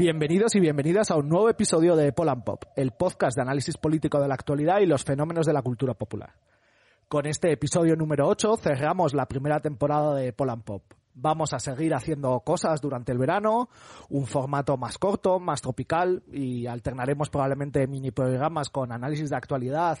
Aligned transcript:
Bienvenidos 0.00 0.54
y 0.54 0.60
bienvenidas 0.60 1.10
a 1.10 1.16
un 1.16 1.28
nuevo 1.28 1.50
episodio 1.50 1.94
de 1.94 2.10
Poland 2.10 2.42
Pop, 2.42 2.64
el 2.74 2.92
podcast 2.92 3.36
de 3.36 3.42
análisis 3.42 3.76
político 3.76 4.18
de 4.18 4.28
la 4.28 4.32
actualidad 4.32 4.80
y 4.80 4.86
los 4.86 5.04
fenómenos 5.04 5.44
de 5.44 5.52
la 5.52 5.60
cultura 5.60 5.92
popular. 5.92 6.32
Con 7.06 7.26
este 7.26 7.52
episodio 7.52 7.96
número 7.96 8.26
8 8.26 8.56
cerramos 8.56 9.12
la 9.12 9.26
primera 9.26 9.60
temporada 9.60 10.14
de 10.14 10.32
Poland 10.32 10.64
Pop. 10.64 10.84
Vamos 11.12 11.52
a 11.52 11.58
seguir 11.58 11.92
haciendo 11.92 12.40
cosas 12.40 12.80
durante 12.80 13.12
el 13.12 13.18
verano, 13.18 13.68
un 14.08 14.26
formato 14.26 14.78
más 14.78 14.96
corto, 14.96 15.38
más 15.38 15.60
tropical 15.60 16.22
y 16.32 16.66
alternaremos 16.66 17.28
probablemente 17.28 17.86
mini 17.86 18.10
programas 18.10 18.70
con 18.70 18.92
análisis 18.92 19.28
de 19.28 19.36
actualidad, 19.36 19.98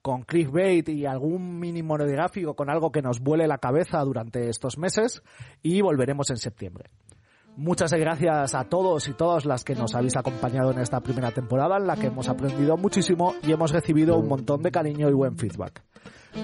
con 0.00 0.22
clickbait 0.22 0.88
y 0.88 1.04
algún 1.04 1.60
mini 1.60 1.82
monográfico 1.82 2.56
con 2.56 2.70
algo 2.70 2.90
que 2.90 3.02
nos 3.02 3.20
vuele 3.20 3.46
la 3.46 3.58
cabeza 3.58 4.00
durante 4.00 4.48
estos 4.48 4.78
meses 4.78 5.22
y 5.62 5.82
volveremos 5.82 6.30
en 6.30 6.38
septiembre. 6.38 6.88
Muchas 7.56 7.92
gracias 7.92 8.54
a 8.54 8.64
todos 8.64 9.08
y 9.08 9.12
todas 9.12 9.44
las 9.44 9.62
que 9.62 9.74
nos 9.74 9.94
habéis 9.94 10.16
acompañado 10.16 10.70
en 10.70 10.78
esta 10.78 11.00
primera 11.00 11.32
temporada 11.32 11.76
en 11.76 11.86
la 11.86 11.96
que 11.96 12.06
hemos 12.06 12.28
aprendido 12.28 12.78
muchísimo 12.78 13.34
y 13.42 13.52
hemos 13.52 13.72
recibido 13.72 14.16
un 14.16 14.26
montón 14.26 14.62
de 14.62 14.70
cariño 14.70 15.10
y 15.10 15.12
buen 15.12 15.36
feedback. 15.36 15.82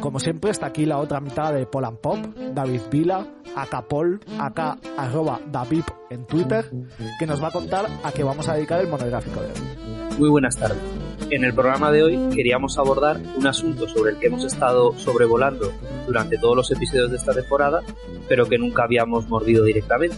Como 0.00 0.20
siempre 0.20 0.50
está 0.50 0.66
aquí 0.66 0.84
la 0.84 0.98
otra 0.98 1.18
mitad 1.20 1.54
de 1.54 1.64
Polan 1.64 1.96
Pop, 1.96 2.18
David 2.52 2.82
Vila, 2.90 3.26
acapol, 3.56 4.20
acá 4.38 4.76
arroba 4.98 5.40
David 5.50 5.84
en 6.10 6.26
Twitter, 6.26 6.70
que 7.18 7.26
nos 7.26 7.42
va 7.42 7.48
a 7.48 7.52
contar 7.52 7.86
a 8.04 8.12
qué 8.12 8.22
vamos 8.22 8.46
a 8.50 8.54
dedicar 8.54 8.80
el 8.80 8.88
monográfico 8.88 9.40
de 9.40 9.46
hoy. 9.46 10.18
Muy 10.18 10.28
buenas 10.28 10.56
tardes. 10.56 10.78
En 11.30 11.42
el 11.42 11.54
programa 11.54 11.90
de 11.90 12.02
hoy 12.02 12.28
queríamos 12.34 12.78
abordar 12.78 13.18
un 13.36 13.46
asunto 13.46 13.88
sobre 13.88 14.12
el 14.12 14.18
que 14.18 14.26
hemos 14.26 14.44
estado 14.44 14.92
sobrevolando 14.98 15.72
durante 16.06 16.36
todos 16.36 16.56
los 16.56 16.70
episodios 16.70 17.10
de 17.10 17.16
esta 17.16 17.32
temporada, 17.32 17.80
pero 18.28 18.44
que 18.44 18.58
nunca 18.58 18.84
habíamos 18.84 19.26
mordido 19.26 19.64
directamente 19.64 20.16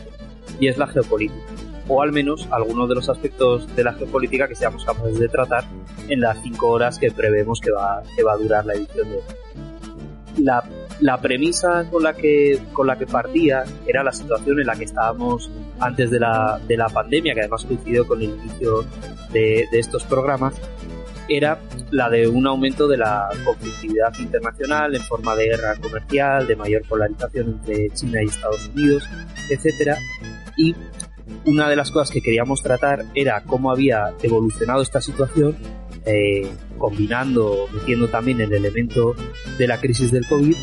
y 0.58 0.68
es 0.68 0.78
la 0.78 0.86
geopolítica, 0.86 1.40
o 1.88 2.02
al 2.02 2.12
menos 2.12 2.48
algunos 2.50 2.88
de 2.88 2.94
los 2.94 3.08
aspectos 3.08 3.74
de 3.74 3.84
la 3.84 3.92
geopolítica 3.94 4.48
que 4.48 4.54
seamos 4.54 4.84
capaces 4.84 5.18
de 5.18 5.28
tratar 5.28 5.64
en 6.08 6.20
las 6.20 6.40
cinco 6.42 6.68
horas 6.68 6.98
que 6.98 7.10
prevemos 7.10 7.60
que 7.60 7.70
va, 7.70 8.02
que 8.16 8.22
va 8.22 8.32
a 8.32 8.36
durar 8.36 8.66
la 8.66 8.74
edición 8.74 9.08
de 9.08 9.16
hoy. 9.16 9.22
La, 10.38 10.62
la, 11.00 11.20
premisa 11.20 11.84
con 11.90 12.04
la, 12.04 12.14
que, 12.14 12.60
con 12.72 12.86
la 12.86 12.96
que 12.96 13.06
partía 13.06 13.64
era 13.86 14.02
la 14.02 14.12
situación 14.12 14.60
en 14.60 14.66
la 14.66 14.76
que 14.76 14.84
estábamos 14.84 15.50
antes 15.80 16.10
de 16.10 16.20
la, 16.20 16.60
de 16.66 16.76
la 16.76 16.88
pandemia, 16.88 17.34
que 17.34 17.40
además 17.40 17.64
coincidió 17.64 18.06
con 18.06 18.22
el 18.22 18.30
inicio 18.30 18.84
de, 19.32 19.66
de 19.70 19.78
estos 19.78 20.04
programas, 20.04 20.54
era 21.30 21.58
la 21.90 22.10
de 22.10 22.26
un 22.28 22.46
aumento 22.46 22.88
de 22.88 22.96
la 22.96 23.28
conflictividad 23.44 24.12
internacional 24.18 24.94
en 24.94 25.02
forma 25.02 25.34
de 25.36 25.46
guerra 25.46 25.76
comercial, 25.76 26.46
de 26.46 26.56
mayor 26.56 26.82
polarización 26.88 27.60
entre 27.60 27.90
China 27.90 28.22
y 28.22 28.26
Estados 28.26 28.68
Unidos, 28.74 29.08
etcétera, 29.48 29.96
y 30.60 30.74
una 31.46 31.68
de 31.68 31.76
las 31.76 31.90
cosas 31.90 32.10
que 32.10 32.20
queríamos 32.20 32.62
tratar 32.62 33.04
era 33.14 33.42
cómo 33.44 33.70
había 33.70 34.12
evolucionado 34.22 34.82
esta 34.82 35.00
situación, 35.00 35.56
eh, 36.04 36.48
combinando, 36.78 37.68
metiendo 37.72 38.08
también 38.08 38.40
el 38.40 38.52
elemento 38.52 39.14
de 39.58 39.66
la 39.66 39.78
crisis 39.80 40.10
del 40.10 40.26
COVID, 40.26 40.56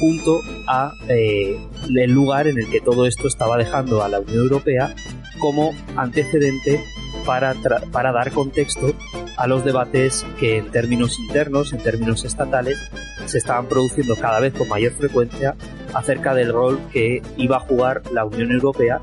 junto 0.00 0.40
a 0.66 0.92
eh, 1.08 1.58
el 1.96 2.12
lugar 2.12 2.46
en 2.46 2.58
el 2.58 2.70
que 2.70 2.80
todo 2.80 3.06
esto 3.06 3.28
estaba 3.28 3.56
dejando 3.56 4.02
a 4.02 4.08
la 4.08 4.20
Unión 4.20 4.38
Europea 4.38 4.94
como 5.38 5.72
antecedente 5.96 6.82
para, 7.24 7.54
para 7.92 8.12
dar 8.12 8.30
contexto 8.32 8.94
a 9.36 9.46
los 9.46 9.64
debates 9.64 10.26
que 10.38 10.58
en 10.58 10.70
términos 10.70 11.18
internos, 11.18 11.72
en 11.72 11.82
términos 11.82 12.24
estatales, 12.24 12.78
se 13.26 13.38
estaban 13.38 13.66
produciendo 13.66 14.16
cada 14.16 14.40
vez 14.40 14.52
con 14.52 14.68
mayor 14.68 14.92
frecuencia 14.92 15.54
acerca 15.94 16.34
del 16.34 16.52
rol 16.52 16.78
que 16.92 17.22
iba 17.36 17.56
a 17.56 17.60
jugar 17.60 18.02
la 18.12 18.24
Unión 18.24 18.52
Europea 18.52 19.00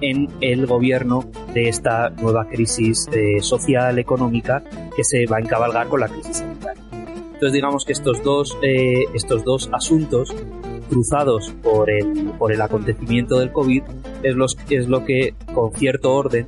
en 0.00 0.28
el 0.40 0.66
gobierno 0.66 1.24
de 1.54 1.68
esta 1.68 2.10
nueva 2.10 2.46
crisis 2.46 3.08
eh, 3.12 3.40
social, 3.40 3.98
económica, 3.98 4.62
que 4.96 5.04
se 5.04 5.26
va 5.26 5.38
a 5.38 5.40
encabalgar 5.40 5.88
con 5.88 6.00
la 6.00 6.08
crisis 6.08 6.38
sanitaria. 6.38 6.82
Entonces 7.38 7.52
digamos 7.52 7.84
que 7.84 7.92
estos 7.92 8.22
dos, 8.24 8.58
eh, 8.62 9.04
estos 9.14 9.44
dos 9.44 9.70
asuntos 9.72 10.34
cruzados 10.88 11.54
por 11.62 11.90
el, 11.90 12.32
por 12.38 12.52
el 12.52 12.60
acontecimiento 12.60 13.38
del 13.38 13.52
COVID 13.52 13.82
es, 14.22 14.34
los, 14.34 14.56
es 14.70 14.88
lo 14.88 15.04
que 15.04 15.34
con 15.54 15.72
cierto 15.72 16.14
orden 16.14 16.46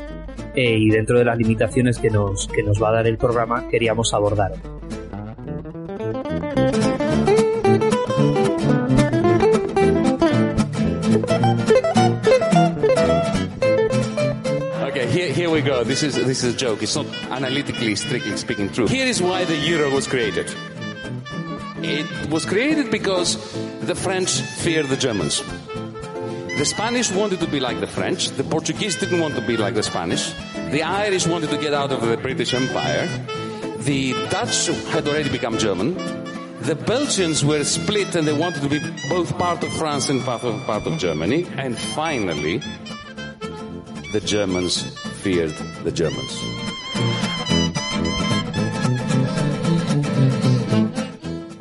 eh, 0.55 0.77
y 0.79 0.91
dentro 0.91 1.19
de 1.19 1.25
las 1.25 1.39
limitaciones 1.39 1.99
que 1.99 2.11
nos, 2.11 2.49
que 2.49 2.63
nos 2.63 2.83
va 2.83 2.89
a 2.89 2.93
dar 2.93 3.07
el 3.07 3.19
programa 3.19 3.69
queríamos 3.69 4.13
abordar. 4.15 4.53
Here 15.33 15.51
we 15.51 15.61
go. 15.61 15.85
This 15.85 16.03
is, 16.03 16.15
this 16.15 16.45
is 16.45 16.55
a 16.55 16.57
joke. 16.57 16.83
It's 16.83 16.97
not 16.97 17.07
analytically, 17.31 17.95
strictly 17.97 18.37
speaking 18.37 18.71
true. 18.71 18.87
Here 18.87 19.07
is 19.07 19.23
why 19.23 19.45
the 19.45 19.57
euro 19.57 19.91
was 19.91 20.07
created. 20.07 20.53
It 21.83 22.31
was 22.31 22.45
created 22.45 22.91
because 22.91 23.37
the 23.81 23.95
French 23.95 24.41
feared 24.41 24.87
the 24.87 24.97
Germans. 24.97 25.43
The 26.59 26.65
Spanish 26.65 27.11
wanted 27.11 27.41
to 27.41 27.47
be 27.47 27.61
like 27.61 27.81
the 27.81 27.87
French. 27.87 28.29
The 28.31 28.45
Portuguese 28.45 28.97
didn't 28.97 29.21
want 29.21 29.35
to 29.37 29.41
be 29.41 29.57
like 29.57 29.75
the 29.75 29.83
Spanish. 29.83 30.33
The 30.71 30.83
Irish 30.83 31.27
wanted 31.27 31.51
to 31.51 31.57
get 31.59 31.73
out 31.73 31.91
of 31.91 32.03
the 32.03 32.17
British 32.17 32.53
Empire. 32.53 33.07
The 33.79 34.13
Dutch 34.29 34.67
had 34.93 35.09
already 35.09 35.31
become 35.31 35.57
German. 35.57 35.95
The 36.61 36.75
Belgians 36.75 37.43
were 37.43 37.65
split 37.65 38.15
and 38.15 38.29
they 38.29 38.35
wanted 38.35 38.63
to 38.63 38.69
be 38.69 38.81
both 39.09 39.37
part 39.39 39.65
of 39.65 39.73
France 39.73 40.11
and 40.11 40.21
part 40.23 40.45
of, 40.45 40.61
part 40.67 40.87
of 40.87 40.99
Germany. 40.99 41.47
And 41.57 41.79
finally, 41.79 42.61
the 44.13 44.21
Germans 44.21 44.95
feared 45.21 45.53
the 45.85 45.93
Germans. 45.93 46.41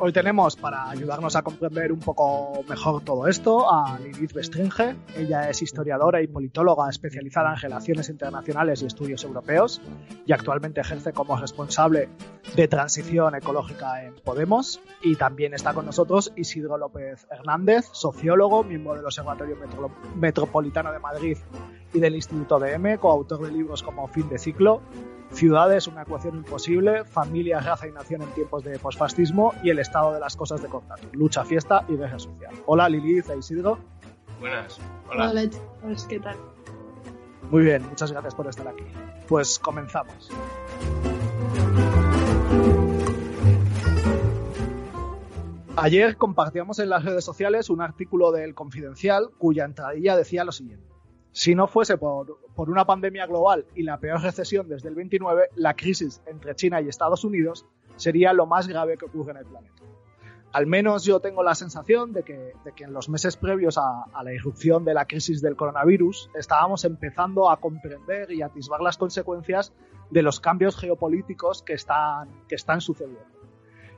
Hoy 0.02 0.12
tenemos, 0.12 0.56
para 0.56 0.88
ayudarnos 0.88 1.36
a 1.36 1.42
comprender 1.42 1.92
un 1.92 2.00
poco 2.00 2.64
mejor 2.66 3.04
todo 3.04 3.28
esto, 3.28 3.70
a 3.70 3.98
Lilith 3.98 4.32
Bestringe. 4.32 4.96
Ella 5.14 5.50
es 5.50 5.60
historiadora 5.60 6.22
y 6.22 6.26
politóloga 6.26 6.88
especializada 6.88 7.52
en 7.52 7.60
relaciones 7.60 8.08
internacionales 8.08 8.80
y 8.80 8.86
estudios 8.86 9.24
europeos 9.24 9.82
y 10.24 10.32
actualmente 10.32 10.80
ejerce 10.80 11.12
como 11.12 11.36
responsable 11.36 12.08
de 12.56 12.66
transición 12.66 13.34
ecológica 13.34 14.02
en 14.02 14.14
Podemos. 14.24 14.80
Y 15.02 15.16
también 15.16 15.52
está 15.52 15.74
con 15.74 15.84
nosotros 15.84 16.32
Isidro 16.34 16.78
López 16.78 17.26
Hernández, 17.30 17.90
sociólogo, 17.92 18.64
miembro 18.64 18.94
del 18.94 19.04
Observatorio 19.04 19.58
Metropolitano 20.16 20.92
de 20.92 20.98
Madrid 20.98 21.36
y 21.92 22.00
del 22.00 22.14
Instituto 22.14 22.58
DM, 22.58 22.98
coautor 22.98 23.42
de 23.42 23.50
libros 23.50 23.82
como 23.82 24.06
Fin 24.08 24.28
de 24.28 24.38
Ciclo, 24.38 24.80
Ciudades, 25.32 25.86
una 25.86 26.02
ecuación 26.02 26.36
imposible, 26.36 27.04
Familia, 27.04 27.60
raza 27.60 27.86
y 27.86 27.92
nación 27.92 28.22
en 28.22 28.28
tiempos 28.30 28.64
de 28.64 28.78
posfascismo 28.78 29.54
y 29.62 29.70
el 29.70 29.78
estado 29.78 30.12
de 30.12 30.20
las 30.20 30.36
cosas 30.36 30.60
de 30.60 30.68
contacto, 30.68 31.06
lucha, 31.12 31.44
fiesta 31.44 31.84
y 31.88 31.96
guerra 31.96 32.18
social. 32.18 32.52
Hola 32.66 32.88
Lilith 32.88 33.30
e 33.30 33.38
Isidro. 33.38 33.78
Buenas. 34.40 34.78
Hola. 35.08 35.30
Hola, 35.30 35.50
¿qué 36.08 36.18
tal? 36.18 36.36
Muy 37.50 37.64
bien, 37.64 37.86
muchas 37.88 38.10
gracias 38.10 38.34
por 38.34 38.46
estar 38.48 38.66
aquí. 38.66 38.84
Pues 39.28 39.58
comenzamos. 39.58 40.30
Ayer 45.76 46.16
compartíamos 46.16 46.78
en 46.78 46.90
las 46.90 47.04
redes 47.04 47.24
sociales 47.24 47.70
un 47.70 47.80
artículo 47.80 48.32
del 48.32 48.54
Confidencial 48.54 49.30
cuya 49.38 49.64
entradilla 49.64 50.16
decía 50.16 50.44
lo 50.44 50.52
siguiente. 50.52 50.89
Si 51.32 51.54
no 51.54 51.68
fuese 51.68 51.96
por, 51.96 52.38
una 52.56 52.84
pandemia 52.84 53.26
global 53.26 53.64
y 53.74 53.84
la 53.84 53.98
peor 53.98 54.20
recesión 54.20 54.68
desde 54.68 54.88
el 54.88 54.96
29, 54.96 55.50
la 55.54 55.74
crisis 55.74 56.20
entre 56.26 56.56
China 56.56 56.80
y 56.80 56.88
Estados 56.88 57.24
Unidos 57.24 57.66
sería 57.96 58.32
lo 58.32 58.46
más 58.46 58.66
grave 58.66 58.96
que 58.96 59.04
ocurre 59.04 59.32
en 59.32 59.38
el 59.38 59.44
planeta. 59.44 59.74
Al 60.52 60.66
menos 60.66 61.04
yo 61.04 61.20
tengo 61.20 61.44
la 61.44 61.54
sensación 61.54 62.12
de 62.12 62.24
que, 62.24 62.52
en 62.78 62.92
los 62.92 63.08
meses 63.08 63.36
previos 63.36 63.78
a, 63.78 64.06
la 64.24 64.32
irrupción 64.32 64.84
de 64.84 64.94
la 64.94 65.04
crisis 65.04 65.40
del 65.40 65.54
coronavirus 65.54 66.30
estábamos 66.34 66.84
empezando 66.84 67.48
a 67.48 67.58
comprender 67.58 68.32
y 68.32 68.42
atisbar 68.42 68.80
las 68.80 68.98
consecuencias 68.98 69.72
de 70.10 70.22
los 70.22 70.40
cambios 70.40 70.76
geopolíticos 70.76 71.62
que 71.62 71.74
están, 71.74 72.28
que 72.48 72.56
están 72.56 72.80
sucediendo. 72.80 73.22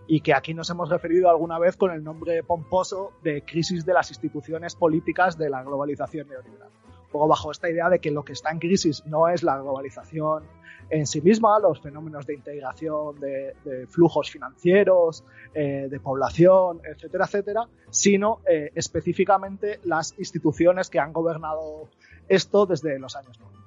Y 0.07 0.21
que 0.21 0.35
aquí 0.35 0.53
nos 0.53 0.69
hemos 0.69 0.91
referido 0.91 1.31
alguna 1.31 1.59
vez 1.59 1.79
con 1.79 1.91
el 1.91 2.05
nombre 2.05 2.43
pomposo 2.43 3.13
de 3.23 3.43
crisis 3.43 3.87
de 3.87 3.95
las 3.95 4.11
instituciones 4.11 4.75
políticas 4.75 5.39
de 5.39 5.49
la 5.49 5.63
globalización 5.63 6.29
neoliberal 6.29 6.69
poco 7.13 7.29
bajo 7.29 7.53
esta 7.53 7.71
idea 7.71 7.89
de 7.89 8.01
que 8.01 8.11
lo 8.11 8.25
que 8.25 8.33
está 8.33 8.51
en 8.51 8.59
crisis 8.59 9.05
no 9.07 9.29
es 9.29 9.43
la 9.43 9.59
globalización 9.59 10.43
en 10.91 11.07
sí 11.07 11.21
misma, 11.21 11.59
los 11.59 11.81
fenómenos 11.81 12.27
de 12.27 12.35
integración 12.35 13.19
de, 13.19 13.87
flujos 13.89 14.31
financieros, 14.31 15.25
eh, 15.55 15.89
de 15.91 16.01
población, 16.01 16.81
etcétera, 16.85 17.25
etcétera, 17.25 17.69
sino 17.91 18.41
eh, 18.47 18.71
específicamente 18.75 19.81
las 19.85 20.15
instituciones 20.19 20.91
que 20.91 20.99
han 20.99 21.13
gobernado 21.13 21.89
esto 22.29 22.67
desde 22.67 22.99
los 22.99 23.17
años 23.17 23.39
90. 23.41 23.63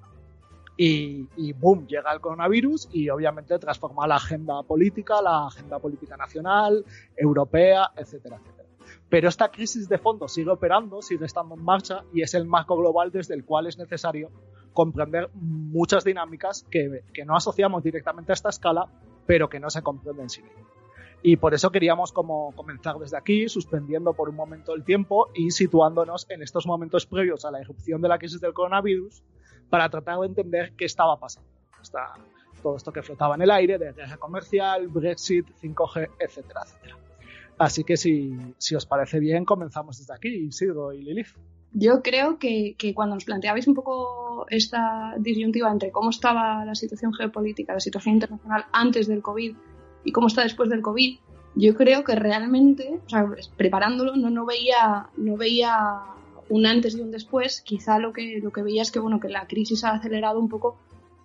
Y, 0.78 1.28
y, 1.38 1.54
boom, 1.54 1.88
llega 1.88 2.12
el 2.12 2.20
coronavirus 2.20 2.90
y 2.92 3.10
obviamente 3.10 3.58
transforma 3.60 4.06
la 4.06 4.18
agenda 4.18 4.62
política, 4.64 5.22
la 5.22 5.48
agenda 5.48 5.80
política 5.80 6.18
nacional, 6.18 6.84
europea, 7.16 7.92
etcétera, 7.96 8.36
etcétera. 8.36 8.55
Pero 9.16 9.30
esta 9.30 9.50
crisis 9.50 9.88
de 9.88 9.98
fondo 9.98 10.28
sigue 10.28 10.50
operando, 10.50 11.02
sigue 11.02 11.24
estando 11.24 11.56
en 11.56 11.64
marcha 11.64 12.04
y 12.12 12.22
es 12.22 12.34
el 12.34 12.44
marco 12.44 12.76
global 12.76 13.12
desde 13.14 13.34
el 13.34 13.46
cual 13.46 13.66
es 13.66 13.78
necesario 13.78 14.30
comprender 14.74 15.30
muchas 15.36 16.04
dinámicas 16.04 16.66
que, 16.70 17.02
no 17.26 17.38
asociamos 17.38 17.82
directamente 17.82 18.34
a 18.34 18.36
esta 18.36 18.50
escala, 18.50 18.90
pero 19.26 19.48
que 19.48 19.58
no 19.58 19.70
se 19.70 19.82
comprenden 19.82 20.30
sin 20.30 20.44
ello. 20.48 20.68
Y 21.24 21.38
por 21.38 21.54
eso 21.54 21.72
queríamos 21.72 22.12
comenzar 22.12 23.00
desde 23.00 23.16
aquí, 23.16 23.48
suspendiendo 23.48 24.12
por 24.12 24.28
un 24.28 24.36
momento 24.36 24.76
el 24.76 24.84
tiempo 24.84 25.30
y 25.34 25.52
situándonos 25.52 26.30
en 26.30 26.42
estos 26.44 26.68
momentos 26.68 27.06
previos 27.06 27.46
a 27.46 27.52
la 27.52 27.62
irrupción 27.62 28.02
de 28.02 28.10
la 28.10 28.20
crisis 28.20 28.42
del 28.42 28.52
coronavirus 28.52 29.24
para 29.70 29.88
tratar 29.88 30.20
de 30.20 30.28
entender 30.28 30.74
qué 30.76 30.84
estaba 30.84 31.18
pasando. 31.18 31.50
Todo 32.62 32.76
esto 32.76 32.92
que 32.92 33.02
flotaba 33.02 33.36
en 33.36 33.44
el 33.44 33.52
aire 33.52 33.78
de 33.78 33.94
guerra 33.94 34.18
comercial, 34.18 34.90
Brexit, 34.90 35.48
5G, 35.62 36.10
etcétera, 36.20 36.64
etcétera. 36.66 36.98
Así 37.58 37.84
que 37.84 37.98
si, 37.98 38.34
si 38.58 38.76
os 38.76 38.86
parece 38.86 39.20
bien, 39.20 39.46
comenzamos 39.46 39.98
desde 39.98 40.14
aquí, 40.14 40.28
Isidro 40.28 40.92
y 40.94 41.02
Lilith. 41.02 41.28
Yo 41.72 42.02
creo 42.02 42.38
que, 42.38 42.76
que, 42.78 42.94
cuando 42.94 43.16
nos 43.16 43.26
planteabais 43.26 43.68
un 43.68 43.74
poco 43.74 44.46
esta 44.50 45.16
disyuntiva 45.18 45.72
entre 45.72 45.92
cómo 45.92 46.10
estaba 46.10 46.64
la 46.66 46.76
situación 46.76 47.14
geopolítica, 47.14 47.74
la 47.74 47.80
situación 47.80 48.16
internacional 48.16 48.66
antes 48.72 49.08
del 49.08 49.22
COVID 49.22 49.56
y 50.06 50.12
cómo 50.12 50.28
está 50.28 50.44
después 50.44 50.70
del 50.70 50.82
COVID, 50.82 51.18
yo 51.56 51.76
creo 51.76 52.04
que 52.04 52.16
realmente, 52.16 53.00
o 53.06 53.10
sea, 53.10 53.26
preparándolo, 53.56 54.16
no, 54.16 54.30
no, 54.30 54.46
veía, 54.46 55.10
no 55.18 55.38
veía 55.38 56.02
un 56.50 56.66
antes 56.66 56.96
y 56.96 57.02
un 57.02 57.12
después. 57.12 57.62
Quizá 57.62 57.98
lo 57.98 58.12
que, 58.12 58.40
lo 58.42 58.52
que 58.52 58.62
veía 58.62 58.82
es 58.82 58.92
que, 58.92 59.00
bueno, 59.00 59.20
que 59.20 59.30
la 59.30 59.48
crisis 59.48 59.84
ha 59.86 59.92
acelerado 59.92 60.40
un 60.40 60.50
poco 60.50 60.78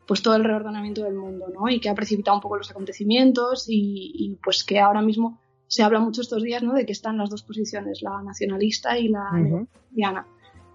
pues 0.06 0.22
todo 0.22 0.34
el 0.34 0.44
reordenamiento 0.44 1.04
del 1.04 1.14
mundo, 1.14 1.46
¿no? 1.52 1.68
Y 1.68 1.78
que 1.78 1.88
ha 1.88 1.94
precipitado 1.94 2.36
un 2.36 2.40
poco 2.40 2.56
los 2.56 2.70
acontecimientos 2.70 3.66
y, 3.68 4.12
y 4.14 4.36
pues 4.42 4.64
que 4.64 4.80
ahora 4.80 5.02
mismo 5.02 5.38
se 5.70 5.84
habla 5.84 6.00
mucho 6.00 6.20
estos 6.20 6.42
días, 6.42 6.64
¿no? 6.64 6.74
De 6.74 6.84
que 6.84 6.90
están 6.90 7.16
las 7.16 7.30
dos 7.30 7.44
posiciones, 7.44 8.02
la 8.02 8.20
nacionalista 8.22 8.98
y 8.98 9.08
la 9.08 9.30
uh 9.32 9.66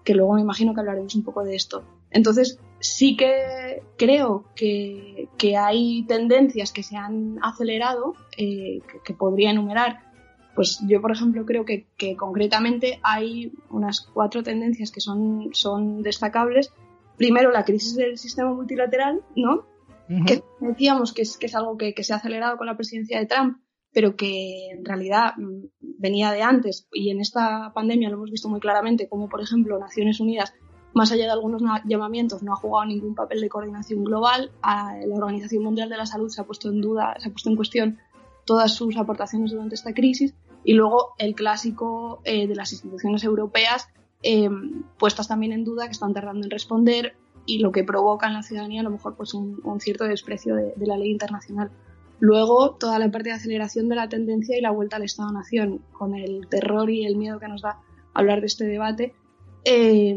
que 0.04 0.14
luego 0.14 0.34
me 0.34 0.40
imagino 0.40 0.72
que 0.72 0.80
hablaremos 0.80 1.16
un 1.16 1.24
poco 1.24 1.42
de 1.42 1.56
esto. 1.56 1.82
Entonces, 2.12 2.60
sí 2.78 3.16
que 3.16 3.82
creo 3.98 4.44
que, 4.54 5.28
hay 5.58 6.04
tendencias 6.04 6.72
que 6.72 6.84
se 6.84 6.96
han 6.96 7.38
acelerado, 7.42 8.14
eh, 8.38 8.82
que, 9.04 9.14
podría 9.14 9.50
enumerar. 9.50 10.04
Pues 10.54 10.80
yo, 10.86 11.02
por 11.02 11.10
ejemplo, 11.10 11.44
creo 11.44 11.64
que, 11.64 11.88
concretamente 12.16 13.00
hay 13.02 13.52
unas 13.68 14.00
cuatro 14.00 14.44
tendencias 14.44 14.92
que 14.92 15.00
son, 15.00 15.50
son 15.52 16.02
destacables. 16.02 16.72
Primero, 17.16 17.50
la 17.50 17.64
crisis 17.64 17.96
del 17.96 18.16
sistema 18.16 18.54
multilateral, 18.54 19.22
¿no? 19.34 19.66
Que 20.24 20.44
decíamos 20.60 21.12
que 21.12 21.22
es, 21.22 21.36
que 21.36 21.46
es 21.46 21.54
algo 21.56 21.76
que, 21.76 21.92
se 22.04 22.12
ha 22.12 22.16
acelerado 22.16 22.56
con 22.58 22.68
la 22.68 22.76
presidencia 22.76 23.18
de 23.18 23.26
Trump, 23.26 23.58
pero 23.96 24.14
que 24.14 24.72
en 24.72 24.84
realidad 24.84 25.32
mm, 25.38 25.68
venía 25.80 26.30
de 26.30 26.42
antes 26.42 26.86
y 26.92 27.08
en 27.08 27.18
esta 27.18 27.72
pandemia 27.72 28.10
lo 28.10 28.16
hemos 28.16 28.30
visto 28.30 28.50
muy 28.50 28.60
claramente, 28.60 29.08
como 29.08 29.30
por 29.30 29.40
ejemplo 29.40 29.78
Naciones 29.78 30.20
Unidas 30.20 30.52
más 30.92 31.12
allá 31.12 31.24
de 31.24 31.30
algunos 31.30 31.62
llamamientos, 31.86 32.42
no 32.42 32.52
ha 32.52 32.56
jugado 32.56 32.84
ningún 32.84 33.14
papel 33.14 33.40
de 33.40 33.48
coordinación 33.48 34.04
global. 34.04 34.50
la 34.62 35.16
Organización 35.16 35.62
Mundial 35.62 35.88
de 35.88 35.96
la 35.96 36.04
Salud 36.04 36.28
se 36.28 36.42
ha 36.42 36.44
puesto 36.44 36.68
en 36.68 36.82
duda, 36.82 37.14
se 37.18 37.28
ha 37.28 37.32
puesto 37.32 37.48
en 37.48 37.56
cuestión 37.56 37.98
todas 38.44 38.74
sus 38.74 38.98
aportaciones 38.98 39.52
durante 39.52 39.74
esta 39.74 39.94
crisis. 39.94 40.34
Y 40.62 40.74
luego 40.74 41.14
el 41.16 41.34
clásico 41.34 42.20
eh, 42.24 42.46
de 42.46 42.54
las 42.54 42.72
instituciones 42.72 43.24
europeas, 43.24 43.88
eh, 44.22 44.50
puestas 44.98 45.28
también 45.28 45.52
en 45.52 45.64
duda, 45.64 45.86
que 45.86 45.92
están 45.92 46.12
tardando 46.12 46.44
en 46.44 46.50
responder 46.50 47.14
y 47.46 47.60
lo 47.60 47.72
que 47.72 47.82
provoca 47.82 48.26
en 48.26 48.34
la 48.34 48.42
ciudadanía 48.42 48.80
a 48.80 48.84
lo 48.84 48.90
mejor 48.90 49.16
pues 49.16 49.32
un, 49.32 49.80
cierto 49.80 50.04
desprecio 50.04 50.54
de, 50.54 50.74
la 50.86 50.98
ley 50.98 51.10
internacional. 51.10 51.70
Luego, 52.18 52.76
toda 52.76 52.98
la 52.98 53.10
parte 53.10 53.28
de 53.28 53.34
aceleración 53.34 53.88
de 53.88 53.96
la 53.96 54.08
tendencia 54.08 54.56
y 54.56 54.60
la 54.60 54.70
vuelta 54.70 54.96
al 54.96 55.02
Estado-Nación, 55.02 55.82
con 55.92 56.14
el 56.14 56.48
terror 56.48 56.90
y 56.90 57.04
el 57.04 57.16
miedo 57.16 57.38
que 57.38 57.48
nos 57.48 57.62
da 57.62 57.80
hablar 58.14 58.40
de 58.40 58.46
este 58.46 58.64
debate, 58.64 59.14
eh, 59.64 60.16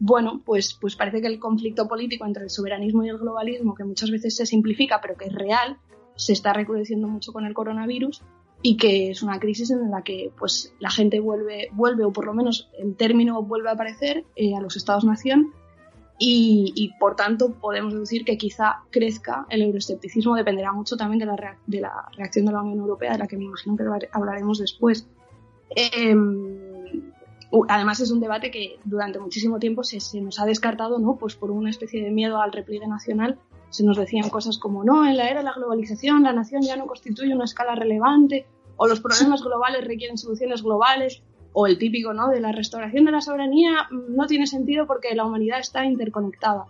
bueno, 0.00 0.42
pues, 0.44 0.76
pues 0.80 0.96
parece 0.96 1.20
que 1.20 1.26
el 1.26 1.38
conflicto 1.38 1.86
político 1.86 2.24
entre 2.26 2.44
el 2.44 2.50
soberanismo 2.50 3.04
y 3.04 3.10
el 3.10 3.18
globalismo, 3.18 3.74
que 3.74 3.84
muchas 3.84 4.10
veces 4.10 4.34
se 4.34 4.46
simplifica, 4.46 5.00
pero 5.00 5.16
que 5.16 5.26
es 5.26 5.32
real, 5.32 5.76
se 6.16 6.32
está 6.32 6.52
recrudeciendo 6.52 7.06
mucho 7.06 7.32
con 7.32 7.44
el 7.44 7.54
coronavirus 7.54 8.22
y 8.62 8.76
que 8.76 9.10
es 9.10 9.22
una 9.22 9.38
crisis 9.38 9.70
en 9.70 9.90
la 9.90 10.02
que 10.02 10.32
pues, 10.36 10.74
la 10.80 10.90
gente 10.90 11.20
vuelve, 11.20 11.68
vuelve, 11.72 12.04
o 12.04 12.12
por 12.12 12.26
lo 12.26 12.34
menos 12.34 12.70
el 12.78 12.96
término 12.96 13.42
vuelve 13.42 13.68
a 13.68 13.72
aparecer 13.72 14.24
eh, 14.34 14.56
a 14.56 14.60
los 14.60 14.76
estados-nación 14.76 15.52
y, 16.20 16.92
por 16.98 17.14
tanto 17.14 17.52
podemos 17.52 17.92
deducir 17.92 18.24
que 18.24 18.36
quizá 18.36 18.82
crezca 18.90 19.46
el 19.50 19.62
euroescepticismo, 19.62 20.34
dependerá 20.34 20.72
mucho 20.72 20.96
también 20.96 21.20
de 21.20 21.26
la, 21.26 21.56
de 21.66 21.80
la 21.80 22.08
reacción 22.16 22.44
de 22.46 22.52
la 22.52 22.62
Unión 22.62 22.78
Europea, 22.78 23.12
de 23.12 23.18
la 23.18 23.26
que 23.28 23.36
me 23.36 23.44
imagino 23.44 23.76
que 23.76 24.08
hablaremos 24.12 24.58
después. 24.58 25.06
Eh, 25.76 26.16
además 27.68 28.00
es 28.00 28.10
un 28.10 28.20
debate 28.20 28.50
que 28.50 28.78
durante 28.84 29.18
muchísimo 29.18 29.58
tiempo 29.58 29.82
se, 29.84 30.20
nos 30.20 30.38
ha 30.40 30.46
descartado, 30.46 30.98
¿no? 30.98 31.16
Pues 31.16 31.36
por 31.36 31.50
una 31.50 31.70
especie 31.70 32.02
de 32.02 32.10
miedo 32.10 32.40
al 32.40 32.52
repliegue 32.52 32.86
nacional. 32.86 33.38
Se 33.70 33.84
nos 33.84 33.96
decían 33.96 34.28
cosas 34.30 34.58
como, 34.58 34.84
no, 34.84 35.06
en 35.06 35.16
la 35.16 35.28
era 35.28 35.40
de 35.40 35.44
la 35.44 35.52
globalización 35.52 36.22
la 36.22 36.32
nación 36.32 36.62
ya 36.62 36.76
no 36.76 36.86
constituye 36.86 37.34
una 37.34 37.44
escala 37.44 37.74
relevante, 37.74 38.46
o 38.76 38.86
los 38.86 39.00
problemas 39.00 39.42
globales 39.44 39.86
requieren 39.86 40.18
soluciones 40.18 40.62
globales, 40.62 41.22
o 41.52 41.66
el 41.66 41.78
típico, 41.78 42.12
¿no? 42.12 42.28
De 42.28 42.40
la 42.40 42.52
restauración 42.52 43.04
de 43.04 43.12
la 43.12 43.20
soberanía 43.20 43.88
mm, 43.90 44.14
no 44.16 44.26
tiene 44.26 44.46
sentido 44.46 44.86
porque 44.86 45.14
la 45.14 45.24
humanidad 45.24 45.60
está 45.60 45.84
interconectada. 45.84 46.66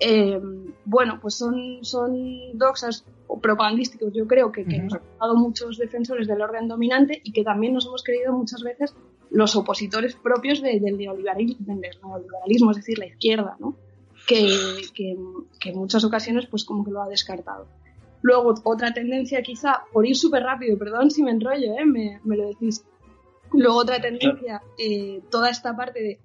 Eh, 0.00 0.40
bueno, 0.84 1.18
pues 1.20 1.34
son, 1.34 1.78
son 1.82 2.58
doxas 2.58 3.04
propagandísticos, 3.40 4.12
yo 4.12 4.26
creo 4.26 4.52
que, 4.52 4.64
que 4.64 4.78
nos 4.78 4.94
han 4.94 5.00
dado 5.20 5.34
muchos 5.36 5.78
defensores 5.78 6.26
del 6.26 6.42
orden 6.42 6.68
dominante 6.68 7.20
y 7.24 7.32
que 7.32 7.42
también 7.42 7.72
nos 7.72 7.86
hemos 7.86 8.02
creído 8.02 8.32
muchas 8.32 8.62
veces 8.62 8.94
los 9.30 9.56
opositores 9.56 10.14
propios 10.14 10.62
del, 10.62 10.80
neoliberalismo, 10.82 12.70
es 12.70 12.76
decir, 12.76 12.98
la 12.98 13.06
izquierda, 13.06 13.56
¿no? 13.58 13.76
que, 14.26 14.46
en 15.64 15.76
muchas 15.78 16.04
ocasiones 16.04 16.46
pues 16.46 16.64
como 16.64 16.84
que 16.84 16.90
lo 16.90 17.02
ha 17.02 17.08
descartado. 17.08 17.66
Luego, 18.22 18.54
otra 18.64 18.94
tendencia 18.94 19.42
quizá, 19.42 19.82
por 19.92 20.06
ir 20.06 20.16
súper 20.16 20.42
rápido, 20.44 20.78
perdón 20.78 21.10
si 21.10 21.22
me 21.22 21.30
enrollo, 21.30 21.74
¿eh? 21.74 21.84
me, 21.84 22.20
lo 22.24 22.46
decís. 22.46 22.84
Luego 23.54 23.78
otra 23.78 24.00
tendencia, 24.00 24.62
eh, 24.78 25.22
toda 25.30 25.50
esta 25.50 25.76
parte 25.76 26.02
de, 26.02 26.20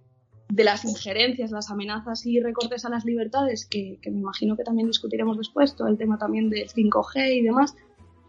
de, 0.50 0.64
las 0.64 0.84
injerencias, 0.86 1.52
las 1.52 1.70
amenazas 1.70 2.26
y 2.26 2.40
recortes 2.40 2.86
a 2.86 2.90
las 2.90 3.06
libertades, 3.06 3.66
que, 3.66 4.00
me 4.06 4.20
imagino 4.20 4.58
que 4.58 4.64
también 4.64 4.88
discutiremos 4.88 5.38
después, 5.38 5.76
todo 5.76 5.88
el 5.88 5.98
tema 5.98 6.18
también 6.18 6.50
del 6.50 6.68
5G 6.68 7.36
y 7.36 7.42
demás. 7.42 7.76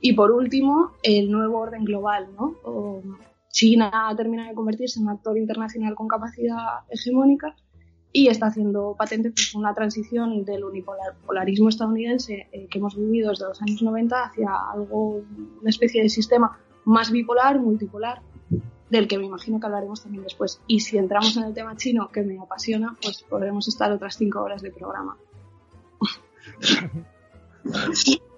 Y 0.00 0.14
por 0.14 0.30
último, 0.30 0.92
el 1.02 1.30
nuevo 1.30 1.58
orden 1.58 1.84
global, 1.84 2.28
¿no? 2.34 2.56
China 3.50 3.90
termina 4.16 4.48
de 4.48 4.54
convertirse 4.54 4.98
en 4.98 5.06
un 5.06 5.12
actor 5.12 5.36
internacional 5.36 5.94
con 5.94 6.08
capacidad 6.08 6.84
hegemónica 6.88 7.56
y 8.12 8.28
está 8.28 8.46
haciendo 8.46 8.94
patente 8.98 9.30
pues, 9.30 9.54
una 9.54 9.74
transición 9.74 10.44
del 10.44 10.64
unipolarismo 10.64 11.68
estadounidense 11.68 12.48
eh, 12.52 12.66
que 12.68 12.78
hemos 12.78 12.96
vivido 12.96 13.30
desde 13.30 13.46
los 13.46 13.60
años 13.62 13.82
90 13.82 14.24
hacia 14.24 14.48
algo, 14.72 15.22
una 15.60 15.70
especie 15.70 16.02
de 16.02 16.08
sistema 16.08 16.58
más 16.84 17.10
bipolar, 17.10 17.60
multipolar, 17.60 18.22
del 18.90 19.08
que 19.08 19.18
me 19.18 19.26
imagino 19.26 19.58
que 19.58 19.66
hablaremos 19.66 20.02
también 20.02 20.24
después. 20.24 20.60
Y 20.66 20.80
si 20.80 20.98
entramos 20.98 21.36
en 21.36 21.44
el 21.44 21.54
tema 21.54 21.76
chino, 21.76 22.10
que 22.10 22.22
me 22.22 22.38
apasiona, 22.38 22.96
pues 23.00 23.22
podremos 23.22 23.66
estar 23.68 23.90
otras 23.92 24.16
cinco 24.16 24.42
horas 24.42 24.62
de 24.62 24.70
programa. 24.70 25.16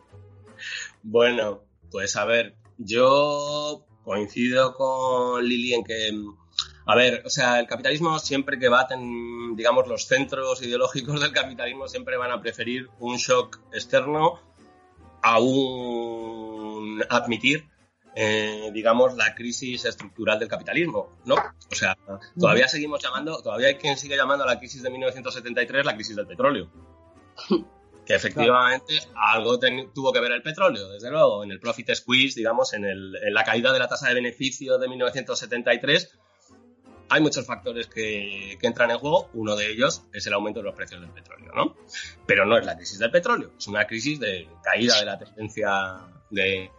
Bueno, 1.04 1.64
pues 1.90 2.14
a 2.16 2.24
ver, 2.24 2.54
yo 2.78 3.84
coincido 4.04 4.74
con 4.74 5.44
Lili 5.44 5.74
en 5.74 5.82
que, 5.82 6.12
a 6.86 6.94
ver, 6.94 7.22
o 7.26 7.30
sea, 7.30 7.58
el 7.58 7.66
capitalismo 7.66 8.18
siempre 8.20 8.58
que 8.58 8.68
baten, 8.68 9.56
digamos, 9.56 9.88
los 9.88 10.06
centros 10.06 10.62
ideológicos 10.62 11.20
del 11.20 11.32
capitalismo 11.32 11.88
siempre 11.88 12.16
van 12.16 12.30
a 12.30 12.40
preferir 12.40 12.88
un 13.00 13.16
shock 13.16 13.60
externo 13.72 14.38
a 15.22 15.40
un 15.40 17.02
admitir 17.10 17.71
eh, 18.14 18.70
digamos, 18.72 19.16
la 19.16 19.34
crisis 19.34 19.84
estructural 19.84 20.38
del 20.38 20.48
capitalismo, 20.48 21.18
¿no? 21.24 21.34
O 21.34 21.74
sea, 21.74 21.96
todavía 22.38 22.68
seguimos 22.68 23.02
llamando, 23.02 23.40
todavía 23.42 23.68
hay 23.68 23.76
quien 23.76 23.96
sigue 23.96 24.16
llamando 24.16 24.44
a 24.44 24.46
la 24.46 24.58
crisis 24.58 24.82
de 24.82 24.90
1973 24.90 25.86
la 25.86 25.94
crisis 25.94 26.16
del 26.16 26.26
petróleo. 26.26 26.70
que 28.04 28.14
efectivamente 28.14 28.98
algo 29.14 29.58
tuvo 29.94 30.12
que 30.12 30.20
ver 30.20 30.32
el 30.32 30.42
petróleo, 30.42 30.88
desde 30.90 31.10
luego, 31.10 31.44
en 31.44 31.52
el 31.52 31.60
profit 31.60 31.94
squeeze, 31.94 32.38
digamos, 32.38 32.72
en, 32.72 32.84
el, 32.84 33.16
en, 33.16 33.32
la 33.32 33.44
caída 33.44 33.72
de 33.72 33.78
la 33.78 33.88
tasa 33.88 34.08
de 34.08 34.14
beneficio 34.14 34.78
de 34.78 34.88
1973. 34.88 36.18
Hay 37.08 37.20
muchos 37.20 37.46
factores 37.46 37.88
que, 37.88 38.56
que, 38.58 38.66
entran 38.66 38.90
en 38.90 38.98
juego, 38.98 39.28
uno 39.34 39.54
de 39.54 39.70
ellos 39.70 40.02
es 40.12 40.26
el 40.26 40.32
aumento 40.32 40.60
de 40.60 40.64
los 40.64 40.74
precios 40.74 41.00
del 41.00 41.10
petróleo, 41.10 41.52
¿no? 41.54 41.76
Pero 42.26 42.46
no 42.46 42.56
es 42.56 42.64
la 42.64 42.74
crisis 42.74 42.98
del 42.98 43.10
petróleo, 43.10 43.52
es 43.56 43.66
una 43.68 43.86
crisis 43.86 44.18
de 44.18 44.48
caída 44.62 44.98
de 44.98 45.04
la 45.04 45.18
tendencia, 45.18 46.00
de 46.30 46.70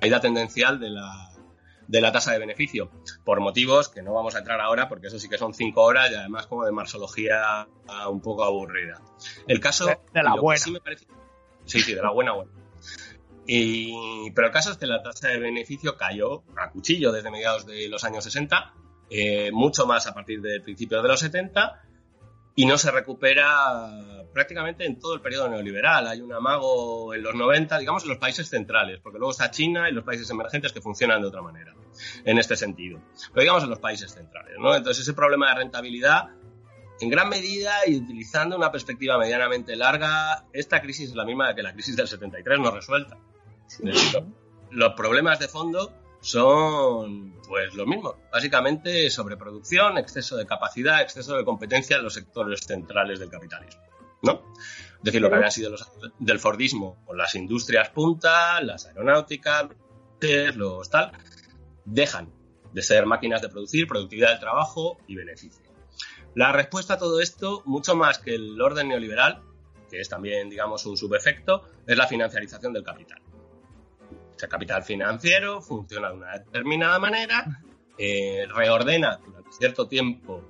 caída 0.00 0.20
tendencial 0.20 0.78
de 0.78 0.90
la, 0.90 1.30
de 1.88 2.00
la 2.00 2.12
tasa 2.12 2.32
de 2.32 2.38
beneficio, 2.38 2.90
por 3.24 3.40
motivos 3.40 3.88
que 3.88 4.02
no 4.02 4.12
vamos 4.12 4.34
a 4.34 4.38
entrar 4.38 4.60
ahora 4.60 4.88
porque 4.88 5.08
eso 5.08 5.18
sí 5.18 5.28
que 5.28 5.38
son 5.38 5.54
cinco 5.54 5.82
horas 5.82 6.10
y 6.10 6.14
además 6.14 6.46
como 6.46 6.64
de 6.64 6.72
marsología 6.72 7.66
un 8.08 8.20
poco 8.20 8.44
aburrida. 8.44 9.00
El 9.46 9.60
caso... 9.60 9.86
De, 9.86 10.22
la 10.22 10.34
buena. 10.34 10.64
Sí, 11.64 11.80
sí, 11.80 11.94
de 11.94 12.02
la 12.02 12.10
buena 12.10 12.32
buena. 12.32 12.50
Y, 13.46 14.30
pero 14.32 14.48
el 14.48 14.52
caso 14.52 14.72
es 14.72 14.76
que 14.76 14.86
la 14.86 15.02
tasa 15.02 15.28
de 15.28 15.38
beneficio 15.38 15.96
cayó 15.96 16.42
a 16.56 16.70
cuchillo 16.70 17.12
desde 17.12 17.30
mediados 17.30 17.64
de 17.66 17.88
los 17.88 18.02
años 18.04 18.24
60, 18.24 18.74
eh, 19.08 19.50
mucho 19.52 19.86
más 19.86 20.06
a 20.06 20.14
partir 20.14 20.40
de 20.40 20.60
principios 20.60 21.02
de 21.02 21.08
los 21.08 21.20
70, 21.20 21.82
y 22.56 22.66
no 22.66 22.76
se 22.76 22.90
recupera 22.90 24.15
prácticamente 24.36 24.84
en 24.84 25.00
todo 25.00 25.14
el 25.14 25.22
periodo 25.22 25.48
neoliberal. 25.48 26.06
Hay 26.06 26.20
un 26.20 26.30
amago 26.30 27.14
en 27.14 27.22
los 27.22 27.34
90, 27.34 27.78
digamos, 27.78 28.02
en 28.02 28.10
los 28.10 28.18
países 28.18 28.46
centrales, 28.46 29.00
porque 29.02 29.18
luego 29.18 29.30
está 29.32 29.50
China 29.50 29.88
y 29.88 29.94
los 29.94 30.04
países 30.04 30.28
emergentes 30.28 30.74
que 30.74 30.82
funcionan 30.82 31.22
de 31.22 31.28
otra 31.28 31.40
manera, 31.40 31.74
en 32.22 32.36
este 32.36 32.54
sentido. 32.54 33.00
Pero 33.32 33.40
digamos 33.40 33.64
en 33.64 33.70
los 33.70 33.78
países 33.78 34.12
centrales, 34.12 34.58
¿no? 34.58 34.74
Entonces 34.74 35.04
ese 35.04 35.14
problema 35.14 35.48
de 35.48 35.60
rentabilidad, 35.60 36.28
en 37.00 37.08
gran 37.08 37.30
medida 37.30 37.72
y 37.86 37.96
utilizando 37.96 38.56
una 38.58 38.70
perspectiva 38.70 39.16
medianamente 39.16 39.74
larga, 39.74 40.44
esta 40.52 40.82
crisis 40.82 41.08
es 41.08 41.16
la 41.16 41.24
misma 41.24 41.54
que 41.54 41.62
la 41.62 41.72
crisis 41.72 41.96
del 41.96 42.06
73 42.06 42.60
no 42.60 42.70
resuelta. 42.70 43.16
Los 44.70 44.92
problemas 44.92 45.38
de 45.38 45.48
fondo 45.48 45.94
son 46.20 47.40
pues 47.48 47.72
lo 47.72 47.86
mismo, 47.86 48.16
básicamente 48.30 49.08
sobreproducción, 49.08 49.96
exceso 49.96 50.36
de 50.36 50.44
capacidad, 50.44 51.00
exceso 51.00 51.38
de 51.38 51.44
competencia 51.46 51.96
en 51.96 52.02
los 52.02 52.12
sectores 52.12 52.60
centrales 52.60 53.18
del 53.18 53.30
capitalismo, 53.30 53.80
¿no? 54.22 54.42
Es 54.98 55.02
decir, 55.02 55.20
lo 55.20 55.28
que 55.28 55.36
habían 55.36 55.52
sido 55.52 55.70
los 55.70 55.88
del 56.18 56.38
Fordismo 56.38 56.96
con 57.04 57.16
las 57.16 57.34
industrias 57.34 57.90
punta, 57.90 58.60
las 58.60 58.86
aeronáuticas, 58.86 59.66
los 60.54 60.90
tal, 60.90 61.12
dejan 61.84 62.32
de 62.72 62.82
ser 62.82 63.06
máquinas 63.06 63.42
de 63.42 63.48
producir, 63.48 63.86
productividad 63.86 64.30
del 64.30 64.40
trabajo 64.40 64.98
y 65.06 65.14
beneficio. 65.14 65.64
La 66.34 66.52
respuesta 66.52 66.94
a 66.94 66.98
todo 66.98 67.20
esto, 67.20 67.62
mucho 67.64 67.96
más 67.96 68.18
que 68.18 68.34
el 68.34 68.60
orden 68.60 68.88
neoliberal, 68.88 69.42
que 69.88 70.00
es 70.00 70.08
también, 70.08 70.50
digamos, 70.50 70.84
un 70.84 70.96
subefecto, 70.96 71.62
es 71.86 71.96
la 71.96 72.06
financiarización 72.06 72.72
del 72.72 72.82
capital. 72.82 73.22
El 74.38 74.48
capital 74.48 74.82
financiero 74.82 75.62
funciona 75.62 76.10
de 76.10 76.14
una 76.16 76.32
determinada 76.38 76.98
manera, 76.98 77.62
eh, 77.96 78.46
reordena 78.54 79.16
durante 79.24 79.52
cierto 79.52 79.88
tiempo 79.88 80.42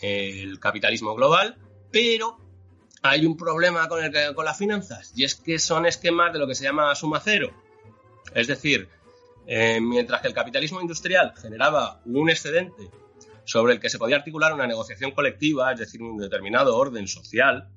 el 0.00 0.58
capitalismo 0.58 1.14
global, 1.14 1.58
pero 1.90 2.38
hay 3.02 3.26
un 3.26 3.36
problema 3.36 3.88
con, 3.88 4.00
con 4.34 4.44
las 4.44 4.58
finanzas 4.58 5.12
y 5.14 5.24
es 5.24 5.34
que 5.34 5.58
son 5.58 5.86
esquemas 5.86 6.32
de 6.32 6.38
lo 6.38 6.46
que 6.46 6.54
se 6.54 6.64
llama 6.64 6.94
suma 6.94 7.20
cero. 7.24 7.50
Es 8.34 8.46
decir, 8.46 8.88
eh, 9.46 9.80
mientras 9.80 10.20
que 10.20 10.28
el 10.28 10.34
capitalismo 10.34 10.80
industrial 10.80 11.34
generaba 11.36 12.00
un 12.04 12.30
excedente 12.30 12.90
sobre 13.44 13.74
el 13.74 13.80
que 13.80 13.90
se 13.90 13.98
podía 13.98 14.16
articular 14.16 14.52
una 14.54 14.66
negociación 14.66 15.10
colectiva, 15.10 15.72
es 15.72 15.78
decir, 15.80 16.02
un 16.02 16.18
determinado 16.18 16.76
orden 16.76 17.08
social, 17.08 17.68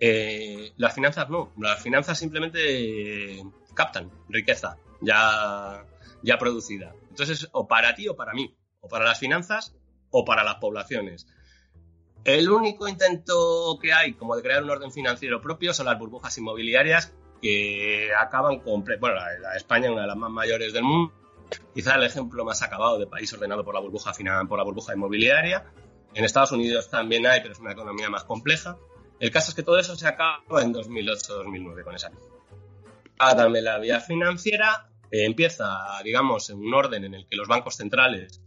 eh, 0.00 0.72
las 0.76 0.94
finanzas 0.94 1.28
no. 1.28 1.52
Las 1.58 1.82
finanzas 1.82 2.18
simplemente 2.18 3.42
captan 3.74 4.10
riqueza 4.28 4.78
ya, 5.00 5.84
ya 6.22 6.38
producida. 6.38 6.94
Entonces, 7.10 7.48
o 7.52 7.66
para 7.68 7.94
ti 7.94 8.08
o 8.08 8.16
para 8.16 8.32
mí, 8.32 8.56
o 8.80 8.88
para 8.88 9.04
las 9.04 9.18
finanzas 9.18 9.74
o 10.10 10.24
para 10.24 10.44
las 10.44 10.56
poblaciones. 10.56 11.26
El 12.24 12.50
único 12.50 12.88
intento 12.88 13.78
que 13.80 13.92
hay 13.92 14.14
como 14.14 14.34
de 14.34 14.42
crear 14.42 14.62
un 14.62 14.70
orden 14.70 14.90
financiero 14.90 15.40
propio 15.40 15.74
son 15.74 15.86
las 15.86 15.98
burbujas 15.98 16.36
inmobiliarias 16.38 17.12
que 17.42 18.10
acaban 18.18 18.60
con... 18.60 18.82
Bueno, 18.82 19.16
la, 19.16 19.56
España 19.56 19.86
es 19.86 19.92
una 19.92 20.02
de 20.02 20.08
las 20.08 20.16
más 20.16 20.30
mayores 20.30 20.72
del 20.72 20.84
mundo, 20.84 21.12
quizá 21.74 21.96
el 21.96 22.04
ejemplo 22.04 22.44
más 22.44 22.62
acabado 22.62 22.98
de 22.98 23.06
país 23.06 23.30
ordenado 23.34 23.64
por 23.64 23.74
la 23.74 23.80
burbuja, 23.80 24.12
por 24.48 24.58
la 24.58 24.64
burbuja 24.64 24.94
inmobiliaria. 24.94 25.66
En 26.14 26.24
Estados 26.24 26.52
Unidos 26.52 26.88
también 26.88 27.26
hay, 27.26 27.40
pero 27.40 27.52
es 27.52 27.58
una 27.58 27.72
economía 27.72 28.08
más 28.08 28.24
compleja. 28.24 28.78
El 29.20 29.30
caso 29.30 29.50
es 29.50 29.54
que 29.54 29.62
todo 29.62 29.78
eso 29.78 29.94
se 29.94 30.06
acaba 30.08 30.62
en 30.62 30.72
2008-2009 30.72 31.84
con 31.84 31.94
esa 31.94 32.10
también 33.16 33.64
la 33.64 33.78
vía 33.78 34.00
financiera 34.00 34.88
eh, 35.10 35.24
empieza, 35.24 35.68
digamos, 36.02 36.50
en 36.50 36.58
un 36.58 36.74
orden 36.74 37.04
en 37.04 37.14
el 37.14 37.26
que 37.26 37.36
los 37.36 37.48
bancos 37.48 37.76
centrales, 37.76 38.42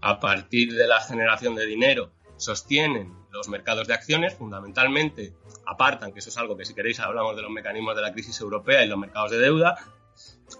a 0.00 0.18
partir 0.18 0.72
de 0.74 0.86
la 0.86 1.00
generación 1.00 1.54
de 1.54 1.66
dinero, 1.66 2.10
sostienen 2.40 3.14
los 3.30 3.48
mercados 3.48 3.86
de 3.86 3.94
acciones, 3.94 4.34
fundamentalmente 4.34 5.34
apartan, 5.66 6.12
que 6.12 6.18
eso 6.18 6.30
es 6.30 6.38
algo 6.38 6.56
que 6.56 6.64
si 6.64 6.74
queréis 6.74 7.00
hablamos 7.00 7.36
de 7.36 7.42
los 7.42 7.50
mecanismos 7.50 7.94
de 7.94 8.02
la 8.02 8.12
crisis 8.12 8.40
europea 8.40 8.84
y 8.84 8.88
los 8.88 8.98
mercados 8.98 9.30
de 9.30 9.38
deuda, 9.38 9.76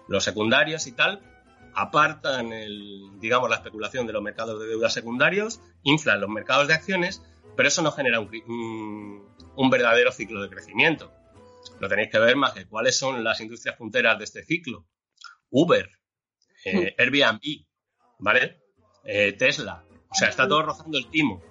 los 0.09 0.23
secundarios 0.23 0.87
y 0.87 0.93
tal, 0.93 1.21
apartan 1.75 2.53
el, 2.53 3.19
digamos, 3.21 3.49
la 3.49 3.57
especulación 3.57 4.07
de 4.07 4.13
los 4.13 4.23
mercados 4.23 4.61
de 4.61 4.67
deuda 4.67 4.91
secundarios, 4.91 5.61
inflan 5.83 6.21
los 6.21 6.31
mercados 6.31 6.69
de 6.69 6.75
acciones, 6.75 7.23
pero 7.57 7.69
eso 7.69 7.83
no 7.83 7.93
genera 7.93 8.21
un, 8.21 9.27
un 9.57 9.71
verdadero 9.71 10.13
ciclo 10.13 10.43
de 10.43 10.49
crecimiento 10.49 11.13
lo 11.79 11.89
tenéis 11.89 12.11
que 12.11 12.19
ver 12.19 12.37
más 12.37 12.53
que 12.53 12.67
cuáles 12.67 12.99
son 12.99 13.23
las 13.25 13.41
industrias 13.41 13.77
punteras 13.77 14.19
de 14.19 14.25
este 14.25 14.45
ciclo. 14.45 14.87
Uber, 15.51 15.91
eh, 16.65 16.95
hmm. 16.97 17.01
Airbnb, 17.01 17.67
¿vale? 18.19 18.63
Eh, 19.05 19.33
Tesla. 19.33 19.85
O 20.09 20.15
sea, 20.15 20.29
está 20.29 20.49
todo 20.49 20.63
rozando 20.63 20.99
el 20.99 21.09
timo, 21.09 21.43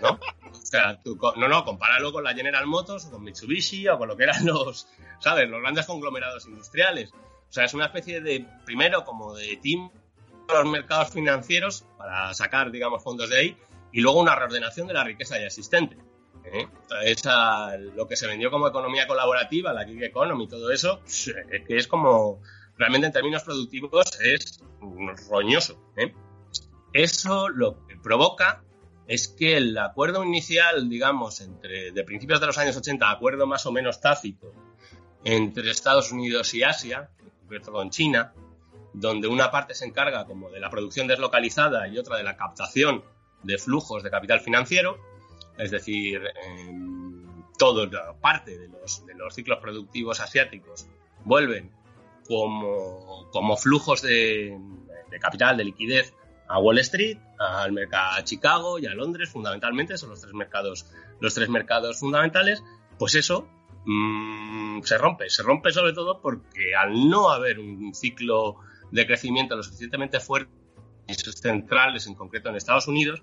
¿no? 0.00 0.18
O 0.50 0.66
sea, 0.66 1.00
no, 1.36 1.48
no, 1.48 1.64
compáralo 1.64 2.12
con 2.12 2.24
la 2.24 2.34
General 2.34 2.66
Motors 2.66 3.06
o 3.06 3.10
con 3.10 3.22
Mitsubishi 3.22 3.88
o 3.88 3.98
con 3.98 4.08
lo 4.08 4.16
que 4.16 4.24
eran 4.24 4.44
los, 4.46 4.88
¿sabes? 5.18 5.48
Los 5.48 5.60
grandes 5.60 5.86
conglomerados 5.86 6.46
industriales. 6.46 7.12
O 7.12 7.52
sea, 7.52 7.64
es 7.64 7.74
una 7.74 7.86
especie 7.86 8.20
de, 8.20 8.46
primero, 8.64 9.04
como 9.04 9.34
de 9.34 9.56
team 9.58 9.90
los 10.48 10.66
mercados 10.66 11.10
financieros 11.10 11.84
para 11.96 12.34
sacar, 12.34 12.70
digamos, 12.70 13.02
fondos 13.02 13.30
de 13.30 13.38
ahí 13.38 13.56
y 13.92 14.00
luego 14.00 14.20
una 14.20 14.34
reordenación 14.34 14.86
de 14.86 14.94
la 14.94 15.04
riqueza 15.04 15.38
ya 15.38 15.46
existente. 15.46 15.96
¿eh? 16.44 16.66
Esa, 17.04 17.76
lo 17.76 18.06
que 18.06 18.16
se 18.16 18.26
vendió 18.26 18.50
como 18.50 18.68
economía 18.68 19.06
colaborativa, 19.06 19.72
la 19.72 19.84
gig 19.84 20.02
economy, 20.02 20.48
todo 20.48 20.70
eso, 20.70 21.00
que 21.66 21.76
es 21.76 21.86
como, 21.86 22.40
realmente 22.76 23.06
en 23.06 23.12
términos 23.12 23.42
productivos 23.42 24.18
es 24.20 24.62
roñoso. 25.30 25.92
¿eh? 25.96 26.14
Eso 26.92 27.48
lo 27.48 27.86
que 27.86 27.96
provoca 27.96 28.64
es 29.06 29.28
que 29.28 29.56
el 29.56 29.76
acuerdo 29.78 30.24
inicial, 30.24 30.88
digamos, 30.88 31.40
entre 31.40 31.92
de 31.92 32.04
principios 32.04 32.40
de 32.40 32.46
los 32.46 32.58
años 32.58 32.76
80, 32.76 33.10
acuerdo 33.10 33.46
más 33.46 33.66
o 33.66 33.72
menos 33.72 34.00
tácito 34.00 34.52
entre 35.24 35.70
Estados 35.70 36.12
Unidos 36.12 36.54
y 36.54 36.62
Asia, 36.62 37.10
con 37.70 37.90
China, 37.90 38.32
donde 38.94 39.28
una 39.28 39.50
parte 39.50 39.74
se 39.74 39.84
encarga 39.84 40.24
como 40.24 40.50
de 40.50 40.60
la 40.60 40.70
producción 40.70 41.06
deslocalizada 41.06 41.88
y 41.88 41.98
otra 41.98 42.16
de 42.16 42.22
la 42.22 42.36
captación 42.36 43.04
de 43.42 43.58
flujos 43.58 44.02
de 44.02 44.10
capital 44.10 44.40
financiero, 44.40 44.98
es 45.58 45.70
decir, 45.70 46.22
toda 47.58 48.14
parte 48.20 48.58
de 48.58 48.68
los, 48.68 49.34
ciclos 49.34 49.58
productivos 49.58 50.20
asiáticos 50.20 50.86
vuelven 51.24 51.70
como 52.26 53.56
flujos 53.56 54.02
de, 54.02 54.58
capital, 55.20 55.56
de 55.56 55.64
liquidez 55.64 56.14
a 56.52 56.58
Wall 56.58 56.78
Street, 56.80 57.16
al 57.38 57.78
a 57.92 58.22
Chicago 58.24 58.78
y 58.78 58.84
a 58.84 58.94
Londres, 58.94 59.30
fundamentalmente, 59.30 59.96
son 59.96 60.10
los 60.10 60.20
tres 60.20 60.34
mercados, 60.34 60.86
los 61.18 61.32
tres 61.32 61.48
mercados 61.48 61.98
fundamentales, 61.98 62.62
pues 62.98 63.14
eso 63.14 63.48
mm, 63.86 64.82
se 64.82 64.98
rompe. 64.98 65.30
Se 65.30 65.42
rompe 65.42 65.72
sobre 65.72 65.94
todo 65.94 66.20
porque 66.20 66.74
al 66.76 67.08
no 67.08 67.30
haber 67.30 67.58
un 67.58 67.94
ciclo 67.94 68.56
de 68.90 69.06
crecimiento 69.06 69.56
lo 69.56 69.62
suficientemente 69.62 70.20
fuerte 70.20 70.52
en 71.06 71.14
centrales, 71.14 72.06
en 72.06 72.14
concreto 72.14 72.50
en 72.50 72.56
Estados 72.56 72.86
Unidos, 72.86 73.22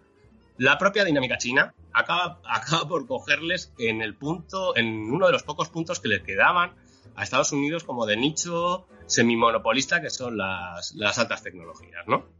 la 0.57 0.79
propia 0.79 1.03
dinámica 1.03 1.37
china 1.37 1.75
acaba, 1.93 2.41
acaba 2.49 2.87
por 2.87 3.05
cogerles 3.05 3.71
en 3.77 4.01
el 4.01 4.15
punto, 4.15 4.75
en 4.75 4.87
uno 4.87 5.27
de 5.27 5.33
los 5.33 5.43
pocos 5.43 5.69
puntos 5.69 5.99
que 5.99 6.07
les 6.07 6.23
quedaban 6.23 6.73
a 7.15 7.23
Estados 7.23 7.51
Unidos 7.51 7.83
como 7.83 8.07
de 8.07 8.17
nicho 8.17 8.87
semimonopolista 9.05 10.01
que 10.01 10.09
son 10.09 10.35
las, 10.35 10.95
las 10.95 11.19
altas 11.19 11.43
tecnologías, 11.43 12.07
¿no? 12.07 12.38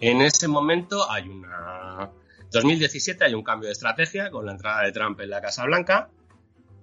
En 0.00 0.22
ese 0.22 0.48
momento 0.48 1.10
hay 1.10 1.28
una... 1.28 2.10
2017 2.50 3.24
hay 3.24 3.34
un 3.34 3.42
cambio 3.42 3.66
de 3.66 3.72
estrategia 3.72 4.30
con 4.30 4.46
la 4.46 4.52
entrada 4.52 4.82
de 4.82 4.92
Trump 4.92 5.20
en 5.20 5.30
la 5.30 5.40
Casa 5.40 5.64
Blanca 5.64 6.10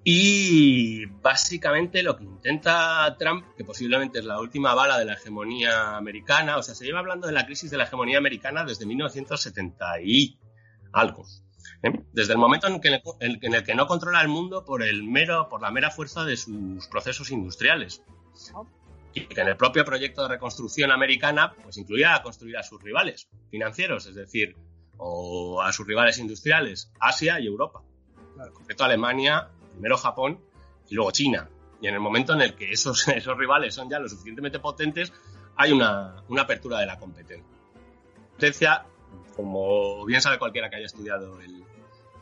y 0.08 1.08
básicamente 1.08 2.04
lo 2.04 2.16
que 2.16 2.26
intenta 2.26 3.16
Trump, 3.18 3.44
que 3.58 3.66
posiblemente 3.66 4.20
es 4.20 4.26
la 4.26 4.40
última 4.40 4.76
bala 4.76 5.00
de 5.00 5.06
la 5.06 5.14
hegemonía 5.14 5.98
americana, 5.98 6.58
o 6.58 6.64
sea, 6.64 6.76
se 6.76 6.86
lleva 6.86 7.00
hablando 7.00 7.26
de 7.26 7.34
la 7.34 7.48
crisis 7.48 7.72
de 7.72 7.78
la 7.78 7.86
hegemonía 7.86 8.20
americana 8.20 8.64
desde 8.64 8.86
1970 8.86 10.02
y 10.04 10.38
algo. 10.94 11.26
¿eh? 11.82 11.92
Desde 12.14 12.34
el 12.34 12.38
momento 12.38 12.68
en, 12.68 12.80
el 13.20 13.64
que 13.64 13.74
no 13.74 13.88
controla 13.88 14.22
el 14.22 14.28
mundo 14.28 14.64
por, 14.64 14.84
el 14.84 15.04
mero, 15.04 15.50
por 15.50 15.64
la 15.64 15.72
mera 15.72 15.90
fuerza 15.90 16.24
de 16.24 16.38
sus 16.38 16.88
procesos 16.88 17.32
industriales. 17.32 18.04
Y 19.16 19.22
que 19.28 19.42
en 19.42 19.48
el 19.48 19.58
propio 19.58 19.86
proyecto 19.86 20.24
de 20.24 20.28
reconstrucción 20.28 20.92
americana, 20.92 21.54
pues 21.64 21.78
incluía 21.78 22.22
construir 22.22 22.58
a 22.58 22.64
sus 22.64 22.84
rivales 22.84 23.30
financieros, 23.50 24.06
es 24.06 24.16
decir, 24.16 24.56
o 24.98 25.62
a 25.62 25.72
sus 25.72 25.88
rivales 25.88 26.20
industriales, 26.20 26.92
Asia 27.00 27.40
y 27.40 27.48
Europa. 27.48 27.82
En 28.38 28.52
concreto, 28.52 28.84
Alemania 28.84 29.50
primero 29.72 29.98
Japón 29.98 30.40
y 30.90 30.96
luego 30.96 31.12
China. 31.12 31.50
Y 31.82 31.88
en 31.88 31.94
el 31.94 32.00
momento 32.00 32.34
en 32.34 32.42
el 32.42 32.56
que 32.56 32.72
esos, 32.72 33.08
esos 33.16 33.38
rivales 33.38 33.74
son 33.74 33.90
ya 33.90 34.00
lo 34.00 34.10
suficientemente 34.10 34.60
potentes, 34.60 35.14
hay 35.56 35.72
una, 35.72 36.24
apertura 36.38 36.80
de 36.80 36.86
la 36.86 36.98
competencia. 36.98 37.46
Competencia, 38.32 38.86
como 39.36 40.06
bien 40.06 40.22
sabe 40.22 40.38
cualquiera 40.38 40.70
que 40.70 40.76
haya 40.76 40.86
estudiado 40.86 41.40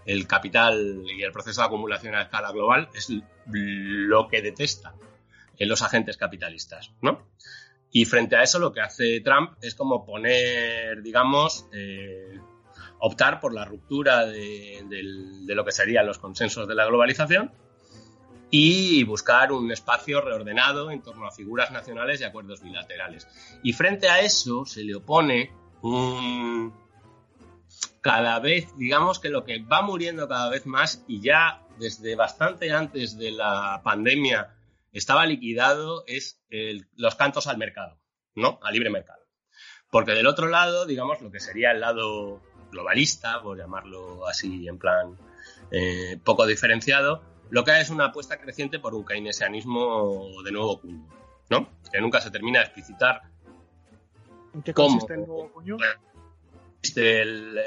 el, 0.05 0.27
capital 0.27 1.03
y 1.07 1.23
el 1.23 1.31
proceso 1.31 1.62
de 1.62 1.67
acumulación 1.67 2.13
a 2.13 2.23
escala 2.23 2.51
global, 2.51 2.89
es 2.93 3.12
lo 3.47 4.27
que 4.27 4.41
detestan 4.41 4.93
los 5.60 5.81
agentes 5.81 6.17
capitalistas, 6.17 6.91
¿no? 7.01 7.27
Y 7.91 8.05
frente 8.05 8.36
a 8.36 8.43
eso 8.43 8.60
lo 8.60 8.74
que 8.74 8.81
hace 8.81 9.22
Trump 9.22 9.53
es 9.62 9.75
como 9.75 10.05
poner, 10.05 11.01
digamos, 11.03 11.67
eh, 11.72 12.39
optar 13.00 13.39
por 13.39 13.53
la 13.53 13.65
ruptura 13.65 14.25
de, 14.25 14.83
de 14.89 15.55
lo 15.55 15.63
que 15.63 15.72
serían 15.72 16.07
los 16.07 16.17
consensos 16.17 16.67
de 16.67 16.75
la 16.75 16.86
globalización 16.86 17.51
y 18.50 19.03
buscar 19.03 19.51
un 19.51 19.72
espacio 19.72 20.22
reordenado 20.22 20.91
en 20.91 21.01
torno 21.01 21.25
a 21.25 21.31
figuras 21.31 21.72
nacionales 21.72 22.22
y 22.22 22.24
acuerdos 22.24 22.62
bilaterales. 22.62 23.27
Y 23.63 23.74
frente 23.74 24.10
a 24.10 24.19
eso 24.19 24.63
se 24.65 24.83
le 24.83 24.95
opone 24.95 25.51
un, 25.81 26.72
cada 28.01 28.39
vez, 28.39 28.67
digamos 28.77 29.19
que 29.19 29.29
lo 29.29 29.43
que 29.43 29.60
va 29.63 29.81
muriendo 29.81 30.27
cada 30.27 30.50
vez 30.50 30.65
más 30.65 31.03
y 31.07 31.22
ya 31.22 31.63
desde 31.79 32.15
bastante 32.15 32.72
antes 32.72 33.17
de 33.17 33.31
la 33.31 33.81
pandemia 33.83 34.53
estaba 34.93 35.25
liquidado 35.25 36.03
es 36.07 36.39
los 36.95 37.15
cantos 37.15 37.47
al 37.47 37.57
mercado, 37.57 38.00
¿no? 38.35 38.59
Al 38.62 38.73
libre 38.73 38.89
mercado. 38.89 39.23
Porque 39.89 40.13
del 40.13 40.27
otro 40.27 40.47
lado, 40.47 40.85
digamos, 40.85 41.21
lo 41.21 41.31
que 41.31 41.39
sería 41.39 41.71
el 41.71 41.81
lado 41.81 42.41
globalista, 42.71 43.41
por 43.41 43.57
llamarlo 43.57 44.27
así 44.27 44.67
en 44.67 44.77
plan 44.79 45.17
eh, 45.71 46.17
poco 46.23 46.45
diferenciado, 46.45 47.21
lo 47.50 47.63
que 47.63 47.71
hay 47.71 47.81
es 47.81 47.89
una 47.89 48.05
apuesta 48.05 48.39
creciente 48.39 48.79
por 48.79 48.95
un 48.95 49.05
keynesianismo 49.05 50.41
de 50.43 50.51
nuevo 50.51 50.81
cuño, 50.81 51.07
¿no? 51.50 51.69
Que 51.91 52.01
nunca 52.01 52.21
se 52.21 52.31
termina 52.31 52.59
de 52.59 52.65
explicitar. 52.65 53.21
¿En 54.53 54.63
qué 54.63 54.73
consiste 54.73 55.13
el 55.13 55.27
nuevo 55.27 55.51
cuño? 55.51 55.77
El, 56.95 57.59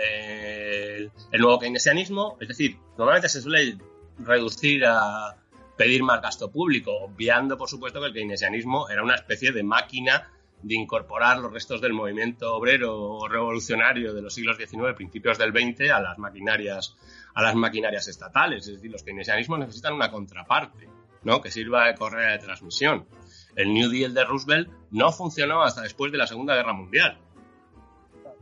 el, 1.31 1.41
nuevo 1.41 1.59
keynesianismo, 1.59 2.37
es 2.41 2.49
decir, 2.49 2.79
normalmente 2.99 3.29
se 3.29 3.41
suele 3.41 3.79
reducir 4.19 4.85
a 4.85 5.37
pedir 5.77 6.03
más 6.03 6.23
gasto 6.23 6.51
público, 6.51 6.93
obviando, 6.93 7.57
por 7.57 7.69
supuesto, 7.69 8.01
que 8.01 8.07
el 8.07 8.13
keynesianismo 8.13 8.89
era 8.89 9.03
una 9.03 9.15
especie 9.15 9.53
de 9.53 9.63
máquina 9.63 10.31
de 10.63 10.75
incorporar 10.75 11.39
los 11.39 11.53
restos 11.53 11.81
del 11.81 11.93
movimiento 11.93 12.55
obrero 12.55 13.29
revolucionario 13.29 14.15
de 14.15 14.23
los 14.23 14.35
siglos 14.35 14.57
XIX, 14.57 14.95
principios 14.97 15.39
del 15.39 15.53
XX, 15.53 15.91
a 15.91 16.01
las 16.01 16.19
maquinarias, 16.19 16.97
a 17.35 17.43
las 17.43 17.55
maquinarias 17.55 18.09
estatales. 18.09 18.67
Es 18.67 18.77
decir, 18.77 18.91
los 18.91 19.03
keynesianismos 19.03 19.59
necesitan 19.59 19.95
una 19.95 20.11
contraparte, 20.11 20.89
¿no? 21.25 21.41
Que 21.41 21.51
sirva 21.51 21.87
de 21.87 21.95
correa 21.95 22.33
de 22.33 22.39
transmisión. 22.39 23.07
El 23.55 23.73
New 23.73 23.91
Deal 23.91 24.15
de 24.15 24.25
Roosevelt 24.25 24.71
no 24.91 25.13
funcionó 25.13 25.63
hasta 25.63 25.83
después 25.83 26.11
de 26.11 26.19
la 26.19 26.27
Segunda 26.27 26.55
Guerra 26.55 26.73
Mundial. 26.73 27.19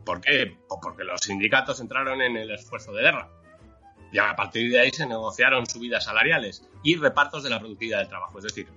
¿Por 0.05 0.21
qué? 0.21 0.57
Pues 0.67 0.79
porque 0.81 1.03
los 1.03 1.21
sindicatos 1.21 1.79
entraron 1.79 2.21
en 2.21 2.37
el 2.37 2.51
esfuerzo 2.51 2.93
de 2.93 3.01
guerra. 3.01 3.29
Y 4.11 4.17
a 4.17 4.35
partir 4.35 4.71
de 4.71 4.79
ahí 4.79 4.91
se 4.91 5.05
negociaron 5.05 5.65
subidas 5.65 6.05
salariales 6.05 6.67
y 6.83 6.95
repartos 6.95 7.43
de 7.43 7.49
la 7.49 7.59
productividad 7.59 7.99
del 7.99 8.07
trabajo. 8.07 8.37
Es 8.37 8.45
decir, 8.45 8.67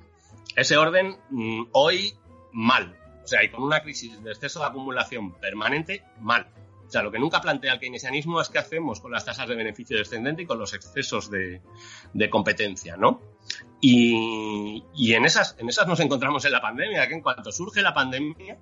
ese 0.56 0.76
orden 0.76 1.16
mm, 1.30 1.64
hoy 1.72 2.14
mal. 2.52 2.96
O 3.22 3.26
sea, 3.26 3.44
y 3.44 3.50
con 3.50 3.62
una 3.62 3.82
crisis 3.82 4.22
de 4.22 4.30
exceso 4.30 4.60
de 4.60 4.66
acumulación 4.66 5.32
permanente, 5.34 6.02
mal. 6.20 6.48
O 6.88 6.90
sea, 6.90 7.02
lo 7.02 7.12
que 7.12 7.18
nunca 7.18 7.42
plantea 7.42 7.74
el 7.74 7.80
keynesianismo 7.80 8.40
es 8.40 8.48
qué 8.48 8.58
hacemos 8.58 9.00
con 9.00 9.12
las 9.12 9.26
tasas 9.26 9.46
de 9.46 9.54
beneficio 9.54 9.98
descendente 9.98 10.42
y 10.42 10.46
con 10.46 10.58
los 10.58 10.72
excesos 10.72 11.30
de, 11.30 11.60
competencia, 12.30 12.96
¿no? 12.96 13.20
Y, 13.82 14.82
en, 15.12 15.24
esas, 15.26 15.54
en 15.58 15.68
esas 15.68 15.86
nos 15.86 16.00
encontramos 16.00 16.46
en 16.46 16.52
la 16.52 16.62
pandemia, 16.62 17.06
que 17.06 17.14
en 17.14 17.20
cuanto 17.20 17.52
surge 17.52 17.82
la 17.82 17.92
pandemia, 17.92 18.58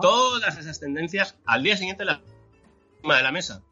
todas 0.00 0.56
esas 0.56 0.80
tendencias 0.80 1.36
al 1.44 1.62
día 1.62 1.76
siguiente 1.76 2.06
la 2.06 2.22
de 3.02 3.22
la 3.22 3.30
mesa. 3.32 3.62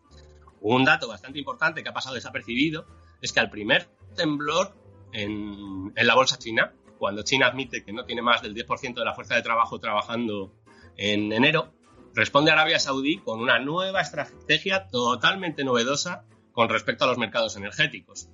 Un 0.69 0.85
dato 0.85 1.07
bastante 1.07 1.39
importante 1.39 1.85
que 1.85 1.91
ha 1.91 1.93
pasado 1.93 2.17
desapercibido 2.17 2.87
es 3.23 3.33
que 3.33 3.39
al 3.39 3.51
primer 3.51 3.89
temblor 4.17 4.77
en, 5.13 5.93
la 5.95 6.17
bolsa 6.17 6.39
china, 6.39 6.75
cuando 6.99 7.23
China 7.23 7.47
admite 7.47 7.85
que 7.85 7.93
no 7.93 8.05
tiene 8.05 8.21
más 8.21 8.43
del 8.43 8.53
10% 8.53 8.95
de 8.95 9.05
la 9.05 9.15
fuerza 9.15 9.37
de 9.37 9.43
trabajo 9.43 9.79
trabajando 9.79 10.53
en 10.97 11.33
enero, 11.33 11.73
responde 12.17 12.51
Arabia 12.51 12.81
Saudí 12.81 13.19
con 13.19 13.39
una 13.39 13.61
nueva 13.61 14.01
estrategia 14.01 14.89
totalmente 14.89 15.63
novedosa 15.63 16.25
con 16.51 16.69
respecto 16.69 17.05
a 17.05 17.07
los 17.07 17.19
mercados 17.19 17.55
energéticos, 17.55 18.29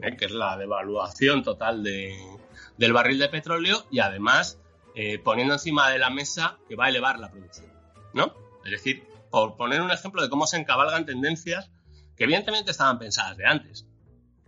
¿eh? 0.00 0.16
que 0.16 0.24
es 0.24 0.32
la 0.32 0.56
devaluación 0.56 1.44
total 1.44 1.84
del 1.84 2.92
barril 2.92 3.20
de 3.20 3.28
petróleo 3.28 3.86
y 3.92 4.00
además 4.00 4.60
eh, 4.96 5.20
poniendo 5.20 5.54
encima 5.54 5.88
de 5.88 6.00
la 6.00 6.10
mesa 6.10 6.58
que 6.68 6.74
va 6.74 6.86
a 6.86 6.88
elevar 6.88 7.20
la 7.20 7.30
producción, 7.30 7.72
¿no? 8.12 8.34
Es 8.64 8.72
decir, 8.72 9.06
por 9.30 9.56
poner 9.56 9.80
un 9.80 9.90
ejemplo 9.90 10.22
de 10.22 10.28
cómo 10.28 10.46
se 10.46 10.56
encabalgan 10.56 11.06
tendencias 11.06 11.70
que 12.16 12.24
evidentemente 12.24 12.70
estaban 12.70 12.98
pensadas 12.98 13.36
de 13.36 13.46
antes. 13.46 13.86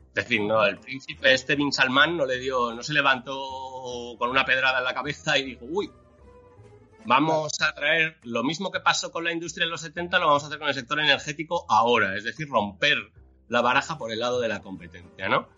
Es 0.09 0.15
decir, 0.15 0.43
no, 0.43 0.65
el 0.65 0.79
príncipe 0.79 1.33
este 1.33 1.55
Bin 1.55 1.73
Salman 1.73 2.17
no 2.17 2.27
le 2.27 2.39
dio, 2.39 2.75
no 2.75 2.83
se 2.83 2.93
levantó 2.93 4.17
con 4.19 4.31
una 4.31 4.45
pedrada 4.45 4.79
en 4.79 4.85
la 4.85 4.95
cabeza 4.95 5.39
y 5.39 5.45
dijo, 5.45 5.67
uy, 5.71 5.91
vamos 7.05 7.61
a 7.61 7.73
traer 7.75 8.19
lo 8.25 8.43
mismo 8.43 8.73
que 8.73 8.81
pasó 8.81 9.13
con 9.13 9.25
la 9.25 9.33
industria 9.33 9.65
en 9.65 9.71
los 9.71 9.83
70, 9.83 10.19
lo 10.19 10.27
vamos 10.27 10.43
a 10.43 10.47
hacer 10.47 10.59
con 10.59 10.69
el 10.69 10.75
sector 10.75 10.99
energético 10.99 11.65
ahora, 11.69 12.17
es 12.17 12.25
decir, 12.25 12.49
romper 12.49 12.99
la 13.49 13.61
baraja 13.61 13.99
por 13.99 14.13
el 14.13 14.19
lado 14.19 14.41
de 14.41 14.49
la 14.49 14.61
competencia, 14.61 15.29
¿no? 15.29 15.49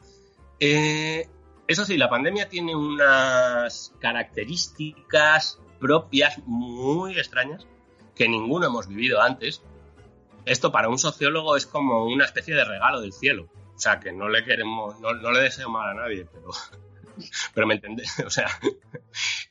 Eh, 0.60 1.28
eso 1.66 1.84
sí, 1.84 1.96
la 1.96 2.10
pandemia 2.10 2.48
tiene 2.48 2.76
unas 2.76 3.94
características 4.00 5.58
propias 5.80 6.38
muy 6.44 7.18
extrañas 7.18 7.66
que 8.14 8.28
ninguno 8.28 8.66
hemos 8.66 8.88
vivido 8.88 9.20
antes. 9.20 9.62
Esto 10.44 10.72
para 10.72 10.88
un 10.88 10.98
sociólogo 10.98 11.56
es 11.56 11.66
como 11.66 12.06
una 12.06 12.24
especie 12.24 12.54
de 12.54 12.64
regalo 12.64 13.00
del 13.00 13.12
cielo. 13.12 13.48
O 13.74 13.78
sea, 13.78 14.00
que 14.00 14.12
no 14.12 14.28
le 14.28 14.44
queremos, 14.44 14.98
no, 15.00 15.12
le 15.12 15.40
deseo 15.40 15.68
mal 15.68 15.90
a 15.90 15.94
nadie, 16.02 16.26
pero, 16.30 16.48
pero 17.54 17.66
me 17.66 17.74
entendés. 17.74 18.12
O 18.26 18.30
sea, 18.30 18.48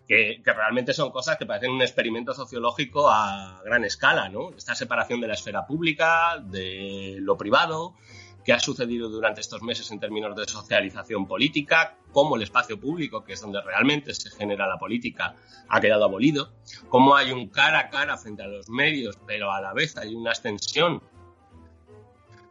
que, 0.08 0.41
que, 0.43 0.54
realmente 0.54 0.93
son 0.93 1.12
cosas 1.12 1.38
que 1.38 1.45
parecen 1.45 1.71
un 1.71 1.82
experimento 1.82 2.34
sociológico 2.34 3.10
a 3.10 3.62
gran 3.63 3.84
escala, 3.86 4.30
¿no? 4.30 4.52
Esta 4.56 4.76
separación 4.76 5.21
de 5.21 5.28
la 5.28 5.34
esfera 5.34 5.65
pública, 5.65 6.38
de 6.43 7.17
lo 7.19 7.38
privado, 7.38 7.95
qué 8.43 8.54
ha 8.54 8.60
sucedido 8.60 9.10
durante 9.10 9.41
estos 9.41 9.62
meses 9.62 9.89
en 9.91 9.99
términos 9.99 10.36
de 10.36 10.45
socialización 10.45 11.27
política, 11.27 11.97
cómo 12.12 12.36
el 12.36 12.43
espacio 12.43 12.80
público, 12.80 13.23
que 13.23 13.34
es 13.34 13.41
donde 13.41 13.62
realmente 13.62 14.13
se 14.13 14.30
genera 14.32 14.67
la 14.67 14.77
política, 14.77 15.36
ha 15.69 15.82
quedado 15.82 16.06
abolido, 16.06 16.54
cómo 16.89 17.15
hay 17.15 17.32
un 17.32 17.49
cara 17.49 17.80
a 17.80 17.89
cara 17.89 18.17
frente 18.17 18.43
a 18.43 18.47
los 18.47 18.69
medios, 18.69 19.17
pero 19.27 19.51
a 19.51 19.62
la 19.62 19.73
vez 19.73 19.97
hay 19.97 20.15
una 20.15 20.32
extensión. 20.32 21.01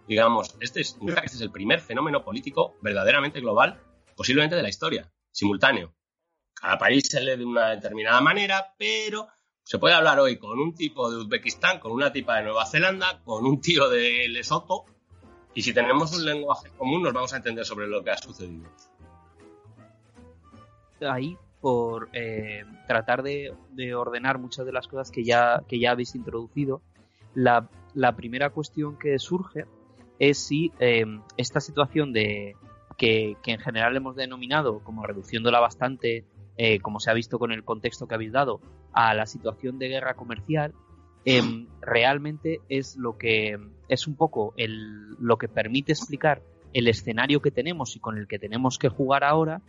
Digamos, 0.07 0.57
este 0.61 0.81
es, 0.81 0.97
este 1.01 1.37
es 1.37 1.41
el 1.41 1.51
primer 1.51 1.81
fenómeno 1.81 2.25
político 2.25 2.77
verdaderamente 2.81 3.41
global, 3.41 3.81
posiblemente 4.17 4.57
de 4.57 4.63
la 4.63 4.69
historia, 4.69 5.13
simultáneo. 5.31 5.95
Cada 6.55 6.79
país 6.79 7.09
se 7.09 7.21
lee 7.21 7.37
de 7.37 7.45
una 7.45 7.71
determinada 7.71 8.21
manera, 8.21 8.75
pero 8.77 9.29
se 9.63 9.79
puede 9.79 9.95
hablar 9.95 10.19
hoy 10.19 10.37
con 10.37 10.59
un 10.59 10.75
tipo 10.75 11.11
de 11.11 11.19
Uzbekistán, 11.19 11.79
con 11.79 11.93
una 11.93 12.13
tipa 12.13 12.37
de 12.37 12.43
Nueva 12.43 12.67
Zelanda, 12.67 13.23
con 13.25 13.47
un 13.47 13.61
tío 13.61 13.89
de 13.89 14.27
Lesoto, 14.29 14.85
y 15.55 15.63
si 15.63 15.75
tenemos 15.75 16.17
un 16.17 16.25
lenguaje 16.25 16.71
común, 16.77 17.03
nos 17.03 17.13
vamos 17.13 17.33
a 17.33 17.39
entender 17.39 17.65
sobre 17.65 17.89
lo 17.89 18.03
que 18.05 18.11
ha 18.11 18.17
sucedido. 18.17 18.69
Ahí, 21.01 21.37
por 21.61 22.09
eh, 22.13 22.65
tratar 22.87 23.23
de, 23.23 23.55
ordenar 23.95 24.39
muchas 24.39 24.67
de 24.67 24.73
las 24.73 24.87
cosas 24.87 25.11
que 25.11 25.25
ya, 25.25 25.63
habéis 25.89 26.15
introducido, 26.15 26.83
la, 27.35 27.69
primera 28.17 28.51
cuestión 28.51 28.97
que 28.99 29.19
surge 29.19 29.67
es 30.19 30.39
si 30.39 30.73
eh, 30.79 31.05
esta 31.37 31.61
situación 31.61 32.13
de 32.13 32.57
que, 32.97 33.37
en 33.47 33.59
general 33.59 33.97
hemos 33.97 34.15
denominado 34.15 34.81
como 34.81 35.05
reduciéndola 35.07 35.59
bastante, 35.59 36.25
eh, 36.59 36.81
como 36.81 37.01
se 37.01 37.11
ha 37.11 37.15
visto 37.15 37.39
con 37.39 37.51
el 37.51 37.65
contexto 37.65 38.07
que 38.07 38.15
habéis 38.15 38.33
dado, 38.33 38.61
a 38.93 39.15
la 39.15 39.27
situación 39.27 39.79
de 39.79 39.89
guerra 39.89 40.15
comercial, 40.15 40.75
Em, 41.25 41.67
realmente 41.83 42.61
es 42.69 42.97
lo 42.97 43.19
que 43.19 43.59
es 43.89 44.07
un 44.07 44.17
poco 44.17 44.55
lo 44.57 45.37
que 45.37 45.49
permite 45.49 45.93
explicar 45.93 46.43
el 46.73 46.89
escenario 46.89 47.43
que 47.43 47.51
tenemos 47.51 47.95
y 47.97 48.01
con 48.01 48.17
el 48.17 48.27
que 48.27 48.39
tenemos 48.39 48.79
que 48.79 48.89
jugar 48.89 49.25
ahora 49.25 49.61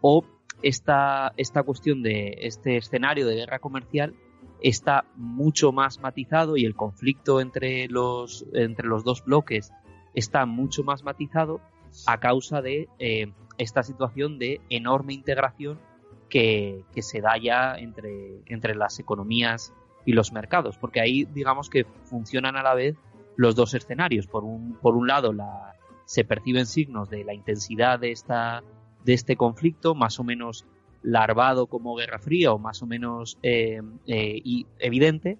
o 0.00 0.24
esta, 0.62 1.32
esta 1.36 1.62
cuestión 1.64 2.02
de 2.02 2.38
este 2.40 2.78
escenario 2.78 3.26
de 3.26 3.34
guerra 3.34 3.58
comercial 3.58 4.14
está 4.62 5.04
mucho 5.16 5.70
más 5.70 6.00
matizado 6.00 6.56
y 6.56 6.64
el 6.64 6.74
conflicto 6.74 7.40
entre 7.40 7.88
los, 7.88 8.46
entre 8.54 8.86
los 8.86 9.04
dos 9.04 9.22
bloques 9.22 9.72
está 10.14 10.46
mucho 10.46 10.82
más 10.82 11.04
matizado 11.04 11.60
a 12.06 12.18
causa 12.18 12.62
de 12.62 12.88
eh, 12.98 13.32
esta 13.58 13.82
situación 13.82 14.38
de 14.38 14.62
enorme 14.70 15.12
integración 15.12 15.78
que, 16.30 16.84
que 16.94 17.02
se 17.02 17.20
da 17.20 17.36
ya 17.36 17.76
entre, 17.76 18.40
entre 18.46 18.74
las 18.74 18.98
economías 18.98 19.74
y 20.06 20.12
los 20.12 20.32
mercados, 20.32 20.78
porque 20.78 21.00
ahí 21.00 21.24
digamos 21.24 21.68
que 21.68 21.84
funcionan 22.04 22.56
a 22.56 22.62
la 22.62 22.74
vez 22.74 22.96
los 23.36 23.54
dos 23.54 23.74
escenarios. 23.74 24.26
Por 24.26 24.44
un, 24.44 24.78
por 24.80 24.96
un 24.96 25.06
lado, 25.08 25.32
la, 25.32 25.74
se 26.06 26.24
perciben 26.24 26.64
signos 26.64 27.10
de 27.10 27.24
la 27.24 27.34
intensidad 27.34 27.98
de, 27.98 28.12
esta, 28.12 28.62
de 29.04 29.12
este 29.12 29.36
conflicto, 29.36 29.94
más 29.94 30.18
o 30.18 30.24
menos 30.24 30.64
larvado 31.02 31.66
como 31.66 31.94
Guerra 31.96 32.18
Fría 32.18 32.52
o 32.52 32.58
más 32.58 32.82
o 32.82 32.86
menos 32.86 33.38
eh, 33.42 33.82
eh, 34.06 34.40
y 34.42 34.66
evidente. 34.78 35.38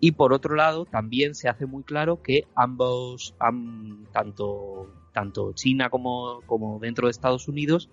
Y 0.00 0.12
por 0.12 0.34
otro 0.34 0.54
lado, 0.54 0.84
también 0.84 1.34
se 1.34 1.48
hace 1.48 1.64
muy 1.64 1.82
claro 1.82 2.22
que 2.22 2.46
ambos, 2.54 3.34
tanto, 4.12 4.90
tanto 5.12 5.52
China 5.54 5.88
como, 5.88 6.42
como 6.46 6.78
dentro 6.78 7.06
de 7.06 7.10
Estados 7.10 7.48
Unidos, 7.48 7.88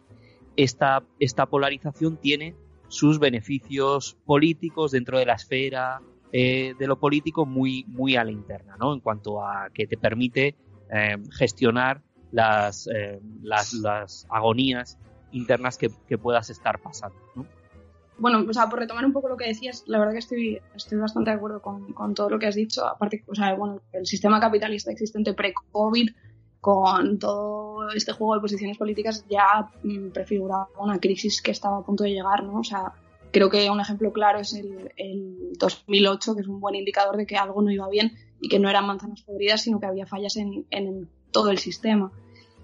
esta, 0.58 1.04
esta 1.20 1.46
polarización 1.46 2.18
tiene 2.18 2.54
sus 2.92 3.20
beneficios 3.20 4.18
políticos 4.26 4.92
dentro 4.92 5.18
de 5.18 5.26
la 5.26 5.34
esfera 5.34 6.02
eh, 6.32 6.76
de 6.78 6.88
lo 6.88 7.00
político 7.00 7.46
muy, 7.46 7.86
muy 7.88 8.16
a 8.16 8.24
la 8.24 8.32
interna, 8.32 8.76
¿no? 8.80 8.94
En 8.94 9.00
cuanto 9.00 9.44
a 9.44 9.70
que 9.74 9.88
te 9.88 9.98
permite 9.98 10.56
eh, 10.90 11.18
gestionar 11.32 12.02
las, 12.32 12.88
las, 13.42 13.74
las, 13.74 14.26
agonías 14.30 14.98
internas 15.34 15.78
que, 15.78 15.90
que 16.08 16.18
puedas 16.18 16.50
estar 16.50 16.80
pasando, 16.80 17.18
¿no? 17.36 17.46
bueno, 18.22 18.46
o 18.48 18.54
sea, 18.54 18.70
por 18.70 18.78
retomar 18.78 19.04
un 19.04 19.14
poco 19.14 19.30
lo 19.30 19.36
que 19.36 19.48
decías, 19.48 19.84
la 19.88 19.98
verdad 19.98 20.14
que 20.14 20.20
estoy, 20.20 20.62
estoy 20.76 21.00
bastante 21.00 21.32
de 21.32 21.38
acuerdo 21.38 21.60
con, 21.60 21.92
con 21.94 22.14
todo 22.14 22.30
lo 22.30 22.38
que 22.38 22.46
has 22.46 22.54
dicho. 22.54 22.86
Aparte, 22.86 23.24
o 23.28 23.34
sea, 23.34 23.56
bueno, 23.56 23.82
el 23.94 24.06
sistema 24.06 24.40
capitalista 24.40 24.92
existente 24.92 25.34
pre-COVID, 25.34 26.12
con 26.62 27.18
todo 27.18 27.90
este 27.90 28.14
juego 28.14 28.36
de 28.36 28.42
posiciones 28.42 28.78
políticas, 28.78 29.26
ya 29.28 29.72
mm, 29.84 30.12
prefiguraba 30.12 30.70
una 30.80 31.00
crisis 31.00 31.42
que 31.42 31.52
estaba 31.52 31.78
a 31.78 31.84
punto 31.84 32.04
de 32.04 32.12
llegar, 32.12 32.44
¿no? 32.44 32.60
O 32.60 32.64
sea, 32.64 32.94
creo 33.32 33.50
que 33.50 33.70
un 33.70 33.82
ejemplo 33.82 34.14
claro 34.14 34.40
es 34.40 34.54
el, 34.54 34.92
el 34.96 35.54
2008, 35.58 36.36
que 36.36 36.42
es 36.42 36.48
un 36.48 36.60
buen 36.60 36.76
indicador 36.76 37.18
de 37.18 37.26
que 37.26 37.36
algo 37.36 37.62
no 37.64 37.72
iba 37.72 37.90
bien 37.90 38.14
y 38.40 38.48
que 38.48 38.60
no 38.60 38.70
eran 38.70 38.86
manzanas 38.86 39.24
podridas, 39.24 39.62
sino 39.62 39.80
que 39.80 39.88
había 39.88 40.06
fallas 40.06 40.38
en, 40.38 40.66
en 40.70 41.10
todo 41.32 41.50
el 41.50 41.58
sistema. 41.58 42.12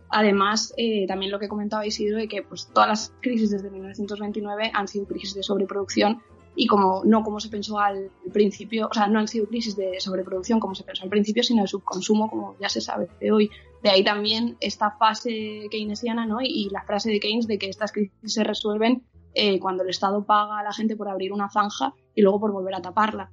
Además, 0.09 0.73
eh, 0.77 1.05
también 1.07 1.31
lo 1.31 1.39
que 1.39 1.49
comentaba 1.49 1.85
Isidro 1.85 2.17
de 2.17 2.27
que 2.27 2.43
pues, 2.43 2.69
todas 2.73 2.87
las 2.87 3.13
crisis 3.19 3.49
desde 3.49 3.69
1929 3.69 4.71
han 4.73 4.87
sido 4.87 5.05
crisis 5.05 5.33
de 5.33 5.43
sobreproducción 5.43 6.21
y 6.59 6.65
como 6.65 7.03
no 7.05 7.23
como 7.23 7.39
se 7.39 7.49
pensó 7.49 7.79
al 7.79 8.09
principio, 8.33 8.87
o 8.89 8.93
sea, 8.93 9.07
no 9.07 9.19
han 9.19 9.27
sido 9.27 9.45
crisis 9.45 9.75
de 9.77 9.99
sobreproducción 9.99 10.59
como 10.59 10.73
se 10.73 10.83
pensó 10.83 11.03
al 11.03 11.09
principio, 11.09 11.43
sino 11.43 11.61
de 11.61 11.67
subconsumo, 11.67 12.29
como 12.29 12.55
ya 12.59 12.67
se 12.67 12.81
sabe 12.81 13.07
de 13.19 13.31
hoy. 13.31 13.51
De 13.83 13.91
ahí 13.91 14.03
también 14.03 14.57
esta 14.59 14.89
fase 14.89 15.67
keynesiana 15.69 16.25
¿no? 16.25 16.39
y, 16.41 16.67
la 16.71 16.81
frase 16.81 17.11
de 17.11 17.19
Keynes 17.19 17.45
de 17.45 17.59
que 17.59 17.69
estas 17.69 17.91
crisis 17.91 18.33
se 18.33 18.43
resuelven 18.43 19.03
eh, 19.35 19.59
cuando 19.59 19.83
el 19.83 19.89
Estado 19.89 20.25
paga 20.25 20.57
a 20.57 20.63
la 20.63 20.73
gente 20.73 20.95
por 20.95 21.07
abrir 21.09 21.31
una 21.31 21.47
zanja 21.47 21.93
y 22.15 22.23
luego 22.23 22.39
por 22.39 22.51
volver 22.51 22.73
a 22.73 22.81
taparla. 22.81 23.31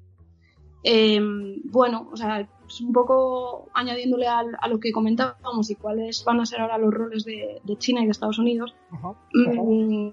Eh, 0.82 1.18
bueno, 1.64 2.10
o 2.12 2.16
sea, 2.18 2.46
pues 2.74 2.80
un 2.80 2.92
poco 2.92 3.68
añadiéndole 3.72 4.26
a, 4.26 4.42
lo 4.68 4.80
que 4.80 4.90
comentábamos 4.90 5.70
y 5.70 5.76
cuáles 5.76 6.24
van 6.24 6.40
a 6.40 6.46
ser 6.46 6.60
ahora 6.60 6.76
los 6.76 6.92
roles 6.92 7.24
de, 7.24 7.60
China 7.78 8.00
y 8.00 8.06
de 8.06 8.10
Estados 8.10 8.38
Unidos, 8.40 8.74
mm, 9.32 10.08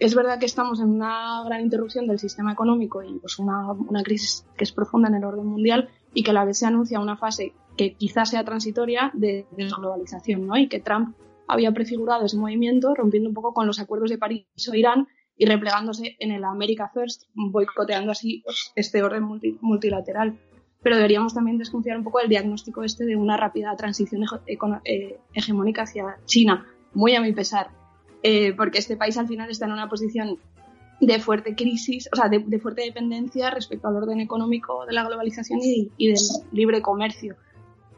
es 0.00 0.14
verdad 0.14 0.40
que 0.40 0.46
estamos 0.46 0.80
en 0.80 0.88
una 0.88 1.44
gran 1.44 1.60
interrupción 1.60 2.08
del 2.08 2.18
sistema 2.18 2.52
económico 2.52 3.02
y 3.04 3.20
pues 3.20 3.38
una, 3.38 3.70
una, 3.70 4.02
crisis 4.02 4.44
que 4.56 4.64
es 4.64 4.72
profunda 4.72 5.08
en 5.08 5.14
el 5.14 5.24
orden 5.24 5.46
mundial 5.46 5.90
y 6.12 6.24
que 6.24 6.32
a 6.32 6.34
la 6.34 6.44
vez 6.44 6.58
se 6.58 6.66
anuncia 6.66 6.98
una 6.98 7.16
fase 7.16 7.52
que 7.76 7.94
quizás 7.94 8.30
sea 8.30 8.44
transitoria 8.44 9.12
de 9.14 9.46
desglobalización, 9.52 10.46
¿no? 10.46 10.56
Y 10.56 10.68
que 10.68 10.80
Trump 10.80 11.14
había 11.46 11.70
prefigurado 11.70 12.24
ese 12.24 12.36
movimiento 12.36 12.94
rompiendo 12.96 13.28
un 13.28 13.34
poco 13.34 13.54
con 13.54 13.66
los 13.68 13.78
acuerdos 13.78 14.10
de 14.10 14.18
París 14.18 14.46
o 14.68 14.74
Irán 14.74 15.06
y 15.36 15.46
replegándose 15.46 16.16
en 16.18 16.32
el 16.32 16.44
America 16.44 16.90
First, 16.92 17.24
boicoteando 17.34 18.10
así 18.10 18.42
pues, 18.44 18.72
este 18.74 19.02
orden 19.02 19.24
multilateral. 19.60 20.38
Pero 20.82 20.96
deberíamos 20.96 21.34
también 21.34 21.58
desconfiar 21.58 21.96
un 21.96 22.04
poco 22.04 22.18
del 22.18 22.28
diagnóstico 22.28 22.82
este 22.82 23.04
de 23.04 23.16
una 23.16 23.36
rápida 23.36 23.74
transición 23.76 24.24
eh, 24.84 25.18
hegemónica 25.32 25.82
hacia 25.82 26.16
China, 26.24 26.66
muy 26.94 27.14
a 27.14 27.20
mi 27.20 27.32
pesar, 27.32 27.68
eh, 28.22 28.52
porque 28.52 28.78
este 28.78 28.96
país 28.96 29.16
al 29.16 29.28
final 29.28 29.50
está 29.50 29.66
en 29.66 29.72
una 29.72 29.88
posición 29.88 30.38
de 31.00 31.18
fuerte 31.18 31.56
crisis, 31.56 32.08
o 32.12 32.16
sea, 32.16 32.28
de, 32.28 32.58
fuerte 32.60 32.82
dependencia 32.82 33.50
respecto 33.50 33.88
al 33.88 33.96
orden 33.96 34.20
económico 34.20 34.86
de 34.86 34.92
la 34.92 35.04
globalización 35.04 35.58
y, 35.60 35.90
del 35.98 36.20
libre 36.52 36.80
comercio. 36.80 37.34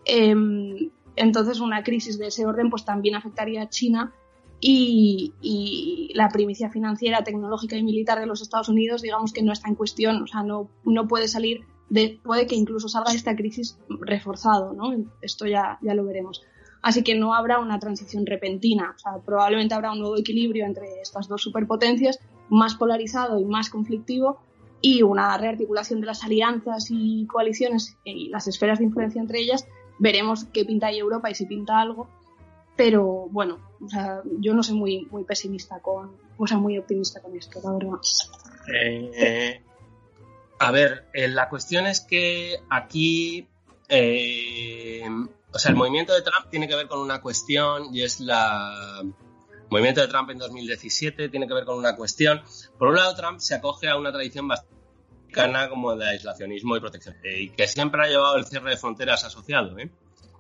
Em, 0.07 0.91
entonces, 1.15 1.61
una 1.61 1.83
crisis 1.83 2.19
de 2.19 2.29
ese 2.29 2.47
orden 2.47 2.71
pues 2.71 2.87
también 2.87 3.15
afectaría 3.15 3.63
a 3.63 3.69
China 3.69 4.13
y, 4.59 6.13
la 6.15 6.31
primicia 6.31 6.71
financiera, 6.71 7.25
tecnológica 7.25 7.77
y 7.77 7.83
militar 7.83 8.19
de 8.21 8.27
los 8.27 8.41
Estados 8.41 8.71
Unidos, 8.71 9.03
digamos 9.03 9.33
que 9.33 9.43
no 9.43 9.53
está 9.53 9.69
en 9.69 9.75
cuestión, 9.75 10.23
o 10.23 10.27
sea, 10.27 10.43
no, 10.43 10.71
no 10.85 11.07
puede 11.07 11.29
salir, 11.29 11.65
de, 11.89 12.21
puede 12.23 12.47
que 12.47 12.55
incluso 12.55 12.89
salga 12.89 13.13
esta 13.13 13.37
crisis 13.37 13.79
reforzado, 13.89 14.73
¿no? 14.73 14.93
Esto 15.21 15.47
ya, 15.47 15.79
ya 15.83 15.95
lo 15.95 16.05
veremos. 16.05 16.43
Así 16.83 17.03
que 17.03 17.15
no 17.15 17.35
habrá 17.35 17.61
una 17.61 17.79
transición 17.79 18.27
repentina, 18.27 18.95
o 18.95 18.99
sea, 18.99 19.13
probablemente 19.25 19.75
habrá 19.75 19.93
un 19.93 20.01
nuevo 20.01 20.19
equilibrio 20.19 20.67
entre 20.67 21.01
estas 21.01 21.29
dos 21.29 21.43
superpotencias, 21.43 22.21
más 22.51 22.75
polarizado 22.75 23.41
y 23.41 23.45
más 23.47 23.71
conflictivo, 23.71 24.39
y 24.83 25.03
una 25.03 25.39
rearticulación 25.39 26.03
de 26.03 26.07
las 26.09 26.25
alianzas 26.25 26.89
y 26.91 27.27
coaliciones 27.27 27.97
y 28.05 28.29
las 28.29 28.47
esferas 28.49 28.81
de 28.81 28.85
influencia 28.85 29.19
entre 29.19 29.41
ellas. 29.41 29.67
Veremos 29.99 30.45
qué 30.53 30.67
pinta 30.67 30.89
ahí 30.89 30.99
Europa 30.99 31.31
y 31.31 31.35
si 31.35 31.47
pinta 31.47 31.81
algo, 31.81 32.07
pero 32.77 33.29
bueno, 33.31 33.61
o 33.83 33.89
sea, 33.89 34.21
yo 34.41 34.53
no 34.53 34.63
soy 34.63 34.77
muy, 34.77 35.07
muy 35.11 35.25
pesimista 35.25 35.81
con, 35.81 36.11
o 36.37 36.47
sea, 36.47 36.59
muy 36.59 36.77
optimista 36.77 37.23
con 37.23 37.35
esto, 37.35 37.61
la 37.65 37.73
verdad. 37.73 37.99
Eh, 38.75 39.63
a 40.59 40.71
ver, 40.71 41.07
eh, 41.13 41.29
la 41.29 41.49
cuestión 41.49 41.87
es 41.87 42.01
que 42.01 42.61
aquí, 42.71 43.49
eh, 43.89 45.03
o 45.53 45.59
sea, 45.59 45.71
el 45.71 45.77
movimiento 45.77 46.15
de 46.15 46.23
Trump 46.23 46.49
tiene 46.51 46.69
que 46.69 46.75
ver 46.75 46.89
con 46.89 47.01
una 47.01 47.21
cuestión 47.21 47.95
y 47.95 48.03
es 48.03 48.21
la... 48.21 49.01
El 49.03 49.71
movimiento 49.71 50.01
de 50.03 50.09
Trump 50.09 50.31
en 50.31 50.39
2017 50.39 51.29
tiene 51.31 51.49
que 51.49 51.55
ver 51.55 51.65
con 51.65 51.79
una 51.79 51.97
cuestión. 51.97 52.43
Por 52.79 52.89
un 52.89 52.97
lado, 52.97 53.15
Trump 53.17 53.41
se 53.41 53.55
acoge 53.55 53.89
a 53.89 53.97
una 53.97 54.13
tradición 54.13 54.47
bastante 54.47 54.75
como 55.69 55.97
de 55.97 56.09
aislacionismo 56.09 56.77
y 56.77 56.81
protección, 56.81 57.17
y 57.25 57.51
que 57.51 57.67
siempre 57.67 58.03
ha 58.03 58.09
llevado 58.09 58.37
el 58.37 58.45
cierre 58.45 58.71
de 58.71 58.77
fronteras 58.77 59.25
asociado. 59.25 59.77
¿eh? 59.79 59.91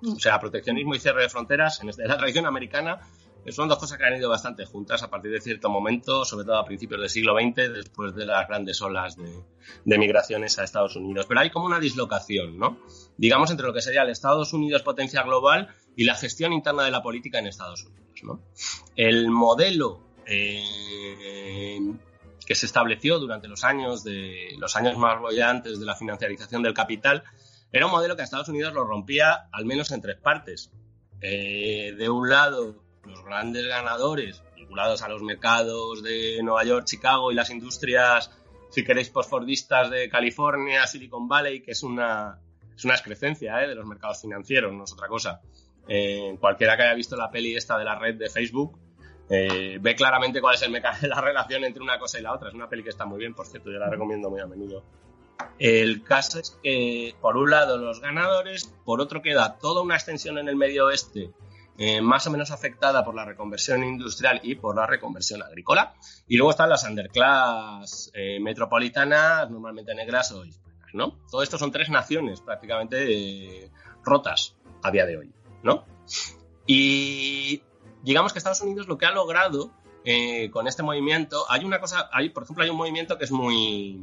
O 0.02 0.18
sea, 0.20 0.38
proteccionismo 0.38 0.94
y 0.94 1.00
cierre 1.00 1.22
de 1.22 1.28
fronteras 1.28 1.80
en 1.82 1.88
este, 1.88 2.06
la 2.06 2.16
tradición 2.16 2.46
americana 2.46 3.00
son 3.52 3.68
dos 3.68 3.78
cosas 3.78 3.98
que 3.98 4.04
han 4.04 4.16
ido 4.16 4.30
bastante 4.30 4.64
juntas 4.64 5.02
a 5.02 5.10
partir 5.10 5.30
de 5.30 5.40
cierto 5.40 5.68
momento, 5.68 6.24
sobre 6.24 6.44
todo 6.44 6.56
a 6.56 6.64
principios 6.64 7.00
del 7.00 7.10
siglo 7.10 7.34
XX, 7.34 7.72
después 7.72 8.14
de 8.14 8.26
las 8.26 8.48
grandes 8.48 8.80
olas 8.80 9.16
de, 9.16 9.98
migraciones 9.98 10.58
a 10.58 10.64
Estados 10.64 10.96
Unidos. 10.96 11.26
Pero 11.26 11.40
hay 11.40 11.50
como 11.50 11.66
una 11.66 11.78
dislocación, 11.78 12.58
¿no? 12.58 12.78
Digamos, 13.16 13.50
entre 13.50 13.66
lo 13.66 13.74
que 13.74 13.82
sería 13.82 14.02
el 14.02 14.10
Estados 14.10 14.52
Unidos 14.52 14.82
potencia 14.82 15.22
global 15.22 15.68
y 15.96 16.04
la 16.04 16.14
gestión 16.14 16.52
interna 16.52 16.84
de 16.84 16.90
la 16.90 17.02
política 17.02 17.38
en 17.38 17.46
Estados 17.46 17.84
Unidos, 17.84 18.20
¿no? 18.22 18.40
El 18.96 19.30
modelo 19.30 20.00
eh, 20.26 21.80
que 22.46 22.54
se 22.54 22.66
estableció 22.66 23.18
durante 23.18 23.48
los 23.48 23.64
años, 23.64 24.04
de, 24.04 24.54
los 24.58 24.76
años 24.76 24.96
más 24.96 25.20
bollantes 25.20 25.78
de 25.80 25.86
la 25.86 25.94
financiarización 25.96 26.62
del 26.62 26.74
capital 26.74 27.24
era 27.74 27.86
un 27.86 27.92
modelo 27.92 28.14
que 28.14 28.22
a 28.22 28.24
Estados 28.24 28.48
Unidos 28.48 28.72
lo 28.72 28.84
rompía 28.84 29.48
al 29.50 29.64
menos 29.64 29.90
en 29.90 30.00
tres 30.00 30.16
partes. 30.16 30.70
Eh, 31.20 31.92
de 31.98 32.08
un 32.08 32.28
lado, 32.28 32.83
los 33.06 33.24
grandes 33.24 33.66
ganadores 33.66 34.42
vinculados 34.54 35.02
a 35.02 35.08
los 35.08 35.22
mercados 35.22 36.02
de 36.02 36.40
Nueva 36.42 36.64
York, 36.64 36.84
Chicago 36.86 37.30
y 37.30 37.34
las 37.34 37.50
industrias, 37.50 38.30
si 38.70 38.84
queréis, 38.84 39.10
postfordistas 39.10 39.90
de 39.90 40.08
California, 40.08 40.86
Silicon 40.86 41.28
Valley, 41.28 41.60
que 41.60 41.72
es 41.72 41.82
una, 41.82 42.38
es 42.74 42.84
una 42.84 42.94
excrecencia 42.94 43.62
eh, 43.62 43.68
de 43.68 43.74
los 43.74 43.86
mercados 43.86 44.20
financieros, 44.20 44.72
no 44.72 44.84
es 44.84 44.92
otra 44.92 45.08
cosa. 45.08 45.40
Eh, 45.86 46.36
cualquiera 46.40 46.76
que 46.76 46.82
haya 46.82 46.94
visto 46.94 47.16
la 47.16 47.30
peli 47.30 47.54
esta 47.54 47.78
de 47.78 47.84
la 47.84 47.98
red 47.98 48.14
de 48.16 48.30
Facebook 48.30 48.78
ve 49.26 49.94
claramente 49.96 50.40
cuál 50.40 50.54
es 50.54 50.62
el 50.62 50.72
la 51.08 51.20
relación 51.20 51.64
entre 51.64 51.82
una 51.82 51.98
cosa 51.98 52.18
y 52.18 52.22
la 52.22 52.32
otra. 52.32 52.48
Es 52.48 52.54
una 52.54 52.68
peli 52.68 52.82
que 52.82 52.90
está 52.90 53.04
muy 53.04 53.18
bien, 53.18 53.34
por 53.34 53.46
cierto, 53.46 53.70
yo 53.70 53.78
la 53.78 53.88
recomiendo 53.88 54.30
muy 54.30 54.40
a 54.40 54.46
menudo. 54.46 54.84
El 55.58 56.02
caso 56.02 56.40
es 56.40 56.58
que, 56.62 57.14
por 57.20 57.36
un 57.36 57.50
lado, 57.50 57.78
los 57.78 58.00
ganadores, 58.00 58.72
por 58.84 59.00
otro, 59.00 59.22
queda 59.22 59.56
toda 59.58 59.82
una 59.82 59.94
extensión 59.94 60.38
en 60.38 60.48
el 60.48 60.56
medio 60.56 60.86
oeste 60.86 61.30
eh, 61.76 62.00
más 62.00 62.26
o 62.26 62.30
menos 62.30 62.52
afectada 62.52 63.04
por 63.04 63.14
la 63.14 63.24
reconversión 63.24 63.82
industrial 63.82 64.40
y 64.44 64.54
por 64.54 64.76
la 64.76 64.86
reconversión 64.86 65.42
agrícola. 65.42 65.94
Y 66.28 66.36
luego 66.36 66.50
están 66.50 66.68
las 66.68 66.84
underclass 66.84 68.12
eh, 68.14 68.38
metropolitanas, 68.40 69.50
normalmente 69.50 69.94
negras 69.94 70.30
o 70.32 70.44
hispanas, 70.44 70.94
¿no? 70.94 71.18
Todo 71.30 71.42
esto 71.42 71.58
son 71.58 71.72
tres 71.72 71.90
naciones 71.90 72.40
prácticamente 72.40 73.64
eh, 73.64 73.70
rotas 74.04 74.56
a 74.82 74.90
día 74.90 75.04
de 75.04 75.18
hoy, 75.18 75.32
¿no? 75.62 75.84
Y 76.66 77.62
digamos 78.02 78.32
que 78.32 78.38
Estados 78.38 78.60
Unidos 78.60 78.86
lo 78.86 78.96
que 78.96 79.06
ha 79.06 79.12
logrado 79.12 79.72
con 80.52 80.68
este 80.68 80.82
movimiento, 80.82 81.46
hay 81.48 81.64
una 81.64 81.80
cosa, 81.80 82.10
hay, 82.12 82.28
por 82.28 82.42
ejemplo, 82.42 82.62
hay 82.62 82.68
un 82.68 82.76
movimiento 82.76 83.16
que 83.16 83.24
es 83.24 83.30
muy, 83.30 83.98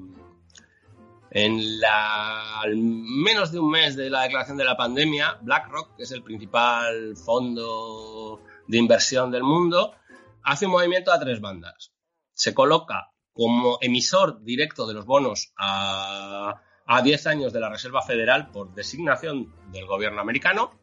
en 1.34 1.62
al 1.86 2.76
menos 2.76 3.54
de 3.54 3.60
un 3.60 3.72
mes 3.72 3.96
de 3.96 4.10
la 4.10 4.24
declaración 4.24 4.58
de 4.58 4.66
la 4.66 4.76
pandemia, 4.76 5.40
BlackRock, 5.42 5.96
que 5.96 6.04
es 6.04 6.12
el 6.12 6.24
principal 6.24 7.16
fondo 7.16 8.42
de 8.68 8.78
inversión 8.78 9.32
del 9.32 9.44
mundo, 9.44 9.96
hace 10.44 10.66
un 10.66 10.74
movimiento 10.74 11.12
a 11.12 11.20
tres 11.20 11.40
bandas. 11.40 11.94
Se 12.34 12.54
coloca 12.54 13.12
como 13.34 13.78
emisor 13.80 14.44
directo 14.44 14.86
de 14.86 14.94
los 14.94 15.06
bonos 15.06 15.54
a, 15.58 16.62
a 16.86 17.02
10 17.02 17.28
años 17.28 17.54
de 17.54 17.62
la 17.62 17.70
Reserva 17.70 18.02
Federal 18.02 18.52
por 18.52 18.74
designación 18.74 19.54
del 19.72 19.86
gobierno 19.86 20.20
americano, 20.20 20.74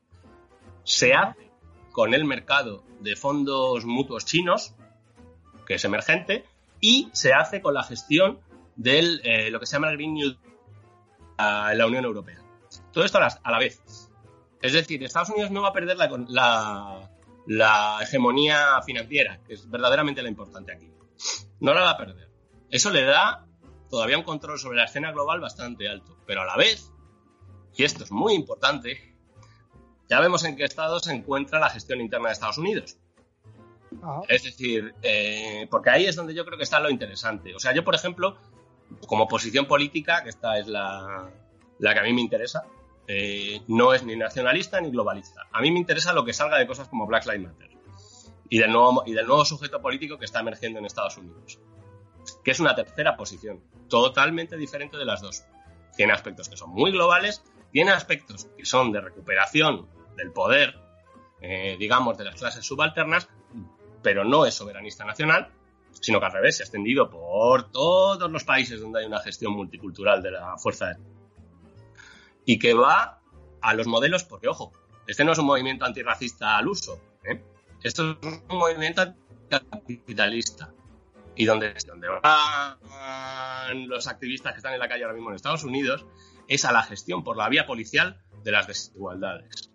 se 0.82 1.12
hace 1.12 1.50
con 1.92 2.14
el 2.14 2.24
mercado 2.24 2.84
de 3.00 3.16
fondos 3.16 3.84
mutuos 3.84 4.24
chinos, 4.24 4.74
que 5.66 5.74
es 5.74 5.84
emergente, 5.84 6.46
y 6.80 7.10
se 7.12 7.34
hace 7.34 7.60
con 7.60 7.74
la 7.74 7.82
gestión 7.82 8.40
de 8.78 9.20
eh, 9.24 9.50
lo 9.50 9.60
que 9.60 9.66
se 9.66 9.74
llama 9.74 9.90
el 9.90 9.96
Green 9.96 10.14
New 10.14 10.36
en 11.38 11.78
la 11.78 11.86
Unión 11.86 12.04
Europea. 12.04 12.38
Todo 12.92 13.04
esto 13.04 13.18
a 13.18 13.50
la, 13.50 13.58
vez. 13.58 13.82
Es 14.62 14.72
decir, 14.72 15.02
Estados 15.02 15.30
Unidos 15.30 15.50
no 15.50 15.62
va 15.62 15.68
a 15.68 15.72
perder 15.72 15.96
la, 15.96 17.10
la, 17.46 17.98
hegemonía 18.00 18.80
financiera, 18.86 19.40
que 19.46 19.54
es 19.54 19.68
verdaderamente 19.68 20.22
la 20.22 20.28
importante 20.28 20.72
aquí. 20.72 20.90
No 21.60 21.74
la 21.74 21.82
va 21.82 21.90
a 21.90 21.96
perder. 21.96 22.30
Eso 22.70 22.90
le 22.90 23.04
da 23.04 23.46
todavía 23.90 24.16
un 24.16 24.24
control 24.24 24.58
sobre 24.58 24.78
la 24.78 24.84
escena 24.84 25.12
global 25.12 25.40
bastante 25.40 25.88
alto, 25.88 26.16
pero 26.26 26.42
a 26.42 26.44
la 26.44 26.56
vez, 26.56 26.92
y 27.74 27.84
esto 27.84 28.04
es 28.04 28.12
muy 28.12 28.34
importante, 28.34 29.16
ya 30.08 30.20
vemos 30.20 30.44
en 30.44 30.56
qué 30.56 30.64
estado 30.64 31.00
se 31.00 31.12
encuentra 31.12 31.58
la 31.58 31.70
gestión 31.70 32.00
interna 32.00 32.28
de 32.28 32.34
Estados 32.34 32.58
Unidos. 32.58 32.96
Es 34.28 34.44
decir, 34.44 34.94
eh, 35.02 35.66
porque 35.70 35.90
ahí 35.90 36.06
es 36.06 36.14
donde 36.14 36.34
yo 36.34 36.44
creo 36.44 36.58
que 36.58 36.64
está 36.64 36.78
lo 36.78 36.90
interesante. 36.90 37.54
O 37.54 37.58
sea, 37.58 37.74
yo, 37.74 37.84
por 37.84 37.94
ejemplo, 37.94 38.36
como 39.06 39.28
posición 39.28 39.66
política, 39.66 40.22
que 40.22 40.30
esta 40.30 40.58
es 40.58 40.66
la, 40.66 41.30
que 41.78 41.98
a 41.98 42.02
mí 42.02 42.12
me 42.12 42.20
interesa, 42.20 42.64
eh, 43.06 43.62
no 43.68 43.94
es 43.94 44.02
ni 44.04 44.16
nacionalista 44.16 44.80
ni 44.80 44.90
globalista. 44.90 45.46
A 45.52 45.60
mí 45.60 45.70
me 45.70 45.78
interesa 45.78 46.12
lo 46.12 46.24
que 46.24 46.32
salga 46.32 46.58
de 46.58 46.66
cosas 46.66 46.88
como 46.88 47.06
Black 47.06 47.26
Lives 47.26 47.48
Matter 47.48 47.70
y 48.50 48.58
del 48.58 48.72
nuevo, 48.72 49.02
y 49.06 49.12
del 49.12 49.26
nuevo 49.26 49.44
sujeto 49.44 49.80
político 49.80 50.18
que 50.18 50.24
está 50.24 50.40
emergiendo 50.40 50.78
en 50.78 50.86
Estados 50.86 51.16
Unidos, 51.16 51.58
que 52.44 52.50
es 52.50 52.60
una 52.60 52.74
tercera 52.74 53.16
posición, 53.16 53.62
totalmente 53.88 54.56
diferente 54.56 54.96
de 54.96 55.04
las 55.04 55.20
dos. 55.20 55.44
Tiene 55.96 56.12
aspectos 56.12 56.48
que 56.48 56.56
son 56.56 56.70
muy 56.70 56.92
globales, 56.92 57.42
tiene 57.72 57.90
aspectos 57.90 58.48
que 58.56 58.64
son 58.64 58.92
de 58.92 59.00
recuperación 59.00 59.88
del 60.16 60.32
poder, 60.32 60.78
eh, 61.40 61.76
digamos, 61.78 62.16
de 62.18 62.24
las 62.24 62.36
clases 62.36 62.64
subalternas, 62.64 63.28
pero 64.02 64.24
no 64.24 64.46
es 64.46 64.54
soberanista 64.54 65.04
nacional, 65.04 65.52
sino 65.92 66.20
que 66.20 66.26
al 66.26 66.32
revés 66.32 66.56
se 66.56 66.62
ha 66.62 66.66
extendido 66.66 67.10
por 67.10 67.70
todos 67.70 68.30
los 68.30 68.44
países 68.44 68.80
donde 68.80 69.00
hay 69.00 69.06
una 69.06 69.20
gestión 69.20 69.52
multicultural 69.52 70.22
de 70.22 70.30
la 70.30 70.56
fuerza 70.56 70.96
y 72.44 72.58
que 72.58 72.74
va 72.74 73.20
a 73.60 73.74
los 73.74 73.86
modelos, 73.86 74.24
porque 74.24 74.48
ojo, 74.48 74.72
este 75.06 75.24
no 75.24 75.32
es 75.32 75.38
un 75.38 75.46
movimiento 75.46 75.84
antirracista 75.84 76.56
al 76.56 76.68
uso, 76.68 77.00
¿eh? 77.24 77.42
esto 77.82 78.18
es 78.22 78.28
un 78.48 78.58
movimiento 78.58 79.14
capitalista. 79.48 80.72
Y 81.34 81.44
donde, 81.44 81.72
donde 81.86 82.08
van 82.08 83.88
los 83.88 84.08
activistas 84.08 84.52
que 84.52 84.56
están 84.56 84.74
en 84.74 84.80
la 84.80 84.88
calle 84.88 85.04
ahora 85.04 85.14
mismo 85.14 85.30
en 85.30 85.36
Estados 85.36 85.62
Unidos 85.62 86.04
es 86.48 86.64
a 86.64 86.72
la 86.72 86.82
gestión 86.82 87.22
por 87.22 87.36
la 87.36 87.48
vía 87.48 87.64
policial 87.64 88.20
de 88.42 88.50
las 88.50 88.66
desigualdades, 88.66 89.70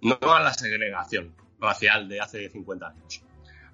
no 0.00 0.18
a 0.22 0.40
la 0.40 0.52
segregación 0.52 1.36
racial 1.60 2.08
de 2.08 2.20
hace 2.20 2.48
50 2.48 2.88
años, 2.88 3.22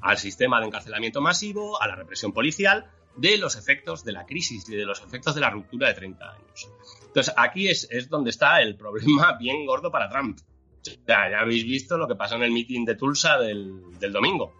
al 0.06 0.18
sistema 0.18 0.60
de 0.60 0.66
encarcelamiento 0.66 1.20
masivo, 1.20 1.82
a 1.82 1.88
la 1.88 1.96
represión 1.96 2.32
policial, 2.32 2.88
de 3.16 3.38
los 3.38 3.56
efectos 3.56 4.04
de 4.04 4.12
la 4.12 4.24
crisis 4.24 4.68
y 4.68 4.76
de 4.76 4.84
los 4.84 5.02
efectos 5.02 5.34
de 5.34 5.40
la 5.40 5.50
ruptura 5.50 5.88
de 5.88 5.94
30 5.94 6.30
años. 6.30 6.68
Entonces, 7.06 7.34
aquí 7.36 7.68
es, 7.68 7.88
donde 8.08 8.30
está 8.30 8.62
el 8.62 8.76
problema 8.76 9.32
bien 9.40 9.66
gordo 9.66 9.90
para 9.90 10.08
Trump. 10.08 10.38
Ya, 10.84 11.28
ya 11.28 11.40
habéis 11.40 11.64
visto 11.64 11.98
lo 11.98 12.06
que 12.06 12.14
pasó 12.14 12.36
en 12.36 12.44
el 12.44 12.52
meeting 12.52 12.84
de 12.84 12.94
Tulsa 12.94 13.38
del, 13.38 13.98
del 13.98 14.12
domingo. 14.12 14.54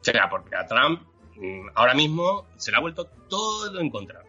O 0.00 0.04
sea, 0.04 0.30
porque 0.30 0.54
a 0.54 0.64
Trump 0.64 1.02
mm, 1.34 1.70
ahora 1.74 1.94
mismo 1.94 2.46
se 2.56 2.70
le 2.70 2.76
ha 2.76 2.80
vuelto 2.80 3.06
todo 3.28 3.80
en 3.80 3.90
contra. 3.90 4.22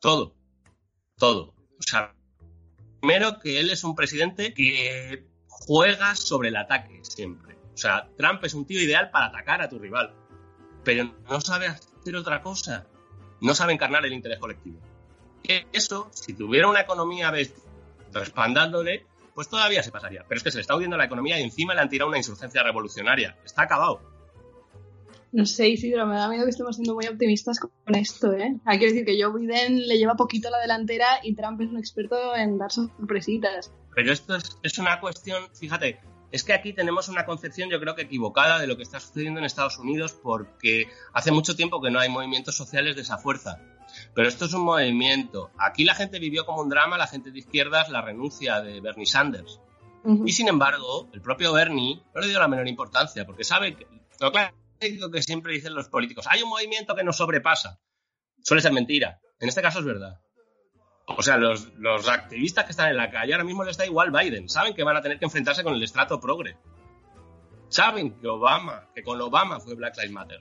Todo. 0.00 0.36
Todo. 1.18 1.52
O 1.78 1.82
sea, 1.82 2.14
primero 3.00 3.40
que 3.40 3.58
él 3.58 3.70
es 3.70 3.82
un 3.82 3.96
presidente 3.96 4.54
que 4.54 5.26
juega 5.48 6.14
sobre 6.14 6.50
el 6.50 6.56
ataque 6.56 7.00
siempre. 7.02 7.56
O 7.74 7.76
sea, 7.76 8.08
Trump 8.16 8.42
es 8.44 8.54
un 8.54 8.64
tío 8.64 8.80
ideal 8.80 9.10
para 9.10 9.26
atacar 9.26 9.60
a 9.60 9.68
tu 9.68 9.78
rival. 9.78 10.14
Pero 10.84 11.12
no 11.28 11.40
sabe 11.40 11.66
hacer 11.66 12.16
otra 12.16 12.40
cosa. 12.42 12.86
No 13.40 13.54
sabe 13.54 13.72
encarnar 13.72 14.06
el 14.06 14.12
interés 14.12 14.38
colectivo. 14.38 14.78
Eso, 15.72 16.08
si 16.12 16.32
tuviera 16.32 16.68
una 16.68 16.80
economía 16.80 17.32
respaldándole, 18.12 19.06
pues 19.34 19.48
todavía 19.48 19.82
se 19.82 19.90
pasaría. 19.90 20.24
Pero 20.28 20.38
es 20.38 20.44
que 20.44 20.50
se 20.50 20.58
le 20.58 20.62
está 20.62 20.74
hundiendo 20.74 20.96
la 20.96 21.04
economía 21.04 21.38
y 21.38 21.42
encima 21.42 21.74
le 21.74 21.80
han 21.80 21.88
tirado 21.88 22.08
una 22.08 22.18
insurgencia 22.18 22.62
revolucionaria. 22.62 23.36
Está 23.44 23.62
acabado. 23.62 24.00
No 25.32 25.46
sé, 25.46 25.68
Isidro, 25.68 26.06
me 26.06 26.14
da 26.14 26.28
miedo 26.28 26.44
que 26.44 26.50
estemos 26.50 26.76
siendo 26.76 26.94
muy 26.94 27.06
optimistas 27.08 27.58
con 27.58 27.94
esto, 27.96 28.32
¿eh? 28.34 28.56
Hay 28.64 28.78
que 28.78 28.86
decir 28.86 29.04
que 29.04 29.20
Joe 29.20 29.36
Biden 29.36 29.88
le 29.88 29.98
lleva 29.98 30.14
poquito 30.14 30.46
a 30.46 30.52
la 30.52 30.60
delantera 30.60 31.06
y 31.24 31.34
Trump 31.34 31.60
es 31.60 31.70
un 31.70 31.78
experto 31.78 32.36
en 32.36 32.56
dar 32.56 32.70
sorpresitas. 32.70 33.72
Pero 33.96 34.12
esto 34.12 34.36
es, 34.36 34.56
es 34.62 34.78
una 34.78 35.00
cuestión, 35.00 35.42
fíjate, 35.52 35.98
es 36.34 36.42
que 36.42 36.52
aquí 36.52 36.72
tenemos 36.72 37.08
una 37.08 37.24
concepción 37.24 37.70
yo 37.70 37.78
creo 37.78 37.94
que 37.94 38.02
equivocada 38.02 38.58
de 38.58 38.66
lo 38.66 38.76
que 38.76 38.82
está 38.82 38.98
sucediendo 38.98 39.38
en 39.38 39.46
Estados 39.46 39.78
Unidos 39.78 40.18
porque 40.20 40.88
hace 41.12 41.30
mucho 41.30 41.54
tiempo 41.54 41.80
que 41.80 41.92
no 41.92 42.00
hay 42.00 42.08
movimientos 42.08 42.56
sociales 42.56 42.96
de 42.96 43.02
esa 43.02 43.18
fuerza. 43.18 43.60
Pero 44.16 44.26
esto 44.26 44.46
es 44.46 44.52
un 44.52 44.62
movimiento. 44.62 45.52
Aquí 45.56 45.84
la 45.84 45.94
gente 45.94 46.18
vivió 46.18 46.44
como 46.44 46.62
un 46.62 46.68
drama, 46.68 46.98
la 46.98 47.06
gente 47.06 47.30
de 47.30 47.38
izquierdas, 47.38 47.88
la 47.88 48.02
renuncia 48.02 48.60
de 48.62 48.80
Bernie 48.80 49.06
Sanders. 49.06 49.60
Y 50.26 50.32
sin 50.32 50.48
embargo, 50.48 51.08
el 51.12 51.22
propio 51.22 51.52
Bernie 51.52 52.02
no 52.12 52.20
le 52.20 52.26
dio 52.26 52.40
la 52.40 52.48
menor 52.48 52.66
importancia 52.66 53.24
porque 53.24 53.44
sabe 53.44 53.76
que 53.76 53.86
lo 54.18 54.32
clásico 54.32 55.12
que 55.12 55.22
siempre 55.22 55.52
dicen 55.52 55.72
los 55.72 55.88
políticos, 55.88 56.26
hay 56.28 56.42
un 56.42 56.48
movimiento 56.48 56.96
que 56.96 57.04
nos 57.04 57.16
sobrepasa. 57.16 57.78
Suele 58.42 58.60
ser 58.60 58.72
mentira. 58.72 59.20
En 59.38 59.48
este 59.48 59.62
caso 59.62 59.78
es 59.78 59.84
verdad. 59.84 60.20
O 61.06 61.22
sea, 61.22 61.36
los, 61.36 61.68
activistas 62.08 62.64
que 62.64 62.70
están 62.70 62.88
en 62.88 62.96
la 62.96 63.10
calle 63.10 63.34
ahora 63.34 63.44
mismo 63.44 63.64
les 63.64 63.76
da 63.76 63.84
igual 63.84 64.10
Biden. 64.10 64.48
Saben 64.48 64.74
que 64.74 64.82
van 64.82 64.96
a 64.96 65.02
tener 65.02 65.18
que 65.18 65.26
enfrentarse 65.26 65.62
con 65.62 65.74
el 65.74 65.82
estrato 65.82 66.18
progre. 66.18 66.56
Saben 67.68 68.12
que 68.18 68.26
Obama, 68.28 68.88
que 68.94 69.02
con 69.02 69.20
Obama 69.20 69.60
fue 69.60 69.74
Black 69.74 69.96
Lives 69.96 70.12
Matter. 70.12 70.40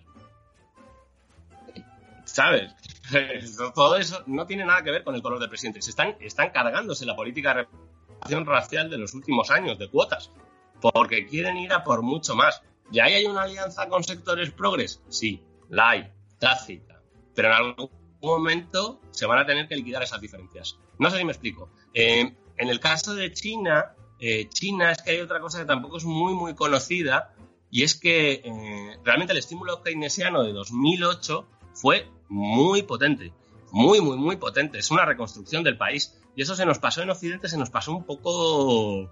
¿Sabes? 2.26 2.74
Todo 3.76 3.98
eso 3.98 4.24
no 4.28 4.46
tiene 4.46 4.66
nada 4.66 4.84
que 4.84 4.92
ver 4.92 5.04
con 5.04 5.16
el 5.16 5.22
color 5.22 5.40
del 5.40 5.50
presidente. 5.50 5.82
Se 5.82 5.90
están, 5.90 6.16
están 6.22 6.52
cargándose 6.52 7.06
la 7.06 7.16
política 7.16 7.50
de 7.50 7.64
representación 7.64 8.46
racial 8.46 8.90
de 8.90 8.98
los 8.98 9.14
últimos 9.14 9.52
años, 9.52 9.78
de 9.78 9.90
cuotas, 9.90 10.32
porque 10.80 11.28
quieren 11.28 11.58
ir 11.58 11.74
a 11.74 11.84
por 11.84 12.02
mucho 12.02 12.36
más. 12.36 12.62
¿Y 12.92 13.00
ahí 13.00 13.14
hay 13.14 13.26
una 13.26 13.44
alianza 13.44 13.88
con 13.90 14.04
sectores 14.04 14.52
progres? 14.52 15.02
Sí, 15.10 15.44
la 15.70 15.90
hay, 15.90 16.12
tácita. 16.40 17.02
Pero 17.36 17.50
en 17.50 17.54
algún 17.54 17.90
momento 18.24 19.00
se 19.12 19.26
van 19.26 19.40
a 19.40 19.46
tener 19.46 19.68
que 19.68 19.76
liquidar 19.76 20.04
esas 20.04 20.22
diferencias. 20.22 20.78
No 21.00 21.10
sé 21.10 21.18
si 21.18 21.26
me 21.26 21.32
explico. 21.32 21.70
Eh, 21.94 22.34
en 22.58 22.70
el 22.70 22.80
caso 22.80 23.16
de 23.16 23.32
China, 23.34 23.96
eh, 24.20 24.48
China 24.50 24.92
es 24.92 25.02
que 25.02 25.12
hay 25.12 25.20
otra 25.22 25.40
cosa 25.40 25.60
que 25.60 25.66
tampoco 25.66 25.98
es 25.98 26.06
muy, 26.06 26.34
muy 26.34 26.56
conocida, 26.56 27.34
y 27.70 27.84
es 27.84 27.96
que 27.96 28.34
eh, 28.34 29.00
realmente 29.04 29.34
el 29.34 29.40
estímulo 29.40 29.82
keynesiano 29.82 30.44
de 30.44 30.54
2008 30.54 31.48
fue 31.74 32.08
muy 32.30 32.84
potente, 32.84 33.34
muy, 33.72 34.00
muy, 34.00 34.16
muy 34.16 34.36
potente. 34.36 34.78
Es 34.78 34.92
una 34.92 35.06
reconstrucción 35.06 35.64
del 35.64 35.76
país. 35.76 36.16
Y 36.36 36.44
eso 36.44 36.56
se 36.56 36.66
nos 36.66 36.80
pasó 36.80 37.02
en 37.02 37.10
Occidente, 37.10 37.48
se 37.48 37.58
nos 37.58 37.70
pasó 37.72 37.92
un 37.92 38.04
poco... 38.04 39.10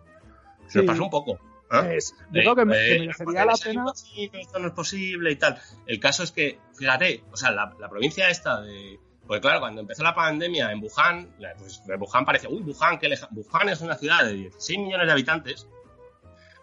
Se 0.68 0.80
nos 0.80 0.88
pasó 0.88 1.04
un 1.04 1.10
poco. 1.10 1.40
Yo 1.72 2.42
creo 2.42 2.56
que, 2.56 2.66
me, 2.66 3.00
merecería 3.00 3.46
la 3.46 3.54
pena. 3.54 3.86
Esto 4.34 4.60
no 4.60 4.68
es 4.68 4.74
posible 4.74 5.32
y 5.32 5.36
tal. 5.38 5.60
El 5.86 6.00
caso 6.00 6.24
es 6.24 6.32
que, 6.32 6.60
fíjate, 6.78 7.24
o 7.32 7.38
sea, 7.38 7.52
la, 7.52 7.74
la 7.80 7.90
provincia 7.90 8.30
esta 8.30 8.62
de, 8.62 9.00
pues 9.32 9.40
claro, 9.40 9.62
cuando 9.62 9.80
empezó 9.80 10.04
la 10.04 10.14
pandemia 10.14 10.72
en 10.74 10.84
Wuhan, 10.84 11.34
pues 11.58 11.82
Wuhan 11.88 12.26
parecía, 12.26 12.50
uy, 12.50 12.62
Wuhan, 12.64 13.00
qué 13.00 13.08
lejano. 13.08 13.32
Wuhan 13.34 13.70
es 13.70 13.80
una 13.80 13.96
ciudad 13.96 14.26
de 14.26 14.34
16 14.34 14.80
millones 14.80 15.08
de 15.08 15.14
habitantes, 15.14 15.68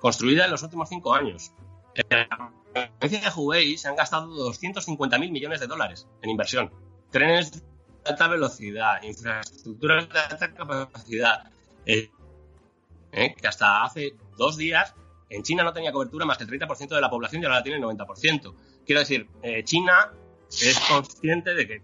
construida 0.00 0.44
en 0.44 0.50
los 0.50 0.62
últimos 0.62 0.88
cinco 0.90 1.14
años. 1.14 1.52
En 1.94 2.28
la 2.28 2.90
provincia 2.98 3.30
de 3.30 3.34
Hubei 3.34 3.78
se 3.78 3.88
han 3.88 3.96
gastado 3.96 4.28
250.000 4.52 5.30
millones 5.30 5.60
de 5.60 5.66
dólares 5.66 6.06
en 6.20 6.28
inversión. 6.28 6.70
Trenes 7.10 7.52
de 7.52 7.62
alta 8.04 8.28
velocidad, 8.28 9.02
infraestructuras 9.02 10.08
de 10.10 10.18
alta 10.18 10.52
capacidad, 10.52 11.50
eh, 11.86 12.10
eh, 13.12 13.34
que 13.34 13.48
hasta 13.48 13.84
hace 13.84 14.14
dos 14.38 14.56
días 14.56 14.94
en 15.28 15.42
China 15.42 15.62
no 15.62 15.74
tenía 15.74 15.92
cobertura 15.92 16.24
más 16.24 16.38
que 16.38 16.44
el 16.44 16.50
30% 16.50 16.88
de 16.88 17.00
la 17.00 17.10
población 17.10 17.42
y 17.42 17.44
ahora 17.44 17.62
tiene 17.62 17.78
el 17.78 17.84
90%. 17.84 18.54
Quiero 18.86 19.00
decir, 19.00 19.28
eh, 19.42 19.62
China 19.64 20.12
es 20.50 20.80
consciente 20.88 21.54
de 21.54 21.66
que 21.66 21.82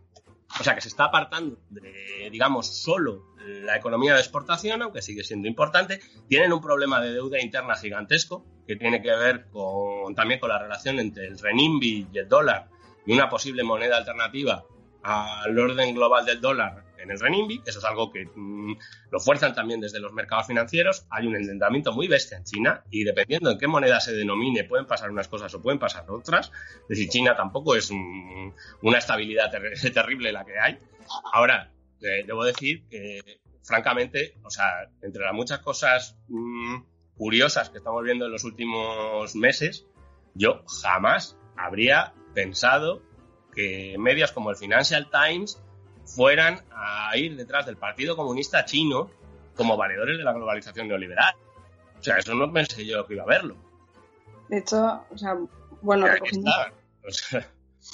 o 0.60 0.62
sea, 0.62 0.74
que 0.74 0.80
se 0.80 0.88
está 0.88 1.06
apartando 1.06 1.58
de, 1.70 2.28
digamos, 2.30 2.66
solo 2.66 3.34
la 3.44 3.76
economía 3.76 4.14
de 4.14 4.20
exportación, 4.20 4.82
aunque 4.82 5.02
sigue 5.02 5.24
siendo 5.24 5.48
importante. 5.48 6.00
Tienen 6.28 6.52
un 6.52 6.60
problema 6.60 7.00
de 7.00 7.12
deuda 7.12 7.40
interna 7.40 7.74
gigantesco, 7.74 8.44
que 8.66 8.76
tiene 8.76 9.02
que 9.02 9.10
ver 9.10 9.46
con, 9.50 10.14
también 10.14 10.40
con 10.40 10.50
la 10.50 10.58
relación 10.58 11.00
entre 11.00 11.26
el 11.26 11.38
renminbi 11.38 12.06
y 12.12 12.18
el 12.18 12.28
dólar 12.28 12.68
y 13.04 13.12
una 13.12 13.28
posible 13.28 13.64
moneda 13.64 13.98
alternativa 13.98 14.64
al 15.02 15.58
orden 15.58 15.94
global 15.94 16.24
del 16.24 16.40
dólar 16.40 16.83
en 17.04 17.10
el 17.10 17.20
renminbi, 17.20 17.62
eso 17.64 17.78
es 17.78 17.84
algo 17.84 18.10
que 18.10 18.26
mm, 18.34 18.76
lo 19.10 19.20
fuerzan 19.20 19.54
también 19.54 19.80
desde 19.80 20.00
los 20.00 20.12
mercados 20.12 20.46
financieros. 20.46 21.06
Hay 21.10 21.26
un 21.26 21.36
endeudamiento 21.36 21.92
muy 21.92 22.08
bestia 22.08 22.38
en 22.38 22.44
China 22.44 22.84
y 22.90 23.04
dependiendo 23.04 23.50
en 23.50 23.58
qué 23.58 23.66
moneda 23.66 24.00
se 24.00 24.12
denomine 24.12 24.64
pueden 24.64 24.86
pasar 24.86 25.10
unas 25.10 25.28
cosas 25.28 25.54
o 25.54 25.62
pueden 25.62 25.78
pasar 25.78 26.10
otras. 26.10 26.50
Es 26.82 26.88
decir, 26.88 27.08
China 27.08 27.36
tampoco 27.36 27.76
es 27.76 27.90
una 28.82 28.98
estabilidad 28.98 29.50
terrible 29.94 30.32
la 30.32 30.44
que 30.44 30.58
hay. 30.58 30.78
Ahora, 31.32 31.72
debo 32.00 32.44
decir 32.44 32.86
que, 32.88 33.40
francamente, 33.62 34.36
o 34.42 34.50
sea, 34.50 34.90
entre 35.02 35.22
las 35.22 35.34
muchas 35.34 35.60
cosas 35.60 36.18
mm, 36.28 36.82
curiosas 37.16 37.70
que 37.70 37.78
estamos 37.78 38.02
viendo 38.02 38.26
en 38.26 38.32
los 38.32 38.44
últimos 38.44 39.34
meses, 39.36 39.86
yo 40.34 40.64
jamás 40.82 41.38
habría 41.56 42.12
pensado 42.34 43.02
que 43.54 43.96
medios 43.98 44.32
como 44.32 44.50
el 44.50 44.56
Financial 44.56 45.08
Times 45.10 45.62
fueran 46.14 46.60
a 46.72 47.16
ir 47.16 47.36
detrás 47.36 47.66
del 47.66 47.76
Partido 47.76 48.16
Comunista 48.16 48.64
Chino 48.64 49.10
como 49.56 49.76
valedores 49.76 50.18
de 50.18 50.24
la 50.24 50.32
globalización 50.32 50.88
neoliberal. 50.88 51.34
O 51.98 52.02
sea, 52.02 52.18
eso 52.18 52.34
no 52.34 52.52
pensé 52.52 52.84
yo 52.84 53.06
que 53.06 53.14
iba 53.14 53.22
a 53.22 53.26
verlo. 53.26 53.56
De 54.48 54.58
hecho, 54.58 55.02
o 55.10 55.18
sea, 55.18 55.36
bueno, 55.82 56.06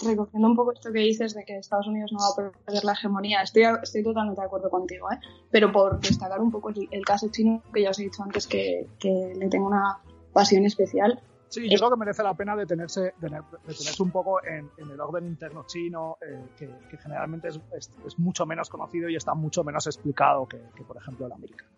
recogiendo 0.03 0.49
un 0.49 0.57
poco 0.57 0.73
esto 0.73 0.93
que 0.93 1.01
dices 1.01 1.35
de 1.35 1.45
que 1.45 1.59
Estados 1.59 1.87
Unidos 1.87 2.13
no 2.13 2.19
va 2.19 2.29
a 2.29 2.37
perder 2.65 2.85
la 2.85 2.93
hegemonía, 2.93 3.43
estoy, 3.43 3.65
estoy 3.83 4.03
totalmente 4.03 4.41
de 4.41 4.47
acuerdo 4.47 4.71
contigo, 4.71 5.11
¿eh? 5.11 5.19
pero 5.51 5.73
por 5.73 6.01
destacar 6.01 6.41
un 6.41 6.51
poco 6.51 6.71
el, 6.71 7.05
caso 7.05 7.29
chino, 7.31 7.63
que 7.73 7.83
ya 7.83 7.91
os 7.91 7.99
he 7.99 8.05
dicho 8.05 8.23
antes 8.23 8.47
que, 8.47 8.87
que 8.99 9.33
le 9.37 9.49
tengo 9.49 9.67
una 9.67 9.99
pasión 10.33 10.65
especial, 10.65 11.21
Sí, 11.51 11.69
yo 11.69 11.79
creo 11.79 11.91
que 11.91 11.97
merece 11.97 12.23
la 12.23 12.35
pena 12.35 12.55
detenerse, 12.55 13.13
detenerse 13.19 14.03
un 14.03 14.13
poco 14.13 14.41
en, 14.45 14.71
el 14.79 15.01
orden 15.01 15.27
interno 15.27 15.65
chino, 15.67 16.17
eh, 16.21 16.45
que, 16.57 16.97
generalmente 16.97 17.49
es, 17.49 17.61
es, 17.77 18.19
mucho 18.21 18.47
menos 18.47 18.71
conocido 18.71 19.09
y 19.09 19.17
está 19.17 19.35
mucho 19.35 19.65
menos 19.65 19.85
explicado 19.89 20.47
que, 20.47 20.61
que 20.77 20.85
por 20.85 20.97
ejemplo, 20.97 21.27
el 21.27 21.33
americano. 21.33 21.69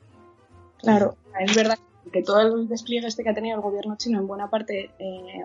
Claro, 0.79 1.17
es 1.41 1.57
verdad 1.57 1.79
que 1.79 1.92
todo 2.25 2.41
el 2.41 2.69
despliegue 2.69 3.07
este 3.07 3.23
que 3.23 3.31
ha 3.31 3.35
tenido 3.35 3.57
el 3.57 3.63
gobierno 3.63 3.97
chino 3.97 4.19
en 4.19 4.27
buena 4.27 4.51
parte 4.51 4.91
eh, 4.99 5.45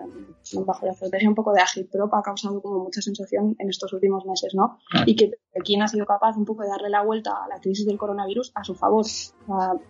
bajo 0.66 0.86
la 0.86 0.92
estrategia 0.92 1.28
un 1.28 1.34
poco 1.34 1.52
de 1.52 1.60
agitprop 1.60 2.12
ha 2.14 2.22
causado 2.22 2.60
como 2.60 2.84
mucha 2.84 3.00
sensación 3.00 3.54
en 3.58 3.68
estos 3.68 3.92
últimos 3.92 4.24
meses, 4.26 4.54
¿no? 4.54 4.78
Y 5.06 5.14
que 5.16 5.32
Pekín 5.52 5.82
ha 5.82 5.88
sido 5.88 6.04
capaz 6.04 6.36
un 6.36 6.44
poco 6.44 6.62
de 6.62 6.68
darle 6.68 6.90
la 6.90 7.02
vuelta 7.02 7.44
a 7.44 7.48
la 7.48 7.60
crisis 7.60 7.86
del 7.86 7.98
coronavirus 7.98 8.52
a 8.54 8.64
su 8.64 8.74
favor. 8.74 9.04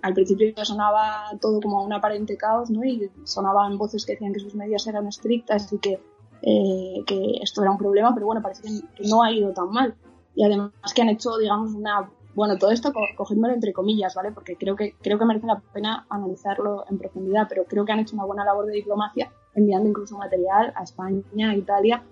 al 0.03 0.15
principio 0.15 0.53
sonaba 0.65 1.31
todo 1.41 1.61
como 1.61 1.83
un 1.85 1.93
aparente 1.93 2.37
caos, 2.37 2.71
¿no? 2.71 2.85
Y 2.85 3.11
sonaban 3.25 3.79
voces 3.79 4.05
que 4.05 4.13
decían 4.13 4.33
que 4.33 4.41
sus 4.41 4.55
medidas 4.55 4.87
eran 4.87 5.07
estrictas 5.07 5.73
y 5.73 5.79
que, 5.79 6.01
eh, 6.43 7.03
que 7.07 7.39
esto 7.43 7.63
era 7.63 7.71
un 7.71 7.79
problema, 7.79 8.13
pero 8.15 8.27
bueno, 8.27 8.43
parece 8.43 8.63
que 8.63 9.09
no 9.09 9.23
ha 9.23 9.33
ido 9.33 9.53
tan 9.53 9.71
mal. 9.71 9.97
Y 10.35 10.45
además 10.45 10.73
que 10.95 11.03
han 11.03 11.09
hecho, 11.09 11.37
digamos, 11.37 11.75
una 11.75 12.09
bueno, 12.39 12.57
todo 12.57 12.71
esto 12.71 12.93
cogéndolo 13.17 13.53
entre 13.53 13.73
comillas, 13.73 14.15
¿vale? 14.15 14.31
Porque 14.31 14.55
creo 14.57 14.77
que, 14.77 14.95
creo 15.03 15.19
que 15.19 15.25
merece 15.25 15.49
la 15.49 15.59
pena 15.59 16.07
analizarlo 16.09 16.85
en 16.89 16.97
profundidad, 16.97 17.47
pero 17.49 17.65
creo 17.65 17.85
que 17.85 17.91
han 17.91 17.99
hecho 17.99 18.15
una 18.15 18.25
buena 18.25 18.45
labor 18.45 18.67
de 18.67 18.75
diplomacia 18.75 19.33
enviando 19.57 19.89
incluso 19.89 20.17
material 20.17 20.73
a 20.77 20.85
España, 20.85 21.51
a 21.51 21.57
Italia, 21.57 22.05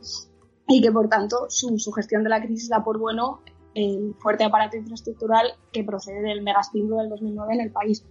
y 0.67 0.83
que 0.83 0.91
por 0.91 1.09
tanto 1.09 1.47
su, 1.49 1.93
gestión 1.93 2.25
de 2.25 2.31
la 2.31 2.43
crisis 2.43 2.69
da 2.69 2.83
por 2.83 2.99
bueno 2.99 3.41
el 3.75 4.17
fuerte 4.19 4.43
aparato 4.43 4.77
infraestructural 4.77 5.53
que 5.71 5.85
procede 5.85 6.23
del 6.23 6.43
megastímulo 6.43 6.97
del 6.97 7.09
2009 7.09 7.55
en 7.55 7.61
el 7.61 7.71
país. 7.71 8.05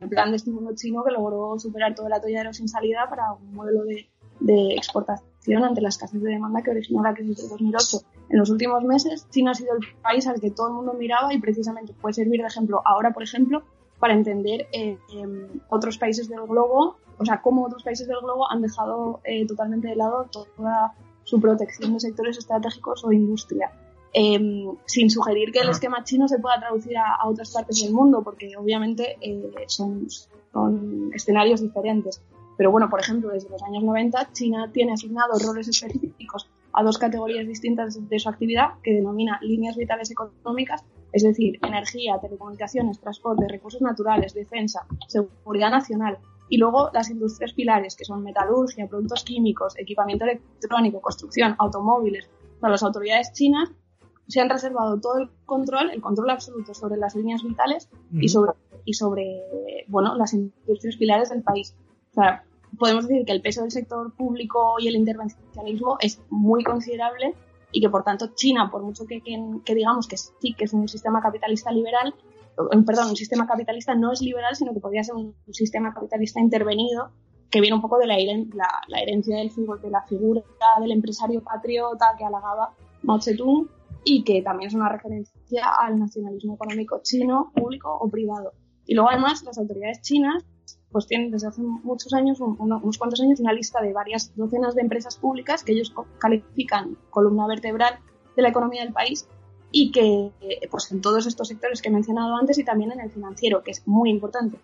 el 0.00 0.08
plan 0.08 0.30
de 0.30 0.38
estímulo 0.38 0.74
chino 0.74 1.04
que 1.04 1.12
logró 1.12 1.60
superar 1.60 1.94
todo 1.94 2.08
el 2.08 2.12
atolladero 2.14 2.52
sin 2.52 2.68
salida 2.68 3.06
para 3.08 3.34
un 3.34 3.54
modelo 3.54 3.84
de, 3.84 4.10
de 4.40 4.74
exportación 4.74 5.62
ante 5.62 5.80
la 5.80 5.90
escasez 5.90 6.20
de 6.20 6.30
demanda 6.30 6.60
que 6.60 6.72
originó 6.72 7.04
la 7.04 7.14
crisis 7.14 7.36
del 7.36 7.50
2008 7.50 7.98
en 8.32 8.38
los 8.38 8.48
últimos 8.48 8.82
meses, 8.82 9.26
China 9.30 9.50
ha 9.50 9.54
sido 9.54 9.74
el 9.74 9.86
país 10.00 10.26
al 10.26 10.40
que 10.40 10.50
todo 10.50 10.68
el 10.68 10.72
mundo 10.72 10.94
miraba 10.94 11.34
y 11.34 11.38
precisamente 11.38 11.92
puede 11.92 12.14
servir 12.14 12.40
de 12.40 12.46
ejemplo 12.46 12.80
ahora, 12.82 13.12
por 13.12 13.22
ejemplo, 13.22 13.62
para 14.00 14.14
entender 14.14 14.68
eh, 14.72 14.96
em, 15.12 15.60
otros 15.68 15.98
países 15.98 16.30
del 16.30 16.40
globo, 16.46 16.96
o 17.18 17.24
sea, 17.26 17.42
cómo 17.42 17.62
otros 17.66 17.82
países 17.82 18.08
del 18.08 18.16
globo 18.20 18.50
han 18.50 18.62
dejado 18.62 19.20
eh, 19.24 19.46
totalmente 19.46 19.88
de 19.88 19.96
lado 19.96 20.26
toda 20.32 20.94
su 21.24 21.40
protección 21.42 21.92
de 21.92 22.00
sectores 22.00 22.38
estratégicos 22.38 23.04
o 23.04 23.12
industria. 23.12 23.70
Em, 24.14 24.76
sin 24.86 25.10
sugerir 25.10 25.52
que 25.52 25.60
el 25.60 25.68
esquema 25.68 26.02
chino 26.02 26.26
se 26.26 26.38
pueda 26.38 26.58
traducir 26.58 26.96
a, 26.96 27.28
otras 27.28 27.50
partes 27.50 27.82
del 27.82 27.92
mundo, 27.92 28.22
porque 28.22 28.56
obviamente 28.56 29.18
eh, 29.20 29.52
son, 29.66 30.08
son 30.52 31.10
escenarios 31.14 31.60
diferentes. 31.60 32.22
Pero 32.56 32.70
bueno, 32.70 32.88
por 32.88 33.00
ejemplo, 33.00 33.28
desde 33.28 33.50
los 33.50 33.62
años 33.62 33.84
90 33.84 34.32
China 34.32 34.70
tiene 34.72 34.94
asignados 34.94 35.44
roles 35.44 35.68
específicos 35.68 36.48
a 36.72 36.82
dos 36.82 36.98
categorías 36.98 37.46
distintas 37.46 38.08
de 38.08 38.18
su 38.18 38.28
actividad 38.28 38.80
que 38.82 38.94
denomina 38.94 39.38
líneas 39.42 39.76
vitales 39.76 40.10
económicas, 40.10 40.84
es 41.12 41.22
decir, 41.22 41.58
energía, 41.62 42.18
telecomunicaciones, 42.20 43.00
transporte, 43.00 43.46
recursos 43.48 43.82
naturales, 43.82 44.34
defensa, 44.34 44.86
seguridad 45.08 45.70
nacional. 45.70 46.18
Y 46.48 46.58
luego 46.58 46.90
las 46.92 47.10
industrias 47.10 47.52
pilares, 47.52 47.96
que 47.96 48.04
son 48.04 48.22
metalurgia, 48.22 48.86
productos 48.86 49.24
químicos, 49.24 49.78
equipamiento 49.78 50.24
electrónico, 50.24 51.00
construcción, 51.00 51.54
automóviles. 51.58 52.28
Para 52.60 52.72
las 52.72 52.82
autoridades 52.82 53.32
chinas 53.32 53.70
se 54.28 54.40
han 54.40 54.48
reservado 54.48 55.00
todo 55.00 55.18
el 55.18 55.30
control, 55.44 55.90
el 55.90 56.00
control 56.00 56.30
absoluto 56.30 56.74
sobre 56.74 56.96
las 56.96 57.14
líneas 57.14 57.42
vitales 57.42 57.88
y 58.12 58.28
sobre, 58.28 58.52
y 58.84 58.94
sobre 58.94 59.42
bueno, 59.88 60.14
las 60.14 60.32
industrias 60.32 60.96
pilares 60.96 61.30
del 61.30 61.42
país. 61.42 61.74
O 62.12 62.14
sea, 62.14 62.44
podemos 62.78 63.06
decir 63.06 63.24
que 63.24 63.32
el 63.32 63.42
peso 63.42 63.62
del 63.62 63.70
sector 63.70 64.14
público 64.14 64.76
y 64.78 64.88
el 64.88 64.96
intervencionismo 64.96 65.96
es 66.00 66.20
muy 66.30 66.64
considerable 66.64 67.34
y 67.70 67.80
que 67.80 67.88
por 67.88 68.04
tanto 68.04 68.30
China, 68.34 68.70
por 68.70 68.82
mucho 68.82 69.04
que, 69.06 69.22
digamos 69.74 70.06
que 70.06 70.16
sí 70.16 70.54
que 70.54 70.64
es 70.64 70.72
un 70.72 70.88
sistema 70.88 71.20
capitalista 71.22 71.72
liberal, 71.72 72.14
eh, 72.72 72.78
perdón, 72.86 73.10
un 73.10 73.16
sistema 73.16 73.46
capitalista 73.46 73.94
no 73.94 74.12
es 74.12 74.20
liberal, 74.20 74.54
sino 74.54 74.74
que 74.74 74.80
podría 74.80 75.02
ser 75.02 75.14
un, 75.14 75.34
sistema 75.50 75.92
capitalista 75.92 76.40
intervenido 76.40 77.10
que 77.50 77.60
viene 77.60 77.76
un 77.76 77.82
poco 77.82 77.98
de 77.98 78.06
la, 78.06 78.16
la, 78.88 79.00
herencia 79.00 79.36
del, 79.36 79.50
de 79.50 79.90
la 79.90 80.02
figura 80.02 80.42
del 80.80 80.92
empresario 80.92 81.42
patriota 81.42 82.14
que 82.16 82.24
halagaba 82.24 82.74
Mao 83.02 83.20
Zedong 83.20 83.68
y 84.04 84.24
que 84.24 84.42
también 84.42 84.68
es 84.68 84.74
una 84.74 84.88
referencia 84.88 85.66
al 85.78 85.98
nacionalismo 85.98 86.54
económico 86.54 87.00
chino, 87.02 87.52
público 87.54 87.94
o 87.94 88.08
privado. 88.08 88.52
Y 88.86 88.94
luego 88.94 89.10
además 89.10 89.42
las 89.44 89.58
autoridades 89.58 90.00
chinas 90.00 90.44
pues 90.92 91.06
tienen 91.06 91.30
desde 91.30 91.48
hace 91.48 91.62
muchos 91.62 92.12
años, 92.12 92.38
unos 92.40 92.98
cuantos 92.98 93.20
años, 93.20 93.40
una 93.40 93.52
lista 93.52 93.80
de 93.80 93.92
varias 93.92 94.34
docenas 94.36 94.74
de 94.74 94.82
empresas 94.82 95.16
públicas 95.16 95.64
que 95.64 95.72
ellos 95.72 95.92
califican 96.18 96.96
columna 97.10 97.46
vertebral 97.46 97.98
de 98.36 98.42
la 98.42 98.50
economía 98.50 98.84
del 98.84 98.92
país 98.92 99.26
y 99.70 99.90
que, 99.90 100.30
pues 100.70 100.92
en 100.92 101.00
todos 101.00 101.26
estos 101.26 101.48
sectores 101.48 101.80
que 101.80 101.88
he 101.88 101.92
mencionado 101.92 102.36
antes 102.36 102.58
y 102.58 102.64
también 102.64 102.92
en 102.92 103.00
el 103.00 103.10
financiero, 103.10 103.62
que 103.62 103.70
es 103.70 103.86
muy 103.88 104.10
importante. 104.10 104.58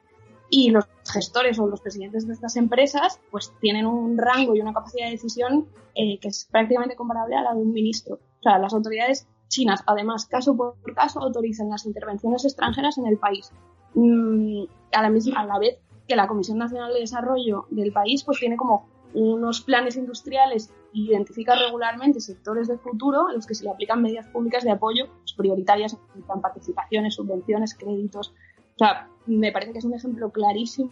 Y 0.50 0.70
los 0.70 0.86
gestores 1.10 1.58
o 1.58 1.66
los 1.66 1.80
presidentes 1.80 2.26
de 2.26 2.34
estas 2.34 2.56
empresas, 2.56 3.20
pues 3.30 3.52
tienen 3.60 3.86
un 3.86 4.16
rango 4.16 4.54
y 4.54 4.60
una 4.60 4.72
capacidad 4.72 5.06
de 5.06 5.12
decisión 5.12 5.66
eh, 5.94 6.18
que 6.20 6.28
es 6.28 6.46
prácticamente 6.50 6.96
comparable 6.96 7.36
a 7.36 7.42
la 7.42 7.54
de 7.54 7.60
un 7.60 7.72
ministro. 7.72 8.16
O 8.16 8.42
sea, 8.42 8.58
las 8.58 8.72
autoridades 8.72 9.26
chinas, 9.48 9.82
además, 9.86 10.26
caso 10.26 10.56
por 10.56 10.76
caso, 10.94 11.20
autorizan 11.20 11.70
las 11.70 11.86
intervenciones 11.86 12.44
extranjeras 12.44 12.98
en 12.98 13.06
el 13.06 13.18
país. 13.18 13.50
Mm, 13.94 14.64
a, 14.92 15.02
la 15.02 15.10
misma, 15.10 15.40
a 15.40 15.46
la 15.46 15.58
vez 15.58 15.78
que 16.08 16.16
la 16.16 16.26
Comisión 16.26 16.58
Nacional 16.58 16.92
de 16.92 17.00
Desarrollo 17.00 17.66
del 17.70 17.92
país 17.92 18.24
pues 18.24 18.40
tiene 18.40 18.56
como 18.56 18.88
unos 19.14 19.60
planes 19.60 19.96
industriales 19.96 20.72
y 20.92 21.10
identifica 21.10 21.54
regularmente 21.54 22.20
sectores 22.20 22.66
de 22.68 22.78
futuro 22.78 23.28
a 23.28 23.32
los 23.32 23.46
que 23.46 23.54
se 23.54 23.64
le 23.64 23.70
aplican 23.70 24.02
medidas 24.02 24.26
públicas 24.28 24.64
de 24.64 24.70
apoyo 24.70 25.06
pues, 25.18 25.34
prioritarias, 25.34 25.96
en 26.14 26.40
participaciones, 26.40 27.14
subvenciones, 27.14 27.74
créditos. 27.74 28.30
O 28.74 28.78
sea, 28.78 29.08
me 29.26 29.52
parece 29.52 29.72
que 29.72 29.78
es 29.78 29.84
un 29.84 29.94
ejemplo 29.94 30.30
clarísimo 30.30 30.90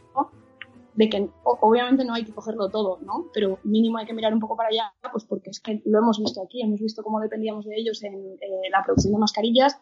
de 0.94 1.10
que 1.10 1.28
obviamente 1.44 2.04
no 2.04 2.14
hay 2.14 2.24
que 2.24 2.32
cogerlo 2.32 2.70
todo, 2.70 2.98
¿no? 3.02 3.26
Pero 3.34 3.58
mínimo 3.64 3.98
hay 3.98 4.06
que 4.06 4.14
mirar 4.14 4.32
un 4.32 4.40
poco 4.40 4.56
para 4.56 4.70
allá, 4.70 4.92
pues 5.12 5.24
porque 5.24 5.50
es 5.50 5.60
que 5.60 5.82
lo 5.84 5.98
hemos 5.98 6.18
visto 6.18 6.42
aquí, 6.42 6.62
hemos 6.62 6.80
visto 6.80 7.02
cómo 7.02 7.20
dependíamos 7.20 7.66
de 7.66 7.76
ellos 7.76 8.02
en 8.02 8.14
eh, 8.14 8.70
la 8.70 8.82
producción 8.82 9.12
de 9.12 9.18
mascarillas, 9.18 9.78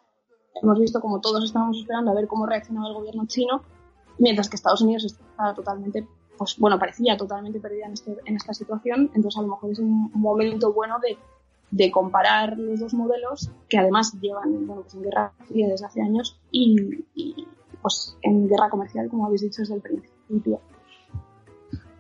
hemos 0.61 0.79
visto 0.79 1.01
cómo 1.01 1.21
todos 1.21 1.45
estábamos 1.45 1.79
esperando 1.79 2.11
a 2.11 2.15
ver 2.15 2.27
cómo 2.27 2.47
reaccionaba 2.47 2.89
el 2.89 2.95
gobierno 2.95 3.27
chino 3.27 3.63
mientras 4.19 4.49
que 4.49 4.57
Estados 4.57 4.83
Unidos 4.83 5.05
está 5.05 5.55
totalmente, 5.55 6.07
pues 6.37 6.57
bueno, 6.59 6.79
parecía 6.79 7.17
totalmente 7.17 7.61
perdida 7.61 7.87
en, 7.87 7.93
este, 7.93 8.17
en 8.25 8.37
esta 8.37 8.55
situación, 8.55 9.11
entonces 9.15 9.39
a 9.39 9.43
lo 9.43 9.49
mejor 9.49 9.71
es 9.71 9.79
un 9.79 10.11
momento 10.15 10.73
bueno 10.73 10.99
de, 11.01 11.19
de 11.75 11.91
comparar 11.91 12.57
los 12.57 12.79
dos 12.79 12.95
modelos 12.95 13.51
que 13.69 13.79
además 13.79 14.13
llevan 14.21 14.67
bueno, 14.67 14.83
pues 14.83 14.95
en 14.95 15.03
guerra 15.03 15.33
desde 15.49 15.87
hace 15.87 16.03
años 16.03 16.39
y, 16.53 17.05
pues 17.83 18.17
en 18.23 18.49
guerra 18.49 18.71
comercial, 18.71 19.09
como 19.11 19.27
habéis 19.27 19.43
dicho 19.43 19.61
desde 19.63 19.75
el 19.75 19.83
principio. 19.83 20.61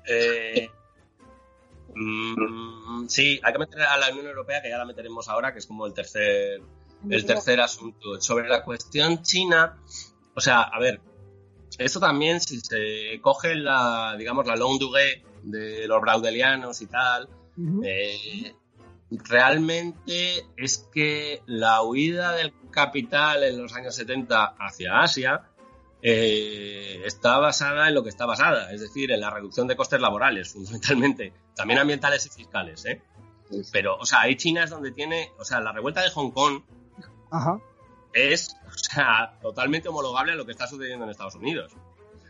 Eh, 0.08 0.68
mm, 1.94 3.06
sí, 3.08 3.40
hay 3.42 3.52
que 3.52 3.58
meter 3.58 3.82
a 3.82 3.98
la 3.98 4.10
Unión 4.10 4.26
Europea, 4.26 4.62
que 4.62 4.70
ya 4.70 4.78
la 4.78 4.84
meteremos 4.84 5.28
ahora, 5.28 5.52
que 5.52 5.58
es 5.58 5.66
como 5.66 5.86
el 5.86 5.92
tercer, 5.92 6.62
el 7.10 7.26
tercer 7.26 7.60
asunto. 7.60 8.20
Sobre 8.20 8.48
la 8.48 8.62
cuestión 8.62 9.22
china, 9.22 9.76
o 10.34 10.40
sea, 10.40 10.62
a 10.62 10.78
ver, 10.78 11.00
esto 11.78 12.00
también, 12.00 12.40
si 12.40 12.60
se 12.60 13.20
coge 13.20 13.54
la, 13.54 14.14
digamos, 14.18 14.46
la 14.46 14.56
longue 14.56 15.22
de 15.42 15.86
los 15.86 16.00
braudelianos 16.00 16.80
y 16.82 16.86
tal, 16.86 17.28
eh, 17.82 18.54
realmente 19.10 20.46
es 20.56 20.88
que 20.92 21.42
la 21.46 21.82
huida 21.82 22.32
del 22.32 22.52
capital 22.70 23.44
en 23.44 23.60
los 23.60 23.74
años 23.74 23.94
70 23.94 24.54
hacia 24.58 25.00
Asia 25.00 25.42
eh, 26.02 27.02
está 27.04 27.38
basada 27.38 27.88
en 27.88 27.94
lo 27.94 28.02
que 28.02 28.10
está 28.10 28.26
basada, 28.26 28.72
es 28.72 28.80
decir, 28.80 29.10
en 29.10 29.20
la 29.20 29.30
reducción 29.30 29.66
de 29.66 29.76
costes 29.76 30.00
laborales, 30.00 30.52
fundamentalmente, 30.52 31.32
también 31.54 31.80
ambientales 31.80 32.26
y 32.26 32.30
fiscales, 32.30 32.84
¿eh? 32.84 33.02
Pero, 33.72 33.96
o 33.96 34.04
sea, 34.04 34.22
hay 34.22 34.36
China 34.36 34.64
es 34.64 34.70
donde 34.70 34.90
tiene, 34.90 35.30
o 35.38 35.44
sea, 35.44 35.60
la 35.60 35.72
revuelta 35.72 36.02
de 36.02 36.10
Hong 36.10 36.30
Kong 36.30 36.62
es 38.14 38.56
o 38.66 38.78
sea, 38.78 39.38
totalmente 39.42 39.88
homologable 39.88 40.32
a 40.32 40.36
lo 40.36 40.46
que 40.46 40.52
está 40.52 40.66
sucediendo 40.66 41.04
en 41.04 41.10
Estados 41.10 41.34
Unidos. 41.34 41.72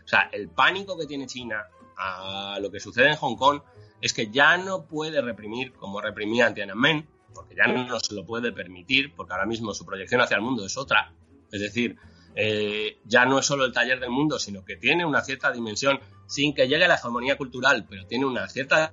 O 0.05 0.09
sea, 0.09 0.29
el 0.33 0.49
pánico 0.49 0.99
que 0.99 1.07
tiene 1.07 1.27
China 1.27 1.67
a 1.97 2.59
lo 2.61 2.71
que 2.71 2.81
sucede 2.81 3.11
en 3.11 3.17
Hong 3.17 3.37
Kong 3.37 3.61
es 4.01 4.13
que 4.13 4.31
ya 4.31 4.57
no 4.57 4.87
puede 4.87 5.21
reprimir 5.23 5.73
como 5.73 6.01
reprimía 6.01 6.47
en 6.47 6.55
Tiananmen, 6.55 7.09
porque 7.35 7.55
ya 7.55 7.67
no 7.67 7.99
se 8.01 8.15
lo 8.15 8.25
puede 8.25 8.53
permitir, 8.53 9.15
porque 9.15 9.33
ahora 9.33 9.47
mismo 9.47 9.73
su 9.73 9.85
proyección 9.87 10.21
hacia 10.21 10.37
el 10.37 10.43
mundo 10.43 10.65
es 10.65 10.77
otra. 10.77 11.13
Es 11.51 11.61
decir, 11.61 11.97
eh, 12.35 12.99
ya 13.05 13.25
no 13.25 13.39
es 13.39 13.47
solo 13.47 13.65
el 13.65 13.73
taller 13.73 14.01
del 14.01 14.11
mundo, 14.11 14.39
sino 14.39 14.65
que 14.65 14.77
tiene 14.77 15.05
una 15.05 15.23
cierta 15.23 15.53
dimensión, 15.53 16.01
sin 16.27 16.55
que 16.55 16.69
llegue 16.69 16.85
a 16.85 16.89
la 16.89 16.97
hegemonía 16.97 17.37
cultural, 17.37 17.87
pero 17.89 18.07
tiene 18.07 18.27
una 18.27 18.49
cierta 18.49 18.93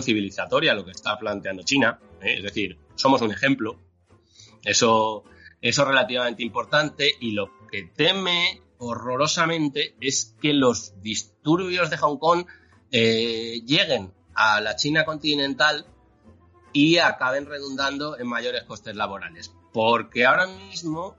civilizatoria 0.00 0.74
lo 0.74 0.84
que 0.84 0.90
está 0.90 1.18
planteando 1.18 1.62
China, 1.62 1.98
¿eh? 2.20 2.36
es 2.38 2.42
decir, 2.42 2.78
somos 2.94 3.22
un 3.22 3.32
ejemplo, 3.32 3.78
eso, 4.64 5.24
eso 5.64 5.80
es 5.80 5.88
relativamente 5.88 6.42
importante 6.42 7.10
y 7.20 7.30
lo 7.30 7.50
que 7.70 7.84
teme 7.84 8.60
horrorosamente 8.76 9.96
es 9.98 10.36
que 10.38 10.52
los 10.52 11.00
disturbios 11.00 11.88
de 11.88 11.96
Hong 11.96 12.18
Kong 12.18 12.44
eh, 12.92 13.62
lleguen 13.64 14.12
a 14.34 14.60
la 14.60 14.76
China 14.76 15.06
continental 15.06 15.86
y 16.74 16.98
acaben 16.98 17.46
redundando 17.46 18.18
en 18.18 18.26
mayores 18.26 18.64
costes 18.64 18.94
laborales. 18.94 19.54
Porque 19.72 20.26
ahora 20.26 20.48
mismo, 20.48 21.16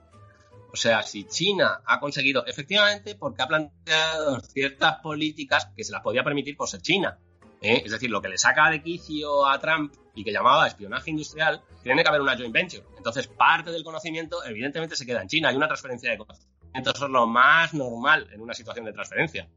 o 0.72 0.76
sea, 0.76 1.02
si 1.02 1.24
China 1.24 1.80
ha 1.84 1.98
conseguido, 1.98 2.46
efectivamente, 2.46 3.16
porque 3.16 3.42
ha 3.42 3.48
planteado 3.48 4.38
ciertas 4.42 5.00
políticas 5.00 5.72
que 5.76 5.82
se 5.82 5.90
las 5.90 6.02
podía 6.02 6.22
permitir 6.22 6.56
por 6.56 6.68
ser 6.68 6.82
China. 6.82 7.18
¿Eh? 7.60 7.82
Es 7.84 7.92
decir, 7.92 8.10
lo 8.10 8.20
que 8.20 8.28
le 8.28 8.38
saca 8.38 8.70
de 8.70 8.82
quicio 8.82 9.46
a 9.46 9.58
Trump 9.58 9.94
y 10.14 10.24
que 10.24 10.32
llamaba 10.32 10.66
espionaje 10.66 11.10
industrial, 11.10 11.62
tiene 11.82 12.02
que 12.02 12.08
haber 12.08 12.20
una 12.20 12.36
joint 12.36 12.52
venture. 12.52 12.84
Entonces, 12.96 13.28
parte 13.28 13.70
del 13.70 13.84
conocimiento, 13.84 14.42
evidentemente, 14.44 14.96
se 14.96 15.04
queda 15.04 15.22
en 15.22 15.28
China. 15.28 15.50
Hay 15.50 15.56
una 15.56 15.66
transferencia 15.66 16.10
de 16.10 16.18
conocimiento. 16.18 16.90
Eso 16.90 17.04
es 17.04 17.10
lo 17.10 17.26
más 17.26 17.74
normal 17.74 18.28
en 18.32 18.40
una 18.40 18.54
situación 18.54 18.86
de 18.86 18.92
transferencia. 18.92 19.48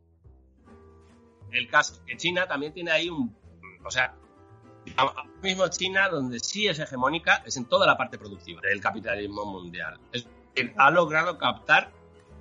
El 1.52 1.68
caso 1.70 2.04
que 2.06 2.16
China 2.18 2.48
también 2.48 2.74
tiene 2.74 2.92
ahí 2.92 3.10
un. 3.10 3.36
O 3.84 3.90
sea, 3.90 4.14
Ahora 4.96 5.24
mismo 5.42 5.68
China, 5.70 6.10
donde 6.10 6.40
sí 6.40 6.68
es 6.68 6.80
hegemónica, 6.80 7.44
es 7.46 7.58
en 7.58 7.66
toda 7.66 7.86
la 7.86 7.98
parte 7.98 8.18
productiva 8.18 8.62
del 8.62 8.82
capitalismo 8.82 9.46
mundial. 9.46 10.00
Es 10.12 10.28
decir, 10.56 10.74
ha 10.78 10.90
logrado 10.90 11.38
captar, 11.38 11.92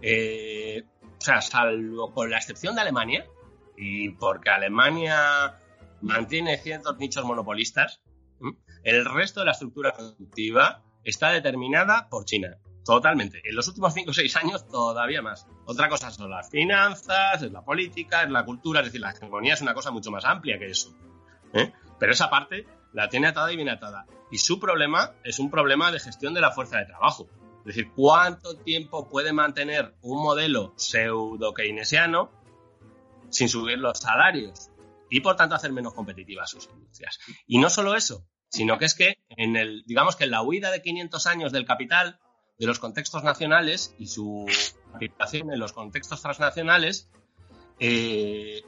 eh, 0.02 0.84
o 1.02 1.20
sea, 1.20 1.40
salvo 1.40 2.12
con 2.12 2.30
la 2.30 2.38
excepción 2.38 2.74
de 2.74 2.82
Alemania, 2.82 3.26
y 3.78 4.10
porque 4.10 4.50
Alemania 4.50 5.58
mantiene 6.00 6.58
ciertos 6.58 6.98
nichos 6.98 7.24
monopolistas, 7.24 8.00
el 8.84 9.04
resto 9.04 9.40
de 9.40 9.46
la 9.46 9.52
estructura 9.52 9.92
productiva 9.92 10.82
está 11.04 11.30
determinada 11.30 12.08
por 12.08 12.24
China. 12.24 12.58
Totalmente. 12.84 13.42
En 13.44 13.54
los 13.54 13.68
últimos 13.68 13.92
5 13.92 14.10
o 14.10 14.14
6 14.14 14.36
años 14.36 14.66
todavía 14.66 15.20
más. 15.20 15.46
Otra 15.66 15.90
cosa 15.90 16.10
son 16.10 16.30
las 16.30 16.48
finanzas, 16.48 17.42
es 17.42 17.52
la 17.52 17.62
política, 17.62 18.22
es 18.22 18.30
la 18.30 18.44
cultura, 18.44 18.80
es 18.80 18.86
decir, 18.86 19.02
la 19.02 19.10
hegemonía 19.10 19.54
es 19.54 19.60
una 19.60 19.74
cosa 19.74 19.90
mucho 19.90 20.10
más 20.10 20.24
amplia 20.24 20.58
que 20.58 20.66
eso. 20.66 20.96
¿eh? 21.52 21.72
Pero 21.98 22.12
esa 22.12 22.30
parte 22.30 22.66
la 22.94 23.08
tiene 23.08 23.28
atada 23.28 23.52
y 23.52 23.56
bien 23.56 23.68
atada. 23.68 24.06
Y 24.30 24.38
su 24.38 24.58
problema 24.58 25.12
es 25.22 25.38
un 25.38 25.50
problema 25.50 25.92
de 25.92 26.00
gestión 26.00 26.32
de 26.32 26.40
la 26.40 26.50
fuerza 26.50 26.78
de 26.78 26.86
trabajo. 26.86 27.28
Es 27.60 27.74
decir, 27.74 27.92
cuánto 27.94 28.56
tiempo 28.56 29.08
puede 29.08 29.34
mantener 29.34 29.94
un 30.00 30.22
modelo 30.22 30.72
pseudo 30.76 31.52
keynesiano 31.52 32.30
sin 33.30 33.48
subir 33.48 33.78
los 33.78 33.98
salarios 33.98 34.70
y 35.10 35.20
por 35.20 35.36
tanto 35.36 35.54
hacer 35.54 35.72
menos 35.72 35.94
competitivas 35.94 36.50
sus 36.50 36.68
industrias. 36.72 37.18
Y 37.46 37.58
no 37.58 37.70
solo 37.70 37.94
eso, 37.94 38.26
sino 38.48 38.78
que 38.78 38.84
es 38.84 38.94
que 38.94 39.18
en 39.30 39.56
el, 39.56 39.84
digamos 39.86 40.16
que 40.16 40.24
en 40.24 40.30
la 40.30 40.42
huida 40.42 40.70
de 40.70 40.82
500 40.82 41.26
años 41.26 41.52
del 41.52 41.64
capital, 41.64 42.18
de 42.58 42.66
los 42.66 42.78
contextos 42.78 43.22
nacionales 43.22 43.94
y 43.98 44.08
su 44.08 44.46
aplicación 44.92 45.52
en 45.52 45.60
los 45.60 45.72
contextos 45.72 46.22
transnacionales, 46.22 47.08
eh, 47.78 48.62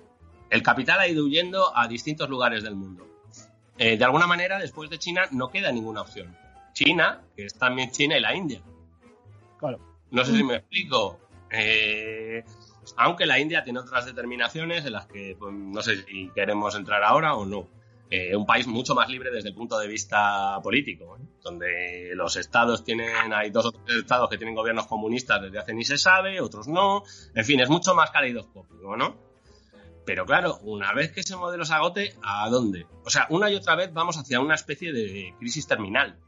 el 0.51 0.63
capital 0.63 1.01
ha 1.01 1.09
ido 1.09 1.25
huyendo 1.25 1.77
a 1.77 1.89
distintos 1.89 2.29
lugares 2.29 2.63
del 2.63 2.77
mundo. 2.77 3.07
Eh, 3.79 3.97
de 3.97 4.05
alguna 4.05 4.27
manera, 4.27 4.59
después 4.59 4.91
de 4.91 4.99
China 4.99 5.23
no 5.31 5.49
queda 5.51 5.73
ninguna 5.73 6.03
opción. 6.03 6.37
China, 6.73 7.23
que 7.35 7.47
es 7.47 7.55
también 7.55 7.91
China 7.91 8.17
y 8.17 8.21
la 8.21 8.35
India. 8.35 8.61
Claro. 9.59 9.79
No 10.11 10.25
sé 10.25 10.37
si 10.37 10.45
me 10.45 10.57
explico. 10.57 11.19
Eh, 11.51 12.45
aunque 12.97 13.27
la 13.27 13.39
India 13.39 13.65
tiene 13.65 13.81
otras 13.81 14.07
determinaciones 14.07 14.85
en 14.85 14.93
las 14.93 15.07
que 15.07 15.37
pues, 15.39 15.53
no 15.53 15.83
sé 15.83 16.05
si 16.05 16.31
queremos 16.35 16.75
entrar 16.75 17.03
ahora 17.03 17.35
o 17.35 17.45
no. 17.45 17.69
Eh, 18.13 18.35
un 18.35 18.45
país 18.45 18.67
mucho 18.67 18.97
más 18.97 19.09
libre 19.09 19.31
desde 19.31 19.51
el 19.51 19.55
punto 19.55 19.79
de 19.79 19.87
vista 19.87 20.59
político, 20.65 21.17
donde 21.45 22.11
los 22.17 22.35
estados 22.37 22.83
tienen, 22.83 23.33
hay 23.33 23.51
dos 23.51 23.67
o 23.67 23.73
tres 23.73 23.99
estados 23.99 24.29
que 24.29 24.37
tienen 24.37 24.57
gobiernos 24.57 24.89
comunistas 24.89 25.41
desde 25.41 25.61
hace 25.61 25.75
ni 25.75 25.85
se 25.85 25.97
sabe, 25.97 26.41
otros 26.41 26.67
no, 26.67 27.05
en 27.37 27.45
fin, 27.45 27.61
es 27.61 27.69
mucho 27.69 27.95
más 27.95 28.11
caleidoscópico, 28.11 28.97
¿no? 28.97 29.15
Pero 30.05 30.27
claro, 30.27 30.59
una 30.63 30.93
vez 30.93 31.13
que 31.13 31.21
ese 31.21 31.37
modelo 31.37 31.65
se 31.65 31.75
agote, 31.75 32.17
¿a 32.21 32.49
dónde? 32.51 32.85
O 33.05 33.11
sea, 33.11 33.29
una 33.31 33.49
y 33.49 33.55
otra 33.55 33.77
vez 33.77 33.93
vamos 33.93 34.19
hacia 34.19 34.41
una 34.41 34.57
especie 34.57 34.93
de 34.93 35.33
crisis 35.39 35.69
terminal. 35.69 36.19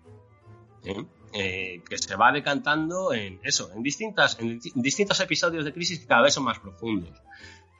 ¿eh? 0.84 1.04
Eh, 1.34 1.82
que 1.88 1.96
se 1.96 2.14
va 2.14 2.30
decantando 2.30 3.14
en 3.14 3.40
eso, 3.42 3.70
en, 3.74 3.82
distintas, 3.82 4.36
distintos 4.74 5.18
episodios 5.20 5.64
de 5.64 5.72
crisis 5.72 6.00
que 6.00 6.06
cada 6.06 6.20
vez 6.20 6.34
son 6.34 6.44
más 6.44 6.58
profundos. 6.58 7.22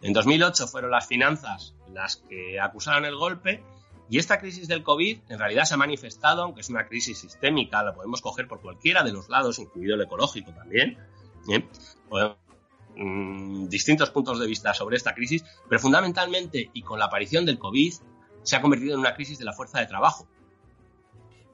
En 0.00 0.14
2008 0.14 0.66
fueron 0.68 0.90
las 0.90 1.06
finanzas 1.06 1.74
las 1.92 2.16
que 2.16 2.58
acusaron 2.58 3.04
el 3.04 3.14
golpe 3.14 3.62
y 4.08 4.18
esta 4.18 4.38
crisis 4.38 4.68
del 4.68 4.82
COVID 4.82 5.18
en 5.28 5.38
realidad 5.38 5.64
se 5.64 5.74
ha 5.74 5.76
manifestado, 5.76 6.42
aunque 6.42 6.62
es 6.62 6.70
una 6.70 6.86
crisis 6.86 7.18
sistémica, 7.18 7.82
la 7.82 7.94
podemos 7.94 8.22
coger 8.22 8.48
por 8.48 8.60
cualquiera 8.60 9.02
de 9.02 9.12
los 9.12 9.28
lados, 9.28 9.58
incluido 9.58 9.96
el 9.96 10.02
ecológico 10.02 10.52
también. 10.52 10.98
¿eh? 11.48 11.64
Mm, 12.96 13.68
distintos 13.68 14.10
puntos 14.10 14.38
de 14.38 14.46
vista 14.46 14.74
sobre 14.74 14.96
esta 14.96 15.14
crisis, 15.14 15.44
pero 15.68 15.80
fundamentalmente 15.80 16.70
y 16.72 16.82
con 16.82 16.98
la 16.98 17.06
aparición 17.06 17.46
del 17.46 17.58
COVID 17.58 17.94
se 18.42 18.56
ha 18.56 18.60
convertido 18.60 18.94
en 18.94 19.00
una 19.00 19.14
crisis 19.14 19.38
de 19.38 19.44
la 19.44 19.52
fuerza 19.52 19.78
de 19.78 19.86
trabajo. 19.86 20.26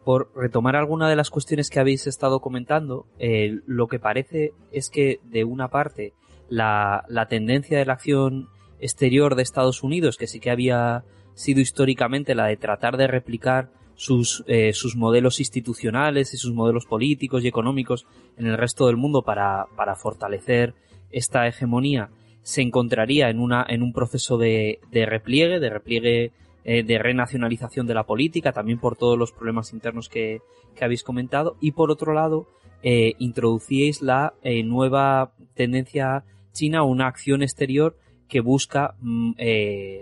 Por 0.08 0.32
retomar 0.34 0.74
alguna 0.74 1.06
de 1.10 1.16
las 1.16 1.28
cuestiones 1.28 1.68
que 1.68 1.80
habéis 1.80 2.06
estado 2.06 2.40
comentando, 2.40 3.04
eh, 3.18 3.60
lo 3.66 3.88
que 3.88 3.98
parece 3.98 4.54
es 4.72 4.88
que 4.88 5.20
de 5.24 5.44
una 5.44 5.68
parte 5.68 6.14
la, 6.48 7.04
tendencia 7.28 7.76
de 7.76 7.84
la 7.84 7.92
acción 7.92 8.48
exterior 8.80 9.34
de 9.34 9.42
Estados 9.42 9.82
Unidos, 9.82 10.16
que 10.16 10.26
sí 10.26 10.40
que 10.40 10.50
había 10.50 11.04
sido 11.34 11.60
históricamente 11.60 12.34
la 12.34 12.46
de 12.46 12.56
tratar 12.56 12.96
de 12.96 13.06
replicar 13.06 13.68
sus, 13.96 14.44
eh, 14.46 14.72
modelos 14.96 15.40
institucionales 15.40 16.32
y 16.32 16.38
sus 16.38 16.54
modelos 16.54 16.86
políticos 16.86 17.44
y 17.44 17.48
económicos 17.48 18.06
en 18.38 18.46
el 18.46 18.56
resto 18.56 18.86
del 18.86 18.96
mundo 18.96 19.20
para, 19.20 19.66
fortalecer 20.00 20.72
esta 21.10 21.46
hegemonía 21.46 22.08
se 22.40 22.62
encontraría 22.62 23.28
en, 23.28 23.40
una, 23.40 23.66
en 23.68 23.82
un 23.82 23.92
proceso 23.92 24.38
de 24.38 24.80
repliegue, 24.90 25.60
de 25.60 25.68
repliegue 25.68 26.32
eh, 26.70 26.82
de 26.82 26.98
renacionalización 26.98 27.86
de 27.86 27.94
la 27.94 28.04
política, 28.04 28.52
también 28.52 28.78
por 28.78 28.94
todos 28.94 29.16
los 29.18 29.32
problemas 29.32 29.72
internos 29.72 30.10
que, 30.10 30.42
que 30.76 30.84
habéis 30.84 31.02
comentado, 31.02 31.56
y 31.62 31.72
por 31.72 31.90
otro 31.90 32.12
lado, 32.12 32.46
eh, 32.82 33.14
introducíais 33.18 34.02
la 34.02 34.34
eh, 34.42 34.62
nueva 34.64 35.32
tendencia 35.54 36.24
china, 36.52 36.82
una 36.82 37.06
acción 37.06 37.42
exterior 37.42 37.96
que 38.28 38.40
busca 38.40 38.96
mm, 39.00 39.32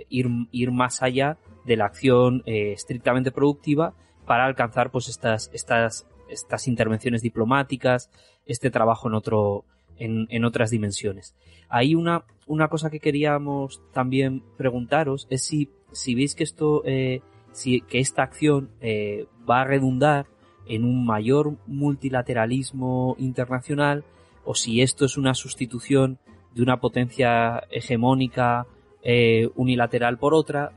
ir, 0.09 0.27
ir 0.51 0.73
más 0.73 1.05
allá 1.05 1.39
de 1.65 1.77
la 1.77 1.85
acción 1.85 2.43
estrictamente 2.47 3.31
productiva 3.31 3.95
para 4.27 4.45
alcanzar 4.45 4.91
pues 4.91 5.07
estas, 5.07 5.49
estas, 5.53 6.09
estas 6.29 6.67
intervenciones 6.67 7.23
diplomáticas, 7.23 8.11
este 8.45 8.73
trabajo 8.73 9.07
en 9.07 9.15
otro, 9.15 9.65
en, 9.99 10.45
otras 10.45 10.71
dimensiones. 10.71 11.35
Hay 11.69 11.95
una, 11.95 12.25
una 12.47 12.69
cosa 12.69 12.91
que 12.91 13.01
queríamos 13.01 13.81
también 13.93 14.43
preguntaros 14.57 15.27
es 15.31 15.45
si, 15.45 15.71
si 15.97 16.15
veis 16.15 16.35
que 16.35 16.45
esto, 16.45 16.83
eh, 16.85 17.23
si, 17.53 17.81
que 17.81 17.99
esta 17.99 18.23
acción 18.23 18.71
eh, 18.81 19.27
va 19.49 19.63
a 19.63 19.65
redundar 19.65 20.27
en 20.67 20.85
un 20.85 21.05
mayor 21.07 21.57
multilateralismo 21.67 23.17
internacional 23.19 24.05
o 24.45 24.55
si 24.55 24.83
esto 24.83 25.05
es 25.05 25.17
una 25.17 25.35
sustitución 25.35 26.19
de 26.55 26.63
una 26.63 26.81
potencia 26.81 27.65
hegemónica 27.71 28.67
eh, 29.03 29.49
unilateral 29.55 30.19
por 30.19 30.35
otra 30.35 30.73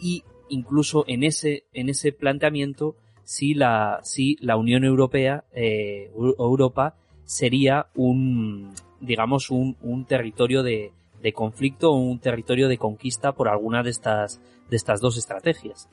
y 0.00 0.24
incluso 0.48 1.04
en 1.06 1.22
ese 1.24 1.64
en 1.72 1.88
ese 1.88 2.12
planteamiento 2.12 2.96
si 3.24 3.54
la 3.54 4.00
si 4.02 4.36
la 4.40 4.56
Unión 4.56 4.84
Europea 4.84 5.44
eh, 5.52 6.10
Europa 6.14 6.96
sería 7.24 7.88
un, 7.94 8.72
digamos, 9.00 9.50
un, 9.50 9.76
un 9.82 10.06
territorio 10.06 10.62
de, 10.62 10.92
de 11.22 11.32
conflicto 11.32 11.90
o 11.90 11.96
un 11.96 12.20
territorio 12.20 12.68
de 12.68 12.78
conquista 12.78 13.32
por 13.32 13.48
alguna 13.48 13.82
de 13.82 13.90
estas, 13.90 14.40
de 14.70 14.76
estas 14.76 15.00
dos 15.00 15.16
estrategias. 15.16 15.88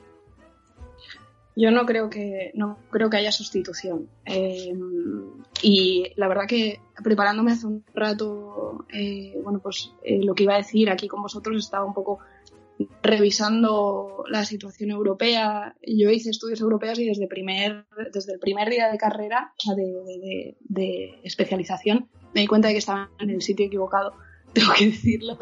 Yo 1.58 1.72
no 1.72 1.86
creo 1.86 2.10
que 2.10 2.52
no 2.54 2.78
creo 2.92 3.10
que 3.10 3.18
haya 3.18 3.32
sustitución. 3.32 4.10
Eh, 4.26 4.74
y 5.62 6.12
la 6.18 6.28
verdad 6.28 6.48
que 6.48 6.82
preparándome 7.02 7.54
hace 7.54 7.66
un 7.66 7.86
rato, 7.94 8.86
eh, 8.94 9.40
bueno, 9.42 9.60
pues 9.60 9.94
eh, 10.04 10.22
lo 10.22 10.36
que 10.36 10.44
iba 10.44 10.56
a 10.56 10.58
decir 10.58 10.90
aquí 10.90 11.08
con 11.08 11.22
vosotros 11.22 11.58
estaba 11.58 11.86
un 11.86 11.94
poco 11.94 12.20
revisando 13.02 14.26
la 14.30 14.44
situación 14.44 14.92
europea. 14.92 15.76
Yo 15.82 16.10
hice 16.10 16.30
estudios 16.30 16.60
europeos 16.60 17.00
y 17.00 17.06
desde, 17.06 17.28
primer, 17.28 17.86
desde 18.12 18.34
el 18.34 18.40
primer 18.40 18.70
día 18.70 18.92
de 18.92 18.98
carrera, 18.98 19.54
o 19.58 19.62
sea, 19.62 19.76
de, 19.76 20.58
de, 20.60 21.20
especialización, 21.24 22.10
me 22.34 22.42
di 22.42 22.48
cuenta 22.48 22.68
de 22.68 22.74
que 22.74 22.80
estaba 22.80 23.10
en 23.20 23.30
el 23.30 23.42
sitio 23.42 23.66
equivocado, 23.66 24.14
tengo 24.56 24.74
que 24.74 24.86
decirlo. 24.86 25.38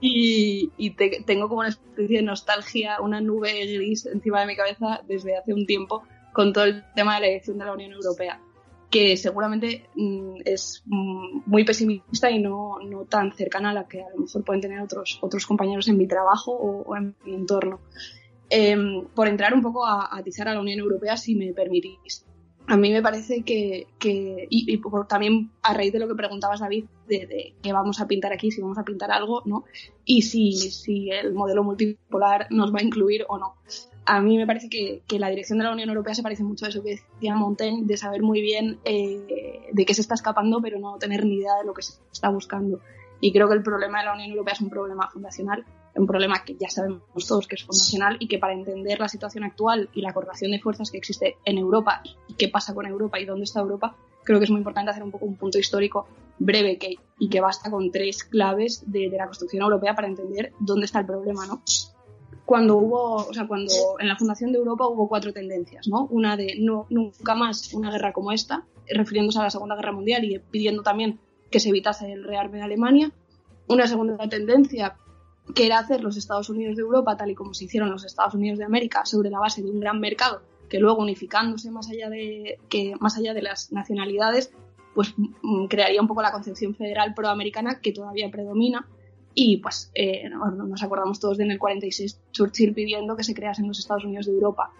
Y, 0.00 0.70
y 0.76 0.90
tengo 0.90 1.48
como 1.48 1.60
una 1.60 1.70
especie 1.70 2.18
de 2.18 2.22
nostalgia, 2.22 3.00
una 3.00 3.20
nube 3.20 3.52
gris 3.66 4.06
encima 4.06 4.40
de 4.40 4.46
mi 4.46 4.56
cabeza 4.56 5.00
desde 5.08 5.36
hace 5.36 5.54
un 5.54 5.66
tiempo 5.66 6.02
con 6.32 6.52
todo 6.52 6.64
el 6.64 6.84
tema 6.94 7.16
de 7.16 7.20
la 7.20 7.26
elección 7.28 7.58
de 7.58 7.64
la 7.64 7.72
Unión 7.72 7.92
Europea 7.92 8.40
que 8.92 9.16
seguramente 9.16 9.88
mm, 9.96 10.42
es 10.44 10.82
mm, 10.84 11.42
muy 11.46 11.64
pesimista 11.64 12.30
y 12.30 12.38
no, 12.38 12.78
no, 12.78 13.06
tan 13.06 13.32
cercana 13.32 13.70
a 13.70 13.72
la 13.72 13.88
que 13.88 14.02
a 14.02 14.10
lo 14.10 14.18
mejor 14.18 14.44
pueden 14.44 14.60
tener 14.60 14.80
otros, 14.80 15.18
otros 15.22 15.46
compañeros 15.46 15.88
en 15.88 15.96
mi 15.96 16.06
trabajo 16.06 16.52
o, 16.52 16.94
en 16.94 17.16
mi 17.24 17.34
entorno. 17.34 17.80
Em, 18.50 19.06
por 19.14 19.28
entrar 19.28 19.54
un 19.54 19.62
poco 19.62 19.86
a 19.86 20.14
atizar 20.14 20.46
a 20.46 20.54
la 20.54 20.60
Unión 20.60 20.78
Europea, 20.78 21.16
si 21.16 21.34
me 21.34 21.54
permitís. 21.54 22.26
A 22.66 22.76
mí 22.76 22.92
me 22.92 23.02
parece 23.02 23.42
que, 23.42 23.86
y, 24.48 24.80
también 25.08 25.50
a 25.62 25.74
raíz 25.74 25.92
de 25.92 25.98
lo 25.98 26.08
que 26.08 26.14
preguntabas, 26.14 26.60
David, 26.60 26.84
de, 27.08 27.26
de 27.26 27.54
qué 27.60 27.72
vamos 27.72 28.00
a 28.00 28.06
pintar 28.06 28.32
aquí, 28.32 28.50
si 28.50 28.60
vamos 28.60 28.78
a 28.78 28.84
pintar 28.84 29.10
algo, 29.10 29.42
¿no? 29.44 29.64
Y 30.04 30.22
si, 30.22 30.52
si 30.52 31.10
el 31.10 31.34
modelo 31.34 31.64
multipolar 31.64 32.46
nos 32.50 32.72
va 32.72 32.78
a 32.78 32.84
incluir 32.84 33.24
o 33.28 33.38
no. 33.38 33.56
A 34.04 34.20
mí 34.20 34.36
me 34.36 34.46
parece 34.46 34.68
que, 34.68 35.02
que 35.06 35.18
la 35.18 35.28
dirección 35.28 35.58
de 35.58 35.64
la 35.64 35.72
Unión 35.72 35.88
Europea 35.88 36.14
se 36.14 36.22
parece 36.22 36.44
mucho 36.44 36.66
a 36.66 36.68
eso 36.68 36.82
que 36.82 37.00
decía 37.14 37.34
Montaigne, 37.34 37.84
de 37.84 37.96
saber 37.96 38.22
muy 38.22 38.40
bien 38.40 38.78
eh, 38.84 39.68
de 39.72 39.84
qué 39.84 39.94
se 39.94 40.00
está 40.00 40.14
escapando, 40.14 40.60
pero 40.60 40.78
no 40.78 40.98
tener 40.98 41.24
ni 41.24 41.36
idea 41.36 41.56
de 41.56 41.64
lo 41.64 41.74
que 41.74 41.82
se 41.82 41.94
está 42.12 42.28
buscando. 42.28 42.80
Y 43.20 43.32
creo 43.32 43.48
que 43.48 43.54
el 43.54 43.62
problema 43.62 44.00
de 44.00 44.06
la 44.06 44.14
Unión 44.14 44.30
Europea 44.30 44.54
es 44.54 44.60
un 44.60 44.70
problema 44.70 45.08
fundacional 45.08 45.64
un 45.94 46.06
problema 46.06 46.44
que 46.44 46.56
ya 46.58 46.68
sabemos 46.68 47.26
todos 47.26 47.46
que 47.46 47.56
es 47.56 47.64
fundacional 47.64 48.16
y 48.18 48.28
que 48.28 48.38
para 48.38 48.52
entender 48.52 48.98
la 48.98 49.08
situación 49.08 49.44
actual 49.44 49.90
y 49.92 50.00
la 50.00 50.12
correlación 50.12 50.50
de 50.52 50.60
fuerzas 50.60 50.90
que 50.90 50.98
existe 50.98 51.36
en 51.44 51.58
Europa 51.58 52.02
y 52.28 52.34
qué 52.34 52.48
pasa 52.48 52.74
con 52.74 52.86
Europa 52.86 53.20
y 53.20 53.24
dónde 53.24 53.44
está 53.44 53.60
Europa, 53.60 53.96
creo 54.24 54.38
que 54.38 54.44
es 54.44 54.50
muy 54.50 54.58
importante 54.58 54.90
hacer 54.90 55.02
un 55.02 55.10
poco 55.10 55.26
un 55.26 55.36
punto 55.36 55.58
histórico 55.58 56.06
breve 56.38 56.78
que, 56.78 56.96
y 57.18 57.28
que 57.28 57.40
basta 57.40 57.70
con 57.70 57.90
tres 57.90 58.24
claves 58.24 58.84
de, 58.86 59.08
la 59.10 59.26
construcción 59.26 59.62
europea 59.62 59.94
para 59.94 60.08
entender 60.08 60.52
dónde 60.58 60.86
está 60.86 61.00
el 61.00 61.06
problema, 61.06 61.46
¿no? 61.46 61.62
Cuando 62.44 62.76
hubo, 62.76 63.16
o 63.16 63.32
sea, 63.32 63.46
cuando 63.46 63.72
en 64.00 64.08
la 64.08 64.16
fundación 64.16 64.52
de 64.52 64.58
Europa 64.58 64.88
hubo 64.88 65.08
cuatro 65.08 65.32
tendencias, 65.32 65.86
¿no? 65.88 66.06
Una 66.10 66.36
de 66.36 66.56
no, 66.58 66.86
nunca 66.90 67.34
más 67.34 67.72
una 67.72 67.90
guerra 67.90 68.12
como 68.12 68.32
esta, 68.32 68.64
refiriéndose 68.88 69.38
a 69.38 69.44
la 69.44 69.50
Segunda 69.50 69.76
Guerra 69.76 69.92
Mundial 69.92 70.24
y 70.24 70.38
pidiendo 70.38 70.82
también 70.82 71.20
que 71.50 71.60
se 71.60 71.68
evitase 71.68 72.12
el 72.12 72.24
rearme 72.24 72.58
de 72.58 72.64
Alemania. 72.64 73.12
Una 73.68 73.86
segunda 73.86 74.28
tendencia 74.28 74.96
que 75.54 75.66
era 75.66 75.78
hacer 75.78 76.02
los 76.02 76.16
Estados 76.16 76.48
Unidos 76.50 76.76
de 76.76 76.82
Europa 76.82 77.16
tal 77.16 77.30
y 77.30 77.34
como 77.34 77.54
se 77.54 77.64
hicieron 77.64 77.90
los 77.90 78.04
Estados 78.04 78.34
Unidos 78.34 78.58
de 78.58 78.64
América 78.64 79.04
sobre 79.04 79.30
la 79.30 79.38
base 79.38 79.62
de 79.62 79.70
un 79.70 79.80
gran 79.80 80.00
mercado 80.00 80.42
que 80.68 80.78
luego 80.78 81.02
unificándose 81.02 81.70
más 81.70 81.90
allá 81.90 82.08
de 82.08 82.58
que 82.70 82.94
más 82.98 83.18
allá 83.18 83.34
de 83.34 83.42
las 83.42 83.72
nacionalidades 83.72 84.52
pues 84.94 85.14
mm, 85.16 85.66
crearía 85.66 86.00
un 86.00 86.08
poco 86.08 86.22
la 86.22 86.32
concepción 86.32 86.74
federal 86.74 87.14
proamericana 87.14 87.80
que 87.80 87.92
todavía 87.92 88.30
predomina. 88.30 88.86
Y 89.34 89.58
pues 89.58 89.90
eh, 89.94 90.28
nos 90.28 90.82
acordamos 90.82 91.18
todos 91.18 91.38
de 91.38 91.44
en 91.44 91.52
el 91.52 91.58
46 91.58 92.20
Churchill 92.32 92.74
pidiendo 92.74 93.16
que 93.16 93.24
se 93.24 93.32
creasen 93.32 93.66
los 93.66 93.78
Estados 93.78 94.04
Unidos 94.04 94.26
de 94.26 94.32
Europa. 94.32 94.70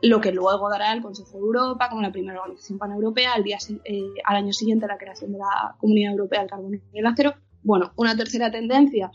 Lo 0.00 0.20
que 0.20 0.30
luego 0.30 0.70
dará 0.70 0.92
el 0.92 1.02
Consejo 1.02 1.32
de 1.32 1.38
Europa 1.38 1.88
como 1.88 2.00
la 2.00 2.12
primera 2.12 2.40
organización 2.40 2.78
paneuropea 2.78 3.34
al 3.34 3.42
día 3.42 3.58
eh, 3.84 4.02
al 4.24 4.36
año 4.36 4.52
siguiente 4.52 4.86
la 4.86 4.96
creación 4.96 5.32
de 5.32 5.38
la 5.38 5.74
Comunidad 5.78 6.12
Europea 6.12 6.40
del 6.40 6.50
Carbón 6.50 6.80
y 6.92 6.98
el 6.98 7.06
Acero. 7.06 7.34
Bueno 7.62 7.92
una 7.96 8.16
tercera 8.16 8.50
tendencia 8.50 9.10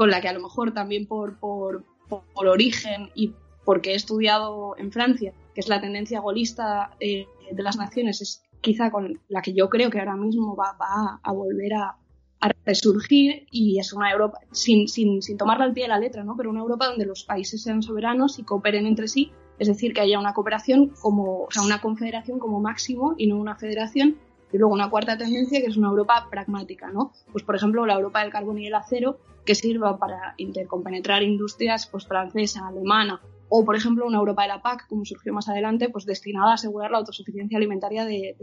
con 0.00 0.10
la 0.10 0.22
que 0.22 0.28
a 0.28 0.32
lo 0.32 0.40
mejor 0.40 0.72
también 0.72 1.04
por, 1.04 1.38
por, 1.38 1.84
por 2.08 2.46
origen 2.46 3.10
y 3.14 3.34
porque 3.66 3.92
he 3.92 3.94
estudiado 3.94 4.74
en 4.78 4.90
Francia, 4.90 5.34
que 5.54 5.60
es 5.60 5.68
la 5.68 5.78
tendencia 5.78 6.20
golista 6.20 6.96
eh, 7.00 7.26
de 7.52 7.62
las 7.62 7.76
naciones, 7.76 8.22
es 8.22 8.42
quizá 8.62 8.90
con 8.90 9.20
la 9.28 9.42
que 9.42 9.52
yo 9.52 9.68
creo 9.68 9.90
que 9.90 9.98
ahora 9.98 10.16
mismo 10.16 10.56
va, 10.56 10.74
va 10.80 11.20
a 11.22 11.32
volver 11.32 11.74
a, 11.74 11.98
a, 12.40 12.50
resurgir 12.64 13.46
y 13.50 13.78
es 13.78 13.92
una 13.92 14.10
Europa, 14.10 14.38
sin, 14.52 14.88
sin, 14.88 15.20
sin 15.20 15.36
tomarla 15.36 15.66
al 15.66 15.74
pie 15.74 15.84
de 15.84 15.88
la 15.88 15.98
letra, 15.98 16.24
¿no? 16.24 16.34
pero 16.34 16.48
una 16.48 16.60
Europa 16.60 16.86
donde 16.86 17.04
los 17.04 17.24
países 17.24 17.62
sean 17.62 17.82
soberanos 17.82 18.38
y 18.38 18.42
cooperen 18.42 18.86
entre 18.86 19.06
sí, 19.06 19.32
es 19.58 19.68
decir, 19.68 19.92
que 19.92 20.00
haya 20.00 20.18
una 20.18 20.32
cooperación 20.32 20.94
como, 21.02 21.42
o 21.42 21.50
sea, 21.50 21.62
una 21.62 21.82
confederación 21.82 22.38
como 22.38 22.58
máximo 22.58 23.16
y 23.18 23.26
no 23.26 23.36
una 23.36 23.56
federación. 23.56 24.16
Y 24.52 24.58
luego 24.58 24.74
una 24.74 24.90
cuarta 24.90 25.16
tendencia 25.16 25.60
que 25.60 25.66
es 25.66 25.76
una 25.76 25.88
Europa 25.88 26.26
pragmática, 26.30 26.90
¿no? 26.90 27.12
Pues 27.32 27.44
por 27.44 27.56
ejemplo 27.56 27.86
la 27.86 27.94
Europa 27.94 28.20
del 28.20 28.32
carbón 28.32 28.58
y 28.58 28.66
el 28.66 28.74
acero, 28.74 29.18
que 29.44 29.54
sirva 29.54 29.98
para 29.98 30.34
intercompenetrar 30.36 31.22
industrias 31.22 31.86
pues, 31.86 32.06
francesa, 32.06 32.66
alemana 32.68 33.20
o, 33.52 33.64
por 33.64 33.76
ejemplo, 33.76 34.06
una 34.06 34.18
Europa 34.18 34.42
de 34.42 34.48
la 34.48 34.62
PAC, 34.62 34.86
como 34.86 35.04
surgió 35.04 35.32
más 35.32 35.48
adelante, 35.48 35.88
pues 35.90 36.06
destinada 36.06 36.52
a 36.52 36.54
asegurar 36.54 36.92
la 36.92 36.98
autosuficiencia 36.98 37.58
alimentaria 37.58 38.04
de, 38.04 38.36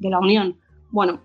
la 0.00 0.18
Unión. 0.18 0.58
Bueno, 0.90 1.20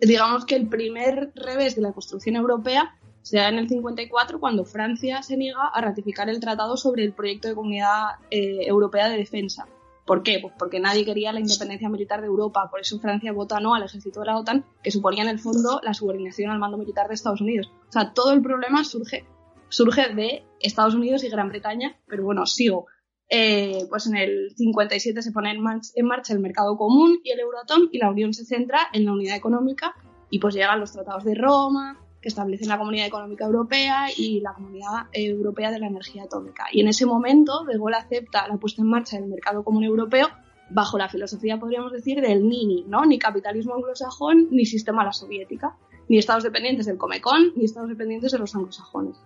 digamos 0.00 0.46
que 0.46 0.56
el 0.56 0.66
primer 0.66 1.30
revés 1.34 1.76
de 1.76 1.82
la 1.82 1.92
construcción 1.92 2.36
europea 2.36 2.96
se 3.20 3.36
da 3.36 3.50
en 3.50 3.58
el 3.58 3.68
54 3.68 4.40
cuando 4.40 4.64
Francia 4.64 5.22
se 5.22 5.36
niega 5.36 5.66
a 5.66 5.80
ratificar 5.82 6.30
el 6.30 6.40
tratado 6.40 6.78
sobre 6.78 7.04
el 7.04 7.12
proyecto 7.12 7.48
de 7.48 7.54
Comunidad 7.54 8.12
eh, 8.30 8.66
Europea 8.66 9.10
de 9.10 9.18
Defensa. 9.18 9.68
¿Por 10.10 10.24
qué? 10.24 10.40
Pues 10.42 10.52
porque 10.58 10.80
nadie 10.80 11.04
quería 11.04 11.32
la 11.32 11.38
independencia 11.38 11.88
militar 11.88 12.20
de 12.20 12.26
Europa, 12.26 12.66
por 12.68 12.80
eso 12.80 12.98
Francia 12.98 13.30
vota 13.30 13.60
no 13.60 13.76
al 13.76 13.84
ejército 13.84 14.18
de 14.18 14.26
la 14.26 14.38
OTAN, 14.38 14.64
que 14.82 14.90
suponía 14.90 15.22
en 15.22 15.28
el 15.28 15.38
fondo 15.38 15.80
la 15.84 15.94
subordinación 15.94 16.50
al 16.50 16.58
mando 16.58 16.78
militar 16.78 17.06
de 17.06 17.14
Estados 17.14 17.40
Unidos. 17.40 17.70
O 17.88 17.92
sea, 17.92 18.12
todo 18.12 18.32
el 18.32 18.42
problema 18.42 18.82
surge, 18.82 19.24
surge 19.68 20.12
de 20.12 20.42
Estados 20.58 20.96
Unidos 20.96 21.22
y 21.22 21.28
Gran 21.28 21.48
Bretaña, 21.48 21.96
pero 22.08 22.24
bueno, 22.24 22.44
sigo. 22.44 22.86
Eh, 23.28 23.86
pues 23.88 24.08
en 24.08 24.16
el 24.16 24.50
57 24.56 25.22
se 25.22 25.30
pone 25.30 25.52
en, 25.52 25.62
marcha 25.62 26.32
el 26.32 26.40
mercado 26.40 26.76
común 26.76 27.20
y 27.22 27.30
el 27.30 27.38
Euratom 27.38 27.82
y 27.92 27.98
la 27.98 28.10
Unión 28.10 28.34
se 28.34 28.44
centra 28.44 28.88
en 28.92 29.04
la 29.04 29.12
unidad 29.12 29.36
económica 29.36 29.94
y 30.28 30.40
pues 30.40 30.56
llegan 30.56 30.80
los 30.80 30.90
tratados 30.90 31.22
de 31.22 31.36
Roma, 31.36 31.99
que 32.20 32.28
establecen 32.28 32.68
la 32.68 32.78
Comunidad 32.78 33.06
Económica 33.06 33.46
Europea 33.46 34.06
y 34.16 34.40
la 34.40 34.52
Comunidad 34.52 35.06
Europea 35.12 35.70
de 35.70 35.78
la 35.78 35.86
Energía 35.86 36.24
Atómica. 36.24 36.66
Y 36.72 36.80
en 36.80 36.88
ese 36.88 37.06
momento, 37.06 37.64
De 37.64 37.78
Gaulle 37.78 37.96
acepta 37.96 38.46
la 38.46 38.56
puesta 38.56 38.82
en 38.82 38.88
marcha 38.88 39.18
del 39.18 39.28
mercado 39.28 39.64
común 39.64 39.84
europeo 39.84 40.28
bajo 40.70 40.98
la 40.98 41.08
filosofía, 41.08 41.58
podríamos 41.58 41.92
decir, 41.92 42.20
del 42.20 42.48
NINI, 42.48 42.84
¿no? 42.86 43.04
Ni 43.04 43.18
capitalismo 43.18 43.74
anglosajón, 43.74 44.48
ni 44.50 44.64
sistema 44.64 45.02
a 45.02 45.06
la 45.06 45.12
soviética, 45.12 45.76
ni 46.08 46.18
estados 46.18 46.44
dependientes 46.44 46.86
del 46.86 46.98
Comecon, 46.98 47.52
ni 47.56 47.64
estados 47.64 47.88
dependientes 47.88 48.32
de 48.32 48.38
los 48.38 48.54
anglosajones. 48.54 49.16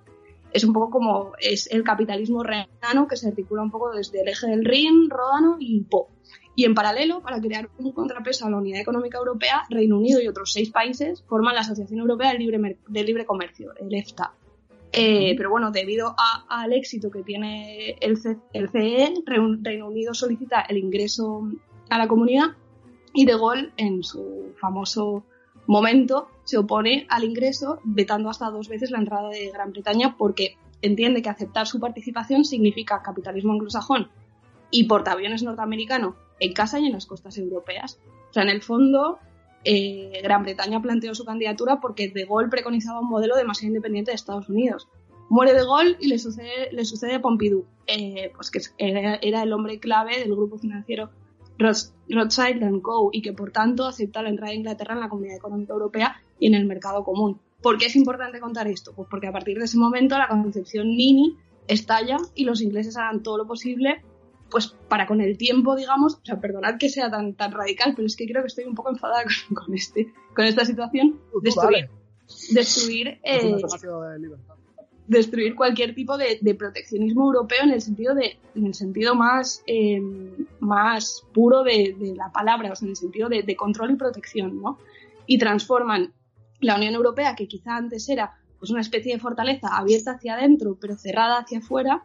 Es 0.55 0.63
un 0.63 0.73
poco 0.73 0.89
como 0.89 1.33
es 1.41 1.69
el 1.73 1.83
capitalismo 1.83 2.45
renano 2.45 3.09
que 3.09 3.17
se 3.17 3.27
articula 3.27 3.63
un 3.63 3.73
poco 3.73 3.91
desde 3.91 4.23
el 4.23 4.29
eje 4.29 4.47
del 4.47 4.65
Rin, 4.65 5.11
Ródano 5.11 5.57
y 5.59 5.81
Po. 5.81 6.11
Y 6.55 6.65
en 6.65 6.77
paralelo, 6.77 7.21
para 7.23 7.41
crear 7.41 7.69
un 7.79 7.91
contrapeso 7.91 8.47
a 8.47 8.51
la 8.51 8.59
Unidad 8.59 8.81
Económica 8.81 9.19
Europea, 9.19 9.65
Reino 9.69 9.99
Unido 9.99 10.23
y 10.23 10.29
otros 10.29 10.53
seis 10.53 10.71
países 10.71 11.25
forman 11.27 11.57
la 11.57 11.63
Asociación 11.63 11.99
Europea 11.99 12.31
del 12.31 12.39
Libre, 12.39 12.79
Libre 12.89 13.27
Comercio, 13.27 13.75
el 13.81 13.93
EFTA. 13.93 14.33
Eh, 14.93 15.35
pero 15.37 15.51
bueno, 15.51 15.73
debido 15.73 16.15
al 16.49 16.73
éxito 16.73 17.11
que 17.11 17.25
tiene 17.25 17.97
el, 18.01 18.17
CE, 18.17 18.39
e, 18.53 19.15
Reino 19.27 19.89
Unido 19.89 20.15
solicita 20.15 20.61
el 20.61 20.79
ingreso 20.79 21.51
a 21.91 21.99
la 21.99 22.07
comunidad 22.07 22.53
y 23.13 23.27
De 23.27 23.33
Gaulle, 23.33 23.73
en 23.77 24.05
su 24.05 24.53
famoso 24.61 25.25
momento, 25.67 26.29
se 26.45 26.59
opone 26.59 27.07
al 27.09 27.25
ingreso, 27.25 27.81
vetando 27.85 28.31
hasta 28.31 28.51
dos 28.51 28.69
veces 28.69 28.91
la 28.91 28.99
entrada 28.99 29.29
de 29.31 29.51
Gran 29.51 29.73
Bretaña 29.73 30.17
porque 30.17 30.57
entiende 30.83 31.23
que 31.23 31.31
aceptar 31.31 31.67
su 31.67 31.81
participación 31.81 32.45
significa 32.45 33.03
capitalismo 33.03 33.53
anglosajón 33.53 34.11
y 34.71 34.85
portaaviones 34.85 35.43
norteamericano 35.43 36.17
en 36.41 36.53
casa 36.53 36.79
y 36.79 36.87
en 36.87 36.93
las 36.93 37.07
costas 37.07 37.39
europeas. 37.39 37.99
O 38.31 38.33
sea, 38.33 38.43
en 38.43 38.51
el 38.51 38.63
fondo, 38.63 39.19
eh, 39.65 40.21
Gran 40.23 40.43
Bretaña 40.43 40.83
planteó 40.83 41.15
su 41.15 41.25
candidatura 41.25 41.81
porque 41.81 42.09
De 42.09 42.25
Gaulle 42.25 42.51
preconizaba 42.51 43.01
un 43.01 43.09
modelo 43.09 43.37
demasiado 43.37 43.69
independiente 43.69 44.11
de 44.11 44.17
Estados 44.17 44.49
Unidos. 44.49 44.89
Muere 45.31 45.55
De 45.55 45.65
Gaulle 45.65 45.97
y 46.01 46.09
le 46.09 46.19
sucede, 46.19 46.71
le 46.73 46.85
sucede 46.85 47.21
Pompidou, 47.21 47.65
eh, 47.87 48.31
pues 48.35 48.51
que 48.51 48.61
era, 48.79 49.15
el 49.15 49.53
hombre 49.53 49.81
clave 49.81 50.19
del 50.19 50.35
grupo 50.35 50.59
financiero 50.59 51.11
Rothschild 51.59 52.83
Co. 52.83 53.11
y 53.13 53.23
que 53.23 53.33
por 53.33 53.51
tanto 53.51 53.87
acepta 53.87 54.23
la 54.23 54.31
entrada 54.31 54.51
de 54.51 54.59
Inglaterra 54.59 54.95
en 54.95 55.01
la 55.01 55.09
Comunidad 55.09 55.37
Económica 55.37 55.73
Europea 55.73 56.17
y 56.39 56.47
en 56.49 56.55
el 56.55 56.67
mercado 56.67 57.05
común. 57.05 57.41
¿Por 57.63 57.79
qué 57.79 57.87
es 57.87 57.97
importante 57.97 58.41
contar 58.41 58.69
esto? 58.69 58.93
Pues 58.95 59.09
porque 59.11 59.29
a 59.29 59.33
partir 59.33 59.59
de 59.59 59.65
ese 59.65 59.79
momento 59.79 60.19
la 60.19 60.29
concepción 60.29 60.89
Nini 60.89 61.37
estalla 61.67 62.19
y 62.35 62.45
los 62.45 62.61
ingleses 62.61 62.97
harán 62.97 63.23
todo 63.23 63.39
lo 63.39 63.47
posible 63.47 64.03
pues 64.51 64.69
para 64.89 65.07
con 65.07 65.21
el 65.21 65.37
tiempo, 65.37 65.75
digamos, 65.75 66.15
o 66.15 66.21
sea, 66.25 66.39
perdonad 66.39 66.79
que 66.79 66.89
sea 66.89 67.11
tan, 67.11 67.35
tan 67.35 67.51
radical, 67.51 67.95
pero 67.97 68.07
es 68.07 68.15
que 68.15 68.27
creo 68.27 68.43
que 68.43 68.47
estoy 68.47 68.65
un 68.65 68.77
poco 68.77 68.91
enfadada 68.91 69.25
con, 69.55 69.75
este, 69.75 70.13
con 70.35 70.45
esta 70.45 70.65
situación. 70.65 71.21
Destruir, 71.43 71.91
destruir, 72.53 73.19
eh, 73.25 73.57
destruir 75.07 75.55
cualquier 75.55 75.95
tipo 75.95 76.17
de, 76.17 76.39
proteccionismo 76.59 77.27
europeo 77.27 77.63
en 77.63 77.73
el 77.73 77.81
sentido 77.81 78.15
de, 78.15 78.39
en 78.55 78.67
el 78.67 78.75
sentido 78.75 79.15
más, 79.15 79.63
eh, 79.67 80.01
más 80.61 81.25
puro 81.33 81.63
de, 81.63 81.95
la 82.17 82.31
palabra, 82.33 82.73
o 82.73 82.77
sea, 82.77 82.87
en 82.87 82.91
el 82.91 82.97
sentido 82.97 83.29
de, 83.29 83.57
control 83.57 83.93
y 83.93 83.97
protección, 83.97 84.61
¿no? 84.61 84.79
Y 85.27 85.39
transforman 85.39 86.13
la 86.61 86.77
Unión 86.77 86.95
Europea, 86.95 87.35
que 87.35 87.49
quizá 87.49 87.77
antes 87.77 88.09
era 88.09 88.39
pues 88.59 88.71
una 88.71 88.81
especie 88.81 89.13
de 89.13 89.21
fortaleza 89.21 89.77
abierta 89.77 90.13
hacia 90.13 90.35
adentro, 90.35 90.79
pero 90.81 90.97
cerrada 90.97 91.39
hacia 91.39 91.59
afuera, 91.59 92.03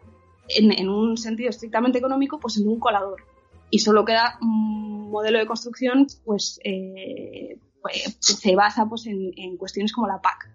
en, 0.50 0.90
un 0.90 1.16
sentido 1.16 1.50
estrictamente 1.50 2.00
económico, 2.00 2.40
pues 2.40 2.58
en 2.58 2.68
un 2.68 2.80
colador. 2.80 3.24
Y 3.70 3.80
solo 3.80 4.04
queda 4.04 4.38
un 4.42 5.10
modelo 5.12 5.40
de 5.40 5.46
construcción, 5.46 6.08
pues, 6.26 6.60
eh, 6.64 7.60
pues 7.82 8.18
se 8.20 8.56
basa 8.56 8.88
pues, 8.88 9.06
en, 9.06 9.58
cuestiones 9.58 9.94
como 9.94 10.08
la 10.08 10.22
PAC. 10.22 10.50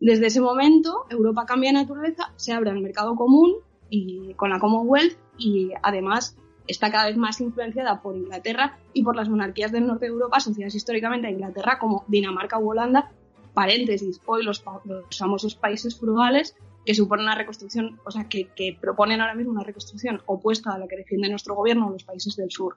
Desde 0.00 0.26
ese 0.26 0.40
momento, 0.40 1.06
Europa 1.10 1.44
cambia 1.46 1.70
de 1.70 1.78
naturaleza, 1.78 2.32
se 2.36 2.52
abre 2.52 2.70
al 2.70 2.80
mercado 2.80 3.16
común 3.16 3.56
y 3.90 4.34
con 4.34 4.50
la 4.50 4.60
Commonwealth 4.60 5.18
y 5.36 5.70
además 5.82 6.36
está 6.66 6.90
cada 6.92 7.06
vez 7.06 7.16
más 7.16 7.40
influenciada 7.40 8.00
por 8.00 8.16
Inglaterra 8.16 8.78
y 8.92 9.02
por 9.02 9.16
las 9.16 9.28
monarquías 9.28 9.72
del 9.72 9.86
norte 9.86 10.06
de 10.06 10.12
Europa 10.12 10.36
asociadas 10.36 10.74
históricamente 10.74 11.26
a 11.26 11.30
Inglaterra 11.30 11.78
como 11.80 12.04
Dinamarca 12.06 12.58
u 12.58 12.70
Holanda, 12.70 13.10
paréntesis, 13.54 14.20
hoy 14.26 14.44
los, 14.44 14.62
los 14.84 15.18
famosos 15.18 15.56
países 15.56 15.98
frugales 15.98 16.54
que 16.84 16.94
supone 16.94 17.22
una 17.22 17.34
reconstrucción, 17.34 17.98
o 18.04 18.10
sea, 18.10 18.28
que, 18.28 18.48
que, 18.54 18.78
proponen 18.80 19.20
ahora 19.20 19.34
mismo 19.34 19.52
una 19.52 19.64
reconstrucción 19.64 20.22
opuesta 20.26 20.72
a 20.72 20.78
la 20.78 20.86
que 20.86 20.96
defiende 20.96 21.28
nuestro 21.28 21.54
gobierno 21.54 21.90
los 21.90 22.04
países 22.04 22.36
del 22.36 22.50
sur. 22.50 22.76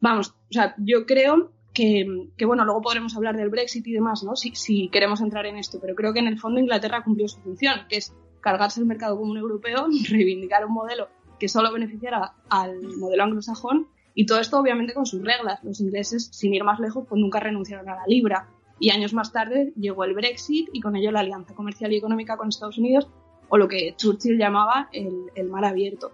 Vamos, 0.00 0.30
o 0.30 0.52
sea, 0.52 0.74
yo 0.78 1.06
creo 1.06 1.50
que, 1.72 2.26
bueno, 2.46 2.64
luego 2.64 2.82
podremos 2.82 3.16
hablar 3.16 3.36
del 3.36 3.48
Brexit 3.48 3.86
y 3.86 3.92
demás, 3.92 4.22
¿no? 4.24 4.36
Si, 4.36 4.54
si 4.54 4.88
queremos 4.88 5.20
entrar 5.20 5.46
en 5.46 5.56
esto, 5.56 5.78
pero 5.80 5.94
creo 5.94 6.12
que 6.12 6.20
en 6.20 6.26
el 6.26 6.38
fondo 6.38 6.60
Inglaterra 6.60 7.04
cumplió 7.04 7.28
su 7.28 7.40
función, 7.40 7.86
que 7.88 7.96
es 7.96 8.14
cargarse 8.40 8.80
el 8.80 8.86
mercado 8.86 9.16
común 9.16 9.36
europeo, 9.36 9.86
reivindicar 10.08 10.64
un 10.66 10.72
modelo 10.72 11.08
que 11.38 11.48
solo 11.48 11.72
beneficiara 11.72 12.34
al 12.50 12.82
modelo 12.98 13.24
anglosajón 13.24 13.88
y 14.14 14.26
todo 14.26 14.40
esto 14.40 14.58
obviamente 14.58 14.92
con 14.92 15.06
sus 15.06 15.22
reglas. 15.22 15.62
Los 15.62 15.80
ingleses, 15.80 16.28
sin 16.32 16.52
ir 16.52 16.64
más 16.64 16.80
lejos, 16.80 17.06
pues 17.08 17.20
nunca 17.20 17.40
renunciaron 17.40 17.88
a 17.88 17.94
la 17.94 18.06
libra. 18.06 18.48
Y 18.78 18.90
años 18.90 19.14
más 19.14 19.32
tarde 19.32 19.72
llegó 19.76 20.04
el 20.04 20.14
Brexit 20.14 20.68
y 20.72 20.80
con 20.80 20.96
ello 20.96 21.12
la 21.12 21.20
alianza 21.20 21.54
comercial 21.54 21.92
y 21.92 21.96
económica 21.96 22.36
con 22.36 22.48
Estados 22.48 22.78
Unidos, 22.78 23.08
o 23.48 23.58
lo 23.58 23.68
que 23.68 23.94
Churchill 23.96 24.38
llamaba 24.38 24.88
el 24.92 25.48
mar 25.48 25.64
abierto. 25.64 26.12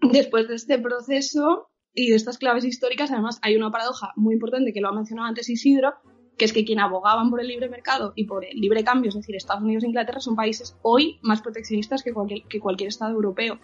Después 0.00 0.48
de 0.48 0.54
este 0.54 0.78
proceso 0.78 1.67
y 1.94 2.10
de 2.10 2.16
estas 2.16 2.38
claves 2.38 2.64
históricas, 2.64 3.10
además, 3.10 3.38
hay 3.42 3.56
una 3.56 3.70
paradoja 3.70 4.12
muy 4.16 4.34
importante 4.34 4.72
que 4.72 4.80
lo 4.80 4.88
ha 4.88 4.92
mencionado 4.92 5.28
antes 5.28 5.48
Isidro, 5.48 5.94
que 6.38 6.44
es 6.44 6.52
que 6.52 6.64
quien 6.64 6.78
abogaban 6.78 7.30
por 7.30 7.40
el 7.40 7.48
libre 7.48 7.68
mercado 7.68 8.12
y 8.14 8.24
por 8.24 8.44
el 8.44 8.58
libre 8.60 8.84
cambio, 8.84 9.08
es 9.08 9.16
decir, 9.16 9.34
Estados 9.34 9.62
Unidos 9.62 9.84
e 9.84 9.88
Inglaterra, 9.88 10.20
son 10.20 10.36
países 10.36 10.76
hoy 10.82 11.18
más 11.22 11.42
proteccionistas 11.42 12.02
que 12.02 12.12
cualquier, 12.12 12.88
Estado 12.88 13.12
europeo. 13.12 13.58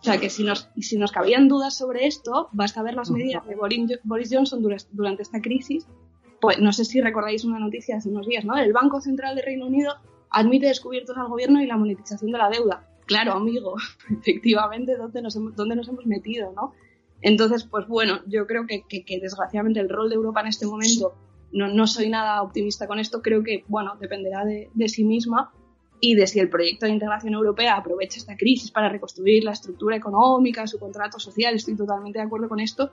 O 0.00 0.04
sea 0.04 0.18
que 0.18 0.30
si 0.30 0.42
nos, 0.42 0.68
si 0.80 0.96
nos 0.98 1.12
cabían 1.12 1.48
dudas 1.48 1.76
sobre 1.76 2.06
esto, 2.06 2.48
basta 2.52 2.82
ver 2.82 2.94
las 2.94 3.10
medidas 3.10 3.46
de 3.46 3.56
Boris 4.02 4.30
Johnson 4.32 4.62
durante 4.92 5.22
esta 5.22 5.40
crisis. 5.40 5.86
Pues 6.40 6.58
no 6.58 6.72
sé 6.72 6.84
si 6.84 7.00
recordáis 7.00 7.44
una 7.44 7.60
noticia 7.60 7.96
hace 7.96 8.08
unos 8.08 8.26
días, 8.26 8.44
¿no? 8.44 8.56
El 8.56 8.72
Banco 8.72 9.00
Central 9.00 9.36
de 9.36 9.42
Reino 9.42 9.66
Unido 9.66 9.94
admite 10.28 10.66
descubiertos 10.66 11.16
al 11.16 11.28
gobierno 11.28 11.62
y 11.62 11.66
la 11.66 11.76
monetización 11.76 12.32
de 12.32 12.38
la 12.38 12.50
deuda. 12.50 12.88
Claro, 13.06 13.34
amigo, 13.34 13.76
efectivamente, 14.10 14.96
¿dónde 14.96 15.22
nos 15.22 15.36
hemos, 15.36 15.54
dónde 15.54 15.76
nos 15.76 15.88
hemos 15.88 16.06
metido, 16.06 16.52
no? 16.52 16.72
Entonces, 17.22 17.64
pues 17.64 17.86
bueno, 17.86 18.20
yo 18.26 18.46
creo 18.46 18.66
que, 18.66 18.84
desgraciadamente 19.20 19.80
el 19.80 19.88
rol 19.88 20.08
de 20.08 20.16
Europa 20.16 20.40
en 20.40 20.48
este 20.48 20.66
momento 20.66 21.14
no, 21.52 21.86
soy 21.86 22.08
nada 22.08 22.42
optimista 22.42 22.86
con 22.86 22.98
esto, 22.98 23.22
creo 23.22 23.42
que, 23.42 23.64
bueno, 23.68 23.96
dependerá 24.00 24.44
de, 24.44 24.70
sí 24.88 25.04
misma 25.04 25.52
y 26.00 26.16
de 26.16 26.26
si 26.26 26.40
el 26.40 26.50
proyecto 26.50 26.86
de 26.86 26.92
integración 26.92 27.34
europea 27.34 27.76
aprovecha 27.76 28.18
esta 28.18 28.36
crisis 28.36 28.72
para 28.72 28.88
reconstruir 28.88 29.44
la 29.44 29.52
estructura 29.52 29.96
económica, 29.96 30.66
su 30.66 30.80
contrato 30.80 31.20
social, 31.20 31.54
estoy 31.54 31.76
totalmente 31.76 32.18
de 32.18 32.24
acuerdo 32.24 32.48
con 32.48 32.58
esto, 32.58 32.90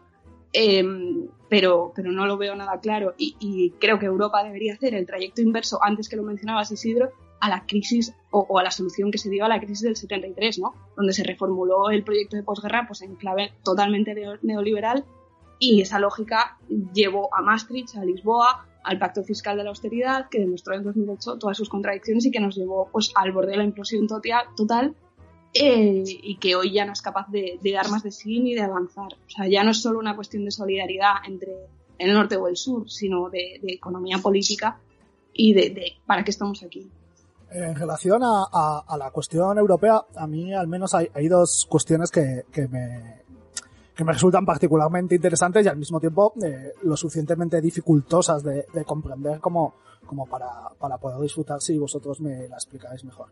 pero, 1.49 1.91
pero 1.95 2.11
no 2.11 2.27
lo 2.27 2.38
veo 2.38 2.55
nada 2.55 2.80
claro 2.80 3.15
y, 3.17 3.36
y, 3.39 3.71
creo 3.80 3.97
que 3.97 4.05
Europa 4.05 4.43
debería 4.43 4.73
hacer 4.73 4.93
el 4.93 5.05
trayecto 5.05 5.41
inverso, 5.41 5.80
antes 5.82 6.07
que 6.07 6.17
lo 6.17 6.23
mencionabas 6.23 6.71
Isidro, 6.71 7.11
a 7.39 7.49
la 7.49 7.65
crisis 7.65 8.13
o, 8.31 8.45
o, 8.47 8.59
a 8.59 8.63
la 8.63 8.71
solución 8.71 9.11
que 9.11 9.17
se 9.17 9.29
dio 9.29 9.45
a 9.45 9.49
la 9.49 9.59
crisis 9.59 9.81
del 9.81 9.95
73, 9.95 10.59
¿no? 10.59 10.73
Donde 10.95 11.13
se 11.13 11.23
reformuló 11.23 11.89
el 11.89 12.03
proyecto 12.03 12.35
de 12.35 12.43
posguerra 12.43 12.85
pues, 12.87 13.01
en 13.01 13.15
clave 13.15 13.53
totalmente 13.63 14.15
neoliberal 14.41 15.05
y 15.59 15.81
esa 15.81 15.99
lógica 15.99 16.57
llevó 16.93 17.35
a 17.35 17.41
Maastricht, 17.41 17.97
a 17.97 18.05
Lisboa, 18.05 18.65
al 18.83 18.97
pacto 18.97 19.23
fiscal 19.23 19.57
de 19.57 19.63
la 19.63 19.69
austeridad, 19.69 20.29
que 20.29 20.39
demostró 20.39 20.73
en 20.73 20.83
2008 20.83 21.37
todas 21.37 21.57
sus 21.57 21.69
contradicciones 21.69 22.25
y 22.25 22.31
que 22.31 22.39
nos 22.39 22.55
llevó 22.55 22.87
pues, 22.91 23.11
al 23.15 23.33
borde 23.33 23.51
de 23.51 23.57
la 23.57 23.63
implosión 23.65 24.07
total 24.07 24.95
eh, 25.53 26.03
y 26.05 26.37
que 26.37 26.55
hoy 26.55 26.71
ya 26.71 26.85
no 26.85 26.93
es 26.93 27.01
capaz 27.01 27.27
de, 27.29 27.59
de, 27.61 27.71
dar 27.73 27.89
más 27.89 28.03
de 28.03 28.11
sí 28.11 28.39
ni 28.39 28.55
de 28.55 28.61
avanzar. 28.61 29.13
O 29.13 29.29
sea, 29.29 29.47
ya 29.47 29.63
no 29.63 29.71
es 29.71 29.81
solo 29.81 29.99
una 29.99 30.15
cuestión 30.15 30.45
de 30.45 30.51
solidaridad 30.51 31.15
entre 31.27 31.51
el 31.97 32.13
norte 32.13 32.37
o 32.37 32.47
el 32.47 32.55
sur, 32.55 32.89
sino 32.89 33.29
de, 33.29 33.59
de 33.61 33.73
economía 33.73 34.19
política 34.19 34.79
y 35.33 35.53
de, 35.53 35.69
de, 35.71 35.93
para 36.05 36.23
qué 36.23 36.31
estamos 36.31 36.63
aquí. 36.63 36.89
En 37.52 37.76
relación 37.76 38.24
a, 38.24 38.43
a, 38.52 38.84
a, 38.88 38.97
la 38.97 39.10
cuestión 39.10 39.58
europea, 39.58 40.04
a 40.16 40.28
mí 40.28 40.54
al 40.54 40.68
menos 40.68 40.93
hay, 40.93 41.10
hay 41.14 41.28
dos 41.28 41.66
cuestiones 41.68 42.12
que, 42.12 42.45
que, 42.52 42.68
me, 42.68 43.24
que 43.95 44.04
me 44.04 44.14
resultan 44.14 44.45
particularmente 44.45 45.16
interesantes 45.16 45.66
y 45.66 45.68
al 45.68 45.78
mismo 45.78 46.00
tiempo 46.00 46.34
eh, 46.43 46.74
lo 46.84 46.95
suficientemente 46.95 47.60
dificultosas 47.60 48.43
de, 48.43 48.68
de 48.72 48.86
comprender 48.86 49.39
como, 49.39 49.74
como 50.06 50.28
para, 50.28 50.47
para, 50.80 50.97
poder 50.97 51.20
disfrutar 51.22 51.60
si 51.60 51.78
vosotros 51.80 52.22
me 52.22 52.47
la 52.47 52.56
explicáis 52.56 53.04
mejor. 53.04 53.30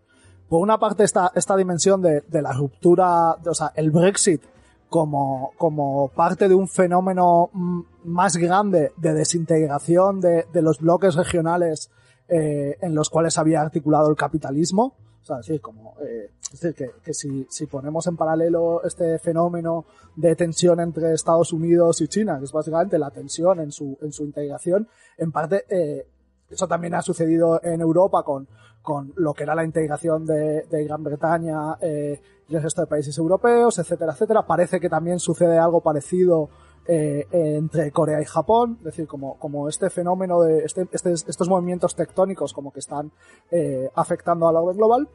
Por 0.49 0.61
una 0.61 0.80
parte 0.80 1.03
esta, 1.03 1.32
esta 1.36 1.55
dimensión 1.55 2.01
de, 2.01 2.22
de 2.22 2.41
la 2.41 2.53
ruptura, 2.53 3.36
de, 3.43 3.51
o 3.51 3.53
sea, 3.53 3.72
el 3.76 3.91
Brexit 3.91 4.41
como, 4.89 5.51
como 5.57 6.07
parte 6.09 6.47
de 6.47 6.55
un 6.55 6.68
fenómeno 6.68 7.49
más 8.03 8.38
grande 8.38 8.93
de 8.97 9.13
desintegración 9.13 10.22
de, 10.22 10.47
de 10.51 10.61
los 10.61 10.80
bloques 10.80 11.15
regionales 11.15 11.91
eh, 12.28 12.78
en 12.82 12.93
los 12.93 13.09
cuales 13.09 13.38
había 13.38 13.61
articulado 13.61 14.09
el 14.09 14.15
capitalismo. 14.15 14.95
O 15.21 15.25
sea, 15.25 15.39
es 15.39 15.47
decir, 15.47 15.61
como, 15.61 15.95
eh, 16.01 16.32
es 16.41 16.61
decir, 16.61 16.73
que, 16.73 16.91
que 17.03 17.13
si, 17.13 17.45
si, 17.49 17.65
ponemos 17.65 18.07
en 18.07 18.15
paralelo 18.15 18.82
este 18.84 19.19
fenómeno 19.19 19.86
de 20.15 20.36
tensión 20.36 20.80
entre 20.80 21.13
Estados 21.13 21.51
Unidos 21.51 21.99
y 22.01 22.07
China, 22.07 22.38
que 22.39 22.45
es 22.45 22.51
básicamente 22.51 22.97
la 22.97 23.11
tensión 23.11 23.59
en 23.59 23.71
su, 23.71 23.97
en 24.01 24.13
su 24.13 24.23
integración, 24.23 24.88
en 25.17 25.32
parte, 25.32 25.65
eh, 25.69 26.07
eso 26.49 26.67
también 26.67 26.95
ha 26.95 27.01
sucedido 27.01 27.61
en 27.61 27.82
Europa 27.82 28.23
con, 28.23 28.47
con 28.82 29.11
lo 29.17 29.34
que 29.34 29.43
era 29.43 29.53
la 29.53 29.65
integración 29.65 30.25
de, 30.25 30.63
de 30.63 30.84
Gran 30.86 31.03
Bretaña 31.03 31.78
eh, 31.82 32.21
y 32.47 32.55
el 32.55 32.63
resto 32.63 32.82
de 32.82 32.88
países 32.88 33.17
europeos, 33.17 33.78
etcétera, 33.80 34.13
etcétera. 34.13 34.47
Parece 34.47 34.80
que 34.80 34.88
también 34.88 35.19
sucede 35.19 35.57
algo 35.57 35.82
parecido 35.82 36.49
eh, 36.88 37.27
entre 37.31 37.91
Corea 37.91 38.21
y 38.21 38.25
Japón, 38.25 38.77
es 38.79 38.85
decir, 38.85 39.07
como, 39.07 39.38
como 39.38 39.67
este 39.67 39.89
fenómeno 39.89 40.41
de 40.41 40.59
este, 40.59 40.88
este, 40.91 41.11
estos 41.11 41.49
movimientos 41.49 41.95
tectónicos 41.95 42.53
como 42.53 42.71
que 42.71 42.79
están 42.79 43.11
eh, 43.51 43.89
afectando 43.95 44.47
al 44.47 44.55
orden 44.55 44.77
global. 44.77 45.07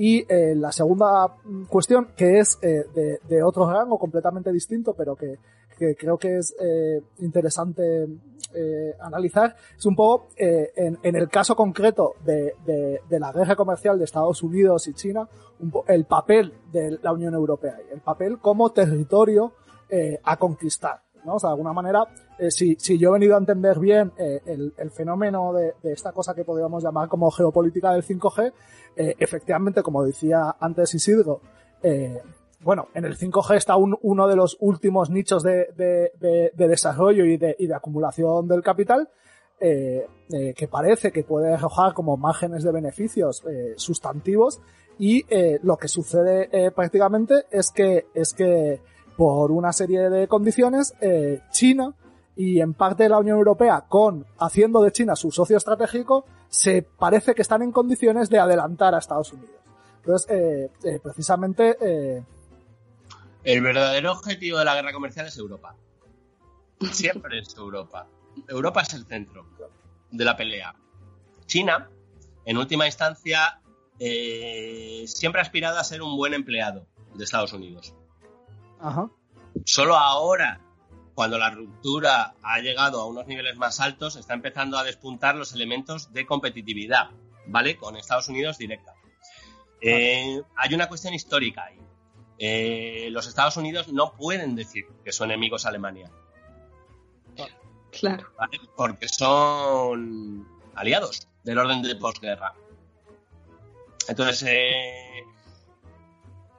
Y 0.00 0.24
eh, 0.32 0.54
la 0.54 0.70
segunda 0.70 1.26
cuestión, 1.68 2.10
que 2.16 2.38
es 2.38 2.56
eh, 2.62 2.84
de, 2.94 3.18
de, 3.28 3.42
otro 3.42 3.68
rango 3.68 3.98
completamente 3.98 4.52
distinto, 4.52 4.94
pero 4.96 5.16
que, 5.16 5.40
que 5.76 5.96
creo 5.96 6.16
que 6.16 6.36
es 6.36 6.54
eh, 6.60 7.02
interesante 7.18 8.06
eh, 8.54 8.94
analizar, 9.00 9.56
es 9.76 9.84
un 9.86 9.96
poco 9.96 10.28
en, 10.36 11.00
en, 11.02 11.16
el 11.16 11.28
caso 11.28 11.56
concreto 11.56 12.14
de, 12.24 12.54
de, 12.64 13.00
de, 13.08 13.18
la 13.18 13.32
guerra 13.32 13.56
comercial 13.56 13.98
de 13.98 14.04
Estados 14.04 14.40
Unidos 14.44 14.86
y 14.86 14.94
China, 14.94 15.28
po 15.72 15.84
el 15.88 16.04
papel 16.04 16.54
de 16.70 16.96
la 17.02 17.12
Unión 17.12 17.34
Europea, 17.34 17.76
el 17.90 18.00
papel 18.00 18.38
como 18.38 18.70
territorio 18.70 19.54
a 20.22 20.36
conquistar. 20.36 21.00
O 21.34 21.38
sea, 21.38 21.50
de 21.50 21.54
alguna 21.54 21.72
manera, 21.72 22.06
eh, 22.38 22.50
si, 22.50 22.76
si, 22.76 22.98
yo 22.98 23.10
he 23.10 23.12
venido 23.12 23.34
a 23.34 23.38
entender 23.38 23.78
bien 23.78 24.12
eh, 24.18 24.40
el, 24.46 24.90
fenómeno 24.90 25.52
de, 25.52 25.74
esta 25.92 26.12
cosa 26.12 26.34
que 26.34 26.44
podríamos 26.44 26.82
llamar 26.82 27.08
como 27.08 27.30
geopolítica 27.30 27.92
del 27.92 28.04
5G, 28.04 28.52
eh, 28.96 29.14
efectivamente, 29.18 29.82
como 29.82 30.04
decía 30.04 30.56
antes 30.60 30.94
Isidro, 30.94 31.40
bueno, 32.60 32.88
en 32.94 33.04
el 33.04 33.16
5G 33.16 33.56
está 33.56 33.76
un, 33.76 33.96
uno 34.02 34.26
de 34.26 34.34
los 34.34 34.56
últimos 34.60 35.10
nichos 35.10 35.42
de, 35.42 35.68
de, 35.76 36.52
de 36.54 36.68
desarrollo 36.68 37.24
y 37.24 37.36
de, 37.36 37.54
y 37.58 37.68
de, 37.68 37.74
acumulación 37.74 38.48
del 38.48 38.62
capital, 38.62 39.08
que 39.60 40.68
parece 40.70 41.12
que 41.12 41.24
puede 41.24 41.54
arrojar 41.54 41.94
como 41.94 42.16
márgenes 42.16 42.64
de 42.64 42.72
beneficios 42.72 43.44
sustantivos 43.76 44.60
y 44.98 45.24
lo 45.62 45.76
que 45.76 45.86
sucede 45.86 46.72
prácticamente 46.72 47.46
es 47.50 47.70
que, 47.70 48.06
es 48.14 48.32
que 48.32 48.80
por 49.18 49.50
una 49.50 49.72
serie 49.72 50.10
de 50.10 50.28
condiciones, 50.28 50.94
eh, 51.00 51.40
China 51.50 51.92
y 52.36 52.60
en 52.60 52.72
parte 52.72 53.08
la 53.08 53.18
Unión 53.18 53.36
Europea, 53.38 53.84
con 53.88 54.24
haciendo 54.38 54.80
de 54.80 54.92
China 54.92 55.16
su 55.16 55.32
socio 55.32 55.56
estratégico, 55.56 56.24
se 56.48 56.82
parece 56.82 57.34
que 57.34 57.42
están 57.42 57.62
en 57.62 57.72
condiciones 57.72 58.30
de 58.30 58.38
adelantar 58.38 58.94
a 58.94 58.98
Estados 58.98 59.32
Unidos. 59.32 59.56
Entonces, 59.96 60.30
eh, 60.30 60.70
eh, 60.84 61.00
precisamente. 61.02 62.24
El 63.42 63.60
verdadero 63.60 64.12
objetivo 64.12 64.60
de 64.60 64.64
la 64.64 64.76
guerra 64.76 64.92
comercial 64.92 65.26
es 65.26 65.36
Europa. 65.36 65.74
Siempre 66.92 67.40
es 67.40 67.56
Europa. 67.56 68.06
Europa 68.46 68.82
es 68.82 68.94
el 68.94 69.04
centro 69.04 69.48
de 70.12 70.24
la 70.24 70.36
pelea. 70.36 70.76
China, 71.46 71.90
en 72.44 72.56
última 72.56 72.86
instancia, 72.86 73.60
siempre 73.98 75.40
ha 75.40 75.42
aspirado 75.42 75.78
a 75.78 75.82
ser 75.82 76.02
un 76.02 76.16
buen 76.16 76.34
empleado 76.34 76.86
de 77.16 77.24
Estados 77.24 77.52
Unidos. 77.52 77.96
Ajá. 78.80 79.10
Solo 79.64 79.96
ahora, 79.96 80.60
cuando 81.14 81.38
la 81.38 81.50
ruptura 81.50 82.34
ha 82.42 82.60
llegado 82.60 83.00
a 83.00 83.06
unos 83.06 83.26
niveles 83.26 83.56
más 83.56 83.80
altos, 83.80 84.16
está 84.16 84.34
empezando 84.34 84.78
a 84.78 84.84
despuntar 84.84 85.34
los 85.34 85.52
elementos 85.52 86.12
de 86.12 86.26
competitividad, 86.26 87.10
¿vale? 87.46 87.76
Con 87.76 87.96
Estados 87.96 88.28
Unidos 88.28 88.58
directa. 88.58 88.94
Eh, 89.80 90.40
hay 90.56 90.74
una 90.74 90.88
cuestión 90.88 91.14
histórica 91.14 91.64
ahí. 91.64 91.78
Eh, 92.38 93.08
los 93.10 93.26
Estados 93.26 93.56
Unidos 93.56 93.88
no 93.88 94.12
pueden 94.12 94.54
decir 94.54 94.86
que 95.04 95.12
son 95.12 95.30
enemigos 95.30 95.66
a 95.66 95.70
Alemania. 95.70 96.10
Claro. 97.90 98.30
¿vale? 98.36 98.60
Porque 98.76 99.08
son 99.08 100.46
aliados 100.74 101.26
del 101.42 101.58
orden 101.58 101.82
de 101.82 101.96
posguerra. 101.96 102.54
Entonces, 104.06 104.44
eh, 104.48 105.24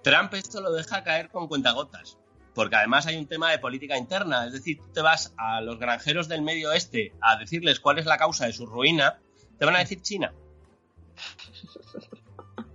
Trump 0.04 0.34
esto 0.34 0.62
lo 0.62 0.72
deja 0.72 1.04
caer 1.04 1.30
con 1.30 1.48
cuentagotas, 1.48 2.18
porque 2.54 2.76
además 2.76 3.06
hay 3.08 3.18
un 3.18 3.28
tema 3.28 3.52
de 3.52 3.60
política 3.60 3.98
interna, 3.98 4.46
es 4.46 4.54
decir, 4.54 4.80
tú 4.80 4.92
te 4.94 5.02
vas 5.02 5.34
a 5.38 5.62
los 5.62 5.80
granjeros 5.80 6.28
del 6.28 6.42
medio 6.42 6.70
oeste 6.70 7.14
a 7.22 7.38
decirles 7.38 7.80
cuál 7.80 8.00
es 8.00 8.06
la 8.06 8.18
causa 8.18 8.46
de 8.46 8.54
su 8.54 8.66
ruina, 8.66 9.20
te 9.58 9.66
van 9.66 9.76
a 9.76 9.80
decir 9.80 10.02
China. 10.02 10.34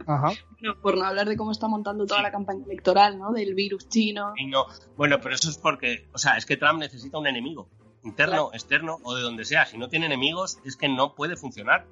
Ajá. 0.07 0.33
No, 0.61 0.79
por 0.81 0.97
no 0.97 1.05
hablar 1.05 1.29
de 1.29 1.37
cómo 1.37 1.51
está 1.53 1.69
montando 1.69 2.07
toda 2.07 2.23
la 2.23 2.31
campaña 2.31 2.65
electoral, 2.65 3.19
¿no? 3.19 3.33
Del 3.33 3.55
virus 3.55 3.89
chino. 3.89 4.35
Y 4.37 4.47
no, 4.47 4.67
bueno, 4.97 5.19
pero 5.21 5.35
eso 5.35 5.49
es 5.49 5.59
porque, 5.59 6.09
o 6.13 6.19
sea, 6.19 6.37
es 6.37 6.47
que 6.47 6.57
Trump 6.57 6.79
necesita 6.79 7.19
un 7.19 7.27
enemigo, 7.27 7.69
interno, 8.03 8.51
externo 8.53 8.99
o 9.03 9.15
de 9.15 9.23
donde 9.23 9.45
sea. 9.45 9.67
Si 9.67 9.79
no 9.79 9.89
tiene 9.89 10.07
enemigos, 10.07 10.59
es 10.65 10.77
que 10.77 10.89
no 10.89 11.15
puede 11.15 11.37
funcionar. 11.37 11.87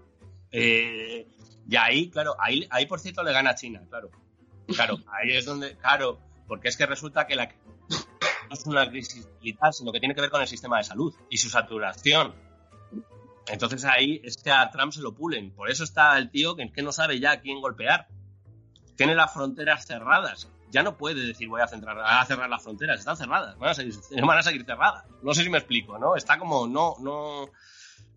Eh, 0.51 1.27
y 1.69 1.77
ahí, 1.77 2.11
claro, 2.11 2.37
ahí, 2.39 2.67
ahí 2.71 2.87
por 2.87 3.01
cierto 3.01 3.23
le 3.23 3.33
gana 3.33 3.51
a 3.51 3.55
China, 3.55 3.83
claro. 3.89 4.11
Claro, 4.69 4.99
ahí 5.13 5.37
es 5.37 5.45
donde, 5.45 5.77
claro, 5.77 6.21
porque 6.47 6.69
es 6.69 6.77
que 6.77 6.87
resulta 6.87 7.27
que 7.27 7.37
la 7.37 7.49
no 8.49 8.55
es 8.55 8.67
una 8.67 8.89
crisis 8.89 9.29
militar, 9.41 9.73
sino 9.73 9.93
que 9.93 10.01
tiene 10.01 10.15
que 10.15 10.21
ver 10.21 10.31
con 10.31 10.41
el 10.41 10.49
sistema 10.49 10.79
de 10.79 10.85
salud 10.85 11.15
y 11.31 11.39
su 11.39 11.49
saturación. 11.49 12.35
Entonces 13.49 13.85
ahí 13.85 14.21
es 14.25 14.37
que 14.37 14.51
a 14.51 14.71
Trump 14.71 14.93
se 14.93 15.01
lo 15.01 15.15
pulen. 15.15 15.51
Por 15.53 15.71
eso 15.71 15.85
está 15.85 16.17
el 16.19 16.31
tío 16.31 16.55
que, 16.55 16.71
que 16.71 16.83
no 16.83 16.93
sabe 16.93 17.19
ya 17.19 17.33
a 17.33 17.41
quién 17.41 17.61
golpear. 17.61 18.07
Tiene 18.97 19.15
las 19.15 19.33
fronteras 19.33 19.87
cerradas. 19.87 20.49
Ya 20.71 20.83
no 20.83 20.97
puede 20.97 21.27
decir 21.27 21.49
voy 21.49 21.61
a, 21.61 21.67
centrar, 21.67 21.99
a 21.99 22.25
cerrar 22.25 22.49
las 22.49 22.63
fronteras. 22.63 22.99
Están 22.99 23.17
cerradas. 23.17 23.59
Van 23.59 23.71
a, 23.71 23.75
seguir, 23.75 24.65
cerradas. 24.65 25.05
No 25.23 25.35
sé 25.35 25.43
si 25.43 25.51
me 25.51 25.59
explico, 25.59 25.99
¿no? 25.99 26.17
Está 26.17 26.39
como 26.39 26.67
no, 26.67 26.97
no, 27.01 27.47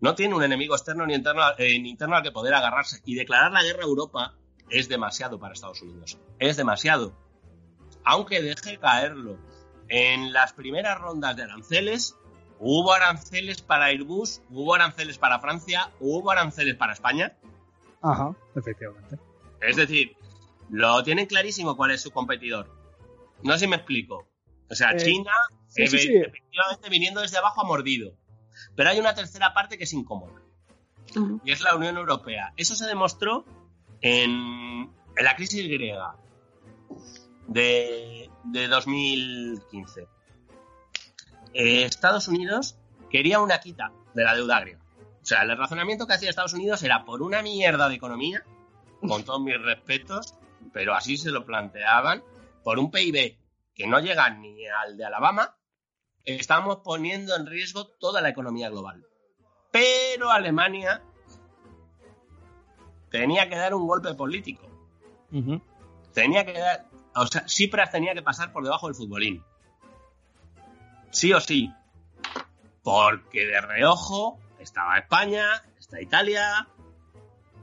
no 0.00 0.14
tiene 0.14 0.34
un 0.34 0.42
enemigo 0.42 0.74
externo 0.74 1.06
ni 1.06 1.14
interno, 1.14 1.42
eh, 1.58 1.78
ni 1.78 1.90
interno 1.90 2.16
al 2.16 2.22
que 2.22 2.30
poder 2.30 2.54
agarrarse. 2.54 3.00
Y 3.04 3.14
declarar 3.14 3.52
la 3.52 3.62
guerra 3.62 3.80
a 3.80 3.86
Europa 3.86 4.34
es 4.70 4.88
demasiado 4.88 5.38
para 5.38 5.54
Estados 5.54 5.82
Unidos. 5.82 6.18
Es 6.38 6.56
demasiado. 6.56 7.12
Aunque 8.04 8.42
deje 8.42 8.78
caerlo. 8.78 9.38
En 9.88 10.32
las 10.32 10.52
primeras 10.52 10.98
rondas 10.98 11.36
de 11.36 11.44
aranceles, 11.44 12.16
hubo 12.58 12.92
aranceles 12.92 13.62
para 13.62 13.86
Airbus, 13.86 14.42
hubo 14.50 14.74
aranceles 14.74 15.18
para 15.18 15.38
Francia, 15.38 15.90
hubo 16.00 16.30
aranceles 16.30 16.74
para 16.76 16.92
España. 16.92 17.36
Ajá, 18.02 18.34
efectivamente. 18.54 19.18
Es 19.60 19.76
decir, 19.76 20.16
lo 20.70 21.02
tienen 21.02 21.26
clarísimo 21.26 21.76
cuál 21.76 21.92
es 21.92 22.00
su 22.02 22.10
competidor. 22.10 22.68
No 23.42 23.52
sé 23.54 23.60
si 23.60 23.66
me 23.68 23.76
explico. 23.76 24.26
O 24.68 24.74
sea, 24.74 24.90
Eh, 24.92 24.96
China, 24.96 25.32
sí, 25.68 25.86
sí, 25.86 25.98
sí. 25.98 26.16
efectivamente, 26.16 26.88
viniendo 26.90 27.20
desde 27.20 27.38
abajo 27.38 27.60
ha 27.60 27.64
mordido. 27.64 28.12
Pero 28.74 28.90
hay 28.90 28.98
una 28.98 29.14
tercera 29.14 29.54
parte 29.54 29.78
que 29.78 29.84
es 29.84 29.92
incómoda. 29.92 30.40
Y 31.44 31.52
es 31.52 31.60
la 31.60 31.76
Unión 31.76 31.96
Europea. 31.96 32.52
Eso 32.56 32.74
se 32.74 32.86
demostró 32.86 33.44
en, 34.00 34.92
la 35.16 35.36
crisis 35.36 35.66
griega 35.68 36.16
de, 37.46 38.30
de 38.44 38.68
2015. 38.68 40.08
Eh, 41.54 41.84
Estados 41.84 42.28
Unidos 42.28 42.78
quería 43.10 43.40
una 43.40 43.60
quita 43.60 43.92
de 44.14 44.24
la 44.24 44.34
deuda 44.34 44.60
griega. 44.60 44.80
O 45.22 45.28
sea, 45.28 45.42
el 45.42 45.56
razonamiento 45.56 46.06
que 46.06 46.14
hacía 46.14 46.30
Estados 46.30 46.54
Unidos 46.54 46.82
era 46.82 47.04
por 47.04 47.22
una 47.22 47.42
mierda 47.42 47.88
de 47.88 47.96
economía, 47.96 48.44
con 49.00 49.24
todos 49.24 49.40
mis 49.40 49.60
respetos, 49.60 50.34
pero 50.72 50.94
así 50.94 51.16
se 51.16 51.30
lo 51.30 51.44
planteaban, 51.44 52.22
por 52.62 52.78
un 52.78 52.90
PIB 52.90 53.38
que 53.74 53.86
no 53.86 54.00
llega 54.00 54.30
ni 54.30 54.66
al 54.66 54.96
de 54.96 55.04
Alabama, 55.04 55.56
estamos 56.24 56.78
poniendo 56.84 57.34
en 57.36 57.46
riesgo 57.46 57.86
toda 57.86 58.20
la 58.20 58.28
economía 58.28 58.68
global. 58.68 59.04
Pero 59.70 60.30
Alemania 60.30 61.02
tenía 63.10 63.48
que 63.48 63.56
dar 63.56 63.74
un 63.74 63.86
golpe 63.86 64.14
político. 64.14 64.66
Tenía 66.12 66.44
que 66.44 66.58
dar. 66.58 66.86
O 67.14 67.26
sea, 67.26 67.44
Tsipras 67.44 67.90
tenía 67.90 68.14
que 68.14 68.22
pasar 68.22 68.52
por 68.52 68.64
debajo 68.64 68.86
del 68.86 68.96
futbolín. 68.96 69.42
Sí 71.10 71.32
o 71.32 71.40
sí. 71.40 71.72
Porque 72.82 73.46
de 73.46 73.60
reojo 73.60 74.38
estaba 74.60 74.98
España, 74.98 75.46
está 75.78 76.00
Italia. 76.00 76.68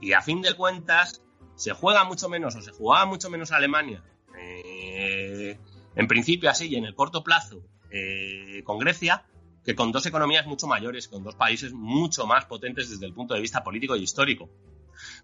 Y 0.02 0.14
a 0.14 0.22
fin 0.22 0.42
de 0.42 0.54
cuentas, 0.54 1.22
se 1.56 1.72
juega 1.72 2.04
mucho 2.04 2.28
menos, 2.30 2.56
o 2.56 2.62
se 2.62 2.72
jugaba 2.72 3.06
mucho 3.06 3.30
menos 3.30 3.52
Alemania. 3.52 4.04
eh, 4.38 5.58
en 5.96 6.08
principio, 6.08 6.50
así, 6.50 6.68
y 6.68 6.76
en 6.76 6.86
el 6.86 6.96
corto 6.96 7.24
plazo, 7.24 7.62
eh, 7.92 8.64
con 8.64 8.80
Grecia, 8.80 9.26
que 9.64 9.76
con 9.76 9.92
dos 9.92 10.06
economías 10.06 10.46
mucho 10.46 10.68
mayores, 10.68 11.08
con 11.08 11.24
dos 11.24 11.36
países 11.36 11.74
mucho 11.74 12.26
más 12.26 12.46
potentes 12.46 12.90
desde 12.90 13.06
el 13.06 13.14
punto 13.14 13.34
de 13.34 13.42
vista 13.42 13.64
político 13.64 13.96
y 13.96 14.04
histórico. 14.04 14.50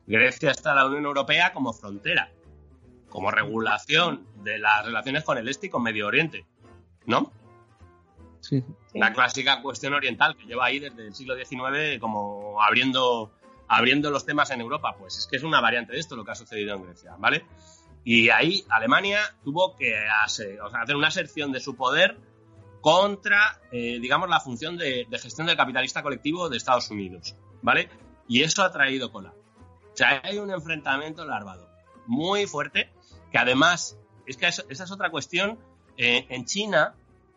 Grecia 0.06 0.52
está 0.52 0.72
en 0.72 0.76
la 0.78 0.86
Unión 0.88 1.06
Europea 1.06 1.54
como 1.54 1.74
frontera, 1.74 2.32
como 3.10 3.32
regulación 3.32 4.28
de 4.44 4.60
las 4.60 4.86
relaciones 4.86 5.24
con 5.24 5.38
el 5.38 5.48
este 5.48 5.68
y 5.68 5.70
con 5.70 5.84
Medio 5.84 6.08
Oriente, 6.08 6.46
¿no? 7.06 7.32
Sí. 8.42 8.64
La 8.94 9.14
clásica 9.14 9.62
cuestión 9.62 9.94
oriental 9.94 10.36
que 10.36 10.46
lleva 10.46 10.66
ahí 10.66 10.80
desde 10.80 11.08
el 11.08 11.14
siglo 11.14 11.36
XIX 11.36 12.00
como 12.00 12.62
abriendo, 12.62 13.34
abriendo 13.68 14.12
los 14.12 14.26
temas 14.26 14.50
en 14.52 14.62
Europa. 14.62 14.96
Pues 14.98 15.18
es 15.18 15.28
que 15.28 15.38
es 15.38 15.44
una 15.44 15.62
variante 15.62 15.94
de 15.94 16.00
esto 16.00 16.16
lo 16.16 16.24
que 16.24 16.32
ha 16.32 16.36
sucedido 16.36 16.76
en 16.76 16.84
Grecia, 16.84 17.16
¿vale? 17.18 17.46
Y 18.04 18.30
ahí 18.30 18.64
Alemania 18.70 19.20
tuvo 19.44 19.76
que 19.76 19.94
hacer, 20.24 20.62
o 20.62 20.70
sea, 20.70 20.82
hacer 20.82 20.96
una 20.96 21.08
aserción 21.08 21.52
de 21.52 21.60
su 21.60 21.76
poder 21.76 22.18
contra, 22.82 23.60
eh, 23.72 24.00
digamos, 24.00 24.30
la 24.30 24.40
función 24.40 24.78
de, 24.78 25.06
de 25.10 25.20
gestión 25.20 25.48
del 25.48 25.58
capitalista 25.58 26.02
colectivo 26.02 26.50
de 26.50 26.58
Estados 26.58 26.90
Unidos, 26.90 27.36
¿vale? 27.62 27.90
Y 28.28 28.44
eso 28.44 28.64
ha 28.64 28.72
traído 28.72 29.12
cola. 29.12 29.34
O 30.00 30.02
sea, 30.02 30.22
hay 30.24 30.38
un 30.38 30.50
enfrentamiento 30.50 31.26
larvado 31.26 31.68
muy 32.08 32.48
fuerte, 32.48 32.90
que 33.34 33.38
además, 33.38 33.98
es 34.26 34.38
que 34.38 34.48
esa 34.48 34.64
es 34.70 34.92
otra 34.92 35.12
cuestión, 35.12 35.60
eh, 35.98 36.26
en 36.30 36.46
China, 36.46 36.96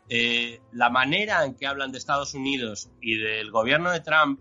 eh, 0.08 0.60
la 0.70 0.88
manera 0.88 1.44
en 1.44 1.56
que 1.56 1.66
hablan 1.66 1.90
de 1.90 1.98
Estados 1.98 2.34
Unidos 2.34 2.88
y 3.00 3.16
del 3.16 3.50
gobierno 3.50 3.90
de 3.90 3.98
Trump 3.98 4.38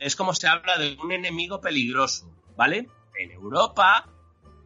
es 0.00 0.16
como 0.16 0.34
se 0.34 0.48
habla 0.48 0.76
de 0.76 0.96
un 1.04 1.12
enemigo 1.12 1.60
peligroso, 1.60 2.28
¿vale? 2.56 2.88
En 3.16 3.30
Europa, 3.30 4.08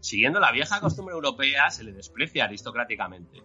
siguiendo 0.01 0.41
la 0.41 0.51
vieja 0.51 0.81
costumbre 0.81 1.15
europea, 1.15 1.69
se 1.71 1.85
le 1.85 1.93
desprecia 1.93 2.45
aristocráticamente. 2.45 3.43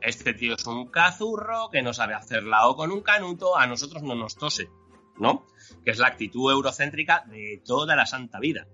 Este 0.00 0.32
tío 0.34 0.54
es 0.54 0.64
un 0.68 0.86
cazurro 0.92 1.70
que 1.72 1.82
no 1.82 1.92
sabe 1.92 2.14
hacer 2.14 2.44
la 2.44 2.68
O 2.68 2.76
con 2.76 2.92
un 2.92 3.00
canuto, 3.00 3.56
a 3.56 3.66
nosotros 3.66 4.04
no 4.04 4.14
nos 4.14 4.36
tose, 4.36 4.70
¿no? 5.18 5.44
Que 5.84 5.90
es 5.90 5.98
la 5.98 6.08
actitud 6.08 6.50
eurocéntrica 6.50 7.24
de 7.26 7.62
toda 7.64 7.94
la 7.96 8.06
santa 8.06 8.40
vida. 8.40 8.66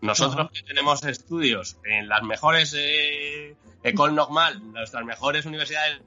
Nosotros 0.00 0.50
que 0.52 0.62
tenemos 0.62 1.02
estudios 1.04 1.78
en 1.84 2.08
las 2.08 2.22
mejores 2.22 2.74
eh, 2.76 3.56
École 3.82 4.12
Normale, 4.12 4.60
nuestras 4.60 5.04
mejores 5.04 5.46
universidades 5.46 6.02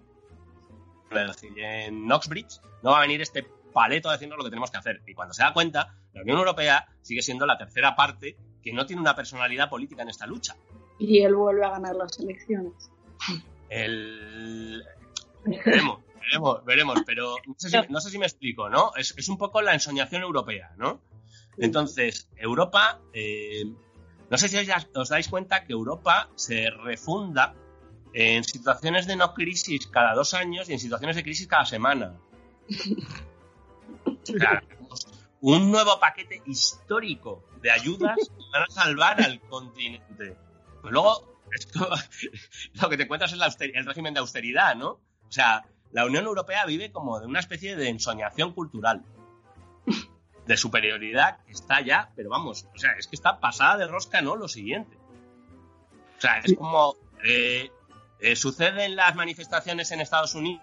en 1.55 2.05
Knoxbridge, 2.05 2.59
no 2.83 2.91
va 2.91 2.99
a 2.99 3.01
venir 3.01 3.21
este 3.21 3.47
paleto 3.73 4.09
a 4.09 4.13
decirnos 4.13 4.37
lo 4.37 4.43
que 4.43 4.49
tenemos 4.49 4.71
que 4.71 4.77
hacer. 4.77 5.01
Y 5.07 5.13
cuando 5.13 5.33
se 5.33 5.41
da 5.41 5.53
cuenta, 5.53 5.95
la 6.13 6.21
Unión 6.21 6.37
Europea 6.37 6.87
sigue 7.01 7.21
siendo 7.21 7.45
la 7.45 7.57
tercera 7.57 7.95
parte 7.95 8.37
que 8.61 8.73
no 8.73 8.85
tiene 8.85 9.01
una 9.01 9.15
personalidad 9.15 9.69
política 9.69 10.01
en 10.01 10.09
esta 10.09 10.27
lucha. 10.27 10.55
Y 10.99 11.21
él 11.21 11.35
vuelve 11.35 11.65
a 11.65 11.71
ganar 11.71 11.95
las 11.95 12.19
elecciones. 12.19 12.91
El... 13.69 14.83
Veremos, 15.45 16.01
veremos, 16.27 16.65
veremos, 16.65 16.99
pero 17.05 17.35
no 17.45 17.55
sé 17.57 17.69
si, 17.69 17.77
no 17.89 17.99
sé 18.01 18.09
si 18.09 18.17
me 18.17 18.25
explico, 18.25 18.69
¿no? 18.69 18.93
Es, 18.95 19.13
es 19.17 19.29
un 19.29 19.37
poco 19.37 19.61
la 19.61 19.73
ensoñación 19.73 20.21
europea, 20.21 20.73
¿no? 20.77 21.01
Entonces, 21.57 22.29
Europa, 22.35 22.99
eh, 23.13 23.65
no 24.29 24.37
sé 24.37 24.47
si 24.49 24.57
os, 24.57 24.87
os 24.93 25.09
dais 25.09 25.27
cuenta 25.27 25.63
que 25.63 25.73
Europa 25.73 26.29
se 26.35 26.69
refunda 26.69 27.55
en 28.13 28.43
situaciones 28.43 29.07
de 29.07 29.15
no 29.15 29.33
crisis 29.33 29.87
cada 29.87 30.13
dos 30.13 30.33
años 30.33 30.69
y 30.69 30.73
en 30.73 30.79
situaciones 30.79 31.15
de 31.15 31.23
crisis 31.23 31.47
cada 31.47 31.65
semana. 31.65 32.13
O 34.05 34.39
sea, 34.39 34.61
un 35.39 35.71
nuevo 35.71 35.99
paquete 35.99 36.41
histórico 36.45 37.45
de 37.61 37.71
ayudas 37.71 38.17
que 38.17 38.43
van 38.51 38.63
a 38.63 38.69
salvar 38.69 39.21
al 39.21 39.39
continente. 39.41 40.35
Pues 40.81 40.91
luego, 40.93 41.41
esto, 41.51 41.89
lo 42.81 42.89
que 42.89 42.97
te 42.97 43.03
encuentras 43.03 43.31
es 43.31 43.37
la 43.37 43.53
el 43.59 43.85
régimen 43.85 44.13
de 44.13 44.19
austeridad, 44.19 44.75
¿no? 44.75 44.89
O 44.89 45.31
sea, 45.31 45.65
la 45.97 46.05
Unión 46.05 46.25
Europea 46.25 46.63
vive 46.67 46.91
como 46.91 47.19
de 47.19 47.25
una 47.25 47.39
especie 47.39 47.75
de 47.75 47.89
ensoñación 47.89 48.53
cultural. 48.53 49.03
De 50.45 50.55
superioridad 50.55 51.43
que 51.43 51.53
está 51.53 51.81
ya, 51.81 52.11
pero 52.15 52.29
vamos, 52.29 52.67
o 52.75 52.77
sea, 52.77 52.91
es 52.99 53.07
que 53.07 53.15
está 53.15 53.39
pasada 53.39 53.77
de 53.77 53.87
rosca, 53.87 54.21
¿no? 54.21 54.35
Lo 54.35 54.47
siguiente. 54.47 54.95
O 56.15 56.21
sea, 56.21 56.37
es 56.37 56.53
como. 56.55 56.95
eh, 57.23 57.71
eh, 58.19 58.35
suceden 58.35 58.95
las 58.95 59.15
manifestaciones 59.15 59.91
en 59.91 60.01
Estados 60.01 60.35
Unidos, 60.35 60.61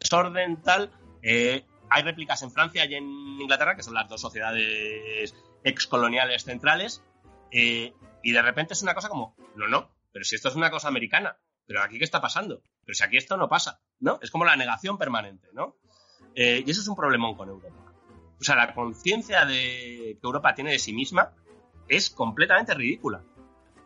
desorden 0.00 0.60
tal. 0.62 0.90
eh, 1.22 1.64
hay 1.88 2.02
réplicas 2.02 2.42
en 2.42 2.50
Francia 2.50 2.84
y 2.86 2.94
en 2.96 3.04
Inglaterra, 3.40 3.76
que 3.76 3.84
son 3.84 3.94
las 3.94 4.08
dos 4.08 4.20
sociedades 4.20 5.32
excoloniales 5.62 6.42
centrales, 6.42 7.04
y 7.52 8.32
de 8.32 8.42
repente 8.42 8.74
es 8.74 8.82
una 8.82 8.94
cosa 8.94 9.08
como, 9.08 9.36
no, 9.54 9.68
no, 9.68 9.92
pero 10.10 10.24
si 10.24 10.34
esto 10.34 10.48
es 10.48 10.56
una 10.56 10.72
cosa 10.72 10.88
americana, 10.88 11.36
pero 11.66 11.82
aquí 11.82 11.98
qué 11.98 12.04
está 12.04 12.20
pasando, 12.20 12.62
pero 12.84 12.94
si 12.94 13.04
aquí 13.04 13.16
esto 13.16 13.36
no 13.36 13.48
pasa, 13.48 13.80
¿no? 14.00 14.18
Es 14.22 14.30
como 14.30 14.44
la 14.44 14.56
negación 14.56 14.98
permanente, 14.98 15.48
¿no? 15.52 15.76
Eh, 16.34 16.62
y 16.66 16.70
eso 16.70 16.80
es 16.80 16.88
un 16.88 16.96
problemón 16.96 17.36
con 17.36 17.48
Europa. 17.48 17.92
O 18.40 18.44
sea, 18.44 18.56
la 18.56 18.74
conciencia 18.74 19.46
que 19.46 20.18
Europa 20.22 20.54
tiene 20.54 20.72
de 20.72 20.78
sí 20.78 20.92
misma 20.92 21.32
es 21.88 22.10
completamente 22.10 22.74
ridícula. 22.74 23.22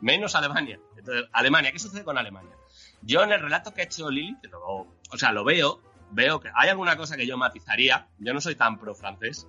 Menos 0.01 0.35
Alemania. 0.35 0.81
Entonces, 0.97 1.29
Alemania, 1.33 1.73
¿qué 1.73 1.79
sucede 1.79 2.05
con 2.05 2.17
Alemania? 2.19 2.55
Yo 3.03 3.23
en 3.23 3.33
el 3.33 3.41
relato 3.41 3.73
que 3.75 3.83
ha 3.83 3.85
hecho 3.85 4.11
Lili, 4.11 4.37
que 4.41 4.49
lo- 4.49 4.87
o 5.11 5.17
sea, 5.19 5.33
lo 5.33 5.45
veo, 5.45 5.81
veo 6.11 6.41
que 6.41 6.51
hay 6.55 6.69
alguna 6.71 6.97
cosa 6.97 7.17
que 7.17 7.27
yo 7.27 7.37
matizaría. 7.37 8.09
Yo 8.19 8.33
no 8.33 8.41
soy 8.41 8.55
tan 8.55 8.79
pro 8.79 8.95
francés. 8.95 9.47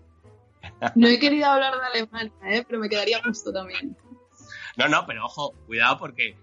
No 0.95 1.07
he 1.07 1.19
querido 1.19 1.47
hablar 1.47 1.73
de 1.79 1.85
Alemania, 1.85 2.33
¿eh? 2.43 2.65
pero 2.67 2.79
me 2.79 2.89
quedaría 2.89 3.21
justo 3.23 3.51
también. 3.53 3.95
No, 4.77 4.87
no, 4.87 5.05
pero 5.05 5.25
ojo, 5.25 5.53
cuidado 5.65 5.97
porque, 5.97 6.37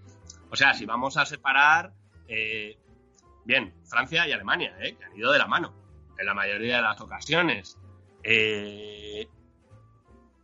o 0.49 0.55
sea, 0.55 0.73
si 0.73 0.85
vamos 0.85 1.17
a 1.17 1.25
separar, 1.25 1.93
eh, 2.27 2.77
bien, 3.47 3.73
Francia 3.85 4.27
y 4.27 4.33
Alemania, 4.33 4.75
¿eh? 4.81 4.95
que 4.97 5.05
han 5.05 5.15
ido 5.15 5.31
de 5.31 5.39
la 5.39 5.47
mano 5.47 5.73
en 6.19 6.25
la 6.25 6.33
mayoría 6.33 6.77
de 6.77 6.81
las 6.81 6.99
ocasiones. 6.99 7.77
Eh, 8.23 9.27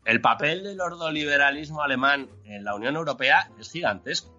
el 0.05 0.21
papel 0.21 0.63
del 0.63 0.79
ordoliberalismo 0.79 1.81
alemán 1.81 2.29
en 2.45 2.63
la 2.63 2.75
Unión 2.75 2.95
Europea 2.95 3.51
es 3.59 3.71
gigantesco. 3.71 4.33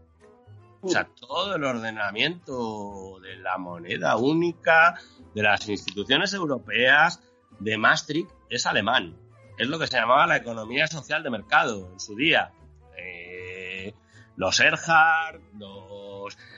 O 0.81 0.89
sea, 0.89 1.05
todo 1.05 1.57
el 1.57 1.65
ordenamiento 1.65 3.19
de 3.21 3.37
la 3.37 3.57
moneda 3.59 4.17
única, 4.17 4.99
de 5.35 5.43
las 5.43 5.69
instituciones 5.69 6.35
europeas, 6.35 7.23
de 7.59 7.79
Maastricht, 7.79 8.31
es 8.51 8.67
alemán. 8.67 9.17
Es 9.59 9.69
lo 9.69 9.79
que 9.79 9.87
se 9.87 9.97
llamaba 9.97 10.27
la 10.27 10.37
economía 10.37 10.87
social 10.87 11.23
de 11.23 11.31
mercado 11.31 11.91
en 11.93 12.01
su 12.01 12.15
día. 12.17 12.53
Eh, 12.99 13.95
los 14.37 14.61
Erhard, 14.61 15.41
los. 15.59 15.94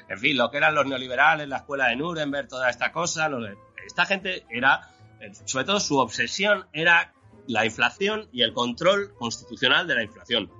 En 0.08 0.18
fin, 0.18 0.36
lo 0.36 0.50
que 0.50 0.58
eran 0.58 0.74
los 0.74 0.86
neoliberales, 0.86 1.48
la 1.48 1.58
escuela 1.58 1.88
de 1.88 1.96
Nuremberg, 1.96 2.48
toda 2.48 2.70
esta 2.70 2.92
cosa. 2.92 3.28
esta 3.84 4.06
gente 4.06 4.44
era. 4.50 4.90
Sobre 5.46 5.64
todo 5.64 5.80
su 5.80 5.98
obsesión 5.98 6.66
era 6.72 7.14
la 7.46 7.64
inflación 7.64 8.28
y 8.32 8.42
el 8.42 8.52
control 8.52 9.14
constitucional 9.14 9.86
de 9.86 9.94
la 9.94 10.02
inflación. 10.02 10.50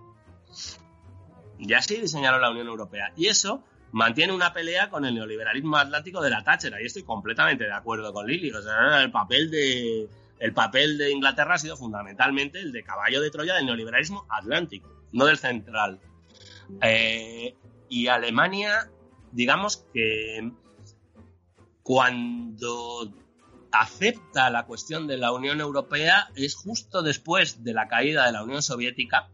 Y 1.59 1.73
así 1.75 1.97
diseñaron 1.97 2.41
la 2.41 2.51
Unión 2.51 2.67
Europea. 2.67 3.13
Y 3.17 3.27
eso 3.27 3.63
mantiene 3.93 4.33
una 4.33 4.53
pelea 4.53 4.91
con 4.91 5.05
el 5.05 5.15
neoliberalismo 5.15 5.77
atlántico 5.77 6.21
de 6.23 6.31
la 6.31 6.43
Thatcher. 6.43 6.75
Ahí 6.75 6.85
estoy 6.85 7.03
completamente 7.03 7.65
de 7.65 7.73
acuerdo 7.73 8.13
con 8.13 8.27
Lili. 8.27 8.51
O 8.51 8.63
sea, 8.63 9.03
el 9.03 9.11
papel 9.11 9.51
de, 9.51 10.09
el 10.39 10.53
papel 10.53 10.99
de 10.99 11.11
Inglaterra 11.11 11.55
ha 11.55 11.59
sido 11.59 11.77
fundamentalmente 11.77 12.61
el 12.61 12.73
de 12.73 12.83
caballo 12.83 13.21
de 13.21 13.31
Troya 13.31 13.55
del 13.55 13.67
neoliberalismo 13.67 14.27
atlántico, 14.29 14.89
no 15.13 15.27
del 15.27 15.39
central. 15.39 16.01
Eh, 16.83 17.55
y 17.89 18.09
Alemania, 18.09 18.91
digamos 19.37 19.85
que 19.93 20.51
cuando 21.83 23.13
acepta 23.71 24.49
la 24.49 24.65
cuestión 24.65 25.07
de 25.07 25.19
la 25.19 25.31
Unión 25.31 25.61
Europea 25.61 26.31
es 26.35 26.55
justo 26.55 27.03
después 27.03 27.63
de 27.63 27.75
la 27.75 27.87
caída 27.87 28.25
de 28.25 28.33
la 28.33 28.43
Unión 28.43 28.63
Soviética, 28.63 29.29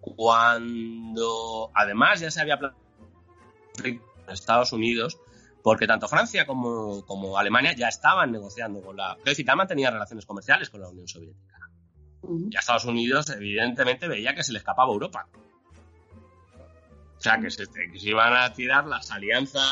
cuando 0.00 1.72
además 1.74 2.20
ya 2.20 2.30
se 2.30 2.40
había 2.40 2.60
planteado 2.60 2.86
en 3.84 4.00
Estados 4.28 4.72
Unidos, 4.72 5.18
porque 5.64 5.88
tanto 5.88 6.06
Francia 6.06 6.46
como, 6.46 7.04
como, 7.04 7.36
Alemania 7.38 7.74
ya 7.76 7.88
estaban 7.88 8.30
negociando 8.30 8.80
con 8.80 8.96
la... 8.96 9.16
Es 9.18 9.24
decir, 9.24 9.44
ya 9.44 9.56
mantenían 9.56 9.92
relaciones 9.92 10.24
comerciales 10.24 10.70
con 10.70 10.80
la 10.80 10.88
Unión 10.88 11.08
Soviética. 11.08 11.58
Y 12.48 12.54
a 12.54 12.60
Estados 12.60 12.84
Unidos, 12.84 13.28
evidentemente, 13.30 14.06
veía 14.06 14.36
que 14.36 14.44
se 14.44 14.52
le 14.52 14.58
escapaba 14.58 14.90
a 14.90 14.92
Europa. 14.92 15.28
O 17.22 17.24
sea, 17.24 17.38
que 17.38 17.50
se, 17.52 17.68
que 17.68 18.00
se, 18.00 18.08
iban 18.08 18.34
a 18.34 18.52
tirar 18.52 18.84
las 18.84 19.08
alianzas 19.12 19.62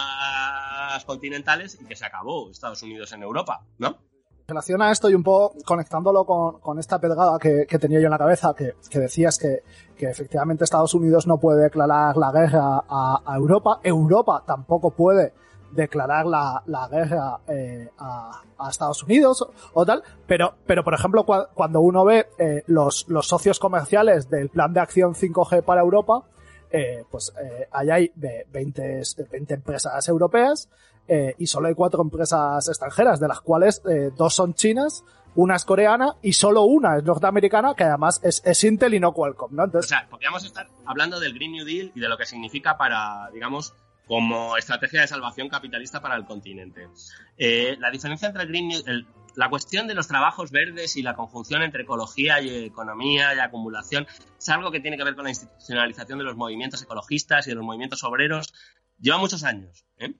continentales 1.05 1.77
y 1.81 1.85
que 1.85 1.97
se 1.97 2.07
acabó 2.07 2.49
Estados 2.49 2.81
Unidos 2.85 3.11
en 3.11 3.25
Europa, 3.25 3.67
¿no? 3.79 3.99
relación 4.47 4.81
a 4.83 4.93
esto 4.93 5.11
y 5.11 5.15
un 5.15 5.25
poco 5.25 5.57
conectándolo 5.65 6.25
con, 6.25 6.61
con 6.61 6.79
esta 6.79 7.01
pedgada 7.01 7.39
que, 7.41 7.67
que, 7.69 7.79
tenía 7.81 7.99
yo 7.99 8.07
en 8.07 8.13
la 8.13 8.19
cabeza, 8.19 8.55
que, 8.57 8.75
que 8.89 9.01
decías 9.01 9.37
que, 9.37 9.65
que, 9.97 10.11
efectivamente 10.11 10.63
Estados 10.63 10.95
Unidos 10.95 11.27
no 11.27 11.39
puede 11.39 11.65
declarar 11.65 12.17
la 12.17 12.31
guerra 12.31 12.85
a, 12.89 13.21
a 13.27 13.37
Europa, 13.37 13.81
Europa 13.83 14.45
tampoco 14.47 14.93
puede 14.93 15.33
declarar 15.73 16.27
la, 16.27 16.63
la 16.67 16.87
guerra 16.89 17.41
eh, 17.49 17.89
a, 17.99 18.43
a, 18.59 18.71
Estados 18.71 19.03
Unidos 19.03 19.43
o, 19.43 19.53
o, 19.75 19.85
tal, 19.85 20.05
pero, 20.25 20.55
pero 20.67 20.85
por 20.85 20.95
ejemplo 20.95 21.25
cu 21.25 21.35
cuando 21.55 21.81
uno 21.81 22.05
ve 22.05 22.29
eh, 22.39 22.63
los, 22.67 23.07
los 23.09 23.27
socios 23.27 23.59
comerciales 23.59 24.29
del 24.31 24.51
plan 24.51 24.73
de 24.73 24.81
acción 24.81 25.15
5G 25.15 25.65
para 25.65 25.81
Europa, 25.81 26.25
eh, 26.71 27.05
pues 27.11 27.33
eh, 27.43 27.69
ahí 27.73 27.91
hay 27.91 28.13
20, 28.15 29.03
20 29.31 29.55
empresas 29.55 30.09
europeas 30.09 30.69
eh, 31.13 31.35
y 31.39 31.47
solo 31.49 31.67
hay 31.67 31.75
cuatro 31.75 32.03
empresas 32.03 32.69
extranjeras, 32.69 33.19
de 33.19 33.27
las 33.27 33.41
cuales 33.41 33.83
eh, 33.91 34.13
dos 34.17 34.33
son 34.33 34.55
chinas, 34.55 35.03
una 35.35 35.57
es 35.57 35.65
coreana 35.65 36.15
y 36.23 36.35
solo 36.35 36.63
una 36.63 36.99
es 36.99 37.03
norteamericana, 37.03 37.75
que 37.75 37.83
además 37.83 38.21
es, 38.23 38.41
es 38.45 38.63
Intel 38.63 38.95
y 38.95 39.01
no 39.01 39.13
Qualcomm, 39.13 39.57
¿no? 39.57 39.65
Entonces... 39.65 39.91
O 39.91 39.95
sea, 39.97 40.09
podríamos 40.09 40.45
estar 40.45 40.69
hablando 40.87 41.19
del 41.19 41.35
Green 41.35 41.51
New 41.51 41.65
Deal 41.65 41.91
y 41.97 41.99
de 41.99 42.09
lo 42.09 42.17
que 42.17 42.27
significa 42.27 42.79
para, 42.79 43.29
digamos, 43.33 43.75
como 44.07 44.57
estrategia 44.57 45.01
de 45.01 45.09
salvación 45.09 45.49
capitalista 45.49 46.01
para 46.01 46.15
el 46.15 46.25
continente. 46.27 46.89
Eh, 47.37 47.77
la 47.81 47.91
diferencia 47.91 48.29
entre 48.29 48.43
el 48.43 48.49
Green 48.49 48.69
New 48.69 48.83
el, 48.87 49.07
la 49.37 49.49
cuestión 49.49 49.87
de 49.87 49.95
los 49.95 50.09
trabajos 50.09 50.51
verdes 50.51 50.97
y 50.97 51.03
la 51.03 51.15
conjunción 51.15 51.63
entre 51.63 51.83
ecología 51.83 52.41
y 52.41 52.65
economía 52.65 53.35
y 53.35 53.39
acumulación 53.39 54.07
es 54.39 54.49
algo 54.49 54.71
que 54.71 54.81
tiene 54.81 54.97
que 54.97 55.05
ver 55.05 55.15
con 55.15 55.25
la 55.25 55.31
institucionalización 55.31 56.19
de 56.19 56.25
los 56.25 56.37
movimientos 56.37 56.83
ecologistas 56.83 57.47
y 57.47 57.51
de 57.51 57.57
los 57.57 57.65
movimientos 57.65 58.05
obreros. 58.05 58.53
Lleva 58.99 59.19
muchos 59.19 59.45
años. 59.45 59.85
¿eh? 59.99 60.15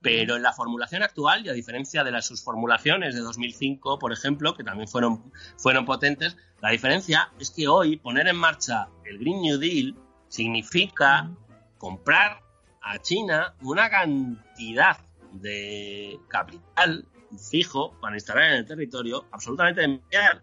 Pero 0.00 0.36
en 0.36 0.42
la 0.42 0.52
formulación 0.52 1.02
actual, 1.02 1.44
y 1.44 1.48
a 1.48 1.52
diferencia 1.52 2.02
de 2.02 2.10
las 2.10 2.26
sus 2.26 2.42
formulaciones 2.42 3.14
de 3.14 3.20
2005, 3.20 3.98
por 3.98 4.12
ejemplo, 4.12 4.54
que 4.54 4.64
también 4.64 4.88
fueron, 4.88 5.32
fueron 5.58 5.84
potentes, 5.84 6.36
la 6.60 6.70
diferencia 6.70 7.30
es 7.38 7.50
que 7.50 7.68
hoy 7.68 7.96
poner 7.98 8.28
en 8.28 8.36
marcha 8.36 8.88
el 9.04 9.18
Green 9.18 9.42
New 9.42 9.58
Deal 9.58 9.94
significa 10.28 11.30
comprar 11.78 12.42
a 12.80 12.98
China 13.00 13.54
una 13.60 13.90
cantidad 13.90 14.98
de 15.32 16.18
capital 16.28 17.06
fijo 17.38 17.98
para 18.00 18.16
instalar 18.16 18.44
en 18.52 18.56
el 18.58 18.66
territorio 18.66 19.26
absolutamente 19.30 19.80
demencial, 19.82 20.42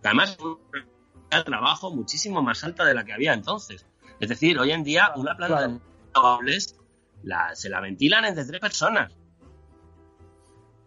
que 0.00 0.08
además 0.08 0.30
es 0.30 1.38
un 1.38 1.44
trabajo 1.44 1.90
muchísimo 1.90 2.42
más 2.42 2.62
alta 2.64 2.84
de 2.84 2.94
la 2.94 3.04
que 3.04 3.12
había 3.12 3.32
entonces. 3.32 3.86
Es 4.20 4.28
decir, 4.28 4.58
hoy 4.58 4.70
en 4.70 4.84
día 4.84 5.12
una 5.16 5.36
planta 5.36 5.68
de 5.68 5.80
renovables 6.14 6.76
la, 7.22 7.54
se 7.54 7.68
la 7.68 7.80
ventilan 7.80 8.24
entre 8.24 8.44
tres 8.44 8.60
personas. 8.60 9.12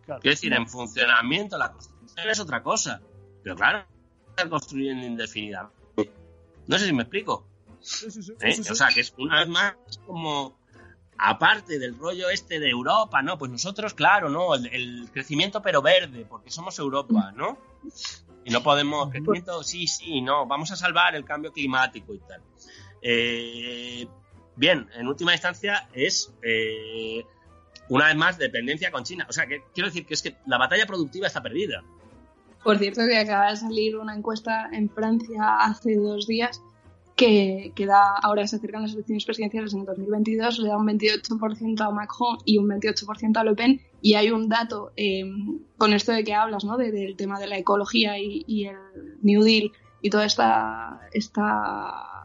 Claro. 0.05 0.21
Quiero 0.21 0.33
decir, 0.33 0.53
en 0.53 0.67
funcionamiento 0.67 1.57
la 1.57 1.71
construcción 1.71 2.29
es 2.29 2.39
otra 2.39 2.63
cosa. 2.63 3.01
Pero 3.43 3.55
claro, 3.55 3.85
están 4.29 4.49
construyendo 4.49 5.05
indefinidamente. 5.05 5.73
No 6.67 6.77
sé 6.77 6.85
si 6.85 6.93
me 6.93 7.03
explico. 7.03 7.47
Sí, 7.79 8.11
sí, 8.11 8.21
sí, 8.21 8.33
¿Eh? 8.41 8.55
O 8.69 8.75
sea, 8.75 8.89
que 8.89 9.01
es 9.01 9.13
una 9.17 9.39
vez 9.39 9.49
más 9.49 9.75
como 10.05 10.59
aparte 11.17 11.79
del 11.79 11.97
rollo 11.97 12.29
este 12.29 12.59
de 12.59 12.69
Europa, 12.69 13.21
¿no? 13.21 13.37
Pues 13.37 13.51
nosotros, 13.51 13.93
claro, 13.93 14.29
¿no? 14.29 14.55
El, 14.55 14.67
el 14.67 15.09
crecimiento 15.11 15.61
pero 15.61 15.81
verde, 15.81 16.25
porque 16.27 16.51
somos 16.51 16.77
Europa, 16.79 17.31
¿no? 17.35 17.57
Y 18.45 18.51
no 18.51 18.63
podemos, 18.63 19.09
crecimiento, 19.09 19.61
sí, 19.63 19.87
sí, 19.87 20.21
no, 20.21 20.45
vamos 20.45 20.71
a 20.71 20.75
salvar 20.75 21.15
el 21.15 21.25
cambio 21.25 21.51
climático 21.51 22.13
y 22.13 22.19
tal. 22.19 22.41
Eh, 23.01 24.07
bien, 24.55 24.87
en 24.95 25.07
última 25.07 25.33
instancia 25.33 25.87
es 25.93 26.33
eh, 26.41 27.25
una 27.89 28.07
vez 28.07 28.15
más 28.15 28.37
dependencia 28.37 28.91
con 28.91 29.03
China. 29.03 29.25
O 29.29 29.33
sea, 29.33 29.47
que 29.47 29.63
quiero 29.73 29.89
decir 29.89 30.05
que 30.05 30.13
es 30.13 30.21
que 30.21 30.35
la 30.45 30.57
batalla 30.57 30.85
productiva 30.85 31.27
está 31.27 31.41
perdida. 31.41 31.83
Por 32.63 32.77
cierto, 32.77 33.01
que 33.07 33.17
acaba 33.17 33.51
de 33.51 33.57
salir 33.57 33.97
una 33.97 34.15
encuesta 34.15 34.69
en 34.71 34.89
Francia 34.89 35.57
hace 35.59 35.95
dos 35.95 36.27
días 36.27 36.61
que, 37.17 37.73
que 37.75 37.85
da, 37.85 38.15
ahora 38.21 38.47
se 38.47 38.55
acercan 38.55 38.83
las 38.83 38.93
elecciones 38.93 39.25
presidenciales 39.25 39.73
en 39.73 39.83
2022, 39.83 40.59
le 40.59 40.69
da 40.69 40.77
un 40.77 40.87
28% 40.87 41.81
a 41.81 41.91
Macron 41.91 42.37
y 42.45 42.59
un 42.59 42.69
28% 42.69 43.37
a 43.37 43.43
Le 43.43 43.55
Pen. 43.55 43.81
Y 44.01 44.13
hay 44.13 44.31
un 44.31 44.47
dato 44.47 44.91
eh, 44.95 45.23
con 45.77 45.93
esto 45.93 46.13
de 46.13 46.23
que 46.23 46.33
hablas, 46.33 46.63
¿no? 46.63 46.77
De, 46.77 46.91
del 46.91 47.17
tema 47.17 47.39
de 47.39 47.47
la 47.47 47.57
ecología 47.57 48.19
y, 48.19 48.45
y 48.47 48.65
el 48.65 48.77
New 49.21 49.43
Deal 49.43 49.71
y 50.01 50.09
toda 50.09 50.25
esta, 50.25 51.01
esta 51.11 52.17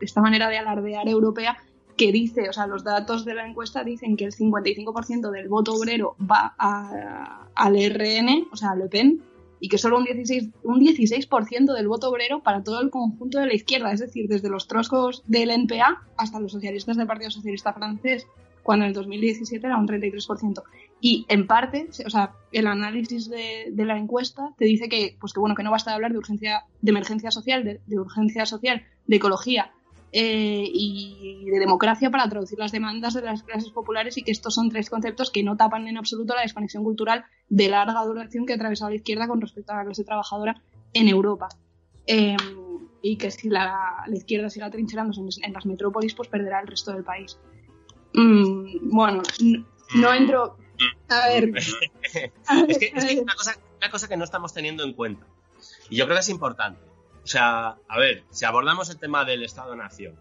esta 0.00 0.20
manera 0.20 0.48
de 0.48 0.58
alardear 0.58 1.08
europea 1.08 1.56
que 1.96 2.12
dice, 2.12 2.48
o 2.48 2.52
sea, 2.52 2.66
los 2.66 2.84
datos 2.84 3.24
de 3.24 3.34
la 3.34 3.46
encuesta 3.46 3.82
dicen 3.82 4.16
que 4.16 4.26
el 4.26 4.32
55% 4.32 5.30
del 5.30 5.48
voto 5.48 5.74
obrero 5.74 6.14
va 6.20 6.54
al 6.58 7.74
RN, 7.74 8.48
o 8.52 8.56
sea, 8.56 8.72
a 8.72 8.76
Le 8.76 8.86
Pen, 8.88 9.22
y 9.66 9.68
que 9.68 9.78
solo 9.78 9.98
un 9.98 10.06
16%, 10.06 10.52
un 10.62 10.78
16 10.78 11.28
del 11.74 11.88
voto 11.88 12.08
obrero 12.08 12.40
para 12.40 12.62
todo 12.62 12.80
el 12.80 12.88
conjunto 12.88 13.40
de 13.40 13.46
la 13.46 13.54
izquierda, 13.54 13.90
es 13.90 13.98
decir, 13.98 14.28
desde 14.28 14.48
los 14.48 14.68
troscos 14.68 15.24
del 15.26 15.50
NPA 15.50 16.04
hasta 16.16 16.38
los 16.38 16.52
socialistas 16.52 16.96
del 16.96 17.08
Partido 17.08 17.32
Socialista 17.32 17.72
Francés, 17.72 18.28
cuando 18.62 18.84
en 18.84 18.90
el 18.90 18.94
2017 18.94 19.66
era 19.66 19.76
un 19.76 19.88
33%. 19.88 20.62
Y 21.00 21.26
en 21.28 21.48
parte, 21.48 21.88
o 22.06 22.10
sea, 22.10 22.30
el 22.52 22.68
análisis 22.68 23.28
de, 23.28 23.72
la 23.74 23.98
encuesta 23.98 24.54
te 24.56 24.66
dice 24.66 24.88
que, 24.88 25.16
pues 25.20 25.32
que 25.32 25.40
bueno, 25.40 25.56
que 25.56 25.64
no 25.64 25.72
basta 25.72 25.90
de 25.90 25.96
hablar 25.96 26.12
de 26.12 26.18
urgencia, 26.18 26.62
de 26.80 26.90
emergencia 26.90 27.32
social, 27.32 27.64
de 27.64 27.98
urgencia 27.98 28.46
social, 28.46 28.84
de 29.08 29.16
ecología 29.16 29.72
eh, 30.12 30.64
y 30.72 31.44
de 31.50 31.58
democracia 31.58 32.10
para 32.10 32.28
traducir 32.28 32.58
las 32.58 32.72
demandas 32.72 33.14
de 33.14 33.22
las 33.22 33.42
clases 33.42 33.70
populares 33.70 34.16
y 34.16 34.22
que 34.22 34.30
estos 34.30 34.54
son 34.54 34.70
tres 34.70 34.88
conceptos 34.88 35.30
que 35.30 35.42
no 35.42 35.56
tapan 35.56 35.88
en 35.88 35.98
absoluto 35.98 36.34
la 36.34 36.42
desconexión 36.42 36.84
cultural 36.84 37.24
de 37.48 37.68
larga 37.68 38.04
duración 38.04 38.46
que 38.46 38.52
ha 38.52 38.56
atravesado 38.56 38.90
la 38.90 38.96
izquierda 38.96 39.28
con 39.28 39.40
respecto 39.40 39.72
a 39.72 39.76
la 39.76 39.84
clase 39.84 40.04
trabajadora 40.04 40.62
en 40.92 41.08
Europa. 41.08 41.48
Eh, 42.06 42.36
y 43.02 43.16
que 43.16 43.30
si 43.30 43.48
la, 43.48 44.04
izquierda 44.12 44.48
siga 44.48 44.70
trincherándose 44.70 45.20
en, 45.42 45.52
las 45.52 45.66
metrópolis, 45.66 46.14
pues 46.14 46.28
perderá 46.28 46.60
el 46.60 46.66
resto 46.68 46.92
del 46.92 47.04
país. 47.04 47.38
Mm, 48.14 48.90
bueno, 48.90 49.22
no, 49.94 50.14
entro 50.14 50.56
a 51.08 51.28
ver. 51.28 51.50
es 51.56 52.78
que, 52.78 52.92
es 52.94 53.22
una 53.80 53.90
cosa 53.90 54.08
que 54.08 54.16
no 54.16 54.24
estamos 54.24 54.52
teniendo 54.52 54.84
en 54.84 54.92
cuenta. 54.92 55.26
Y 55.90 55.96
yo 55.96 56.04
creo 56.04 56.16
que 56.16 56.20
es 56.20 56.28
importante. 56.28 56.85
O 57.26 57.28
sea, 57.28 57.76
a 57.88 57.98
ver, 57.98 58.22
si 58.30 58.44
abordamos 58.44 58.88
el 58.88 59.00
tema 59.00 59.24
del 59.24 59.42
Estado-Nación, 59.42 60.14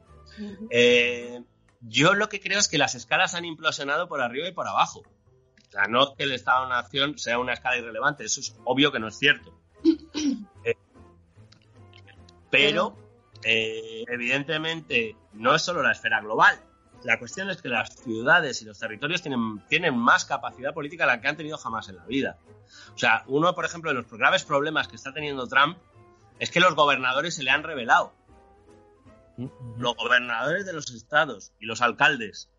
eh, 0.72 1.39
yo 1.82 2.16
lo 2.16 2.30
que 2.30 2.39
creo 2.39 2.58
es 2.58 2.68
que 2.68 2.80
las 2.80 2.95
escalas 2.95 3.36
han 3.36 3.45
implosionado 3.45 4.08
por 4.08 4.22
arriba 4.22 4.47
y 4.47 4.53
por 4.53 4.68
abajo. 4.68 5.01
O 5.01 5.72
sea, 5.72 5.84
no 5.84 6.16
que 6.16 6.24
el 6.24 6.32
Estado-Nación 6.32 7.20
sea 7.20 7.38
una 7.38 7.53
escala 7.53 7.78
irrelevante, 7.78 8.24
eso 8.24 8.39
es 8.41 8.56
obvio 8.64 8.91
que 8.91 8.97
no 8.99 9.08
es 9.08 9.20
cierto. 9.20 9.56
Eh, 10.64 10.74
pero, 12.49 12.97
eh, 13.43 14.03
evidentemente, 14.08 15.16
no 15.34 15.53
es 15.53 15.62
solo 15.62 15.84
la 15.84 15.91
esfera 15.91 16.22
global. 16.22 16.60
La 17.03 17.20
cuestión 17.20 17.51
es 17.51 17.62
que 17.62 17.70
las 17.70 17.97
ciudades 17.97 18.64
y 18.64 18.66
los 18.66 18.80
territorios 18.80 19.22
tienen, 19.22 19.62
tienen 19.68 19.95
más 19.95 20.26
capacidad 20.26 20.74
política 20.74 21.03
de 21.03 21.12
la 21.12 21.22
que 21.22 21.28
han 21.28 21.38
tenido 21.38 21.60
jamás 21.60 21.88
en 21.89 21.97
la 21.97 22.06
vida. 22.06 22.39
O 22.95 22.97
sea, 22.97 23.24
uno, 23.28 23.53
por 23.53 23.66
ejemplo, 23.66 23.91
de 23.91 23.97
los 23.97 24.10
graves 24.10 24.43
problemas 24.43 24.88
que 24.88 24.95
está 24.95 25.14
teniendo 25.14 25.45
Trump 25.47 25.78
es 26.39 26.51
que 26.51 26.59
los 26.59 26.75
gobernadores 26.75 27.36
se 27.36 27.43
le 27.43 27.51
han 27.51 27.63
revelado. 27.63 28.13
Los 29.77 29.95
gobernadores 29.95 30.65
de 30.65 30.73
los 30.73 30.91
estados 30.91 31.51
y 31.59 31.65
los 31.65 31.81
alcaldes, 31.81 32.49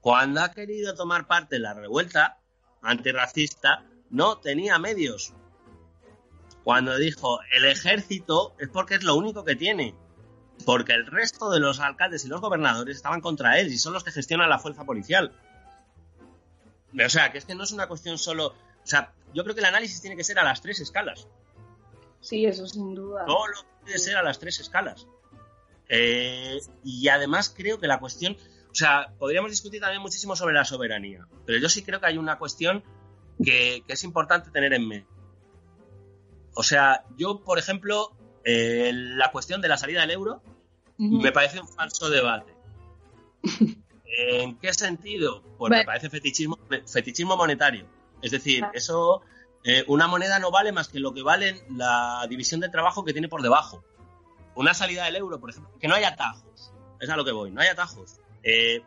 cuando 0.00 0.42
ha 0.42 0.52
querido 0.52 0.94
tomar 0.94 1.26
parte 1.26 1.56
en 1.56 1.62
la 1.62 1.74
revuelta 1.74 2.38
antirracista, 2.82 3.84
no 4.10 4.38
tenía 4.38 4.78
medios. 4.78 5.32
Cuando 6.64 6.96
dijo 6.98 7.40
el 7.52 7.64
ejército 7.64 8.54
es 8.58 8.68
porque 8.68 8.96
es 8.96 9.02
lo 9.02 9.16
único 9.16 9.44
que 9.44 9.56
tiene. 9.56 9.94
Porque 10.64 10.92
el 10.92 11.06
resto 11.06 11.50
de 11.50 11.60
los 11.60 11.80
alcaldes 11.80 12.24
y 12.24 12.28
los 12.28 12.40
gobernadores 12.40 12.96
estaban 12.96 13.20
contra 13.20 13.58
él 13.58 13.72
y 13.72 13.78
son 13.78 13.92
los 13.92 14.04
que 14.04 14.10
gestionan 14.10 14.50
la 14.50 14.58
fuerza 14.58 14.84
policial. 14.84 15.32
O 16.92 17.08
sea, 17.08 17.30
que 17.32 17.38
es 17.38 17.44
que 17.44 17.54
no 17.54 17.64
es 17.64 17.72
una 17.72 17.86
cuestión 17.86 18.18
solo. 18.18 18.48
O 18.48 18.86
sea, 18.86 19.12
yo 19.34 19.44
creo 19.44 19.54
que 19.54 19.60
el 19.60 19.66
análisis 19.66 20.00
tiene 20.00 20.16
que 20.16 20.24
ser 20.24 20.38
a 20.38 20.44
las 20.44 20.60
tres 20.60 20.80
escalas. 20.80 21.28
Sí, 22.20 22.46
eso 22.46 22.66
sin 22.66 22.94
duda. 22.94 23.24
Todo 23.26 23.46
lo 23.46 23.54
puede 23.82 23.98
ser 23.98 24.16
a 24.16 24.22
las 24.22 24.38
tres 24.38 24.60
escalas. 24.60 25.06
Eh, 25.88 26.60
y 26.84 27.08
además 27.08 27.52
creo 27.56 27.78
que 27.78 27.86
la 27.86 27.98
cuestión, 27.98 28.36
o 28.70 28.74
sea, 28.74 29.12
podríamos 29.18 29.50
discutir 29.50 29.80
también 29.80 30.02
muchísimo 30.02 30.36
sobre 30.36 30.54
la 30.54 30.64
soberanía, 30.64 31.26
pero 31.46 31.58
yo 31.58 31.68
sí 31.68 31.82
creo 31.82 32.00
que 32.00 32.06
hay 32.06 32.18
una 32.18 32.38
cuestión 32.38 32.82
que, 33.42 33.82
es 33.86 34.04
importante 34.04 34.50
tener 34.50 34.74
en 34.74 34.86
mente. 34.86 35.08
O 36.54 36.62
sea, 36.62 37.04
yo, 37.16 37.42
por 37.42 37.58
ejemplo, 37.58 38.12
eh, 38.44 38.90
la 38.92 39.30
cuestión 39.30 39.60
de 39.60 39.68
la 39.68 39.78
salida 39.78 40.00
del 40.00 40.10
euro 40.10 40.42
me 40.98 41.30
parece 41.30 41.60
un 41.60 41.68
falso 41.68 42.10
debate. 42.10 42.52
¿En 44.18 44.58
qué 44.58 44.74
sentido? 44.74 45.42
Pues 45.56 45.70
me 45.70 45.84
parece 45.84 46.10
fetichismo, 46.10 46.58
fetichismo 46.86 47.36
monetario. 47.36 47.86
Es 48.20 48.32
decir, 48.32 48.64
eso, 48.72 49.22
eh, 49.64 49.84
una 49.88 50.06
moneda 50.06 50.38
no 50.38 50.50
vale 50.50 50.72
más 50.72 50.88
que 50.88 51.00
lo 51.00 51.12
que 51.12 51.22
vale 51.22 51.64
la 51.70 52.26
división 52.28 52.60
de 52.60 52.68
trabajo 52.68 53.04
que 53.04 53.12
tiene 53.12 53.28
por 53.28 53.42
debajo 53.42 53.84
una 54.54 54.74
salida 54.74 55.04
del 55.04 55.16
euro, 55.16 55.38
por 55.38 55.50
ejemplo, 55.50 55.72
que 55.78 55.86
no 55.86 55.94
hay 55.94 56.02
atajos. 56.02 56.72
Es 57.00 57.08
a 57.08 57.16
lo 57.16 57.24
que 57.24 57.30
voy, 57.30 57.52
no 57.52 57.60
hay 57.60 57.68
atajos. 57.68 58.18
Eh, 58.42 58.82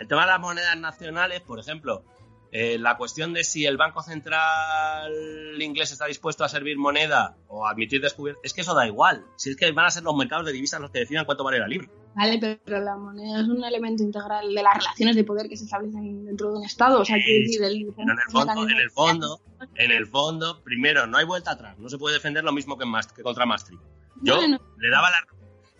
el 0.00 0.08
tema 0.08 0.22
de 0.22 0.26
las 0.28 0.40
monedas 0.40 0.76
nacionales, 0.76 1.40
por 1.40 1.60
ejemplo, 1.60 2.02
eh, 2.50 2.78
la 2.78 2.96
cuestión 2.96 3.32
de 3.32 3.44
si 3.44 3.64
el 3.64 3.76
Banco 3.76 4.02
Central 4.02 5.12
inglés 5.60 5.92
está 5.92 6.06
dispuesto 6.06 6.42
a 6.42 6.48
servir 6.48 6.78
moneda 6.78 7.36
o 7.46 7.66
a 7.66 7.70
admitir 7.70 8.00
descubiertas, 8.00 8.42
es 8.44 8.54
que 8.54 8.62
eso 8.62 8.74
da 8.74 8.86
igual. 8.86 9.24
Si 9.36 9.50
es 9.50 9.56
que 9.56 9.70
van 9.70 9.86
a 9.86 9.90
ser 9.90 10.02
los 10.02 10.16
mercados 10.16 10.46
de 10.46 10.52
divisas 10.52 10.80
los 10.80 10.90
que 10.90 11.00
decidan 11.00 11.24
cuánto 11.24 11.44
vale 11.44 11.60
la 11.60 11.68
libra. 11.68 11.88
Vale, 12.18 12.58
pero 12.64 12.80
la 12.80 12.96
moneda 12.96 13.40
es 13.40 13.48
un 13.48 13.62
elemento 13.62 14.02
integral 14.02 14.52
de 14.52 14.62
las 14.62 14.74
relaciones 14.76 15.14
de 15.14 15.22
poder 15.22 15.48
que 15.48 15.56
se 15.56 15.64
establecen 15.64 16.24
dentro 16.24 16.50
de 16.50 16.58
un 16.58 16.64
Estado. 16.64 17.00
O 17.00 17.04
sea, 17.04 17.16
quiero 17.16 17.44
decir, 17.44 17.62
el, 17.62 17.76
en 17.76 18.10
el 18.10 18.18
fondo, 18.30 18.68
en 18.68 18.78
el 18.78 18.90
fondo, 18.90 19.40
en 19.76 19.90
el 19.92 20.06
fondo, 20.06 20.60
primero, 20.62 21.06
no 21.06 21.16
hay 21.16 21.24
vuelta 21.24 21.52
atrás. 21.52 21.78
No 21.78 21.88
se 21.88 21.96
puede 21.96 22.16
defender 22.16 22.42
lo 22.42 22.52
mismo 22.52 22.76
que, 22.76 22.84
que 23.14 23.22
contra 23.22 23.46
Maastricht. 23.46 23.80
Yo 24.22 24.40
le 24.40 24.90
daba 24.90 25.10
la 25.10 25.18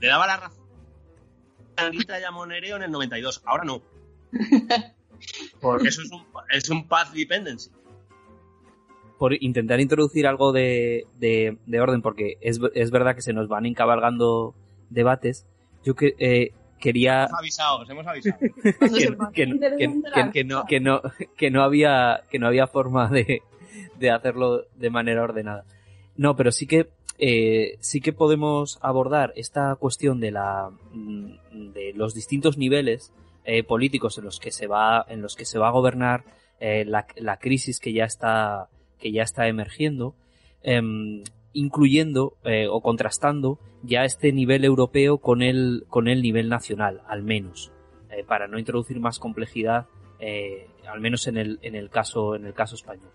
le 0.01 0.07
daba 0.07 0.27
la 0.29 0.37
razón 0.37 0.69
a 1.79 2.21
ya 2.21 2.31
Monereo 2.31 2.77
en 2.77 2.83
el 2.83 2.91
92, 2.91 3.43
ahora 3.45 3.65
no. 3.65 3.83
Porque 5.61 5.89
eso 5.89 6.03
es 6.03 6.11
un, 6.11 6.25
es 6.51 6.69
un 6.71 6.87
path 6.87 7.13
dependency. 7.13 7.71
Por 9.19 9.35
intentar 9.43 9.81
introducir 9.81 10.27
algo 10.27 10.53
de, 10.53 11.07
de, 11.19 11.81
orden, 11.81 12.03
porque 12.03 12.39
es, 12.41 12.61
es, 12.75 12.93
verdad 12.93 13.17
que 13.17 13.23
se 13.23 13.33
nos 13.33 13.49
van 13.49 13.67
encabalgando 13.67 14.55
debates, 14.91 15.45
yo 15.85 15.95
que, 15.95 16.15
eh, 16.19 16.53
quería... 16.79 17.25
Hemos 17.25 17.39
avisado, 17.39 17.85
hemos 17.89 18.07
avisado. 18.07 18.39
que, 18.91 19.11
no, 19.11 19.31
que, 19.33 20.81
no, 20.81 21.03
que, 21.37 21.51
no, 21.51 21.63
había, 21.63 22.23
que 22.31 22.39
no 22.39 22.47
había 22.47 22.67
forma 22.67 23.09
de, 23.09 23.43
de 23.99 24.11
hacerlo 24.11 24.65
de 24.77 24.91
manera 24.91 25.23
ordenada. 25.23 25.65
No, 26.17 26.37
pero 26.37 26.53
sí 26.53 26.67
que 26.67 26.89
eh, 27.21 27.79
sí 27.81 28.01
que 28.01 28.13
podemos 28.13 28.79
abordar 28.81 29.33
esta 29.35 29.75
cuestión 29.75 30.21
de 30.21 30.31
la 30.31 30.71
mm, 30.93 31.73
de 31.73 31.93
los 31.95 32.15
distintos 32.15 32.57
niveles 32.57 33.13
eh, 33.45 33.65
políticos 33.65 34.19
en 34.19 34.25
los 34.25 34.39
que 34.39 34.53
se 34.53 34.69
va 34.69 35.05
en 35.09 35.21
los 35.21 35.35
que 35.35 35.45
se 35.45 35.59
va 35.59 35.67
a 35.67 35.73
gobernar 35.73 36.23
eh, 36.61 36.85
la, 36.85 37.09
la, 37.17 37.39
crisis 37.39 37.81
que 37.81 37.93
ya 37.93 38.05
está 38.05 38.69
que 39.01 39.11
ya 39.11 39.25
está 39.25 39.49
emergiendo 39.49 40.15
em, 40.63 41.25
incluyendo 41.59 42.35
eh, 42.45 42.67
o 42.69 42.81
contrastando 42.81 43.59
ya 43.83 44.05
este 44.05 44.33
nivel 44.33 44.65
europeo 44.65 45.19
con 45.19 45.43
el 45.43 45.85
con 45.89 46.09
el 46.09 46.23
nivel 46.23 46.49
nacional 46.49 47.03
al 47.07 47.23
menos 47.23 47.73
eh, 48.11 48.25
para 48.25 48.49
no 48.49 48.59
introducir 48.59 49.01
más 49.01 49.19
complejidad 49.19 49.87
al 50.91 51.01
menos 51.01 51.29
en 51.29 51.37
el 51.37 51.59
en 51.63 51.77
el 51.77 51.91
caso 51.91 52.35
en 52.35 52.45
el 52.45 52.53
caso 52.53 52.75
español 52.75 53.11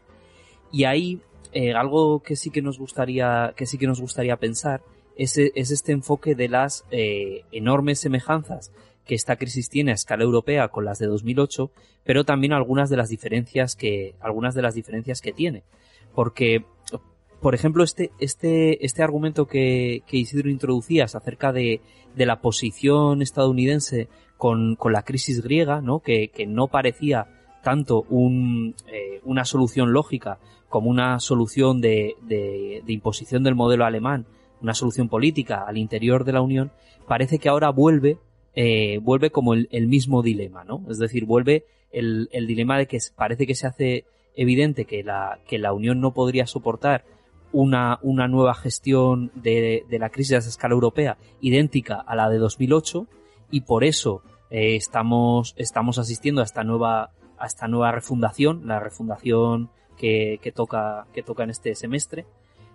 y 0.71 0.85
ahí 0.85 1.21
eh, 1.53 1.73
algo 1.73 2.21
que 2.21 2.35
sí 2.35 2.49
que 2.49 2.63
nos 2.63 2.79
gustaría, 2.79 3.53
que 3.55 3.67
sí 3.67 3.77
que 3.77 3.85
nos 3.85 4.01
gustaría 4.01 4.37
pensar 4.37 4.81
es, 5.15 5.37
es 5.37 5.69
este 5.69 5.91
enfoque 5.91 6.33
de 6.33 6.49
las 6.49 6.83
eh, 6.89 7.43
enormes 7.51 7.99
semejanzas 7.99 8.71
que 9.05 9.13
esta 9.13 9.35
crisis 9.35 9.69
tiene 9.69 9.91
a 9.91 9.93
escala 9.93 10.23
europea 10.23 10.69
con 10.69 10.85
las 10.85 10.97
de 10.97 11.05
2008, 11.05 11.69
pero 12.03 12.23
también 12.23 12.53
algunas 12.53 12.89
de 12.89 12.97
las 12.97 13.09
diferencias 13.09 13.75
que, 13.75 14.15
algunas 14.19 14.55
de 14.55 14.63
las 14.63 14.73
diferencias 14.73 15.21
que 15.21 15.31
tiene. 15.31 15.63
Porque, 16.15 16.65
por 17.43 17.55
ejemplo, 17.55 17.83
este, 17.83 18.11
este, 18.19 18.85
este 18.85 19.03
argumento 19.03 19.47
que, 19.47 20.01
que 20.07 20.15
Isidro 20.15 20.49
introducías 20.49 21.13
acerca 21.13 21.51
de, 21.51 21.81
de 22.15 22.25
la 22.25 22.39
posición 22.39 23.21
estadounidense 23.21 24.07
con, 24.37 24.77
con 24.77 24.93
la 24.93 25.03
crisis 25.03 25.43
griega, 25.43 25.81
¿no? 25.81 25.99
Que, 25.99 26.29
que 26.29 26.47
no 26.47 26.69
parecía 26.69 27.27
tanto 27.61 28.05
un, 28.09 28.75
eh, 28.87 29.19
una 29.25 29.43
solución 29.43 29.91
lógica 29.91 30.39
como 30.69 30.89
una 30.89 31.19
solución 31.19 31.81
de, 31.81 32.15
de, 32.21 32.81
imposición 32.87 33.43
del 33.43 33.55
modelo 33.55 33.83
alemán, 33.83 34.25
una 34.61 34.73
solución 34.73 35.09
política 35.09 35.65
al 35.67 35.77
interior 35.77 36.23
de 36.23 36.31
la 36.31 36.41
Unión, 36.41 36.71
parece 37.09 37.39
que 37.39 37.49
ahora 37.49 37.71
vuelve, 37.71 38.19
eh, 38.55 38.99
vuelve 38.99 39.31
como 39.31 39.53
el, 39.53 39.87
mismo 39.87 40.23
dilema, 40.23 40.63
¿no? 40.63 40.81
Es 40.89 40.97
decir, 40.97 41.25
vuelve 41.25 41.65
el, 41.91 42.29
el, 42.31 42.47
dilema 42.47 42.77
de 42.77 42.87
que 42.87 42.99
parece 43.17 43.45
que 43.45 43.55
se 43.55 43.67
hace 43.67 44.05
evidente 44.35 44.85
que 44.85 45.03
la, 45.03 45.39
que 45.45 45.59
la 45.59 45.73
Unión 45.73 45.99
no 45.99 46.13
podría 46.13 46.47
soportar 46.47 47.03
una, 47.53 47.99
una 48.01 48.27
nueva 48.27 48.53
gestión 48.55 49.31
de, 49.35 49.85
de 49.89 49.99
la 49.99 50.09
crisis 50.09 50.33
a 50.33 50.37
escala 50.39 50.73
europea 50.73 51.17
idéntica 51.39 51.95
a 51.95 52.15
la 52.15 52.29
de 52.29 52.39
2008 52.39 53.07
y 53.51 53.61
por 53.61 53.83
eso 53.83 54.23
eh, 54.49 54.75
estamos, 54.75 55.53
estamos 55.57 55.97
asistiendo 55.99 56.41
a 56.41 56.43
esta 56.43 56.63
nueva, 56.63 57.11
a 57.37 57.45
esta 57.45 57.67
nueva 57.67 57.91
refundación, 57.91 58.67
la 58.67 58.79
refundación 58.79 59.69
que, 59.97 60.39
que, 60.41 60.51
toca, 60.51 61.07
que 61.13 61.23
toca 61.23 61.43
en 61.43 61.51
este 61.51 61.75
semestre, 61.75 62.25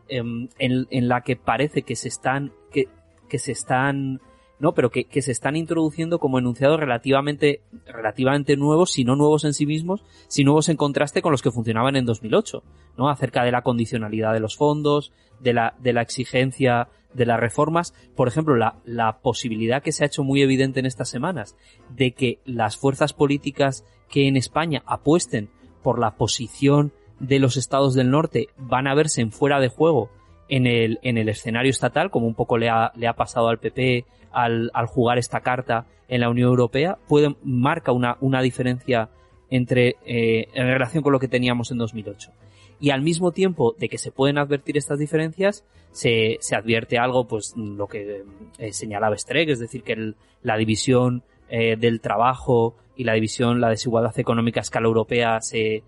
em, 0.08 0.48
en, 0.58 0.86
en, 0.90 1.08
la 1.08 1.20
que 1.20 1.36
parece 1.36 1.82
que 1.82 1.96
se 1.96 2.08
están, 2.08 2.52
que, 2.72 2.88
que 3.28 3.38
se 3.38 3.52
están, 3.52 4.20
no, 4.60 4.72
pero 4.74 4.90
que, 4.90 5.04
que, 5.04 5.22
se 5.22 5.32
están 5.32 5.56
introduciendo 5.56 6.18
como 6.18 6.38
enunciados 6.38 6.80
relativamente, 6.80 7.62
relativamente 7.86 8.56
nuevos, 8.56 8.92
si 8.92 9.04
no 9.04 9.14
nuevos 9.14 9.44
en 9.44 9.54
sí 9.54 9.66
mismos, 9.66 10.04
si 10.26 10.44
nuevos 10.44 10.68
en 10.68 10.76
contraste 10.76 11.22
con 11.22 11.32
los 11.32 11.42
que 11.42 11.52
funcionaban 11.52 11.96
en 11.96 12.04
2008, 12.04 12.62
¿no? 12.96 13.08
Acerca 13.08 13.44
de 13.44 13.52
la 13.52 13.62
condicionalidad 13.62 14.32
de 14.32 14.40
los 14.40 14.56
fondos, 14.56 15.12
de 15.40 15.52
la, 15.52 15.74
de 15.78 15.92
la 15.92 16.02
exigencia 16.02 16.88
de 17.14 17.26
las 17.26 17.40
reformas, 17.40 17.94
por 18.16 18.28
ejemplo, 18.28 18.56
la, 18.56 18.76
la 18.84 19.20
posibilidad 19.20 19.82
que 19.82 19.92
se 19.92 20.04
ha 20.04 20.08
hecho 20.08 20.24
muy 20.24 20.42
evidente 20.42 20.80
en 20.80 20.86
estas 20.86 21.08
semanas 21.08 21.56
de 21.90 22.12
que 22.12 22.40
las 22.44 22.76
fuerzas 22.76 23.12
políticas 23.12 23.84
que 24.08 24.26
en 24.26 24.36
España 24.36 24.82
apuesten 24.86 25.50
por 25.82 25.98
la 25.98 26.16
posición 26.16 26.92
de 27.20 27.38
los 27.38 27.56
estados 27.56 27.94
del 27.94 28.10
norte 28.10 28.48
van 28.58 28.86
a 28.86 28.94
verse 28.94 29.20
en 29.20 29.32
fuera 29.32 29.60
de 29.60 29.68
juego 29.68 30.10
en 30.48 30.66
el, 30.66 30.98
en 31.02 31.18
el 31.18 31.28
escenario 31.28 31.70
estatal, 31.70 32.10
como 32.10 32.26
un 32.26 32.34
poco 32.34 32.58
le 32.58 32.68
ha, 32.68 32.92
le 32.94 33.06
ha 33.06 33.14
pasado 33.14 33.48
al 33.48 33.58
PP 33.58 34.04
al, 34.32 34.70
al 34.74 34.86
jugar 34.86 35.18
esta 35.18 35.40
carta 35.40 35.86
en 36.08 36.20
la 36.20 36.30
Unión 36.30 36.48
Europea, 36.48 36.98
puede, 37.08 37.36
marca 37.42 37.92
una, 37.92 38.16
una 38.20 38.42
diferencia 38.42 39.10
entre, 39.50 39.96
eh, 40.06 40.48
en 40.54 40.66
relación 40.66 41.02
con 41.02 41.12
lo 41.12 41.18
que 41.18 41.28
teníamos 41.28 41.70
en 41.70 41.78
2008. 41.78 42.32
Y 42.80 42.90
al 42.90 43.02
mismo 43.02 43.32
tiempo 43.32 43.74
de 43.78 43.88
que 43.88 43.98
se 43.98 44.12
pueden 44.12 44.38
advertir 44.38 44.76
estas 44.76 44.98
diferencias, 44.98 45.64
se, 45.90 46.38
se 46.40 46.54
advierte 46.54 46.98
algo, 46.98 47.26
pues 47.26 47.54
lo 47.56 47.88
que 47.88 48.22
eh, 48.58 48.72
señalaba 48.72 49.16
Streck, 49.16 49.48
es 49.48 49.58
decir, 49.58 49.82
que 49.82 50.14
la 50.42 50.56
división 50.56 51.22
eh, 51.48 51.76
del 51.76 52.00
trabajo 52.00 52.76
y 52.96 53.04
la 53.04 53.14
división, 53.14 53.60
la 53.60 53.70
desigualdad 53.70 54.18
económica 54.18 54.60
a 54.60 54.62
escala 54.62 54.86
europea 54.86 55.40
se, 55.40 55.82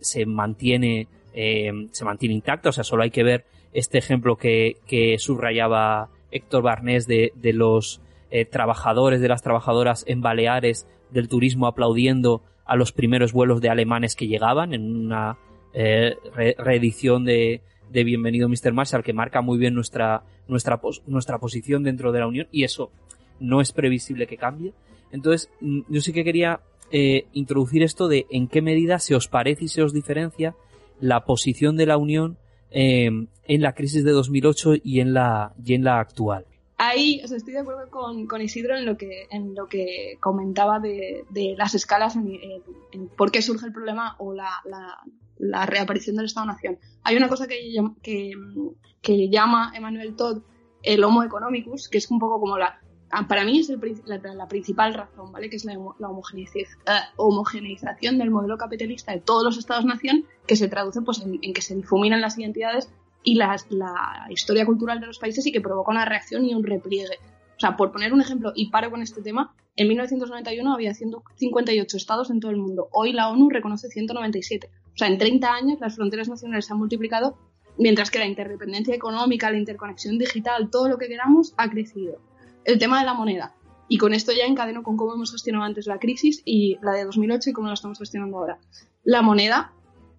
se 0.00 0.26
mantiene, 0.26 1.06
eh, 1.34 1.70
se 1.90 2.04
mantiene 2.04 2.34
intacta, 2.34 2.70
o 2.70 2.72
sea, 2.72 2.84
solo 2.84 3.02
hay 3.02 3.10
que 3.10 3.22
ver 3.22 3.44
este 3.72 3.98
ejemplo 3.98 4.36
que, 4.36 4.76
que 4.86 5.18
subrayaba 5.18 6.08
Héctor 6.32 6.62
Barnés 6.62 7.06
de, 7.06 7.32
los 7.54 8.00
eh, 8.30 8.44
trabajadores, 8.44 9.20
de 9.20 9.28
las 9.28 9.42
trabajadoras 9.42 10.04
en 10.08 10.20
Baleares 10.20 10.86
del 11.10 11.28
turismo 11.28 11.66
aplaudiendo 11.66 12.42
a 12.64 12.76
los 12.76 12.92
primeros 12.92 13.32
vuelos 13.32 13.60
de 13.60 13.68
alemanes 13.68 14.16
que 14.16 14.26
llegaban 14.26 14.74
en 14.74 15.04
una 15.04 15.38
eh, 15.74 16.16
reedición 16.58 17.24
de, 17.24 17.60
de 17.92 18.04
Bienvenido 18.04 18.48
Mr. 18.48 18.72
Marshall 18.72 19.02
que 19.02 19.12
marca 19.12 19.42
muy 19.42 19.58
bien 19.58 19.74
nuestra, 19.74 20.22
nuestra, 20.48 20.80
nuestra 21.06 21.38
posición 21.38 21.82
dentro 21.82 22.10
de 22.10 22.20
la 22.20 22.26
Unión 22.26 22.48
y 22.50 22.64
eso 22.64 22.90
no 23.38 23.60
es 23.60 23.72
previsible 23.72 24.26
que 24.26 24.38
cambie. 24.38 24.72
Entonces, 25.10 25.50
mm, 25.60 25.80
yo 25.88 26.00
sí 26.00 26.12
que 26.12 26.24
quería 26.24 26.60
eh, 26.90 27.26
introducir 27.32 27.82
esto 27.82 28.08
de 28.08 28.26
en 28.30 28.48
qué 28.48 28.62
medida 28.62 28.98
se 28.98 29.14
os 29.14 29.28
parece 29.28 29.64
y 29.64 29.68
se 29.68 29.82
os 29.82 29.92
diferencia 29.92 30.54
la 31.00 31.24
posición 31.24 31.76
de 31.76 31.86
la 31.86 31.98
Unión 31.98 32.38
eh, 32.72 33.10
en 33.44 33.62
la 33.62 33.72
crisis 33.74 34.04
de 34.04 34.12
2008 34.12 34.74
y 34.82 35.00
en 35.00 35.14
la, 35.14 35.54
y 35.64 35.74
en 35.74 35.84
la 35.84 36.00
actual. 36.00 36.46
Ahí 36.78 37.20
estoy 37.22 37.52
de 37.52 37.60
acuerdo 37.60 37.88
con, 37.90 38.26
con, 38.26 38.40
Isidro 38.40 38.76
en 38.76 38.84
lo 38.84 38.96
que, 38.96 39.28
en 39.30 39.54
lo 39.54 39.68
que 39.68 40.16
comentaba 40.18 40.80
de, 40.80 41.24
de 41.30 41.54
las 41.56 41.74
escalas, 41.74 42.16
en, 42.16 42.28
por 43.16 43.30
qué 43.30 43.40
surge 43.40 43.66
el 43.66 43.72
problema 43.72 44.16
o 44.18 44.32
la, 44.32 44.50
la, 45.38 45.66
reaparición 45.66 46.16
del 46.16 46.24
Estado-Nación. 46.24 46.78
Hay 47.04 47.16
una 47.16 47.28
cosa 47.28 47.46
que, 47.46 47.56
que, 48.02 48.32
que 49.00 49.28
llama 49.28 49.72
Emmanuel 49.76 50.16
Todd 50.16 50.42
el 50.82 51.04
Homo 51.04 51.22
economicus, 51.22 51.88
que 51.88 51.98
es 51.98 52.10
un 52.10 52.18
poco 52.18 52.40
como 52.40 52.58
la, 52.58 52.80
para 53.28 53.44
mí 53.44 53.60
es 53.60 53.68
la, 54.06 54.48
principal 54.48 54.94
razón, 54.94 55.32
¿vale? 55.32 55.50
Que 55.50 55.56
es 55.56 55.64
la, 55.64 55.78
homogeneización 57.16 58.18
del 58.18 58.30
modelo 58.30 58.56
capitalista 58.56 59.12
de 59.12 59.20
todos 59.20 59.44
los 59.44 59.58
estados-nación, 59.58 60.24
que 60.46 60.56
se 60.56 60.68
traduce 60.68 61.02
pues, 61.02 61.20
en, 61.20 61.52
que 61.52 61.60
se 61.60 61.74
difuminan 61.74 62.22
las 62.22 62.38
identidades 62.38 62.90
y 63.22 63.34
la 63.34 63.56
historia 64.30 64.64
cultural 64.64 65.00
de 65.00 65.06
los 65.06 65.18
países 65.18 65.46
y 65.46 65.52
que 65.52 65.60
provoca 65.60 65.92
una 65.92 66.06
reacción 66.06 66.44
y 66.44 66.54
un 66.54 66.64
repliegue. 66.64 67.18
O 67.56 67.60
sea, 67.60 67.76
por 67.76 67.92
poner 67.92 68.12
un 68.12 68.20
ejemplo, 68.20 68.52
y 68.54 68.70
paro 68.70 68.90
con 68.90 69.02
este 69.02 69.20
tema, 69.20 69.54
en 69.76 69.88
1991 69.88 70.74
había 70.74 70.94
158 70.94 71.96
estados 71.96 72.30
en 72.30 72.40
todo 72.40 72.50
el 72.50 72.56
mundo. 72.56 72.88
Hoy 72.92 73.12
la 73.12 73.28
ONU 73.28 73.50
reconoce 73.50 73.88
197. 73.88 74.70
O 74.94 74.96
sea, 74.96 75.08
en 75.08 75.18
30 75.18 75.52
años 75.52 75.80
las 75.80 75.96
fronteras 75.96 76.28
nacionales 76.28 76.66
se 76.66 76.72
han 76.72 76.78
multiplicado, 76.78 77.36
mientras 77.78 78.10
que 78.10 78.18
la 78.18 78.26
interdependencia 78.26 78.94
económica, 78.94 79.50
la 79.50 79.58
interconexión 79.58 80.18
digital, 80.18 80.70
todo 80.70 80.88
lo 80.88 80.98
que 80.98 81.08
queramos, 81.08 81.54
ha 81.56 81.68
crecido 81.70 82.18
el 82.64 82.78
tema 82.78 83.00
de 83.00 83.06
la 83.06 83.14
moneda. 83.14 83.54
Y 83.88 83.98
con 83.98 84.14
esto 84.14 84.32
ya 84.32 84.44
encadeno 84.44 84.82
con 84.82 84.96
cómo 84.96 85.14
hemos 85.14 85.32
gestionado 85.32 85.64
antes 85.64 85.86
la 85.86 85.98
crisis 85.98 86.42
y 86.44 86.78
la 86.82 86.92
de 86.92 87.04
2008 87.04 87.50
y 87.50 87.52
cómo 87.52 87.68
la 87.68 87.74
estamos 87.74 87.98
gestionando 87.98 88.38
ahora. 88.38 88.58
La 89.04 89.22
moneda 89.22 89.72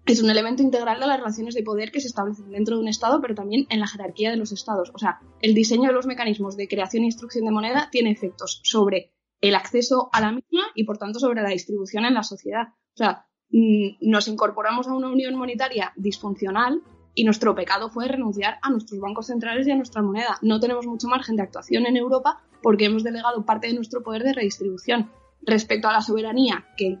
es 0.06 0.22
un 0.22 0.30
elemento 0.30 0.62
integral 0.62 1.00
de 1.00 1.06
las 1.06 1.18
relaciones 1.18 1.54
de 1.54 1.62
poder 1.62 1.90
que 1.90 2.00
se 2.00 2.08
establecen 2.08 2.50
dentro 2.50 2.76
de 2.76 2.82
un 2.82 2.88
Estado, 2.88 3.20
pero 3.20 3.34
también 3.34 3.66
en 3.70 3.80
la 3.80 3.86
jerarquía 3.86 4.30
de 4.30 4.36
los 4.36 4.52
Estados. 4.52 4.90
O 4.94 4.98
sea, 4.98 5.20
el 5.40 5.54
diseño 5.54 5.88
de 5.88 5.94
los 5.94 6.06
mecanismos 6.06 6.56
de 6.56 6.68
creación 6.68 7.04
e 7.04 7.06
instrucción 7.06 7.46
de 7.46 7.50
moneda 7.50 7.88
tiene 7.90 8.10
efectos 8.10 8.60
sobre 8.64 9.12
el 9.40 9.54
acceso 9.54 10.10
a 10.12 10.20
la 10.20 10.32
misma 10.32 10.62
y, 10.74 10.84
por 10.84 10.98
tanto, 10.98 11.18
sobre 11.18 11.42
la 11.42 11.48
distribución 11.48 12.04
en 12.04 12.14
la 12.14 12.22
sociedad. 12.22 12.68
O 12.94 12.96
sea, 12.96 13.26
mm, 13.50 13.96
nos 14.02 14.28
incorporamos 14.28 14.86
a 14.88 14.94
una 14.94 15.08
unión 15.10 15.34
monetaria 15.36 15.92
disfuncional 15.96 16.82
y 17.14 17.24
nuestro 17.24 17.54
pecado 17.54 17.90
fue 17.90 18.08
renunciar 18.08 18.58
a 18.62 18.70
nuestros 18.70 19.00
bancos 19.00 19.26
centrales 19.26 19.66
y 19.66 19.70
a 19.70 19.76
nuestra 19.76 20.02
moneda. 20.02 20.38
No 20.42 20.60
tenemos 20.60 20.86
mucho 20.86 21.08
margen 21.08 21.36
de 21.36 21.42
actuación 21.42 21.86
en 21.86 21.96
Europa 21.96 22.42
porque 22.62 22.86
hemos 22.86 23.04
delegado 23.04 23.44
parte 23.44 23.68
de 23.68 23.74
nuestro 23.74 24.02
poder 24.02 24.22
de 24.24 24.32
redistribución 24.32 25.10
respecto 25.42 25.88
a 25.88 25.92
la 25.92 26.00
soberanía 26.00 26.66
que, 26.76 26.98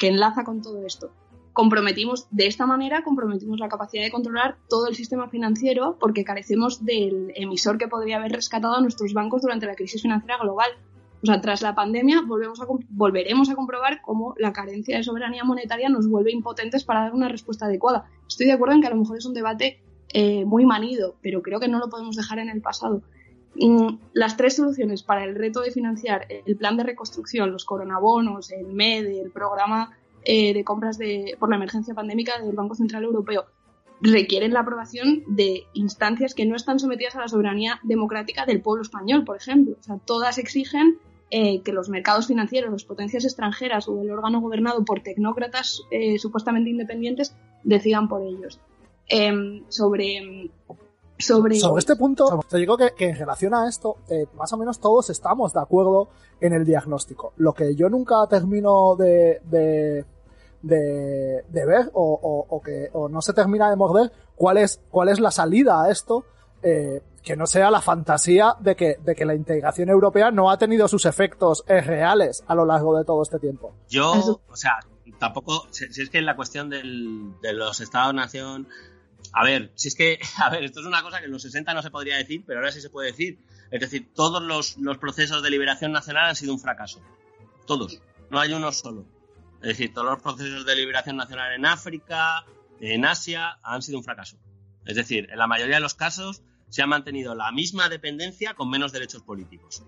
enlaza 0.00 0.44
con 0.44 0.62
todo 0.62 0.84
esto. 0.86 1.12
Comprometimos, 1.52 2.28
de 2.30 2.46
esta 2.46 2.64
manera, 2.64 3.02
comprometimos 3.02 3.58
la 3.58 3.68
capacidad 3.68 4.04
de 4.04 4.10
controlar 4.10 4.56
todo 4.68 4.86
el 4.86 4.94
sistema 4.94 5.28
financiero 5.28 5.96
porque 5.98 6.24
carecemos 6.24 6.84
del 6.84 7.32
emisor 7.34 7.76
que 7.76 7.88
podría 7.88 8.18
haber 8.18 8.32
rescatado 8.32 8.76
a 8.76 8.80
nuestros 8.80 9.12
bancos 9.14 9.42
durante 9.42 9.66
la 9.66 9.74
crisis 9.74 10.02
financiera 10.02 10.38
global. 10.38 10.70
O 11.22 11.26
sea, 11.26 11.40
tras 11.40 11.60
la 11.60 11.74
pandemia 11.74 12.22
volvemos 12.26 12.60
a, 12.60 12.66
volveremos 12.88 13.50
a 13.50 13.54
comprobar 13.54 14.00
cómo 14.00 14.34
la 14.38 14.52
carencia 14.52 14.96
de 14.96 15.04
soberanía 15.04 15.44
monetaria 15.44 15.88
nos 15.88 16.08
vuelve 16.08 16.32
impotentes 16.32 16.84
para 16.84 17.00
dar 17.00 17.14
una 17.14 17.28
respuesta 17.28 17.66
adecuada. 17.66 18.06
Estoy 18.26 18.46
de 18.46 18.52
acuerdo 18.52 18.74
en 18.74 18.80
que 18.80 18.86
a 18.86 18.90
lo 18.90 18.96
mejor 18.96 19.18
es 19.18 19.26
un 19.26 19.34
debate 19.34 19.82
eh, 20.12 20.44
muy 20.44 20.64
manido, 20.64 21.16
pero 21.22 21.42
creo 21.42 21.60
que 21.60 21.68
no 21.68 21.78
lo 21.78 21.90
podemos 21.90 22.16
dejar 22.16 22.38
en 22.38 22.48
el 22.48 22.62
pasado. 22.62 23.02
Las 24.14 24.36
tres 24.36 24.56
soluciones 24.56 25.02
para 25.02 25.24
el 25.24 25.34
reto 25.34 25.60
de 25.60 25.70
financiar 25.70 26.26
el 26.46 26.56
plan 26.56 26.76
de 26.76 26.84
reconstrucción, 26.84 27.52
los 27.52 27.64
coronabonos, 27.64 28.50
el 28.52 28.66
MED, 28.68 29.06
el 29.20 29.30
programa 29.30 29.90
eh, 30.24 30.54
de 30.54 30.64
compras 30.64 30.98
de, 30.98 31.36
por 31.38 31.50
la 31.50 31.56
emergencia 31.56 31.94
pandémica 31.94 32.40
del 32.40 32.54
Banco 32.54 32.74
Central 32.74 33.04
Europeo, 33.04 33.46
requieren 34.00 34.54
la 34.54 34.60
aprobación 34.60 35.24
de 35.26 35.64
instancias 35.74 36.34
que 36.34 36.46
no 36.46 36.56
están 36.56 36.78
sometidas 36.78 37.16
a 37.16 37.20
la 37.20 37.28
soberanía 37.28 37.80
democrática 37.82 38.46
del 38.46 38.62
pueblo 38.62 38.82
español, 38.82 39.24
por 39.24 39.36
ejemplo. 39.36 39.76
O 39.78 39.82
sea, 39.82 39.98
todas 39.98 40.38
exigen 40.38 40.98
eh, 41.30 41.62
que 41.62 41.72
los 41.72 41.88
mercados 41.88 42.26
financieros, 42.26 42.72
las 42.72 42.84
potencias 42.84 43.24
extranjeras 43.24 43.88
o 43.88 44.02
el 44.02 44.10
órgano 44.10 44.40
gobernado 44.40 44.84
por 44.84 45.00
tecnócratas 45.00 45.82
eh, 45.90 46.18
supuestamente 46.18 46.70
independientes 46.70 47.36
decidan 47.62 48.08
por 48.08 48.22
ellos. 48.22 48.60
Em, 49.08 49.64
sobre, 49.68 50.50
sobre... 51.18 51.56
sobre 51.56 51.78
este 51.78 51.96
punto, 51.96 52.40
te 52.48 52.58
digo 52.58 52.76
que, 52.76 52.90
que 52.96 53.08
en 53.08 53.16
relación 53.16 53.54
a 53.54 53.68
esto, 53.68 53.96
eh, 54.08 54.26
más 54.34 54.52
o 54.52 54.56
menos 54.56 54.80
todos 54.80 55.10
estamos 55.10 55.52
de 55.52 55.60
acuerdo 55.60 56.08
en 56.40 56.52
el 56.52 56.64
diagnóstico. 56.64 57.32
Lo 57.36 57.52
que 57.52 57.74
yo 57.74 57.88
nunca 57.88 58.26
termino 58.28 58.96
de, 58.96 59.40
de, 59.44 60.04
de, 60.62 61.44
de 61.48 61.66
ver 61.66 61.90
o, 61.92 62.18
o, 62.22 62.56
o, 62.56 62.60
que 62.60 62.88
o 62.92 63.08
no 63.08 63.20
se 63.22 63.32
termina 63.32 63.70
de 63.70 63.76
morder 63.76 64.12
cuál 64.36 64.58
es, 64.58 64.80
cuál 64.90 65.08
es 65.08 65.20
la 65.20 65.30
salida 65.30 65.82
a 65.82 65.90
esto 65.90 66.24
eh, 66.62 67.02
que 67.22 67.36
no 67.36 67.46
sea 67.46 67.70
la 67.70 67.80
fantasía 67.80 68.54
de 68.60 68.76
que, 68.76 68.96
de 69.02 69.14
que 69.14 69.24
la 69.24 69.34
integración 69.34 69.88
europea 69.88 70.30
no 70.30 70.50
ha 70.50 70.58
tenido 70.58 70.88
sus 70.88 71.04
efectos 71.06 71.64
reales 71.66 72.42
a 72.46 72.54
lo 72.54 72.64
largo 72.64 72.96
de 72.96 73.04
todo 73.04 73.22
este 73.22 73.38
tiempo. 73.38 73.74
Yo, 73.88 74.40
o 74.48 74.56
sea, 74.56 74.78
tampoco, 75.18 75.68
si, 75.70 75.84
es 75.84 76.10
que 76.10 76.18
en 76.18 76.26
la 76.26 76.36
cuestión 76.36 76.70
del, 76.70 77.32
de 77.42 77.52
los 77.52 77.80
estados-nación, 77.80 78.68
a 79.32 79.44
ver, 79.44 79.70
si 79.74 79.88
es 79.88 79.94
que, 79.94 80.18
a 80.42 80.50
ver, 80.50 80.64
esto 80.64 80.80
es 80.80 80.86
una 80.86 81.02
cosa 81.02 81.18
que 81.18 81.26
en 81.26 81.32
los 81.32 81.42
60 81.42 81.72
no 81.74 81.82
se 81.82 81.90
podría 81.90 82.16
decir, 82.16 82.42
pero 82.46 82.60
ahora 82.60 82.72
sí 82.72 82.80
se 82.80 82.90
puede 82.90 83.10
decir. 83.10 83.38
Es 83.70 83.80
decir, 83.80 84.12
todos 84.14 84.42
los, 84.42 84.78
los 84.78 84.98
procesos 84.98 85.42
de 85.42 85.50
liberación 85.50 85.92
nacional 85.92 86.30
han 86.30 86.36
sido 86.36 86.52
un 86.52 86.58
fracaso. 86.58 87.00
Todos. 87.66 88.00
No 88.30 88.40
hay 88.40 88.52
uno 88.52 88.72
solo. 88.72 89.04
Es 89.62 89.68
decir, 89.68 89.92
todos 89.92 90.08
los 90.08 90.22
procesos 90.22 90.64
de 90.64 90.74
liberación 90.74 91.16
nacional 91.16 91.52
en 91.52 91.66
África, 91.66 92.44
en 92.80 93.04
Asia, 93.04 93.58
han 93.62 93.82
sido 93.82 93.98
un 93.98 94.04
fracaso. 94.04 94.38
Es 94.86 94.96
decir, 94.96 95.28
en 95.30 95.38
la 95.38 95.46
mayoría 95.46 95.76
de 95.76 95.82
los 95.82 95.94
casos 95.94 96.42
se 96.70 96.82
ha 96.82 96.86
mantenido 96.86 97.34
la 97.34 97.52
misma 97.52 97.88
dependencia 97.88 98.54
con 98.54 98.70
menos 98.70 98.92
derechos 98.92 99.22
políticos. 99.22 99.82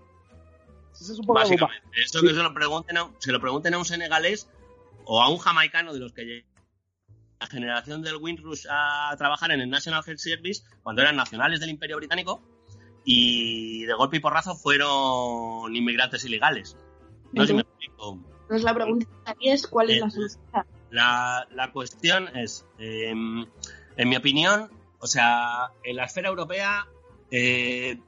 es 0.93 1.19
Básicamente. 1.25 1.87
Esto 2.03 2.21
que 2.21 2.29
se 2.29 2.43
lo, 2.43 2.53
pregunten 2.53 2.97
a, 2.97 3.09
se 3.17 3.31
lo 3.31 3.39
pregunten 3.39 3.73
a 3.73 3.77
un 3.79 3.85
senegalés 3.85 4.47
o 5.05 5.21
a 5.21 5.29
un 5.29 5.37
jamaicano 5.37 5.93
de 5.93 5.99
los 5.99 6.13
que 6.13 6.23
llega 6.23 6.47
la 7.39 7.47
generación 7.47 8.01
del 8.01 8.17
Windrush 8.17 8.65
a 8.69 9.15
trabajar 9.17 9.51
en 9.51 9.61
el 9.61 9.69
National 9.69 10.03
Health 10.05 10.19
Service 10.19 10.63
cuando 10.81 11.01
eran 11.01 11.15
nacionales 11.15 11.59
del 11.59 11.71
Imperio 11.71 11.97
Británico 11.97 12.41
y 13.05 13.85
de 13.85 13.93
golpe 13.93 14.17
y 14.17 14.19
porrazo 14.19 14.55
fueron 14.55 15.75
inmigrantes 15.75 16.23
ilegales. 16.25 16.77
No 17.33 17.43
sé 17.43 17.47
si 17.47 17.53
me 17.53 17.61
explico. 17.61 18.19
Entonces 18.43 18.63
la 18.63 18.73
pregunta 18.73 19.07
aquí 19.25 19.49
es 19.49 19.67
cuál 19.67 19.89
es 19.89 19.99
la 19.99 20.09
solución. 20.09 20.41
La, 20.91 21.47
la 21.51 21.71
cuestión 21.71 22.29
es, 22.37 22.65
eh, 22.77 23.09
en 23.09 24.09
mi 24.09 24.15
opinión, 24.15 24.69
o 25.03 25.07
sea, 25.07 25.73
en 25.83 25.97
la 25.97 26.05
esfera 26.05 26.29
europea, 26.29 26.87
eh, 27.29 27.99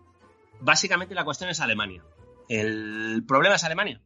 básicamente 0.62 1.14
la 1.14 1.26
cuestión 1.26 1.50
es 1.50 1.60
Alemania. 1.60 2.02
El 2.48 3.26
problema 3.28 3.56
es 3.56 3.66
Alemania. 3.66 4.02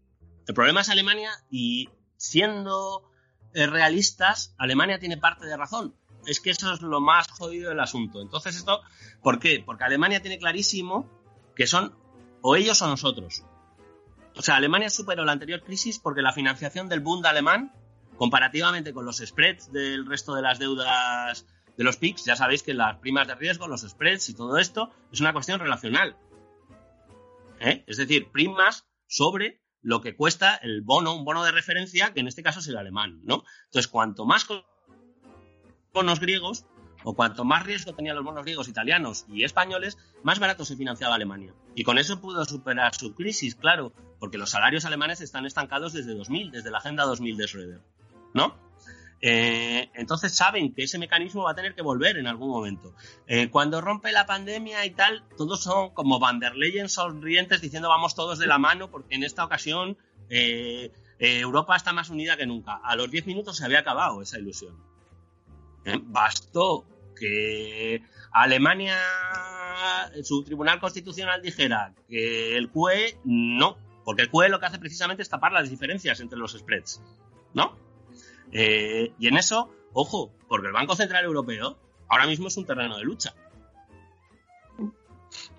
El 0.48 0.56
problema 0.56 0.82
es 0.82 0.90
Alemania 0.90 1.30
y 1.52 1.90
siendo 2.18 3.08
eh, 3.54 3.68
realistas, 3.68 4.56
Alemania 4.58 4.98
tiene 4.98 5.18
parte 5.18 5.46
de 5.46 5.56
razón. 5.56 5.94
Es 6.26 6.40
que 6.40 6.50
eso 6.50 6.74
es 6.74 6.82
lo 6.82 7.00
más 7.00 7.30
jodido 7.30 7.70
del 7.70 7.80
asunto. 7.80 8.24
Entonces, 8.24 8.56
esto, 8.56 8.82
¿por 9.22 9.38
qué? 9.38 9.62
Porque 9.64 9.84
Alemania 9.84 10.24
tiene 10.24 10.40
clarísimo 10.40 11.08
que 11.56 11.68
son 11.68 11.96
o 12.42 12.56
ellos 12.56 12.82
o 12.82 12.88
nosotros. 12.88 13.44
O 14.36 14.42
sea, 14.42 14.56
Alemania 14.56 14.90
superó 14.90 15.26
la 15.26 15.34
anterior 15.34 15.62
crisis 15.62 16.00
porque 16.00 16.24
la 16.24 16.34
financiación 16.34 16.90
del 16.90 17.02
Bund 17.02 17.28
alemán, 17.28 17.72
comparativamente 18.18 18.94
con 18.94 19.06
los 19.06 19.18
spreads 19.18 19.72
del 19.72 20.08
resto 20.08 20.34
de 20.34 20.42
las 20.42 20.58
deudas 20.58 21.46
de 21.80 21.86
los 21.86 21.96
PICs, 21.96 22.26
ya 22.26 22.36
sabéis 22.36 22.62
que 22.62 22.74
las 22.74 22.98
primas 22.98 23.26
de 23.26 23.36
riesgo, 23.36 23.66
los 23.66 23.88
spreads 23.88 24.28
y 24.28 24.34
todo 24.34 24.58
esto 24.58 24.92
es 25.14 25.22
una 25.22 25.32
cuestión 25.32 25.62
relacional. 25.62 26.18
¿Eh? 27.62 27.86
Es 27.88 27.96
decir, 27.96 28.30
primas 28.34 28.86
sobre 29.08 29.62
lo 29.82 30.02
que 30.02 30.14
cuesta 30.14 30.56
el 30.56 30.82
bono, 30.82 31.16
un 31.16 31.24
bono 31.24 31.42
de 31.46 31.54
referencia, 31.54 32.12
que 32.14 32.20
en 32.20 32.28
este 32.28 32.44
caso 32.44 32.60
es 32.60 32.68
el 32.68 32.76
alemán, 32.76 33.22
¿no? 33.24 33.46
Entonces, 33.68 33.88
cuanto 33.88 34.26
más 34.26 34.46
bonos 35.94 36.20
griegos, 36.20 36.66
o 37.06 37.16
cuanto 37.16 37.46
más 37.46 37.66
riesgo 37.66 37.94
tenían 37.94 38.18
los 38.18 38.26
bonos 38.26 38.44
griegos, 38.44 38.68
italianos 38.68 39.26
y 39.30 39.46
españoles, 39.46 39.98
más 40.22 40.38
barato 40.40 40.66
se 40.66 40.76
financiaba 40.76 41.16
Alemania. 41.16 41.54
Y 41.76 41.86
con 41.86 41.98
eso 41.98 42.20
pudo 42.20 42.44
superar 42.44 42.94
su 42.94 43.16
crisis, 43.16 43.56
claro, 43.56 43.94
porque 44.20 44.38
los 44.38 44.50
salarios 44.50 44.84
alemanes 44.84 45.22
están 45.22 45.46
estancados 45.46 45.94
desde 45.94 46.14
2000, 46.14 46.52
desde 46.52 46.72
la 46.72 46.80
Agenda 46.80 47.06
2000 47.06 47.38
de 47.38 47.48
Schroeder, 47.48 47.82
¿no? 48.34 48.69
Eh, 49.22 49.90
entonces 49.96 50.34
saben 50.34 50.74
que 50.74 50.84
ese 50.84 50.98
mecanismo 50.98 51.44
va 51.44 51.52
a 51.52 51.56
tener 51.56 51.76
que 51.76 51.82
volver 51.82 52.18
en 52.18 52.28
algún 52.28 52.50
momento. 52.50 52.94
Eh, 53.28 53.50
cuando 53.50 53.82
rompe 53.82 54.12
la 54.12 54.26
pandemia 54.26 54.86
y 54.86 54.92
tal, 54.92 55.24
todos 55.38 55.62
son 55.62 55.90
como 55.94 56.20
Van 56.20 56.40
der 56.40 56.56
Leyen 56.56 56.90
sonrientes 56.90 57.62
diciendo 57.62 57.90
vamos 57.90 58.16
todos 58.16 58.40
de 58.40 58.48
la 58.48 58.58
mano 58.58 58.90
porque 58.90 59.16
en 59.16 59.24
esta 59.24 59.44
ocasión 59.44 59.98
eh, 60.30 60.92
Europa 61.20 61.76
está 61.76 61.92
más 61.92 62.10
unida 62.10 62.38
que 62.38 62.46
nunca. 62.46 62.80
A 62.84 62.96
los 62.96 63.12
10 63.12 63.26
minutos 63.28 63.58
se 63.58 63.66
había 63.66 63.80
acabado 63.80 64.22
esa 64.22 64.40
ilusión. 64.40 64.76
Bastó 66.04 66.86
que 67.18 68.02
Alemania, 68.32 68.98
su 70.24 70.44
Tribunal 70.44 70.80
Constitucional 70.80 71.42
dijera 71.42 71.94
que 72.08 72.56
el 72.56 72.70
QE 72.70 73.18
no, 73.26 73.78
porque 74.06 74.22
el 74.22 74.30
QE 74.30 74.50
lo 74.50 74.60
que 74.60 74.68
hace 74.68 74.80
precisamente 74.80 75.24
es 75.24 75.30
tapar 75.30 75.52
las 75.52 75.70
diferencias 75.70 76.20
entre 76.20 76.38
los 76.38 76.54
spreads, 76.54 77.02
¿no? 77.54 77.89
Eh, 78.52 79.14
y 79.20 79.28
en 79.28 79.38
eso, 79.38 79.70
ojo, 79.94 80.32
porque 80.48 80.68
el 80.68 80.74
Banco 80.74 80.96
Central 80.96 81.26
Europeo 81.26 81.78
ahora 82.08 82.26
mismo 82.26 82.48
es 82.48 82.58
un 82.58 82.66
terreno 82.66 82.98
de 82.98 83.04
lucha. 83.04 83.34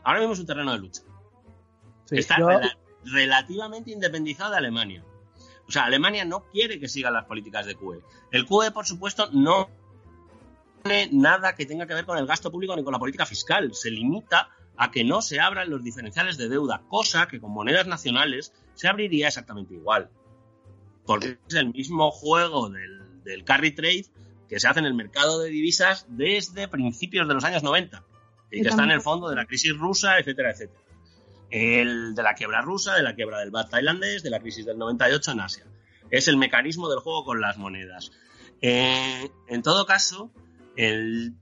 Ahora 0.03 0.21
mismo 0.21 0.35
es 0.35 0.41
un 0.41 0.47
terreno 0.47 0.73
de 0.73 0.79
lucha. 0.79 1.03
Está 2.11 2.39
relativamente 3.05 3.91
independizado 3.93 4.51
de 4.51 4.59
Alemania. 4.59 5.05
O 5.69 5.71
sea, 5.73 5.85
Alemania 5.85 6.25
no 6.25 6.47
quiere 6.47 6.81
que 6.81 6.89
sigan 6.89 7.13
las 7.13 7.27
políticas 7.27 7.67
de 7.67 7.77
QE. 7.77 8.03
El 8.33 8.47
QE, 8.47 8.73
por 8.73 8.87
supuesto, 8.87 9.31
no 9.33 9.71
tiene 10.83 11.11
nada 11.13 11.55
que 11.55 11.67
tenga 11.67 11.87
que 11.87 11.95
ver 11.95 12.05
con 12.05 12.19
el 12.19 12.27
gasto 12.27 12.51
público 12.51 12.75
ni 12.75 12.83
con 12.83 12.93
la 12.93 12.99
política 12.99 13.25
fiscal. 13.25 13.73
Se 13.75 13.91
limita 13.91 14.49
a 14.77 14.91
que 14.91 15.05
no 15.05 15.23
se 15.23 15.39
abran 15.39 15.71
los 15.71 15.85
diferenciales 15.85 16.37
de 16.39 16.49
deuda, 16.49 16.83
cosa 16.89 17.29
que 17.29 17.41
con 17.41 17.53
monedas 17.53 17.87
nacionales 17.87 18.53
se 18.75 18.89
abriría 18.89 19.29
exactamente 19.29 19.75
igual 19.75 20.11
porque 21.11 21.39
es 21.49 21.57
el 21.57 21.73
mismo 21.73 22.13
juego 22.13 22.71
del, 22.71 23.43
carry 23.45 23.73
trade 23.73 24.07
que 24.49 24.61
se 24.61 24.69
hace 24.69 24.79
en 24.79 24.87
el 24.87 24.95
mercado 24.95 25.41
de 25.41 25.51
divisas 25.51 26.07
desde 26.09 26.69
principios 26.69 27.27
de 27.27 27.35
los 27.35 27.43
años 27.43 27.65
90 27.65 28.05
y 28.53 28.63
que 28.63 28.69
está 28.69 28.85
en 28.85 28.93
el 28.93 29.01
fondo 29.01 29.29
de 29.29 29.35
la 29.35 29.45
crisis 29.45 29.77
rusa, 29.77 30.21
etcétera, 30.21 30.53
etcétera. 30.53 30.81
El 31.51 32.15
de 32.15 32.23
la 32.23 32.35
quiebra 32.35 32.61
rusa, 32.61 32.95
de 32.95 33.03
la 33.03 33.17
quiebra 33.17 33.41
del 33.41 33.51
BAT 33.51 33.71
tailandés, 33.71 34.23
de 34.23 34.31
la 34.31 34.39
crisis 34.39 34.65
del 34.65 34.79
98 34.79 35.33
en 35.33 35.41
Asia. 35.41 35.67
Es 36.13 36.29
el 36.29 36.37
mecanismo 36.37 36.89
del 36.89 37.01
juego 37.01 37.25
con 37.25 37.41
las 37.41 37.59
monedas. 37.59 38.13
Eh, 38.63 39.33
en 39.49 39.63
todo 39.63 39.87
caso, 39.87 40.31
el... 40.77 41.35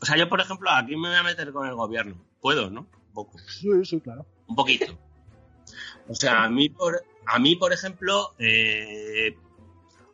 O 0.00 0.06
sea, 0.06 0.16
yo, 0.16 0.30
por 0.30 0.40
ejemplo, 0.40 0.70
aquí 0.70 0.96
me 0.96 1.08
voy 1.08 1.18
a 1.18 1.22
meter 1.22 1.52
con 1.52 1.68
el 1.68 1.74
gobierno. 1.74 2.16
Puedo, 2.40 2.70
¿no? 2.70 2.88
Un 3.08 3.12
poco. 3.12 3.38
Sí, 3.40 3.68
sí, 3.84 4.00
claro. 4.00 4.24
Un 4.46 4.56
poquito. 4.56 4.86
O 6.08 6.14
sea, 6.14 6.44
a 6.44 6.48
mí, 6.48 6.70
por, 6.70 7.02
a 7.26 7.38
mí, 7.38 7.56
por 7.56 7.72
ejemplo, 7.72 8.34
eh, 8.38 9.36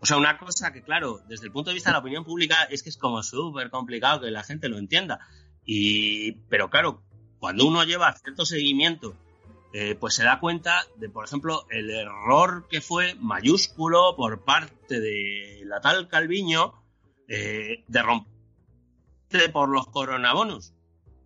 o 0.01 0.07
sea, 0.07 0.17
una 0.17 0.37
cosa 0.39 0.73
que, 0.73 0.83
claro, 0.83 1.21
desde 1.29 1.47
el 1.47 1.53
punto 1.53 1.71
de 1.71 1.75
vista 1.75 1.91
de 1.91 1.95
la 1.95 2.01
opinión 2.01 2.25
pública 2.25 2.65
es 2.71 2.83
que 2.83 2.89
es 2.89 2.97
como 2.97 3.23
súper 3.23 3.71
complicado 3.71 4.23
que 4.23 4.31
la 4.31 4.43
gente 4.43 4.69
lo 4.69 4.79
entienda. 4.79 5.21
Y, 5.65 6.33
pero 6.49 6.71
claro, 6.71 7.03
cuando 7.39 7.67
uno 7.67 7.85
lleva 7.85 8.13
cierto 8.15 8.45
seguimiento, 8.45 9.15
eh, 9.73 9.95
pues 9.95 10.15
se 10.15 10.25
da 10.25 10.41
cuenta 10.41 10.85
de, 10.97 11.09
por 11.09 11.25
ejemplo, 11.25 11.67
el 11.71 11.91
error 11.91 12.67
que 12.69 12.81
fue 12.81 13.15
mayúsculo 13.15 14.17
por 14.17 14.45
parte 14.45 15.01
de 15.01 15.63
la 15.67 15.81
tal 15.81 16.09
Calviño 16.09 16.75
eh, 17.29 17.85
de 17.87 18.03
romper 18.03 19.53
por 19.53 19.69
los 19.69 19.87
coronabonos. 19.87 20.75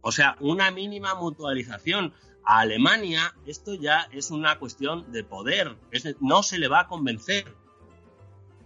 O 0.01 0.13
sea, 0.13 0.37
una 0.41 0.71
mínima 0.71 1.15
mutualización. 1.15 2.15
A 2.47 2.61
Alemania 2.61 3.35
esto 3.45 3.75
ya 3.75 4.09
es 4.13 4.31
una 4.31 4.59
cuestión 4.59 5.11
de 5.11 5.25
poder, 5.25 5.77
no 6.21 6.45
se 6.45 6.59
le 6.59 6.69
va 6.69 6.81
a 6.81 6.87
convencer. 6.87 7.45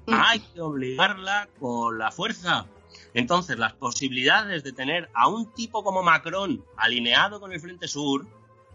Mm. 0.07 0.13
Hay 0.15 0.41
que 0.41 0.61
obligarla 0.61 1.49
con 1.59 1.99
la 1.99 2.11
fuerza. 2.13 2.67
Entonces, 3.15 3.59
las 3.59 3.73
posibilidades 3.73 4.63
de 4.65 4.73
tener 4.73 5.11
a 5.15 5.29
un 5.29 5.53
tipo 5.55 5.83
como 5.83 6.03
Macron 6.03 6.63
alineado 6.77 7.41
con 7.41 7.53
el 7.53 7.61
Frente 7.61 7.89
Sur 7.89 8.29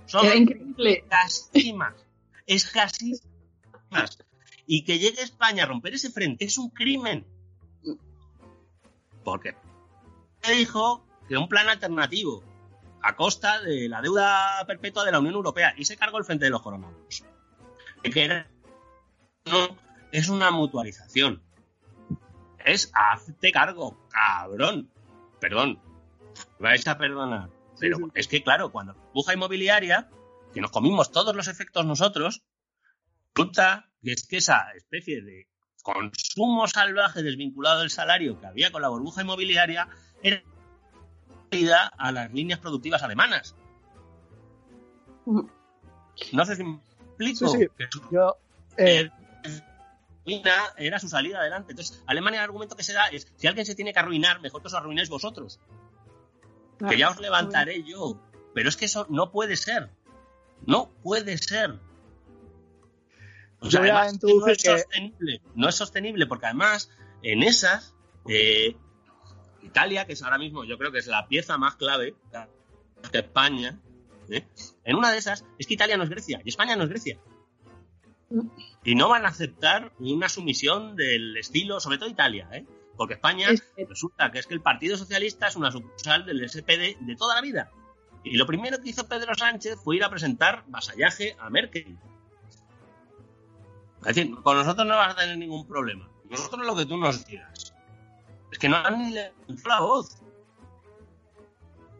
son 0.07 0.25
escasísimas. 0.77 1.93
Escasísimas. 2.47 3.29
Y 4.65 4.83
que 4.83 4.97
llegue 4.97 5.21
España 5.21 5.63
a 5.63 5.67
romper 5.67 5.93
ese 5.93 6.09
frente 6.09 6.45
es 6.45 6.57
un 6.57 6.69
crimen. 6.69 7.25
Porque 9.23 9.55
dijo 10.47 11.05
que 11.27 11.37
un 11.37 11.47
plan 11.47 11.69
alternativo 11.69 12.43
a 13.05 13.15
costa 13.15 13.61
de 13.61 13.87
la 13.87 14.01
deuda 14.01 14.65
perpetua 14.65 15.05
de 15.05 15.11
la 15.11 15.19
Unión 15.19 15.35
Europea 15.35 15.75
y 15.77 15.85
se 15.85 15.95
cargó 15.95 16.17
el 16.17 16.25
frente 16.25 16.45
de 16.45 16.51
los 16.51 16.63
coronavirus. 16.63 17.23
Que 18.01 18.45
no, 19.45 19.77
es 20.11 20.27
una 20.27 20.49
mutualización. 20.49 21.43
Es 22.65 22.91
hazte 22.95 23.51
cargo, 23.51 24.07
cabrón. 24.09 24.89
Perdón. 25.39 25.79
Vais 26.57 26.87
a 26.87 26.97
perdonar. 26.97 27.49
Pero 27.79 28.09
es 28.15 28.27
que, 28.27 28.41
claro, 28.41 28.71
cuando 28.71 28.95
buja 29.13 29.35
inmobiliaria, 29.35 30.09
que 30.51 30.61
nos 30.61 30.71
comimos 30.71 31.11
todos 31.11 31.35
los 31.35 31.47
efectos 31.47 31.85
nosotros, 31.85 32.41
resulta 33.35 33.91
que 34.01 34.13
es 34.13 34.25
que 34.25 34.37
esa 34.37 34.71
especie 34.75 35.21
de 35.21 35.47
consumo 35.83 36.67
salvaje 36.67 37.21
desvinculado 37.21 37.81
del 37.81 37.91
salario 37.91 38.39
que 38.39 38.47
había 38.47 38.71
con 38.71 38.81
la 38.81 38.89
burbuja 38.89 39.21
inmobiliaria 39.21 39.89
era 40.23 40.41
a 41.97 42.11
las 42.11 42.33
líneas 42.33 42.59
productivas 42.59 43.03
alemanas. 43.03 43.55
No 45.25 46.45
sé 46.45 46.55
si 46.55 46.63
me 46.63 46.79
explico. 47.17 47.47
Sí, 47.49 47.67
Yo, 48.11 48.37
eh, 48.77 49.09
era 50.77 50.99
su 50.99 51.07
salida 51.07 51.39
adelante. 51.39 51.71
Entonces, 51.71 52.03
Alemania, 52.07 52.39
el 52.39 52.45
argumento 52.45 52.75
que 52.75 52.83
se 52.83 52.93
da 52.93 53.07
es: 53.07 53.27
si 53.35 53.47
alguien 53.47 53.65
se 53.65 53.75
tiene 53.75 53.93
que 53.93 53.99
arruinar, 53.99 54.41
mejor 54.41 54.61
que 54.61 54.67
os 54.67 54.73
arruinéis 54.73 55.09
vosotros. 55.09 55.59
que 56.87 56.97
ya 56.97 57.09
os 57.09 57.19
levantaré 57.19 57.83
yo. 57.83 58.19
Pero 58.53 58.69
es 58.69 58.77
que 58.77 58.85
eso 58.85 59.05
no 59.09 59.31
puede 59.31 59.55
ser. 59.55 59.89
No 60.65 60.89
puede 61.03 61.37
ser. 61.37 61.79
O 63.59 63.69
sea, 63.69 63.81
además, 63.81 64.19
no 64.21 64.47
es 64.47 64.61
sostenible. 64.61 65.41
No 65.55 65.69
es 65.69 65.75
sostenible 65.75 66.27
porque 66.27 66.45
además 66.47 66.89
en 67.21 67.43
esas 67.43 67.95
eh, 68.27 68.77
Italia, 69.65 70.05
que 70.05 70.13
es 70.13 70.23
ahora 70.23 70.37
mismo 70.37 70.63
yo 70.63 70.77
creo 70.77 70.91
que 70.91 70.99
es 70.99 71.07
la 71.07 71.27
pieza 71.27 71.57
más 71.57 71.75
clave 71.75 72.15
de 73.11 73.19
España, 73.19 73.79
¿eh? 74.29 74.45
en 74.83 74.95
una 74.95 75.11
de 75.11 75.17
esas 75.17 75.45
es 75.57 75.67
que 75.67 75.73
Italia 75.73 75.97
no 75.97 76.03
es 76.03 76.09
Grecia 76.09 76.41
y 76.43 76.49
España 76.49 76.75
no 76.75 76.83
es 76.83 76.89
Grecia. 76.89 77.19
Y 78.83 78.95
no 78.95 79.09
van 79.09 79.25
a 79.25 79.29
aceptar 79.29 79.93
una 79.99 80.29
sumisión 80.29 80.95
del 80.95 81.37
estilo, 81.37 81.79
sobre 81.79 81.97
todo 81.97 82.09
Italia, 82.09 82.49
¿eh? 82.51 82.65
porque 82.97 83.15
España 83.15 83.49
resulta 83.87 84.31
que 84.31 84.39
es 84.39 84.47
que 84.47 84.53
el 84.53 84.61
Partido 84.61 84.97
Socialista 84.97 85.47
es 85.47 85.55
una 85.55 85.71
sucursal 85.71 86.25
del 86.25 86.47
SPD 86.49 86.97
de 86.99 87.15
toda 87.15 87.35
la 87.35 87.41
vida. 87.41 87.71
Y 88.23 88.37
lo 88.37 88.47
primero 88.47 88.81
que 88.81 88.89
hizo 88.89 89.07
Pedro 89.07 89.35
Sánchez 89.35 89.77
fue 89.83 89.97
ir 89.97 90.03
a 90.03 90.09
presentar 90.09 90.63
vasallaje 90.67 91.35
a 91.39 91.49
Merkel. 91.49 91.97
Es 93.99 94.15
decir, 94.15 94.35
con 94.41 94.57
nosotros 94.57 94.87
no 94.87 94.95
vas 94.95 95.13
a 95.13 95.17
tener 95.17 95.37
ningún 95.37 95.67
problema. 95.67 96.09
Nosotros 96.29 96.65
lo 96.65 96.75
que 96.75 96.85
tú 96.85 96.97
nos 96.97 97.25
digas. 97.25 97.74
Es 98.55 98.59
que 98.59 98.69
no 98.69 98.77
han 98.77 99.09
ni 99.09 99.13
la 99.13 99.81
voz. 99.81 100.15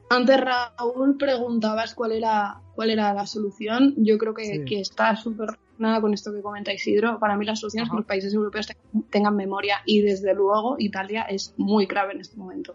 Antes 0.09 0.39
Raúl 0.39 1.17
preguntabas 1.17 1.93
cuál 1.93 2.13
era 2.13 2.61
cuál 2.75 2.91
era 2.91 3.13
la 3.13 3.27
solución. 3.27 3.93
Yo 3.97 4.17
creo 4.17 4.33
que, 4.33 4.63
está 4.79 5.17
súper 5.17 5.49
nada 5.77 5.99
con 5.99 6.13
esto 6.13 6.31
que 6.31 6.41
comenta 6.41 6.71
Isidro. 6.71 7.19
Para 7.19 7.35
mí 7.35 7.45
la 7.45 7.57
solución 7.57 7.83
es 7.83 7.89
que 7.89 7.97
los 7.97 8.05
países 8.05 8.33
europeos 8.33 8.69
tengan 9.09 9.35
memoria 9.35 9.81
y 9.85 9.99
desde 9.99 10.33
luego 10.33 10.77
Italia 10.79 11.23
es 11.23 11.53
muy 11.57 11.87
grave 11.87 12.13
en 12.13 12.21
este 12.21 12.37
momento. 12.37 12.73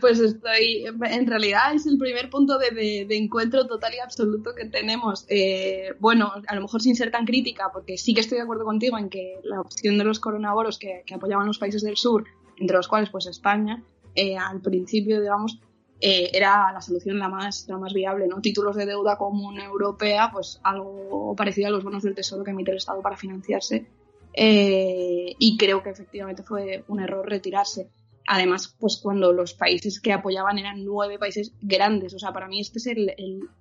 Pues 0.00 0.18
estoy, 0.18 0.84
en 0.86 1.26
realidad 1.28 1.72
es 1.76 1.86
el 1.86 1.98
primer 1.98 2.30
punto 2.30 2.58
de, 2.58 3.06
encuentro 3.10 3.68
total 3.68 3.94
y 3.94 4.00
absoluto 4.00 4.56
que 4.56 4.64
tenemos. 4.64 5.24
Eh, 5.28 5.94
bueno, 6.00 6.32
a 6.48 6.54
lo 6.56 6.62
mejor 6.62 6.82
sin 6.82 6.96
ser 6.96 7.12
tan 7.12 7.26
crítica, 7.26 7.70
porque 7.72 7.96
sí 7.96 8.12
que 8.12 8.22
estoy 8.22 8.38
de 8.38 8.42
acuerdo 8.42 8.64
contigo 8.64 8.98
en 8.98 9.08
que 9.08 9.38
la 9.44 9.60
opción 9.60 9.98
de 9.98 10.04
los 10.04 10.18
coronavirus 10.18 10.80
que, 10.80 11.04
que 11.06 11.14
apoyaban 11.14 11.46
los 11.46 11.58
países 11.58 11.82
del 11.82 11.96
sur 11.96 12.24
entre 12.62 12.76
los 12.76 12.88
cuales 12.88 13.10
pues 13.10 13.26
España, 13.26 13.82
eh, 14.14 14.36
al 14.36 14.60
principio, 14.60 15.20
digamos, 15.20 15.60
eh, 16.00 16.30
era 16.32 16.72
la 16.72 16.80
solución 16.80 17.18
la 17.18 17.28
más, 17.28 17.66
la 17.68 17.76
más 17.76 17.92
viable, 17.92 18.26
¿no? 18.26 18.40
Títulos 18.40 18.76
de 18.76 18.86
deuda 18.86 19.18
común 19.18 19.60
europea, 19.60 20.30
pues 20.32 20.60
algo 20.62 21.34
parecido 21.36 21.68
a 21.68 21.70
los 21.70 21.84
bonos 21.84 22.02
del 22.02 22.14
tesoro 22.14 22.44
que 22.44 22.52
emite 22.52 22.70
el 22.70 22.78
Estado 22.78 23.02
para 23.02 23.16
financiarse. 23.16 23.86
Eh, 24.32 25.34
y 25.38 25.56
creo 25.56 25.82
que 25.82 25.90
efectivamente 25.90 26.42
fue 26.42 26.84
un 26.88 27.00
error 27.00 27.28
retirarse. 27.28 27.90
Además, 28.26 28.76
pues 28.78 29.00
cuando 29.02 29.32
los 29.32 29.54
países 29.54 30.00
que 30.00 30.12
apoyaban 30.12 30.58
eran 30.58 30.84
nueve 30.84 31.18
países 31.18 31.52
grandes. 31.60 32.14
O 32.14 32.18
sea, 32.18 32.32
para 32.32 32.48
mí 32.48 32.60
esta 32.60 32.78
es 32.78 32.86
el, 32.86 33.14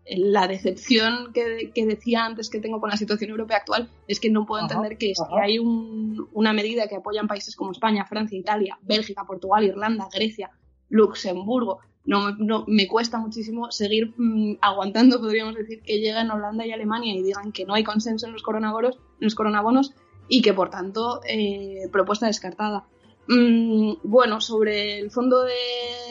la 0.05 0.47
decepción 0.47 1.33
que, 1.33 1.71
decía 1.85 2.25
antes 2.25 2.49
que 2.49 2.59
tengo 2.59 2.79
con 2.79 2.89
la 2.89 2.97
situación 2.97 3.31
europea 3.31 3.57
actual. 3.57 3.89
Es 4.07 4.19
que 4.19 4.29
no 4.29 4.45
puedo 4.45 4.61
entender 4.61 4.97
que 4.97 5.13
hay 5.41 5.57
una 5.59 6.53
medida 6.53 6.87
que 6.87 6.97
apoyan 6.97 7.27
países 7.27 7.55
como 7.55 7.71
España, 7.71 8.05
Francia, 8.05 8.37
Italia, 8.37 8.77
Bélgica, 8.83 9.25
Portugal, 9.25 9.63
Irlanda, 9.63 10.07
Grecia, 10.13 10.51
Luxemburgo. 10.89 11.79
No, 12.03 12.31
no 12.35 12.65
me 12.67 12.87
cuesta 12.87 13.19
muchísimo 13.19 13.71
seguir 13.71 14.13
mm, 14.17 14.57
aguantando, 14.61 15.19
podríamos 15.19 15.55
decir, 15.55 15.81
que 15.83 15.99
lleguen 15.99 16.31
Holanda 16.31 16.65
y 16.65 16.71
Alemania 16.71 17.13
y 17.13 17.21
digan 17.21 17.51
que 17.51 17.65
no 17.65 17.75
hay 17.75 17.83
consenso 17.83 18.25
en 18.25 18.33
los 18.33 18.41
coronabonos, 18.41 18.95
en 18.95 19.25
los 19.25 19.35
coronabonos 19.35 19.93
y 20.27 20.41
que 20.41 20.53
por 20.53 20.69
tanto 20.69 21.21
eh, 21.27 21.89
propuesta 21.91 22.25
descartada. 22.25 22.85
Mm, 23.33 23.93
bueno, 24.03 24.41
sobre 24.41 24.99
el 24.99 25.09
Fondo 25.09 25.43
de 25.43 25.53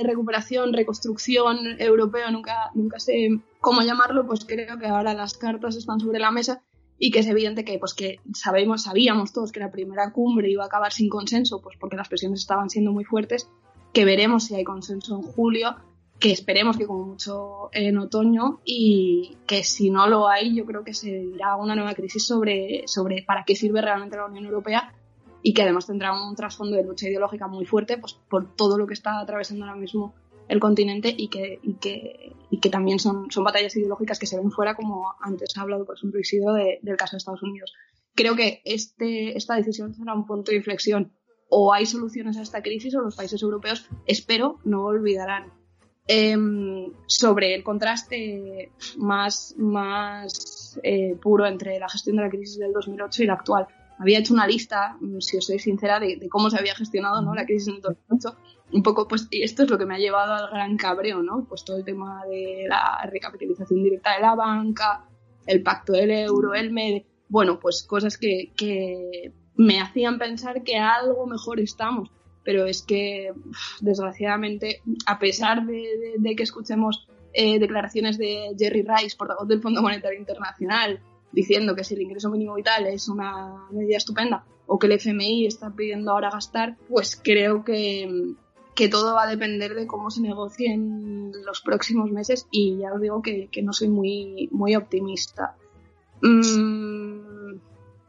Recuperación, 0.02 0.72
Reconstrucción 0.72 1.58
Europeo, 1.78 2.30
nunca, 2.30 2.70
nunca 2.74 2.98
sé 2.98 3.28
cómo 3.60 3.82
llamarlo, 3.82 4.26
pues 4.26 4.46
creo 4.46 4.78
que 4.78 4.86
ahora 4.86 5.12
las 5.12 5.36
cartas 5.36 5.76
están 5.76 6.00
sobre 6.00 6.18
la 6.18 6.30
mesa 6.30 6.62
y 6.98 7.10
que 7.10 7.18
es 7.18 7.26
evidente 7.26 7.62
que, 7.62 7.78
pues 7.78 7.92
que 7.92 8.20
sabemos, 8.32 8.84
sabíamos 8.84 9.34
todos 9.34 9.52
que 9.52 9.60
la 9.60 9.70
primera 9.70 10.14
cumbre 10.14 10.50
iba 10.50 10.62
a 10.62 10.68
acabar 10.68 10.94
sin 10.94 11.10
consenso, 11.10 11.60
pues 11.60 11.76
porque 11.78 11.96
las 11.96 12.08
presiones 12.08 12.40
estaban 12.40 12.70
siendo 12.70 12.90
muy 12.90 13.04
fuertes, 13.04 13.50
que 13.92 14.06
veremos 14.06 14.44
si 14.44 14.54
hay 14.54 14.64
consenso 14.64 15.16
en 15.16 15.22
julio, 15.22 15.76
que 16.18 16.32
esperemos 16.32 16.78
que 16.78 16.86
como 16.86 17.04
mucho 17.04 17.68
en 17.72 17.98
otoño 17.98 18.60
y 18.64 19.36
que 19.46 19.62
si 19.62 19.90
no 19.90 20.06
lo 20.06 20.26
hay, 20.26 20.54
yo 20.54 20.64
creo 20.64 20.84
que 20.84 20.94
se 20.94 21.10
dirá 21.10 21.56
una 21.56 21.74
nueva 21.74 21.92
crisis 21.92 22.24
sobre, 22.24 22.84
sobre 22.86 23.24
para 23.24 23.44
qué 23.44 23.56
sirve 23.56 23.82
realmente 23.82 24.16
la 24.16 24.24
Unión 24.24 24.46
Europea 24.46 24.94
y 25.42 25.54
que 25.54 25.62
además 25.62 25.86
tendrá 25.86 26.12
un 26.12 26.34
trasfondo 26.34 26.76
de 26.76 26.84
lucha 26.84 27.08
ideológica 27.08 27.46
muy 27.46 27.64
fuerte 27.64 27.98
pues, 27.98 28.14
por 28.28 28.54
todo 28.54 28.78
lo 28.78 28.86
que 28.86 28.94
está 28.94 29.20
atravesando 29.20 29.64
ahora 29.64 29.76
mismo 29.76 30.14
el 30.48 30.58
continente 30.58 31.14
y 31.16 31.28
que, 31.28 31.60
también 32.70 32.98
son, 32.98 33.28
batallas 33.44 33.76
ideológicas 33.76 34.18
que 34.18 34.26
se 34.26 34.36
ven 34.36 34.50
fuera, 34.50 34.74
como 34.74 35.14
antes 35.20 35.56
ha 35.56 35.60
hablado, 35.60 35.84
por 35.84 35.96
ejemplo, 35.96 36.18
Isidro, 36.18 36.54
del 36.54 36.96
caso 36.96 37.12
de 37.12 37.18
Estados 37.18 37.42
Unidos. 37.42 37.72
Creo 38.16 38.34
que 38.34 38.60
este, 38.64 39.36
esta 39.36 39.54
decisión 39.54 39.94
será 39.94 40.12
un 40.12 40.26
punto 40.26 40.50
de 40.50 40.56
inflexión. 40.56 41.12
O 41.48 41.72
hay 41.72 41.86
soluciones 41.86 42.36
a 42.36 42.42
esta 42.42 42.62
crisis 42.62 42.94
o 42.96 43.00
los 43.00 43.14
países 43.14 43.40
europeos, 43.42 43.88
espero, 44.06 44.58
no 44.64 44.84
olvidarán. 44.86 45.52
Em, 46.08 46.92
sobre 47.06 47.54
el 47.54 47.62
contraste 47.62 48.72
más, 48.96 49.54
más 49.56 50.80
eh, 50.82 51.14
puro 51.22 51.46
entre 51.46 51.78
la 51.78 51.88
gestión 51.88 52.16
de 52.16 52.22
la 52.22 52.30
crisis 52.30 52.58
del 52.58 52.72
2008 52.72 53.22
y 53.22 53.26
la 53.26 53.34
actual 53.34 53.68
había 54.00 54.18
hecho 54.18 54.34
una 54.34 54.46
lista, 54.46 54.96
mm, 55.00 55.20
si 55.20 55.36
os 55.36 55.46
soy 55.46 55.58
sincera, 55.58 56.00
de, 56.00 56.28
cómo 56.28 56.50
se 56.50 56.58
había 56.58 56.74
gestionado 56.74 57.20
¿no? 57.20 57.34
la 57.34 57.44
crisis 57.44 57.68
en 57.68 57.74
el 57.76 57.82
2008. 57.82 58.36
Un 58.72 58.82
poco, 58.82 59.06
pues, 59.06 59.28
y 59.30 59.42
esto 59.42 59.64
es 59.64 59.70
lo 59.70 59.78
que 59.78 59.84
me 59.84 59.94
ha 59.94 59.98
llevado 59.98 60.32
al 60.32 60.50
gran 60.50 60.76
cabreo, 60.76 61.22
¿no? 61.22 61.44
Pues 61.48 61.64
todo 61.64 61.76
el 61.76 61.84
tema 61.84 62.24
de 62.26 62.66
la 62.68 63.00
recapitalización 63.10 63.82
directa 63.82 64.14
de 64.14 64.22
la 64.22 64.36
banca, 64.36 65.08
el 65.46 65.62
pacto 65.62 65.92
del 65.92 66.10
euro, 66.12 66.54
el 66.54 66.70
MED, 66.70 67.02
bueno, 67.28 67.58
pues 67.58 67.82
cosas 67.82 68.16
que, 68.16 68.52
que 68.56 69.32
me 69.56 69.80
hacían 69.80 70.18
pensar 70.18 70.62
que 70.62 70.78
algo 70.78 71.26
mejor 71.26 71.60
estamos. 71.60 72.10
Pero 72.44 72.64
es 72.64 72.82
que, 72.82 73.32
desgraciadamente, 73.80 74.82
a 75.06 75.18
pesar 75.18 75.66
de, 75.66 76.34
que 76.36 76.42
escuchemos 76.42 77.06
eh, 77.32 77.58
declaraciones 77.58 78.18
de 78.18 78.54
Jerry 78.58 78.82
Rice, 78.82 79.16
portavoz 79.16 79.46
del 79.46 79.60
Fondo 79.60 79.82
Monetario 79.82 80.18
Internacional, 80.18 81.00
diciendo 81.32 81.74
que 81.74 81.84
si 81.84 81.94
el 81.94 82.02
ingreso 82.02 82.30
mínimo 82.30 82.54
vital 82.54 82.86
es 82.86 83.08
una 83.08 83.66
medida 83.70 83.96
estupenda 83.96 84.44
o 84.66 84.78
que 84.78 84.86
el 84.86 84.92
FMI 84.92 85.46
está 85.46 85.70
pidiendo 85.70 86.12
ahora 86.12 86.30
gastar, 86.30 86.76
pues 86.88 87.20
creo 87.22 87.64
que, 87.64 88.34
que 88.74 88.88
todo 88.88 89.14
va 89.14 89.24
a 89.24 89.30
depender 89.30 89.74
de 89.74 89.86
cómo 89.86 90.10
se 90.10 90.20
negocie 90.20 90.72
en 90.72 91.32
los 91.44 91.60
próximos 91.60 92.10
meses 92.10 92.46
y 92.50 92.78
ya 92.78 92.92
os 92.92 93.00
digo 93.00 93.20
que, 93.20 93.48
que 93.48 93.62
no 93.62 93.72
soy 93.72 93.88
muy, 93.88 94.48
muy 94.52 94.76
optimista. 94.76 95.56
Mm, 96.22 97.56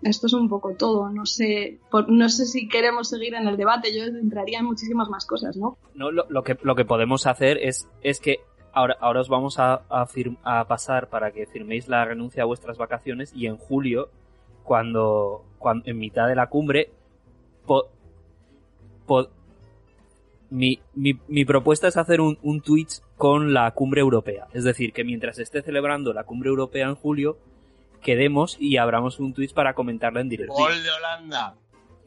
esto 0.03 0.27
es 0.27 0.33
un 0.33 0.49
poco 0.49 0.75
todo. 0.75 1.09
No 1.09 1.25
sé, 1.25 1.79
no 2.07 2.29
sé 2.29 2.45
si 2.45 2.67
queremos 2.67 3.09
seguir 3.09 3.33
en 3.33 3.47
el 3.47 3.57
debate. 3.57 3.95
Yo 3.95 4.03
entraría 4.03 4.59
en 4.59 4.65
muchísimas 4.65 5.09
más 5.09 5.25
cosas, 5.25 5.57
¿no? 5.57 5.77
No, 5.95 6.11
lo, 6.11 6.25
lo 6.29 6.43
que, 6.43 6.57
lo 6.61 6.75
que 6.75 6.85
podemos 6.85 7.27
hacer 7.27 7.57
es, 7.57 7.87
es 8.01 8.19
que 8.19 8.39
ahora, 8.73 8.97
ahora 8.99 9.21
os 9.21 9.29
vamos 9.29 9.59
a, 9.59 9.81
a, 9.89 10.65
pasar 10.67 11.09
para 11.09 11.31
que 11.31 11.45
firméis 11.45 11.87
la 11.87 12.05
renuncia 12.05 12.43
a 12.43 12.45
vuestras 12.45 12.77
vacaciones 12.77 13.31
y 13.35 13.47
en 13.47 13.57
julio, 13.57 14.09
cuando, 14.63 15.43
cuando 15.57 15.89
en 15.89 15.97
mitad 15.97 16.27
de 16.27 16.35
la 16.35 16.47
cumbre, 16.47 16.89
mi, 20.49 20.79
mi, 20.93 21.19
mi, 21.27 21.45
propuesta 21.45 21.87
es 21.87 21.97
hacer 21.97 22.21
un, 22.21 22.37
un 22.41 22.61
Twitch 22.61 23.01
con 23.17 23.53
la 23.53 23.71
cumbre 23.71 24.01
europea. 24.01 24.47
Es 24.53 24.63
decir, 24.63 24.93
que 24.93 25.03
mientras 25.03 25.39
esté 25.39 25.61
celebrando 25.61 26.13
la 26.13 26.23
cumbre 26.23 26.49
europea 26.49 26.87
en 26.87 26.95
julio, 26.95 27.37
quedemos 28.01 28.57
y 28.59 28.77
abramos 28.77 29.19
un 29.19 29.33
Twitch 29.33 29.53
para 29.53 29.73
comentarla 29.73 30.21
en 30.21 30.29
directo. 30.29 30.53
¡Gol 30.53 30.83
de 30.83 30.89
Holanda! 30.89 31.55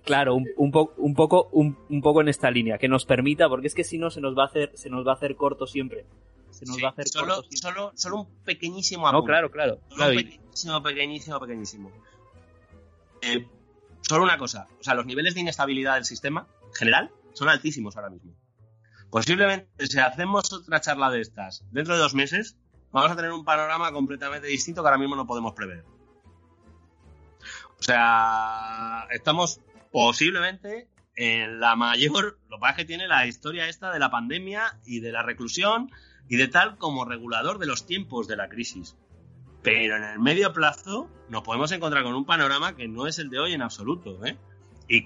Claro, 0.05 0.35
un, 0.35 0.47
un, 0.59 0.70
un 0.99 1.15
poco, 1.15 1.49
un, 1.53 1.78
un, 1.89 2.03
poco 2.03 2.20
en 2.20 2.28
esta 2.28 2.51
línea, 2.51 2.77
que 2.77 2.89
nos 2.89 3.07
permita, 3.07 3.49
porque 3.49 3.69
es 3.69 3.74
que 3.74 3.85
si 3.85 3.97
no 3.97 4.11
se 4.11 4.20
nos 4.20 4.36
va 4.36 4.43
a 4.43 4.47
hacer, 4.47 4.70
se 4.74 4.91
nos 4.91 5.07
va 5.07 5.12
a 5.12 5.15
hacer 5.15 5.35
corto 5.35 5.66
siempre 5.66 6.05
se 6.55 6.67
nos 6.67 6.83
va 6.83 6.89
a 6.89 6.91
hacer 6.93 7.09
solo, 7.09 7.43
solo, 7.51 7.93
solo, 7.95 8.17
un 8.21 8.45
pequeñísimo 8.45 9.09
apunte. 9.09 9.23
No, 9.23 9.27
claro, 9.27 9.51
claro. 9.51 9.81
Solo 9.89 10.09
un 10.09 10.17
pequeñísimo, 10.17 10.83
pequeñísimo, 10.83 11.41
pequeñísimo. 11.41 11.93
Eh, 13.23 13.47
solo 14.03 14.25
una 14.25 14.39
cosa, 14.39 14.69
o 14.81 14.85
sea, 14.85 14.95
los 14.95 15.07
niveles 15.07 15.35
de 15.35 15.41
inestabilidad 15.41 15.95
del 15.95 16.05
sistema 16.05 16.47
general 16.75 17.11
son 17.33 17.49
altísimos 17.49 17.97
ahora 17.97 18.11
mismo. 18.11 18.33
Posiblemente 19.11 19.87
si 19.87 19.99
hacemos 19.99 20.53
otra 20.53 20.81
charla 20.81 21.11
de 21.11 21.21
estas 21.21 21.65
dentro 21.71 21.95
de 21.95 22.01
dos 22.01 22.15
meses, 22.15 22.57
vamos 22.93 23.11
a 23.11 23.17
tener 23.17 23.33
un 23.33 23.45
panorama 23.45 23.93
completamente 23.93 24.47
distinto 24.47 24.83
que 24.83 24.89
ahora 24.89 24.99
mismo 24.99 25.17
no 25.17 25.27
podemos 25.27 25.53
prever. 25.53 25.85
O 27.79 27.83
sea, 27.83 29.07
estamos 29.11 29.61
posiblemente 29.93 30.89
en 31.17 31.61
la 31.61 31.77
mayor, 31.77 32.39
lo 32.49 32.57
que 32.57 32.61
pasa 32.61 32.71
es 32.73 32.77
que 32.79 32.85
tiene 32.87 33.07
la 33.07 33.27
historia 33.27 33.69
esta 33.69 33.93
de 33.93 33.99
la 33.99 34.11
pandemia 34.11 34.79
y 34.85 35.01
de 35.01 35.13
la 35.13 35.23
reclusión 35.23 35.91
y 36.29 36.37
de 36.37 36.49
tal 36.49 36.79
como 36.79 37.05
regulador 37.05 37.59
de 37.59 37.67
los 37.67 37.87
tiempos 37.87 38.29
de 38.29 38.37
la 38.37 38.49
crisis. 38.49 38.97
Pero 39.63 39.97
en 39.97 40.05
el 40.05 40.19
medio 40.19 40.53
plazo 40.53 41.09
nos 41.29 41.43
podemos 41.43 41.73
encontrar 41.73 42.05
con 42.05 42.15
un 42.15 42.27
panorama 42.27 42.77
que 42.77 42.89
no 42.89 43.07
es 43.07 43.19
el 43.19 43.31
de 43.31 43.39
hoy 43.39 43.53
en 43.53 43.63
absoluto. 43.63 44.25
¿eh? 44.25 44.37
Y, 44.89 45.05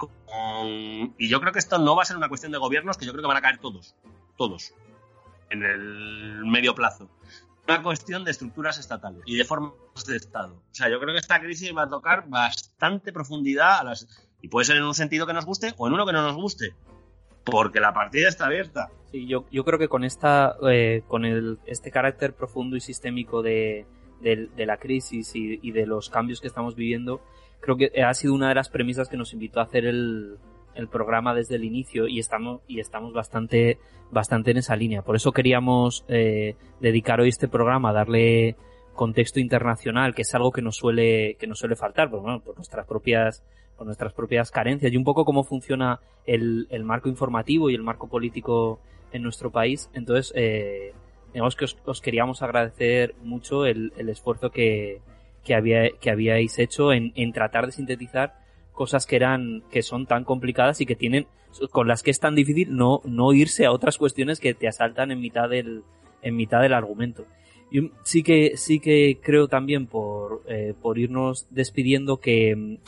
y 1.18 1.28
yo 1.28 1.40
creo 1.40 1.52
que 1.52 1.58
esto 1.58 1.78
no 1.78 1.94
va 1.94 2.02
a 2.02 2.06
ser 2.06 2.16
una 2.16 2.28
cuestión 2.28 2.52
de 2.52 2.58
gobiernos, 2.58 2.96
que 2.96 3.06
yo 3.06 3.12
creo 3.12 3.22
que 3.22 3.28
van 3.28 3.36
a 3.36 3.42
caer 3.42 3.58
todos, 3.58 3.94
todos, 4.36 4.74
en 5.50 5.62
el 5.62 6.44
medio 6.44 6.74
plazo. 6.74 7.08
Una 7.68 7.82
cuestión 7.82 8.24
de 8.24 8.30
estructuras 8.30 8.78
estatales 8.78 9.22
y 9.26 9.36
de 9.36 9.44
formas 9.44 9.74
de 10.06 10.16
Estado. 10.16 10.54
O 10.54 10.74
sea, 10.74 10.88
yo 10.88 10.98
creo 10.98 11.12
que 11.12 11.20
esta 11.20 11.40
crisis 11.40 11.76
va 11.76 11.82
a 11.82 11.88
tocar 11.88 12.28
bastante 12.28 13.12
profundidad 13.12 13.80
a 13.80 13.84
las... 13.84 14.28
Y 14.40 14.48
puede 14.48 14.64
ser 14.64 14.76
en 14.76 14.84
un 14.84 14.94
sentido 14.94 15.26
que 15.26 15.34
nos 15.34 15.44
guste 15.44 15.74
o 15.76 15.86
en 15.86 15.92
uno 15.92 16.06
que 16.06 16.12
no 16.12 16.22
nos 16.22 16.36
guste 16.36 16.74
porque 17.50 17.80
la 17.80 17.92
partida 17.92 18.28
está 18.28 18.46
abierta. 18.46 18.88
Sí, 19.10 19.26
yo, 19.26 19.44
yo 19.50 19.64
creo 19.64 19.78
que 19.78 19.88
con 19.88 20.04
esta, 20.04 20.56
eh, 20.70 21.02
con 21.06 21.24
el, 21.24 21.58
este 21.66 21.90
carácter 21.90 22.34
profundo 22.34 22.76
y 22.76 22.80
sistémico 22.80 23.42
de, 23.42 23.86
de, 24.20 24.66
la 24.66 24.76
crisis 24.76 25.34
y, 25.34 25.58
y, 25.62 25.72
de 25.72 25.86
los 25.86 26.10
cambios 26.10 26.40
que 26.40 26.46
estamos 26.46 26.74
viviendo, 26.74 27.20
creo 27.60 27.76
que 27.76 28.02
ha 28.02 28.12
sido 28.14 28.34
una 28.34 28.48
de 28.48 28.54
las 28.54 28.68
premisas 28.68 29.08
que 29.08 29.16
nos 29.16 29.32
invitó 29.32 29.60
a 29.60 29.64
hacer 29.64 29.86
el, 29.86 30.38
el 30.78 30.88
programa 30.88 31.34
desde 31.34 31.56
el 31.56 31.64
inicio 31.64 32.06
y 32.06 32.20
estamos, 32.20 32.60
y 32.68 32.80
estamos 32.80 33.12
bastante, 33.12 33.78
bastante 34.10 34.52
en 34.52 34.58
esa 34.58 34.76
línea. 34.76 35.02
Por 35.02 35.16
eso 35.16 35.32
queríamos 35.32 36.04
eh, 36.08 36.54
dedicar 36.80 37.20
hoy 37.20 37.28
este 37.28 37.48
programa 37.48 37.90
a 37.90 37.94
darle 37.94 38.56
contexto 38.94 39.40
internacional, 39.40 40.14
que 40.14 40.22
es 40.22 40.34
algo 40.34 40.52
que 40.52 40.62
nos 40.62 40.76
suele, 40.76 41.36
que 41.38 41.46
nos 41.46 41.58
suele 41.58 41.76
faltar, 41.76 42.10
por, 42.10 42.20
bueno, 42.20 42.40
por 42.40 42.56
nuestras 42.56 42.86
propias 42.86 43.42
con 43.78 43.86
nuestras 43.86 44.12
propias 44.12 44.50
carencias 44.50 44.92
y 44.92 44.96
un 44.96 45.04
poco 45.04 45.24
cómo 45.24 45.44
funciona 45.44 46.00
el, 46.26 46.66
el 46.70 46.82
marco 46.82 47.08
informativo 47.08 47.70
y 47.70 47.74
el 47.76 47.82
marco 47.82 48.08
político 48.08 48.80
en 49.12 49.22
nuestro 49.22 49.50
país. 49.50 49.88
Entonces, 49.94 50.32
eh, 50.34 50.92
digamos 51.32 51.54
que 51.54 51.64
os, 51.64 52.00
queríamos 52.02 52.42
agradecer 52.42 53.14
mucho 53.22 53.64
el, 53.64 53.92
el 53.96 54.08
esfuerzo 54.08 54.50
que, 54.50 55.00
que, 55.44 55.54
había, 55.54 55.90
que 56.00 56.10
habíais 56.10 56.58
hecho 56.58 56.92
en, 56.92 57.12
en 57.14 57.32
tratar 57.32 57.66
de 57.66 57.72
sintetizar 57.72 58.34
cosas 58.72 59.06
que 59.06 59.16
eran, 59.16 59.62
que 59.70 59.82
son 59.82 60.06
tan 60.06 60.24
complicadas 60.24 60.80
y 60.80 60.86
que 60.86 60.96
tienen, 60.96 61.26
con 61.70 61.86
las 61.86 62.02
que 62.02 62.10
es 62.10 62.18
tan 62.18 62.34
difícil 62.34 62.76
no, 62.76 63.00
no 63.04 63.32
irse 63.32 63.64
a 63.64 63.72
otras 63.72 63.96
cuestiones 63.96 64.40
que 64.40 64.54
te 64.54 64.66
asaltan 64.66 65.12
en 65.12 65.20
mitad 65.20 65.48
del, 65.48 65.84
en 66.22 66.36
mitad 66.36 66.60
del 66.62 66.74
argumento. 66.74 67.24
Sí 68.02 68.22
que, 68.22 68.56
sí 68.56 68.80
que 68.80 69.18
creo 69.22 69.46
también 69.46 69.86
por, 69.86 70.42
eh, 70.48 70.74
por 70.80 70.98
irnos 70.98 71.46
despidiendo 71.50 72.18
que, 72.18 72.78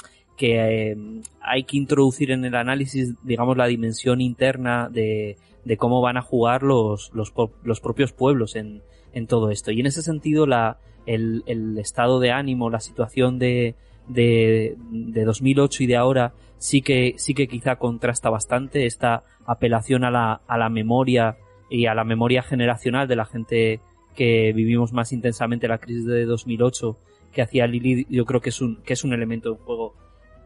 que 0.41 0.93
eh, 0.93 0.97
hay 1.43 1.65
que 1.65 1.77
introducir 1.77 2.31
en 2.31 2.47
el 2.47 2.55
análisis, 2.55 3.13
digamos, 3.25 3.59
la 3.59 3.67
dimensión 3.67 4.23
interna 4.23 4.89
de, 4.91 5.37
de 5.67 5.77
cómo 5.77 6.01
van 6.01 6.17
a 6.17 6.23
jugar 6.23 6.63
los, 6.63 7.11
los, 7.13 7.35
los 7.63 7.81
propios 7.81 8.13
pueblos 8.13 8.57
en, 8.57 8.81
en, 9.13 9.27
todo 9.27 9.51
esto. 9.51 9.71
Y 9.71 9.81
en 9.81 9.87
ese 9.87 10.01
sentido, 10.01 10.47
la, 10.47 10.79
el, 11.05 11.43
el 11.45 11.77
estado 11.77 12.21
de 12.21 12.31
ánimo, 12.31 12.71
la 12.71 12.81
situación 12.81 13.39
de, 13.39 13.75
de, 14.09 14.79
de 14.91 15.25
2008 15.25 15.83
y 15.83 15.87
de 15.87 15.97
ahora 15.97 16.33
sí 16.57 16.81
que, 16.81 17.17
sí 17.19 17.35
que 17.35 17.47
quizá 17.47 17.77
contrasta 17.77 18.31
bastante 18.31 18.87
esta 18.87 19.25
apelación 19.45 20.05
a 20.05 20.11
la, 20.11 20.41
a 20.47 20.57
la 20.57 20.71
memoria 20.71 21.37
y 21.69 21.85
a 21.85 21.95
la 21.95 22.05
memoria 22.05 22.43
generacional 22.43 23.07
de 23.09 23.17
la 23.17 23.27
gente 23.27 23.81
que 24.17 24.55
vivimos 24.55 24.95
más 24.95 25.13
intensamente 25.13 25.69
la 25.69 25.77
crisis 25.77 26.07
de 26.07 26.25
2008 26.25 26.97
que 27.31 27.43
hacía 27.43 27.67
Lili, 27.67 28.07
yo 28.09 28.25
creo 28.25 28.41
que 28.41 28.49
es 28.49 28.63
un, 28.63 28.77
que 28.77 28.95
es 28.95 29.05
un 29.05 29.13
elemento 29.13 29.51
de 29.51 29.59
juego 29.59 29.95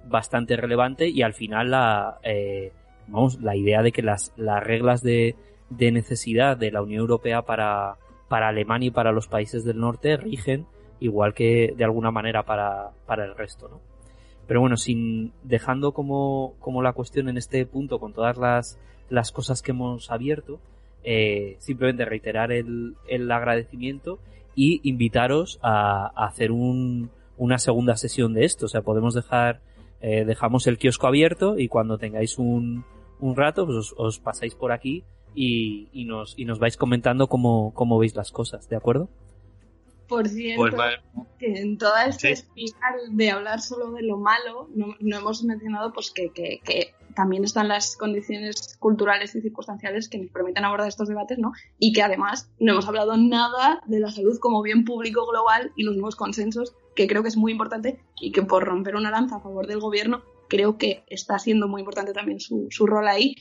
bastante 0.08 0.56
relevante 0.56 1.08
y 1.08 1.22
al 1.22 1.34
final 1.34 1.70
la, 1.70 2.18
eh, 2.22 2.72
vamos, 3.08 3.40
la 3.40 3.56
idea 3.56 3.82
de 3.82 3.92
que 3.92 4.02
las, 4.02 4.32
las 4.36 4.62
reglas 4.62 5.02
de, 5.02 5.36
de 5.70 5.92
necesidad 5.92 6.56
de 6.56 6.70
la 6.70 6.82
Unión 6.82 7.00
Europea 7.00 7.42
para, 7.42 7.96
para 8.28 8.48
Alemania 8.48 8.88
y 8.88 8.90
para 8.90 9.12
los 9.12 9.28
países 9.28 9.64
del 9.64 9.78
norte 9.78 10.16
rigen 10.16 10.66
igual 11.00 11.34
que 11.34 11.74
de 11.76 11.84
alguna 11.84 12.10
manera 12.10 12.44
para, 12.44 12.90
para 13.06 13.24
el 13.24 13.34
resto, 13.34 13.68
¿no? 13.68 13.80
Pero 14.46 14.60
bueno, 14.60 14.76
sin 14.76 15.32
dejando 15.42 15.92
como, 15.92 16.54
como 16.60 16.82
la 16.82 16.92
cuestión 16.92 17.28
en 17.28 17.38
este 17.38 17.64
punto 17.64 17.98
con 17.98 18.12
todas 18.12 18.36
las, 18.36 18.78
las 19.08 19.32
cosas 19.32 19.62
que 19.62 19.70
hemos 19.70 20.10
abierto, 20.10 20.60
eh, 21.02 21.56
simplemente 21.60 22.04
reiterar 22.04 22.52
el, 22.52 22.94
el 23.08 23.30
agradecimiento 23.30 24.18
y 24.54 24.86
invitaros 24.88 25.58
a, 25.62 26.12
a 26.14 26.26
hacer 26.26 26.52
un, 26.52 27.10
una 27.38 27.58
segunda 27.58 27.96
sesión 27.96 28.34
de 28.34 28.44
esto. 28.44 28.66
O 28.66 28.68
sea, 28.68 28.82
podemos 28.82 29.14
dejar, 29.14 29.60
eh, 30.06 30.26
dejamos 30.26 30.66
el 30.66 30.76
kiosco 30.76 31.06
abierto 31.06 31.58
y 31.58 31.68
cuando 31.68 31.96
tengáis 31.96 32.38
un, 32.38 32.84
un 33.20 33.36
rato, 33.36 33.64
pues 33.64 33.78
os, 33.78 33.94
os 33.96 34.20
pasáis 34.20 34.54
por 34.54 34.70
aquí 34.70 35.02
y, 35.34 35.88
y, 35.94 36.04
nos, 36.04 36.38
y 36.38 36.44
nos 36.44 36.58
vais 36.58 36.76
comentando 36.76 37.26
cómo, 37.26 37.72
cómo 37.72 37.98
veis 37.98 38.14
las 38.14 38.30
cosas, 38.30 38.68
¿de 38.68 38.76
acuerdo? 38.76 39.08
Por 40.08 40.28
cierto, 40.28 40.60
Pues 40.62 40.74
vale. 40.74 40.96
que 41.38 41.54
en 41.60 41.78
toda 41.78 42.06
esta 42.06 42.28
Sí. 42.28 42.32
espiral 42.32 43.00
de 43.10 43.30
hablar 43.30 43.60
solo 43.60 43.92
de 43.92 44.02
lo 44.02 44.16
malo, 44.18 44.68
no, 44.74 44.94
no 45.00 45.16
hemos 45.18 45.42
mencionado 45.44 45.92
pues 45.92 46.10
que, 46.10 46.30
que- 46.30 46.60
que 46.64 46.94
también 47.14 47.44
están 47.44 47.68
las 47.68 47.96
condiciones 47.96 48.76
culturales 48.80 49.34
y 49.36 49.40
circunstanciales 49.40 50.08
que 50.08 50.18
nos 50.18 50.30
permiten 50.30 50.64
abordar 50.64 50.88
estos 50.88 51.08
debates, 51.08 51.38
¿no? 51.38 51.52
Y 51.78 51.92
que 51.92 52.02
además 52.02 52.50
no 52.58 52.72
hemos 52.72 52.88
hablado 52.88 53.16
nada 53.16 53.80
de 53.86 54.00
la 54.00 54.10
salud 54.10 54.36
como 54.40 54.62
bien 54.62 54.84
público 54.84 55.24
global 55.26 55.72
y 55.76 55.84
los 55.84 55.94
nuevos 55.94 56.16
consensos, 56.16 56.74
que 56.96 57.06
creo 57.06 57.22
que 57.22 57.28
es 57.28 57.36
muy 57.36 57.52
importante 57.52 58.00
y 58.20 58.32
que 58.32 58.42
por 58.42 58.64
romper 58.64 58.96
una 58.96 59.10
lanza 59.10 59.36
a 59.36 59.40
favor 59.40 59.66
del 59.66 59.78
gobierno, 59.80 60.22
creo 60.48 60.76
que 60.76 61.04
está 61.06 61.38
siendo 61.38 61.68
muy 61.68 61.80
importante 61.82 62.12
también 62.12 62.40
su, 62.40 62.66
su 62.70 62.86
rol 62.86 63.06
ahí, 63.08 63.36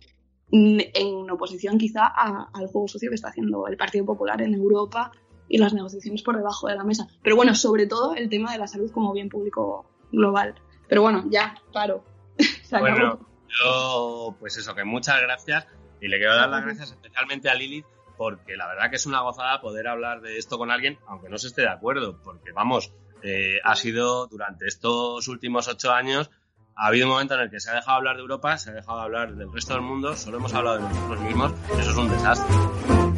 mm, 0.51 0.79
en 0.93 1.29
oposición 1.31 1.77
quizá 1.79 2.05
al 2.05 2.67
juego 2.67 2.87
sucio 2.87 3.09
que 3.09 3.15
está 3.15 3.29
haciendo 3.29 3.65
el 3.67 3.75
Partido 3.75 4.05
Popular 4.05 4.41
en 4.43 4.53
Europa 4.53 5.11
y 5.53 5.59
las 5.59 5.71
negociaciones 5.71 6.23
por 6.23 6.35
debajo 6.35 6.67
de 6.67 6.75
la 6.75 6.83
mesa. 6.83 7.07
Pero 7.21 7.35
bueno, 7.35 7.53
sobre 7.53 7.85
todo 7.85 8.15
el 8.15 8.27
tema 8.27 8.51
de 8.53 8.57
la 8.57 8.65
salud 8.65 8.89
como 8.91 9.13
bien 9.13 9.29
público 9.29 9.85
global. 10.11 10.55
Pero 10.89 11.03
bueno, 11.03 11.25
ya, 11.29 11.55
paro. 11.71 12.03
Bueno, 12.71 13.19
yo, 13.47 14.35
pues 14.39 14.57
eso, 14.57 14.73
que 14.73 14.83
muchas 14.83 15.21
gracias. 15.21 15.67
Y 16.01 16.07
le 16.07 16.17
quiero 16.17 16.35
dar 16.35 16.49
las 16.49 16.65
gracias 16.65 16.89
especialmente 16.89 17.51
a 17.51 17.53
Lilith, 17.53 17.85
porque 18.17 18.57
la 18.57 18.65
verdad 18.65 18.89
que 18.89 18.95
es 18.95 19.05
una 19.05 19.21
gozada 19.21 19.61
poder 19.61 19.87
hablar 19.87 20.21
de 20.21 20.39
esto 20.39 20.57
con 20.57 20.71
alguien, 20.71 20.97
aunque 21.05 21.29
no 21.29 21.37
se 21.37 21.49
esté 21.49 21.61
de 21.61 21.69
acuerdo. 21.69 22.19
Porque 22.23 22.51
vamos, 22.51 22.91
eh, 23.21 23.59
ha 23.63 23.75
sido 23.75 24.25
durante 24.25 24.65
estos 24.65 25.27
últimos 25.27 25.67
ocho 25.67 25.91
años. 25.91 26.31
Ha 26.75 26.87
habido 26.87 27.05
un 27.05 27.11
momento 27.11 27.35
en 27.35 27.41
el 27.41 27.51
que 27.51 27.59
se 27.59 27.69
ha 27.69 27.75
dejado 27.75 27.97
hablar 27.97 28.15
de 28.15 28.23
Europa, 28.23 28.57
se 28.57 28.71
ha 28.71 28.73
dejado 28.73 29.01
hablar 29.01 29.35
del 29.35 29.53
resto 29.53 29.73
del 29.73 29.83
mundo, 29.83 30.15
solo 30.15 30.37
hemos 30.37 30.51
hablado 30.55 30.77
de 30.77 30.89
nosotros 30.89 31.19
mismos, 31.19 31.53
eso 31.77 31.91
es 31.91 31.97
un 31.97 32.09
desastre. 32.09 33.12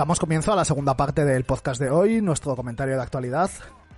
Damos 0.00 0.18
comienzo 0.18 0.50
a 0.50 0.56
la 0.56 0.64
segunda 0.64 0.96
parte 0.96 1.26
del 1.26 1.44
podcast 1.44 1.78
de 1.78 1.90
hoy, 1.90 2.22
nuestro 2.22 2.56
comentario 2.56 2.96
de 2.96 3.02
actualidad. 3.02 3.50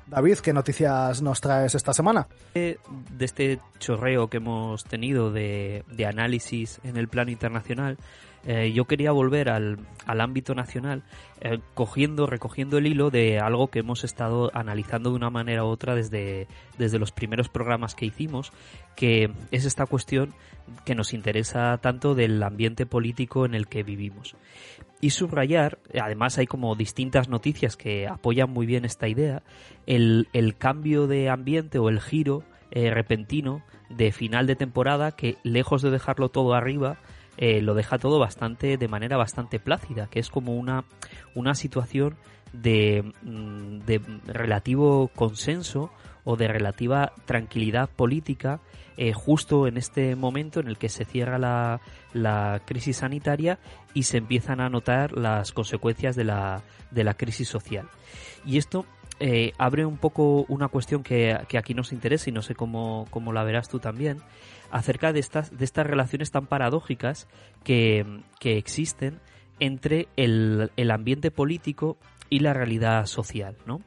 David, 0.08 0.38
¿qué 0.38 0.52
noticias 0.52 1.22
nos 1.22 1.40
traes 1.40 1.76
esta 1.76 1.92
semana? 1.92 2.26
de 2.54 2.80
de 3.12 3.24
este 3.24 3.60
chorreo 3.78 4.26
que 4.26 4.38
hemos 4.38 4.82
tenido 4.82 5.30
de, 5.30 5.84
análisis 6.04 6.80
en 6.82 6.96
el 6.96 7.06
plano 7.06 7.30
internacional, 7.30 7.98
eh, 8.44 8.72
yo 8.72 8.86
quería 8.86 9.12
volver 9.12 9.48
al, 9.48 9.78
al 10.04 10.20
ámbito 10.20 10.56
nacional, 10.56 11.04
eh, 11.40 11.60
cogiendo, 11.74 12.26
recogiendo 12.26 12.78
el 12.78 12.88
hilo 12.88 13.10
de 13.10 13.38
algo 13.38 13.68
que 13.68 13.78
hemos 13.78 14.02
estado 14.02 14.50
analizando 14.54 15.10
de 15.10 15.16
una 15.16 15.30
manera 15.30 15.64
u 15.64 15.68
otra 15.68 15.94
desde, 15.94 16.48
desde 16.78 16.98
los 16.98 17.12
primeros 17.12 17.48
programas 17.48 17.94
que 17.94 18.06
hicimos, 18.06 18.52
que 18.96 19.30
es 19.52 19.64
esta 19.64 19.86
cuestión 19.86 20.34
que 20.84 20.96
nos 20.96 21.12
interesa 21.12 21.78
tanto 21.78 22.16
del 22.16 22.42
ambiente 22.42 22.86
político 22.86 23.46
en 23.46 23.54
el 23.54 23.68
que 23.68 23.84
vivimos. 23.84 24.34
Y 25.02 25.10
subrayar, 25.10 25.80
además 26.00 26.38
hay 26.38 26.46
como 26.46 26.76
distintas 26.76 27.28
noticias 27.28 27.76
que 27.76 28.06
apoyan 28.06 28.48
muy 28.48 28.66
bien 28.66 28.84
esta 28.84 29.08
idea, 29.08 29.42
el, 29.84 30.28
el 30.32 30.56
cambio 30.56 31.08
de 31.08 31.28
ambiente 31.28 31.80
o 31.80 31.88
el 31.88 32.00
giro 32.00 32.44
eh, 32.70 32.88
repentino 32.92 33.64
de 33.90 34.12
final 34.12 34.46
de 34.46 34.54
temporada 34.54 35.10
que 35.10 35.38
lejos 35.42 35.82
de 35.82 35.90
dejarlo 35.90 36.28
todo 36.28 36.54
arriba, 36.54 36.98
eh, 37.36 37.60
lo 37.62 37.74
deja 37.74 37.98
todo 37.98 38.20
bastante 38.20 38.76
de 38.76 38.86
manera 38.86 39.16
bastante 39.16 39.58
plácida, 39.58 40.06
que 40.06 40.20
es 40.20 40.30
como 40.30 40.54
una, 40.54 40.84
una 41.34 41.56
situación 41.56 42.14
de, 42.52 43.12
mm, 43.22 43.80
de 43.80 44.00
relativo 44.26 45.08
consenso 45.16 45.90
o 46.22 46.36
de 46.36 46.46
relativa 46.46 47.12
tranquilidad 47.24 47.90
política 47.90 48.60
eh, 48.96 49.12
justo 49.14 49.66
en 49.66 49.78
este 49.78 50.14
momento 50.16 50.60
en 50.60 50.68
el 50.68 50.76
que 50.76 50.88
se 50.88 51.04
cierra 51.04 51.38
la, 51.38 51.80
la 52.12 52.60
crisis 52.64 52.98
sanitaria 52.98 53.58
y 53.94 54.04
se 54.04 54.18
empiezan 54.18 54.60
a 54.60 54.68
notar 54.68 55.12
las 55.12 55.52
consecuencias 55.52 56.16
de 56.16 56.24
la, 56.24 56.62
de 56.90 57.04
la 57.04 57.14
crisis 57.14 57.48
social. 57.48 57.88
Y 58.44 58.58
esto 58.58 58.86
eh, 59.20 59.52
abre 59.58 59.84
un 59.86 59.98
poco 59.98 60.44
una 60.48 60.68
cuestión 60.68 61.02
que, 61.02 61.38
que 61.48 61.58
aquí 61.58 61.74
nos 61.74 61.92
interesa 61.92 62.30
y 62.30 62.32
no 62.32 62.42
sé 62.42 62.54
cómo, 62.54 63.06
cómo 63.10 63.32
la 63.32 63.44
verás 63.44 63.68
tú 63.68 63.78
también, 63.78 64.18
acerca 64.70 65.12
de 65.12 65.20
estas, 65.20 65.56
de 65.56 65.64
estas 65.64 65.86
relaciones 65.86 66.30
tan 66.30 66.46
paradójicas 66.46 67.28
que, 67.62 68.04
que 68.40 68.56
existen 68.56 69.20
entre 69.60 70.08
el, 70.16 70.72
el 70.76 70.90
ambiente 70.90 71.30
político 71.30 71.98
y 72.30 72.40
la 72.40 72.54
realidad 72.54 73.06
social, 73.06 73.56
¿no? 73.66 73.82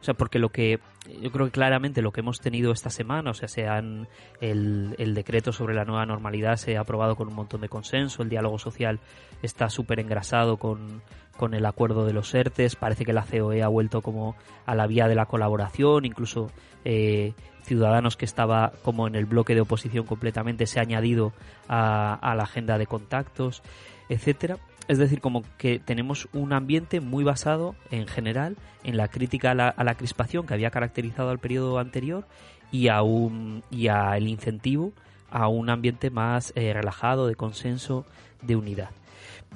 O 0.00 0.04
sea, 0.04 0.14
porque 0.14 0.38
lo 0.38 0.50
que 0.50 0.80
yo 1.20 1.30
creo 1.30 1.46
que 1.46 1.52
claramente 1.52 2.02
lo 2.02 2.12
que 2.12 2.20
hemos 2.20 2.40
tenido 2.40 2.72
esta 2.72 2.90
semana, 2.90 3.30
o 3.30 3.34
sea, 3.34 3.48
se 3.48 3.66
han, 3.66 4.08
el, 4.40 4.94
el 4.98 5.14
decreto 5.14 5.52
sobre 5.52 5.74
la 5.74 5.84
nueva 5.84 6.04
normalidad 6.06 6.56
se 6.56 6.76
ha 6.76 6.80
aprobado 6.80 7.16
con 7.16 7.28
un 7.28 7.34
montón 7.34 7.60
de 7.60 7.68
consenso, 7.68 8.22
el 8.22 8.28
diálogo 8.28 8.58
social 8.58 9.00
está 9.42 9.70
súper 9.70 10.00
engrasado 10.00 10.56
con, 10.56 11.02
con 11.36 11.54
el 11.54 11.64
acuerdo 11.66 12.04
de 12.04 12.12
los 12.12 12.34
ERTES, 12.34 12.76
parece 12.76 13.04
que 13.04 13.12
la 13.12 13.24
COE 13.24 13.62
ha 13.62 13.68
vuelto 13.68 14.02
como 14.02 14.36
a 14.66 14.74
la 14.74 14.86
vía 14.86 15.08
de 15.08 15.14
la 15.14 15.26
colaboración, 15.26 16.04
incluso 16.04 16.50
eh, 16.84 17.32
Ciudadanos 17.62 18.16
que 18.16 18.24
estaba 18.24 18.72
como 18.82 19.06
en 19.06 19.14
el 19.14 19.26
bloque 19.26 19.54
de 19.54 19.60
oposición 19.60 20.06
completamente 20.06 20.66
se 20.66 20.78
ha 20.78 20.82
añadido 20.82 21.32
a, 21.68 22.14
a 22.14 22.34
la 22.34 22.44
agenda 22.44 22.78
de 22.78 22.86
contactos, 22.86 23.62
etcétera. 24.08 24.56
Es 24.88 24.96
decir, 24.96 25.20
como 25.20 25.42
que 25.58 25.78
tenemos 25.78 26.28
un 26.32 26.54
ambiente 26.54 27.00
muy 27.00 27.22
basado 27.22 27.74
en 27.90 28.06
general 28.06 28.56
en 28.84 28.96
la 28.96 29.08
crítica 29.08 29.50
a 29.50 29.54
la, 29.84 29.94
crispación 29.94 30.46
que 30.46 30.54
había 30.54 30.70
caracterizado 30.70 31.28
al 31.28 31.38
periodo 31.38 31.78
anterior 31.78 32.26
y 32.72 32.88
a 32.88 33.02
un 33.02 33.62
y 33.70 33.88
a 33.88 34.16
el 34.16 34.28
incentivo 34.28 34.92
a 35.30 35.48
un 35.48 35.68
ambiente 35.68 36.08
más 36.10 36.52
eh, 36.56 36.72
relajado, 36.72 37.26
de 37.26 37.34
consenso, 37.34 38.06
de 38.40 38.56
unidad. 38.56 38.90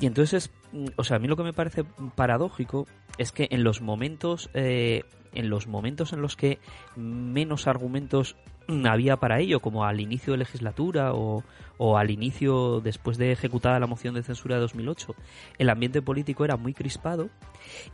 Y 0.00 0.06
entonces, 0.06 0.50
mm, 0.72 0.86
o 0.96 1.04
sea, 1.04 1.16
a 1.16 1.18
mí 1.18 1.28
lo 1.28 1.36
que 1.36 1.42
me 1.42 1.54
parece 1.54 1.84
paradójico 2.14 2.86
es 3.18 3.32
que 3.32 3.48
en 3.50 3.64
los 3.64 3.80
momentos, 3.80 4.50
eh, 4.54 5.04
en 5.32 5.48
los 5.48 5.66
momentos 5.66 6.12
en 6.12 6.20
los 6.20 6.36
que 6.36 6.59
menos 6.94 7.66
argumentos 7.66 8.36
había 8.84 9.16
para 9.16 9.40
ello, 9.40 9.60
como 9.60 9.84
al 9.84 10.01
inicio 10.01 10.32
de 10.32 10.39
legislatura 10.39 11.12
o, 11.14 11.44
o 11.78 11.98
al 11.98 12.10
inicio 12.10 12.80
después 12.80 13.18
de 13.18 13.32
ejecutada 13.32 13.80
la 13.80 13.86
moción 13.86 14.14
de 14.14 14.22
censura 14.22 14.56
de 14.56 14.60
2008, 14.62 15.14
el 15.59 15.70
ambiente 15.70 16.02
político 16.02 16.44
era 16.44 16.56
muy 16.56 16.74
crispado 16.74 17.28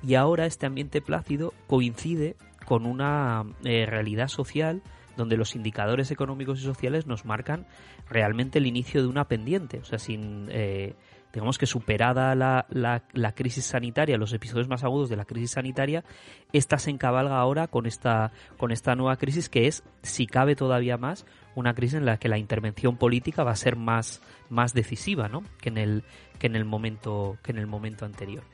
y 0.03 0.15
ahora 0.15 0.47
este 0.47 0.66
ambiente 0.66 1.01
plácido 1.01 1.53
coincide 1.66 2.36
con 2.65 2.86
una 2.86 3.45
eh, 3.65 3.86
realidad 3.86 4.28
social 4.28 4.82
donde 5.16 5.36
los 5.36 5.57
indicadores 5.57 6.11
económicos 6.11 6.61
y 6.61 6.62
sociales 6.62 7.07
nos 7.07 7.24
marcan 7.24 7.66
realmente 8.09 8.59
el 8.59 8.66
inicio 8.66 9.03
de 9.03 9.09
una 9.09 9.27
pendiente, 9.27 9.78
o 9.78 9.85
sea, 9.85 9.99
sin 9.99 10.49
eh, 10.51 10.95
digamos 11.33 11.59
que 11.59 11.67
superada 11.67 12.35
la, 12.35 12.67
la, 12.71 13.33
crisis 13.33 13.67
sanitaria, 13.67 14.17
los 14.17 14.33
episodios 14.33 14.69
más 14.69 14.85
agudos 14.85 15.09
de 15.09 15.17
la 15.17 15.25
crisis 15.25 15.53
sanitaria, 15.53 16.05
esta 16.53 16.79
se 16.79 16.91
encabalga 16.91 17.39
ahora 17.39 17.69
con 17.69 17.87
esta, 17.87 18.33
con 18.57 18.73
esta 18.73 18.95
nueva 18.95 19.17
crisis 19.17 19.49
que 19.49 19.67
es, 19.67 19.83
si 20.03 20.27
cabe 20.27 20.57
todavía 20.57 20.97
más, 20.97 21.27
una 21.55 21.75
crisis 21.75 21.99
en 21.99 22.07
la 22.07 22.19
que 22.19 22.29
la 22.29 22.39
intervención 22.39 22.97
política 22.97 23.45
va 23.45 23.53
a 23.53 23.57
ser 23.57 23.77
más, 23.77 24.23
más 24.49 24.75
decisiva, 24.75 25.29
¿no? 25.29 25.43
que 25.61 25.69
en 25.69 25.79
el, 25.79 26.05
que 26.39 26.47
en 26.47 26.57
el 26.57 26.65
momento, 26.65 27.37
que 27.43 27.53
en 27.53 27.59
el 27.59 27.67
momento 27.67 28.05
anterior. 28.05 28.45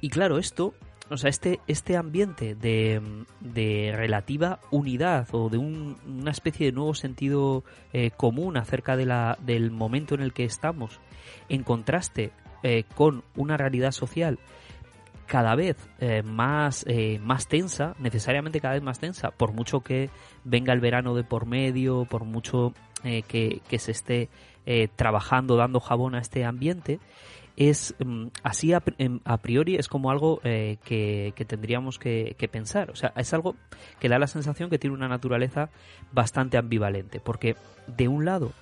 Y 0.00 0.10
claro, 0.10 0.38
esto 0.38 0.74
o 1.12 1.16
sea, 1.18 1.28
este, 1.28 1.60
este 1.66 1.96
ambiente 1.96 2.54
de, 2.54 3.02
de 3.40 3.92
relativa 3.94 4.60
unidad 4.70 5.28
o 5.32 5.50
de 5.50 5.58
un, 5.58 5.98
una 6.06 6.30
especie 6.30 6.66
de 6.66 6.72
nuevo 6.72 6.94
sentido 6.94 7.64
eh, 7.92 8.10
común 8.16 8.56
acerca 8.56 8.96
de 8.96 9.04
la, 9.04 9.36
del 9.44 9.70
momento 9.70 10.14
en 10.14 10.22
el 10.22 10.32
que 10.32 10.44
estamos, 10.44 11.00
en 11.48 11.62
contraste 11.62 12.32
eh, 12.62 12.84
con 12.94 13.24
una 13.36 13.56
realidad 13.56 13.92
social 13.92 14.38
cada 15.26 15.54
vez 15.54 15.76
eh, 15.98 16.22
más, 16.22 16.84
más 17.20 17.48
tensa, 17.48 17.94
necesariamente 17.98 18.60
cada 18.60 18.74
vez 18.74 18.82
más 18.82 18.98
tensa, 18.98 19.30
por 19.30 19.52
mucho 19.52 19.80
que 19.80 20.10
venga 20.44 20.74
el 20.74 20.80
verano 20.80 21.14
de 21.14 21.24
por 21.24 21.46
medio, 21.46 22.04
por 22.04 22.24
mucho 22.24 22.74
que, 23.02 23.62
que, 23.66 23.78
se 23.78 23.92
esté 23.92 24.28
trabajando, 24.94 25.56
dando 25.56 25.80
jabón 25.80 26.14
a 26.14 26.18
este 26.18 26.44
ambiente, 26.44 27.00
es 27.56 27.94
mm, 27.98 28.28
así 28.42 28.72
a, 28.72 28.80
priori 28.80 29.76
es 29.76 29.88
como 29.88 30.10
algo 30.10 30.40
eh, 30.44 30.78
que, 30.84 31.32
tendríamos 31.46 31.98
que, 31.98 32.34
pensar. 32.50 32.90
O 32.90 32.96
sea, 32.96 33.12
es 33.16 33.32
algo 33.34 33.56
que 34.00 34.08
da 34.08 34.18
la 34.18 34.26
sensación 34.26 34.70
que 34.70 34.78
tiene 34.78 34.96
una 34.96 35.08
naturaleza 35.08 35.70
bastante 36.12 36.56
ambivalente, 36.56 37.20
porque 37.20 37.56
de 37.86 38.08
un 38.08 38.24
lado 38.24 38.52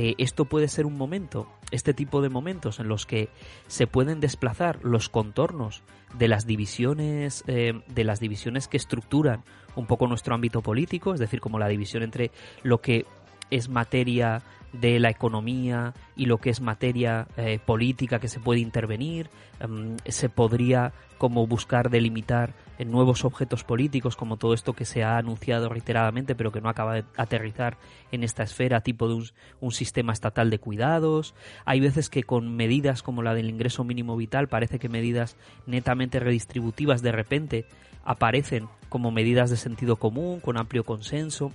eh, 0.00 0.14
esto 0.18 0.44
puede 0.44 0.68
ser 0.68 0.86
un 0.86 0.96
momento, 0.96 1.48
este 1.72 1.92
tipo 1.92 2.22
de 2.22 2.28
momentos 2.28 2.78
en 2.78 2.86
los 2.86 3.04
que 3.04 3.30
se 3.66 3.88
pueden 3.88 4.20
desplazar 4.20 4.78
los 4.84 5.08
contornos 5.08 5.82
de 6.16 6.28
las 6.28 6.46
divisiones, 6.46 7.42
eh, 7.48 7.72
de 7.88 8.04
las 8.04 8.20
divisiones 8.20 8.68
que 8.68 8.76
estructuran 8.76 9.42
un 9.74 9.86
poco 9.86 10.06
nuestro 10.06 10.36
ámbito 10.36 10.62
político, 10.62 11.14
es 11.14 11.18
decir, 11.18 11.40
como 11.40 11.58
la 11.58 11.66
división 11.66 12.04
entre 12.04 12.30
lo 12.62 12.80
que 12.80 13.06
es 13.50 13.68
materia 13.68 14.42
de 14.72 15.00
la 15.00 15.10
economía 15.10 15.94
y 16.14 16.26
lo 16.26 16.38
que 16.38 16.50
es 16.50 16.60
materia 16.60 17.26
eh, 17.36 17.58
política 17.58 18.20
que 18.20 18.28
se 18.28 18.38
puede 18.38 18.60
intervenir, 18.60 19.30
em, 19.58 19.96
se 20.06 20.28
podría 20.28 20.92
como 21.18 21.44
buscar 21.48 21.90
delimitar 21.90 22.54
en 22.78 22.90
nuevos 22.90 23.24
objetos 23.24 23.64
políticos 23.64 24.16
como 24.16 24.36
todo 24.36 24.54
esto 24.54 24.72
que 24.72 24.84
se 24.84 25.02
ha 25.02 25.18
anunciado 25.18 25.68
reiteradamente 25.68 26.34
pero 26.34 26.52
que 26.52 26.60
no 26.60 26.68
acaba 26.68 26.94
de 26.94 27.04
aterrizar 27.16 27.76
en 28.12 28.24
esta 28.24 28.42
esfera 28.42 28.80
tipo 28.80 29.08
de 29.08 29.30
un, 29.60 29.72
sistema 29.72 30.12
estatal 30.12 30.50
de 30.50 30.58
cuidados. 30.58 31.34
Hay 31.64 31.80
veces 31.80 32.08
que 32.08 32.22
con 32.22 32.56
medidas 32.56 33.02
como 33.02 33.22
la 33.22 33.34
del 33.34 33.50
ingreso 33.50 33.84
mínimo 33.84 34.16
vital 34.16 34.48
parece 34.48 34.78
que 34.78 34.88
medidas 34.88 35.36
netamente 35.66 36.20
redistributivas 36.20 37.02
de 37.02 37.12
repente 37.12 37.66
aparecen 38.04 38.68
como 38.88 39.10
medidas 39.10 39.50
de 39.50 39.56
sentido 39.56 39.96
común, 39.96 40.40
con 40.40 40.56
amplio 40.56 40.84
consenso 40.84 41.52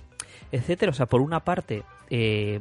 etcétera. 0.52 0.90
O 0.90 0.94
sea, 0.94 1.06
por 1.06 1.20
una 1.20 1.40
parte, 1.40 1.82
eh, 2.10 2.60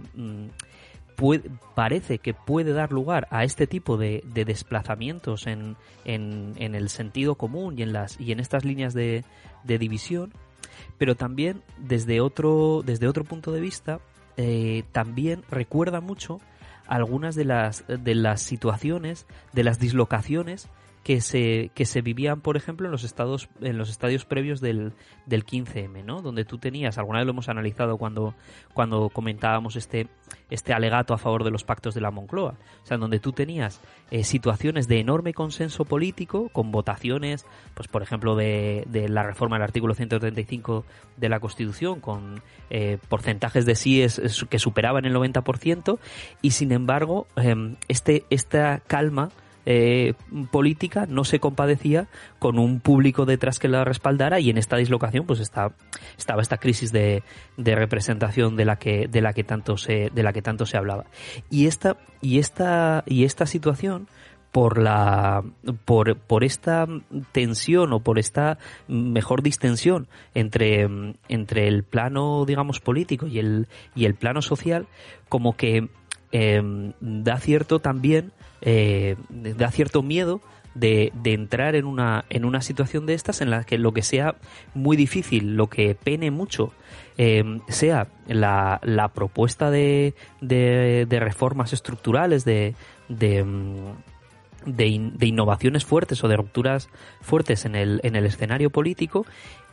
mm, 1.18 1.58
parece 1.76 2.20
que 2.20 2.34
puede 2.34 2.74
dar 2.74 2.92
lugar 2.92 3.28
a 3.32 3.44
este 3.44 3.68
tipo 3.68 3.98
de, 3.98 4.24
desplazamientos 4.34 5.48
en, 5.48 5.76
en, 6.06 6.76
el 6.76 6.90
sentido 6.90 7.36
común 7.36 7.78
y 7.78 7.84
en, 7.84 7.96
en 7.96 8.40
estas 8.40 8.66
líneas 8.66 8.94
de, 8.94 9.24
división, 9.66 10.34
pero 10.98 11.16
también 11.16 11.62
desde 11.78 12.22
otro, 12.22 12.82
desde 12.86 13.08
otro 13.08 13.24
punto 13.24 13.52
de 13.52 13.62
vista, 13.62 14.00
eh, 14.38 14.84
también 14.92 15.44
recuerda 15.50 16.02
mucho 16.02 16.40
algunas 16.88 17.36
de 17.36 17.46
las, 17.46 17.86
de 17.88 18.16
las 18.16 18.42
situaciones, 18.42 19.26
de 19.54 19.64
las 19.64 19.80
dislocaciones 19.80 20.70
que 21.04 21.20
se, 21.20 21.72
que 21.76 21.86
se 21.86 22.02
vivían, 22.02 22.40
por 22.40 22.56
ejemplo, 22.56 22.88
en 22.88 22.92
los 22.92 23.04
estados, 23.04 23.50
en 23.62 23.78
los 23.78 23.90
estadios 23.90 24.24
previos 24.24 24.62
del, 24.62 24.94
del 25.26 25.46
15M, 25.46 26.04
¿no? 26.06 26.22
Donde 26.22 26.46
tú 26.46 26.58
tenías, 26.58 26.98
alguna 26.98 27.20
vez 27.20 27.26
lo 27.26 27.32
hemos 27.32 27.50
analizado 27.50 27.98
cuando, 27.98 28.36
cuando 28.74 29.10
comentábamos 29.10 29.76
este, 29.76 30.08
este 30.50 30.74
alegato 30.74 31.14
a 31.14 31.18
favor 31.18 31.44
de 31.44 31.52
los 31.52 31.66
pactos 31.66 31.94
de 31.94 32.00
la 32.00 32.10
Moncloa. 32.10 32.56
O 32.84 32.86
sea, 32.86 32.98
donde 32.98 33.20
tú 33.20 33.34
tenías 33.34 33.82
eh, 34.12 34.24
situaciones 34.24 34.88
de 34.88 35.00
enorme 35.00 35.34
consenso 35.34 35.84
político, 35.84 36.48
con 36.50 36.72
votaciones, 36.72 37.46
pues 37.74 37.90
por 37.90 38.02
ejemplo, 38.02 38.36
de, 38.38 38.86
de 38.88 39.10
la 39.10 39.24
reforma 39.24 39.58
del 39.58 39.64
artículo 39.64 39.96
135 39.96 40.86
de 41.18 41.30
la 41.30 41.42
Constitución, 41.42 42.00
con 42.00 42.42
eh, 42.70 42.98
porcentajes 43.10 43.66
de 43.66 43.76
síes 43.76 44.22
que 44.50 44.58
superaban 44.60 45.04
el 45.04 45.14
90%, 45.14 46.00
y 46.42 46.52
sin 46.52 46.72
embargo, 46.72 47.28
em, 47.36 47.76
este, 47.90 48.24
esta 48.30 48.80
calma 48.80 49.30
eh, 49.66 50.14
política 50.52 51.06
no 51.08 51.24
se 51.24 51.40
compadecía 51.40 52.08
con 52.40 52.60
un 52.60 52.80
público 52.80 53.26
detrás 53.26 53.60
que 53.60 53.68
la 53.68 53.84
respaldara 53.84 54.40
y 54.40 54.50
en 54.50 54.58
esta 54.58 54.78
dislocación 54.78 55.26
pues 55.26 55.40
está, 55.40 55.72
estaba 56.18 56.42
esta 56.42 56.58
crisis 56.58 56.92
de, 56.92 57.24
de, 57.58 57.76
representación 57.76 58.56
de 58.56 58.66
la 58.66 58.76
que 58.78 59.08
de 59.08 59.22
la 59.22 59.34
que 59.34 59.44
tanto 59.44 59.78
se 59.78 60.10
de 60.14 60.24
la 60.24 60.34
que 60.34 60.42
tanto 60.42 60.66
se 60.66 60.78
hablaba. 60.78 61.06
Y 61.50 61.68
esta 61.68 61.98
y 62.22 62.40
esta 62.40 63.04
y 63.06 63.24
esta 63.24 63.46
situación 63.46 64.08
por 64.54 64.78
la 64.78 65.44
por, 65.86 66.16
por 66.16 66.44
esta 66.44 66.86
tensión 67.32 67.92
o 67.92 68.02
por 68.02 68.20
esta 68.20 68.60
mejor 68.88 69.42
distensión 69.42 70.08
entre, 70.36 70.88
entre 71.28 71.68
el 71.68 71.84
plano 71.84 72.46
digamos 72.46 72.80
político 72.80 73.26
y 73.28 73.40
el 73.40 73.68
y 73.96 74.06
el 74.06 74.14
plano 74.14 74.44
social 74.44 74.88
como 75.28 75.58
que 75.58 75.90
eh, 76.32 76.62
da 77.02 77.40
cierto 77.40 77.80
también 77.80 78.32
eh, 78.66 79.18
da 79.30 79.70
cierto 79.72 80.02
miedo 80.02 80.42
de, 80.74 81.12
entrar 81.26 81.76
en 81.76 81.86
una, 81.86 82.26
en 82.30 82.46
una 82.46 82.62
situación 82.62 83.06
de 83.06 83.14
estas 83.14 83.42
en 83.42 83.50
la 83.50 83.64
que 83.64 83.78
lo 83.78 83.94
que 83.94 84.02
sea 84.02 84.36
muy 84.74 84.98
difícil, 84.98 85.56
lo 85.56 85.68
que 85.68 85.96
pene 85.96 86.32
mucho, 86.32 86.72
eh, 87.18 87.44
sea 87.68 88.08
la, 88.28 88.80
la 88.84 89.10
propuesta 89.10 89.70
de, 89.70 90.16
de, 90.42 91.20
reformas 91.20 91.74
estructurales, 91.74 92.46
de, 92.46 92.76
de, 93.10 93.46
de, 94.66 95.26
innovaciones 95.28 95.86
fuertes 95.86 96.24
o 96.24 96.28
de 96.28 96.38
rupturas 96.38 96.90
fuertes 97.22 97.66
en 97.66 97.76
el, 97.76 98.00
en 98.04 98.16
el 98.16 98.26
escenario 98.26 98.70
político 98.70 99.26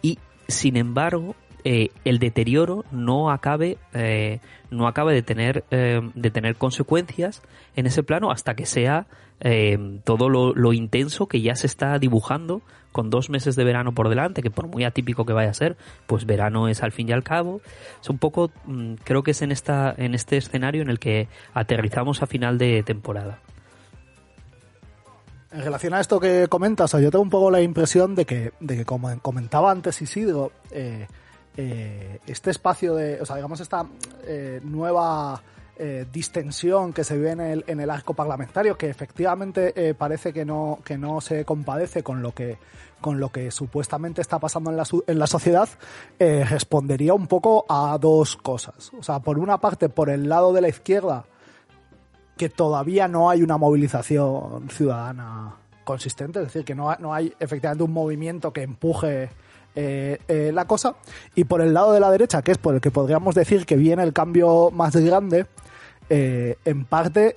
y, 0.03 0.19
sin 0.49 0.77
embargo, 0.77 1.35
eh, 1.65 1.91
el 2.05 2.19
deterioro 2.19 2.85
no 2.91 3.31
acabe 3.31 3.79
eh, 3.93 4.41
no 4.71 4.87
acabe 4.87 5.13
de 5.15 5.23
tener 5.23 5.65
eh, 5.71 6.01
de 6.15 6.31
tener 6.31 6.57
consecuencias 6.57 7.43
en 7.77 7.87
ese 7.87 8.03
plano 8.03 8.31
hasta 8.31 8.55
que 8.55 8.67
sea 8.67 9.07
todo 10.05 10.29
lo, 10.29 10.73
intenso 10.75 11.27
que 11.27 11.41
ya 11.41 11.55
se 11.55 11.67
está 11.67 11.99
dibujando 11.99 12.61
con 12.93 13.09
dos 13.09 13.31
meses 13.31 13.57
de 13.57 13.65
verano 13.65 13.93
por 13.93 14.11
delante 14.11 14.43
que 14.43 14.51
por 14.51 14.67
muy 14.67 14.85
atípico 14.85 15.25
que 15.25 15.33
vaya 15.33 15.49
a 15.49 15.55
ser 15.55 15.79
pues 16.07 16.27
verano 16.27 16.69
es 16.69 16.83
al 16.83 16.93
fin 16.93 17.09
y 17.09 17.13
al 17.13 17.23
cabo. 17.23 17.63
Es 18.03 18.11
un 18.11 18.19
poco 18.19 18.51
mm, 18.67 18.97
creo 19.03 19.23
que 19.23 19.31
es 19.31 19.41
en 19.41 19.51
esta 19.51 19.95
en 19.97 20.15
este 20.15 20.37
escenario 20.37 20.83
en 20.83 20.91
el 20.91 20.99
que 20.99 21.29
aterrizamos 21.55 22.23
a 22.23 22.27
final 22.27 22.59
de 22.59 22.83
temporada. 22.83 23.41
En 25.53 25.63
relación 25.63 25.95
a 25.95 26.01
esto 26.01 26.21
que 26.21 26.47
comentas, 26.49 26.93
yo 26.93 27.11
tengo 27.11 27.23
un 27.23 27.31
poco 27.31 27.51
la 27.51 27.61
impresión 27.61 28.15
de 28.15 28.25
que, 28.25 28.53
de 28.61 28.77
que 28.77 28.85
como 28.85 29.19
comentaba 29.21 29.73
antes 29.73 30.01
Isidro, 30.01 30.53
eh, 30.71 31.09
eh, 31.61 32.21
este 32.27 32.51
espacio 32.51 32.95
de, 32.95 33.21
o 33.21 33.27
sea, 33.27 33.37
digamos, 33.37 33.61
esta 33.61 33.87
eh, 34.25 34.61
nueva 34.65 35.43
eh, 35.77 36.07
distensión 36.11 36.93
que 36.93 37.05
se 37.05 37.19
ve 37.19 37.33
en 37.33 37.41
el, 37.41 37.65
en 37.67 37.81
el 37.81 37.91
arco 37.91 38.15
parlamentario, 38.15 38.79
que 38.79 38.89
efectivamente 38.89 39.95
parece 39.95 40.33
que 40.33 40.45
no, 40.45 40.79
que 40.85 40.97
no 40.97 41.21
se 41.21 41.45
compadece 41.45 42.03
con 42.03 42.23
lo 42.23 42.33
que, 42.33 42.59
con 43.01 43.21
lo 43.21 43.31
que 43.31 43.51
supuestamente 43.51 44.23
está 44.23 44.39
pasando 44.39 44.71
en 44.71 44.77
la, 44.77 44.87
en 45.07 45.19
la 45.19 45.27
sociedad, 45.27 45.69
respondería 46.19 47.15
un 47.15 47.27
poco 47.27 47.67
a 47.69 47.99
dos 47.99 48.37
cosas. 48.37 48.91
O 48.99 49.03
sea, 49.03 49.21
por 49.21 49.39
una 49.39 49.59
parte, 49.59 49.89
por 49.89 50.09
el 50.09 50.29
lado 50.29 50.53
de 50.53 50.61
la 50.63 50.69
izquierda, 50.69 51.25
que 52.37 52.49
todavía 52.49 53.07
no 53.07 53.29
hay 53.29 53.43
una 53.43 53.59
movilización 53.59 54.71
ciudadana 54.71 55.57
consistente, 55.85 56.39
es 56.41 56.47
decir, 56.47 56.65
que 56.65 56.75
no, 56.75 56.95
no 56.99 57.13
hay 57.13 57.35
efectivamente 57.39 57.85
un 57.85 57.93
movimiento 57.93 58.53
que 58.53 58.63
empuje 58.63 59.31
eh, 59.77 60.19
eh, 60.27 60.51
la 60.53 60.65
cosa. 60.65 60.97
Y 61.35 61.45
por 61.45 61.61
el 61.61 61.73
lado 61.73 61.93
de 61.93 62.01
la 62.01 62.11
derecha, 62.11 62.43
que 62.43 62.53
es 62.53 62.59
por 62.59 62.75
el 62.75 62.81
que 62.81 62.91
podríamos 62.91 63.35
decir 63.35 63.67
que 63.67 63.77
viene 63.77 64.03
el 64.03 64.13
cambio 64.13 64.71
más 64.73 64.97
grande, 64.97 65.47
eh, 66.09 66.57
en 66.65 66.85
parte 66.85 67.37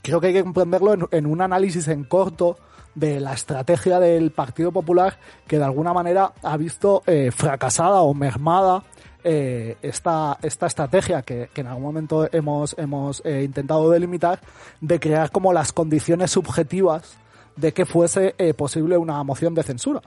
creo 0.00 0.20
que 0.20 0.26
hay 0.28 0.32
que 0.32 0.42
comprenderlo 0.42 1.08
en, 1.10 1.26
un 1.26 1.40
análisis 1.42 1.88
en 1.88 2.04
corto 2.04 2.56
de 2.94 3.20
la 3.20 3.34
estrategia 3.34 3.98
del 4.00 4.30
Partido 4.30 4.72
Popular 4.72 5.18
que 5.46 5.58
de 5.58 5.64
alguna 5.64 5.92
manera 5.92 6.32
ha 6.42 6.56
visto 6.56 7.02
fracasada 7.32 8.02
o 8.02 8.14
mermada 8.14 8.84
esta, 9.22 10.38
esta 10.42 10.66
estrategia 10.66 11.22
que, 11.22 11.48
en 11.54 11.66
algún 11.66 11.82
momento 11.82 12.28
hemos, 12.32 12.74
hemos 12.78 13.22
intentado 13.24 13.90
delimitar 13.90 14.40
de 14.80 15.00
crear 15.00 15.30
como 15.30 15.52
las 15.52 15.72
condiciones 15.72 16.30
subjetivas 16.30 17.16
de 17.56 17.72
que 17.72 17.86
fuese 17.86 18.34
posible 18.56 18.96
una 18.96 19.22
moción 19.24 19.54
de 19.54 19.62
censura. 19.62 20.02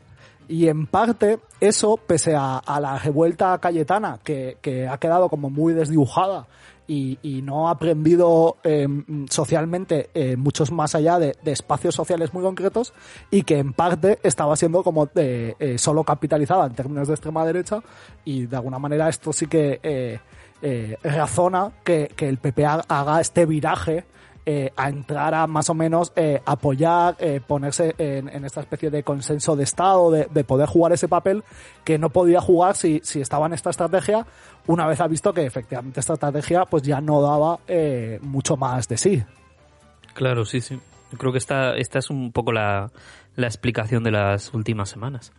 Y 0.48 0.68
en 0.68 0.88
parte 0.88 1.40
eso, 1.60 1.98
pese 1.98 2.36
a, 2.36 2.62
la 2.80 2.98
revuelta 2.98 3.58
cayetana, 3.58 4.20
que, 4.24 4.58
que, 4.62 4.88
ha 4.88 4.98
quedado 4.98 5.30
como 5.30 5.50
muy 5.50 5.74
desdibujada 5.74 6.48
y, 6.88 7.20
y 7.22 7.42
no 7.42 7.68
ha 7.68 7.72
aprendido 7.72 8.58
em, 8.64 9.28
socialmente 9.30 10.10
eh, 10.14 10.38
muchos 10.38 10.72
más 10.72 10.96
allá 10.96 11.20
de, 11.20 11.36
espacios 11.46 11.96
sociales 11.96 12.34
muy 12.34 12.44
concretos 12.44 12.94
y 13.30 13.44
que 13.44 13.60
en 13.60 13.74
parte 13.74 14.20
estaba 14.24 14.56
siendo 14.56 14.84
como 14.84 15.10
eh, 15.16 15.56
eh, 15.60 15.78
solo 15.78 16.04
capitalizada 16.04 16.66
en 16.66 16.74
términos 16.74 17.08
de 17.08 17.14
extrema 17.14 17.46
derecha 17.46 17.82
y 18.24 18.46
de 18.46 18.56
alguna 18.56 18.80
manera 18.80 19.10
esto 19.10 19.34
sí 19.34 19.48
que 19.48 19.80
eh, 19.84 20.98
razona 21.04 21.72
que, 21.84 22.12
que 22.16 22.28
el 22.28 22.38
PP 22.38 22.66
haga 22.66 23.22
este 23.22 23.46
viraje 23.46 24.06
eh, 24.50 24.72
a 24.78 24.88
entrar 24.88 25.34
a 25.34 25.46
más 25.46 25.70
o 25.70 25.74
menos 25.74 26.14
eh, 26.16 26.42
apoyar, 26.46 27.18
eh, 27.20 27.42
ponerse 27.46 27.94
en, 27.98 28.46
esta 28.46 28.62
especie 28.62 28.90
de 28.90 29.04
consenso 29.04 29.58
de 29.58 29.66
Estado, 29.66 30.10
de, 30.10 30.44
poder 30.46 30.70
jugar 30.70 30.94
ese 30.94 31.10
papel 31.10 31.44
que 31.84 31.98
no 31.98 32.12
podía 32.12 32.40
jugar 32.40 32.78
si, 32.78 33.02
si 33.04 33.20
estaba 33.20 33.48
en 33.48 33.52
esta 33.52 33.72
estrategia, 33.72 34.26
una 34.66 34.88
vez 34.88 35.02
ha 35.02 35.08
visto 35.08 35.34
que 35.34 35.46
efectivamente 35.46 36.00
esta 36.00 36.14
estrategia 36.14 36.64
pues 36.64 36.84
ya 36.84 37.02
no 37.02 37.22
daba 37.22 37.60
mucho 38.22 38.56
más 38.56 38.88
de 38.88 38.96
sí. 38.96 39.22
Claro, 40.14 40.46
sí, 40.46 40.62
sí. 40.62 40.80
Yo 41.12 41.18
creo 41.18 41.34
que 41.34 41.40
esta, 41.40 41.76
esta 41.76 42.00
es 42.00 42.10
un 42.10 42.32
poco 42.32 42.54
la, 42.54 42.90
la 43.36 43.48
explicación 43.48 44.02
de 44.02 44.12
las 44.12 44.54
últimas 44.54 44.88
semanas. 44.88 45.34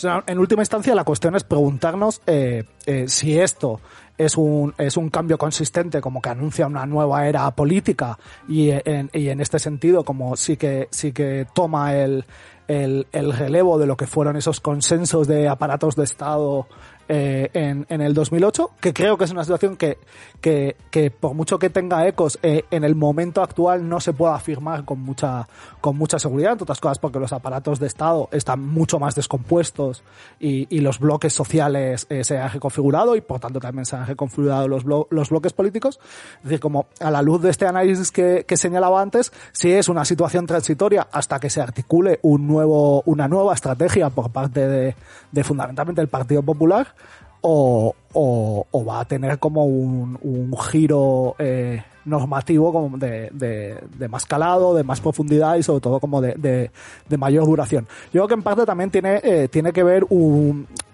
sea, 0.00 0.24
en 0.26 0.38
última 0.38 0.62
instancia, 0.62 0.94
la 0.94 1.04
cuestión 1.04 1.36
es 1.36 1.44
preguntarnos 1.44 2.22
eh, 2.26 2.64
eh, 2.86 3.06
si 3.06 3.38
esto 3.38 3.80
es 4.20 4.36
un, 4.36 4.74
es 4.76 4.98
un 4.98 5.08
cambio 5.08 5.38
consistente, 5.38 6.00
como 6.02 6.20
que 6.20 6.28
anuncia 6.28 6.66
una 6.66 6.84
nueva 6.84 7.26
era 7.26 7.50
política, 7.52 8.18
y 8.46 8.70
en, 8.70 9.10
y 9.14 9.28
en 9.28 9.40
este 9.40 9.58
sentido, 9.58 10.04
como 10.04 10.36
sí 10.36 10.58
que, 10.58 10.88
sí 10.90 11.12
que 11.12 11.46
toma 11.54 11.96
el, 11.96 12.26
el, 12.68 13.06
el 13.12 13.32
relevo 13.32 13.78
de 13.78 13.86
lo 13.86 13.96
que 13.96 14.06
fueron 14.06 14.36
esos 14.36 14.60
consensos 14.60 15.26
de 15.26 15.48
aparatos 15.48 15.96
de 15.96 16.04
Estado 16.04 16.66
eh, 17.12 17.50
en, 17.54 17.86
en, 17.88 18.00
el 18.02 18.14
2008, 18.14 18.70
que 18.80 18.94
creo 18.94 19.18
que 19.18 19.24
es 19.24 19.32
una 19.32 19.42
situación 19.42 19.76
que, 19.76 19.98
que, 20.40 20.76
que 20.92 21.10
por 21.10 21.34
mucho 21.34 21.58
que 21.58 21.68
tenga 21.68 22.06
ecos, 22.06 22.38
eh, 22.40 22.66
en 22.70 22.84
el 22.84 22.94
momento 22.94 23.42
actual 23.42 23.88
no 23.88 23.98
se 23.98 24.12
puede 24.12 24.32
afirmar 24.32 24.84
con 24.84 25.00
mucha, 25.00 25.48
con 25.80 25.98
mucha 25.98 26.20
seguridad, 26.20 26.52
entre 26.52 26.62
otras 26.62 26.78
cosas 26.78 27.00
porque 27.00 27.18
los 27.18 27.32
aparatos 27.32 27.80
de 27.80 27.88
Estado 27.88 28.28
están 28.30 28.64
mucho 28.64 29.00
más 29.00 29.16
descompuestos 29.16 30.04
y, 30.38 30.68
y 30.72 30.82
los 30.82 31.00
bloques 31.00 31.32
sociales 31.32 32.06
eh, 32.10 32.22
se 32.22 32.38
han 32.38 32.52
reconfigurado 32.52 33.16
y 33.16 33.22
por 33.22 33.40
tanto 33.40 33.58
también 33.58 33.86
se 33.86 33.96
han 33.96 34.06
reconfigurado 34.06 34.68
los, 34.68 34.84
blo 34.84 35.08
los 35.10 35.30
bloques 35.30 35.52
políticos. 35.52 35.98
Es 36.36 36.44
decir, 36.44 36.60
como 36.60 36.86
a 37.00 37.10
la 37.10 37.22
luz 37.22 37.42
de 37.42 37.50
este 37.50 37.66
análisis 37.66 38.12
que, 38.12 38.44
que 38.46 38.56
señalaba 38.56 39.02
antes, 39.02 39.32
si 39.50 39.72
es 39.72 39.88
una 39.88 40.04
situación 40.04 40.46
transitoria 40.46 41.08
hasta 41.10 41.40
que 41.40 41.50
se 41.50 41.60
articule 41.60 42.20
un 42.22 42.46
nuevo, 42.46 43.02
una 43.06 43.26
nueva 43.26 43.52
estrategia 43.52 44.10
por 44.10 44.30
parte 44.30 44.68
de, 44.68 44.94
de 45.32 45.42
fundamentalmente 45.42 46.00
el 46.00 46.08
Partido 46.08 46.44
Popular, 46.44 46.94
o, 47.42 47.94
o, 48.12 48.84
va 48.84 49.00
a 49.00 49.04
tener 49.04 49.38
como 49.38 49.64
un, 49.64 50.18
un 50.22 50.56
giro 50.58 51.36
eh, 51.38 51.82
normativo 52.04 52.72
como 52.72 52.98
de, 52.98 53.30
de, 53.32 54.08
más 54.08 54.26
calado, 54.26 54.74
de 54.74 54.84
más 54.84 55.00
profundidad 55.00 55.56
y 55.56 55.62
sobre 55.62 55.80
todo 55.80 56.00
como 56.00 56.20
de, 56.20 56.70
de, 57.08 57.16
mayor 57.16 57.44
duración. 57.46 57.86
Yo 58.12 58.20
creo 58.20 58.28
que 58.28 58.34
en 58.34 58.42
parte 58.42 58.66
también 58.66 58.90
tiene, 58.90 59.20
eh, 59.22 59.48
tiene 59.48 59.72
que 59.72 59.82
ver 59.82 60.06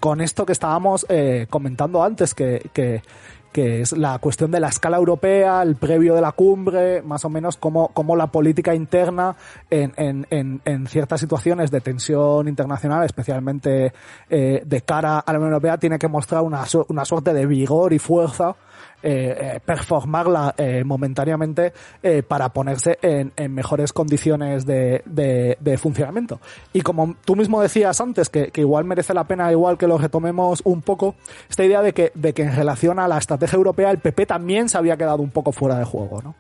con 0.01 0.21
esto 0.21 0.47
que 0.47 0.53
estábamos 0.53 1.07
eh, 1.09 1.47
comentando 1.51 2.03
antes, 2.03 2.35
que, 2.35 2.71
que, 2.73 3.03
que 3.53 3.81
es 3.81 3.93
la 3.93 4.19
cuestión 4.19 4.51
de 4.51 4.61
la 4.61 4.69
escala 4.69 4.97
europea, 4.97 5.63
el 5.63 5.77
previo 5.77 6.15
de 6.15 6.21
la 6.21 6.33
cumbre, 6.33 7.03
más 7.03 7.25
o 7.25 7.31
menos 7.31 7.57
cómo, 7.57 7.89
cómo 7.89 8.17
la 8.17 8.27
política 8.29 8.75
interna 8.75 9.37
en, 9.71 9.93
en, 9.97 10.27
en, 10.31 10.61
en, 10.65 10.87
ciertas 10.87 11.21
situaciones 11.21 11.71
de 11.71 11.81
tensión 11.81 12.49
internacional, 12.49 13.05
especialmente 13.05 13.93
eh, 14.29 14.63
de 14.65 14.81
cara 14.83 15.21
a 15.21 15.33
la 15.33 15.39
Unión 15.39 15.53
Europea, 15.53 15.79
tiene 15.79 15.99
que 15.99 16.09
mostrar 16.09 16.43
una, 16.43 16.65
una 16.89 17.05
suerte 17.05 17.33
de 17.33 17.47
vigor 17.47 17.93
y 17.93 17.99
fuerza 17.99 18.57
eh, 19.03 19.61
performarla 19.65 20.55
eh, 20.57 20.83
momentáneamente 20.85 21.73
eh, 22.03 22.23
para 22.23 22.49
ponerse 22.49 22.99
en, 23.03 23.33
mejores 23.53 23.93
condiciones 23.93 24.67
de, 24.67 25.79
funcionamiento. 25.81 26.41
Y 26.73 26.81
como 26.81 27.17
tú 27.25 27.37
mismo 27.37 27.61
decías 27.61 28.01
antes, 28.01 28.29
que, 28.29 28.51
que, 28.51 28.63
igual 28.63 28.85
merece 28.85 29.15
la 29.15 29.25
pena, 29.25 29.51
igual 29.53 29.79
que 29.79 29.87
lo 29.87 29.99
retomemos 29.99 30.63
un 30.65 30.83
poco, 30.83 31.15
esta 31.49 31.65
idea 31.65 31.83
de 31.83 31.93
que, 31.93 32.13
de 32.15 32.33
que 32.33 32.43
en 32.43 32.57
relación 32.57 32.99
a 32.99 33.09
la 33.09 33.19
estrategia 33.19 33.57
europea 33.57 33.91
el 33.91 33.99
PP 33.99 34.27
también 34.27 34.69
se 34.69 34.79
había 34.79 34.97
quedado 34.97 35.23
un 35.23 35.31
poco 35.31 35.53
fuera 35.53 35.79
de 35.79 35.85
juego, 35.85 36.23
¿no? 36.23 36.35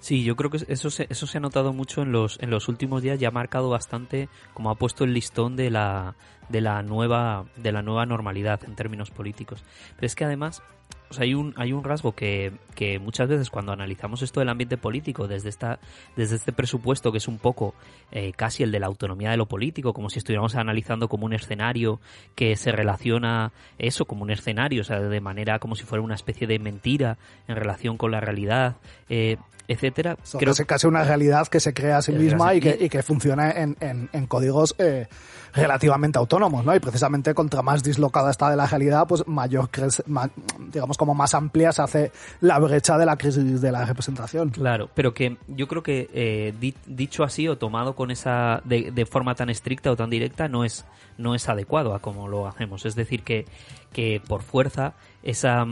Sí, 0.00 0.24
yo 0.24 0.34
creo 0.34 0.50
que 0.50 0.58
eso 0.68 0.88
se, 0.88 1.06
eso 1.10 1.26
se 1.26 1.36
ha 1.36 1.40
notado 1.42 1.74
mucho 1.74 2.00
en 2.02 2.10
los, 2.10 2.38
en 2.40 2.48
los 2.48 2.68
últimos 2.68 3.02
días, 3.02 3.20
ya 3.20 3.28
ha 3.28 3.32
marcado 3.32 3.68
bastante 3.68 4.30
como 4.54 4.70
ha 4.70 4.74
puesto 4.74 5.04
el 5.04 5.12
listón 5.12 5.56
de 5.56 5.70
la, 5.70 6.16
de 6.48 6.62
la 6.62 6.82
nueva, 6.82 7.44
de 7.56 7.70
la 7.70 7.82
nueva 7.82 8.06
normalidad 8.06 8.60
en 8.64 8.76
términos 8.76 9.10
políticos. 9.10 9.62
Pero 9.96 10.06
es 10.06 10.14
que 10.14 10.24
además, 10.24 10.62
o 11.10 11.14
sea, 11.14 11.24
hay 11.24 11.34
un, 11.34 11.52
hay 11.56 11.72
un 11.72 11.82
rasgo 11.82 12.12
que, 12.12 12.52
que 12.76 13.00
muchas 13.00 13.28
veces 13.28 13.50
cuando 13.50 13.72
analizamos 13.72 14.22
esto 14.22 14.38
del 14.38 14.48
ambiente 14.48 14.76
político 14.76 15.26
desde 15.26 15.48
esta, 15.48 15.80
desde 16.14 16.36
este 16.36 16.52
presupuesto 16.52 17.10
que 17.10 17.18
es 17.18 17.26
un 17.26 17.38
poco 17.38 17.74
eh, 18.12 18.32
casi 18.32 18.62
el 18.62 18.70
de 18.70 18.78
la 18.78 18.86
autonomía 18.86 19.30
de 19.30 19.36
lo 19.36 19.46
político, 19.46 19.92
como 19.92 20.08
si 20.08 20.18
estuviéramos 20.18 20.54
analizando 20.54 21.08
como 21.08 21.26
un 21.26 21.32
escenario 21.32 22.00
que 22.36 22.54
se 22.54 22.70
relaciona 22.70 23.52
eso 23.78 24.04
como 24.04 24.22
un 24.22 24.30
escenario, 24.30 24.82
o 24.82 24.84
sea, 24.84 25.00
de 25.00 25.20
manera 25.20 25.58
como 25.58 25.74
si 25.74 25.84
fuera 25.84 26.02
una 26.02 26.14
especie 26.14 26.46
de 26.46 26.60
mentira 26.60 27.18
en 27.48 27.56
relación 27.56 27.96
con 27.96 28.12
la 28.12 28.20
realidad, 28.20 28.76
eh, 29.08 29.36
etcétera. 29.70 30.16
Creo 30.38 30.52
que 30.52 30.64
casi 30.66 30.88
una 30.88 31.04
realidad 31.04 31.46
que 31.46 31.60
se 31.60 31.72
crea 31.72 31.98
a 31.98 32.02
sí 32.02 32.10
misma 32.10 32.54
y 32.54 32.60
que, 32.60 32.76
y 32.80 32.88
que 32.88 33.04
funciona 33.04 33.52
en, 33.52 33.76
en, 33.78 34.10
en 34.12 34.26
códigos 34.26 34.74
eh, 34.78 35.06
relativamente 35.54 36.18
autónomos, 36.18 36.64
¿no? 36.64 36.74
Y 36.74 36.80
precisamente 36.80 37.34
contra 37.34 37.62
más 37.62 37.84
dislocada 37.84 38.32
está 38.32 38.50
de 38.50 38.56
la 38.56 38.66
realidad, 38.66 39.06
pues 39.06 39.26
mayor, 39.28 39.68
más, 40.06 40.30
digamos, 40.72 40.98
como 40.98 41.14
más 41.14 41.34
amplia 41.34 41.70
se 41.70 41.82
hace 41.82 42.12
la 42.40 42.58
brecha 42.58 42.98
de 42.98 43.06
la 43.06 43.16
crisis 43.16 43.60
de 43.60 43.70
la 43.70 43.84
representación. 43.84 44.50
Claro, 44.50 44.90
pero 44.92 45.14
que 45.14 45.36
yo 45.46 45.68
creo 45.68 45.84
que 45.84 46.10
eh, 46.12 46.52
di, 46.58 46.74
dicho 46.86 47.22
así 47.22 47.46
o 47.46 47.56
tomado 47.56 47.94
con 47.94 48.10
esa 48.10 48.62
de, 48.64 48.90
de, 48.90 49.06
forma 49.06 49.36
tan 49.36 49.50
estricta 49.50 49.92
o 49.92 49.96
tan 49.96 50.10
directa 50.10 50.48
no 50.48 50.64
es 50.64 50.84
no 51.20 51.34
es 51.34 51.48
adecuado 51.48 51.94
a 51.94 52.00
como 52.00 52.28
lo 52.28 52.46
hacemos. 52.46 52.86
Es 52.86 52.94
decir 52.94 53.22
que 53.22 53.44
que 53.92 54.20
por 54.26 54.42
fuerza 54.42 54.94
esa 55.22 55.66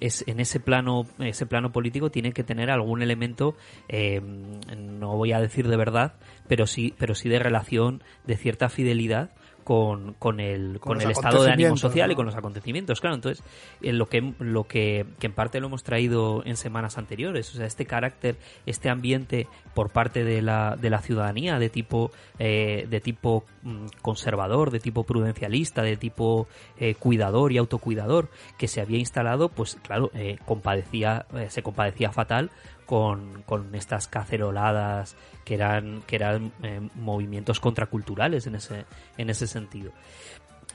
es 0.00 0.24
en 0.26 0.40
ese 0.40 0.60
plano 0.60 1.06
ese 1.18 1.46
plano 1.46 1.72
político 1.72 2.10
tiene 2.10 2.32
que 2.32 2.42
tener 2.42 2.70
algún 2.70 3.00
elemento 3.02 3.54
eh, 3.88 4.20
no 4.20 5.16
voy 5.16 5.32
a 5.32 5.40
decir 5.40 5.68
de 5.68 5.76
verdad 5.76 6.14
pero 6.48 6.66
sí 6.66 6.94
pero 6.98 7.14
sí 7.14 7.28
de 7.28 7.38
relación 7.38 8.02
de 8.26 8.36
cierta 8.36 8.68
fidelidad 8.68 9.30
con, 9.70 10.14
con 10.14 10.40
el, 10.40 10.80
con, 10.80 10.94
con 10.94 11.00
el 11.00 11.12
estado 11.12 11.44
de 11.44 11.52
ánimo 11.52 11.76
social 11.76 12.08
¿no? 12.08 12.12
y 12.12 12.16
con 12.16 12.26
los 12.26 12.34
acontecimientos. 12.34 13.00
Claro, 13.00 13.14
entonces, 13.14 13.44
en 13.80 13.98
lo 13.98 14.06
que, 14.06 14.34
lo 14.40 14.64
que, 14.64 15.06
que 15.20 15.28
en 15.28 15.32
parte 15.32 15.60
lo 15.60 15.68
hemos 15.68 15.84
traído 15.84 16.42
en 16.44 16.56
semanas 16.56 16.98
anteriores, 16.98 17.54
o 17.54 17.56
sea, 17.56 17.66
este 17.66 17.86
carácter, 17.86 18.34
este 18.66 18.90
ambiente 18.90 19.46
por 19.72 19.90
parte 19.90 20.24
de 20.24 20.42
la, 20.42 20.74
de 20.74 20.90
la 20.90 21.00
ciudadanía 21.02 21.60
de 21.60 21.68
tipo, 21.68 22.10
eh, 22.40 22.88
de 22.90 23.00
tipo 23.00 23.44
mm, 23.62 23.86
conservador, 24.02 24.72
de 24.72 24.80
tipo 24.80 25.04
prudencialista, 25.04 25.82
de 25.82 25.96
tipo 25.96 26.48
eh, 26.76 26.96
cuidador 26.96 27.52
y 27.52 27.58
autocuidador 27.58 28.28
que 28.58 28.66
se 28.66 28.80
había 28.80 28.98
instalado, 28.98 29.50
pues 29.50 29.76
claro, 29.84 30.10
eh, 30.14 30.38
compadecía, 30.46 31.26
se 31.48 31.62
compadecía 31.62 32.10
fatal 32.10 32.50
con, 32.90 33.70
estas 33.72 34.08
caceroladas 34.08 35.16
que 35.44 35.54
eran, 35.54 36.02
que 36.08 36.16
eran 36.16 36.52
eh, 36.64 36.80
movimientos 36.96 37.60
contraculturales 37.60 38.48
en 38.48 38.56
ese, 38.56 38.84
en 39.16 39.30
ese 39.30 39.46
sentido. 39.46 39.92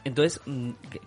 Entonces, 0.06 0.40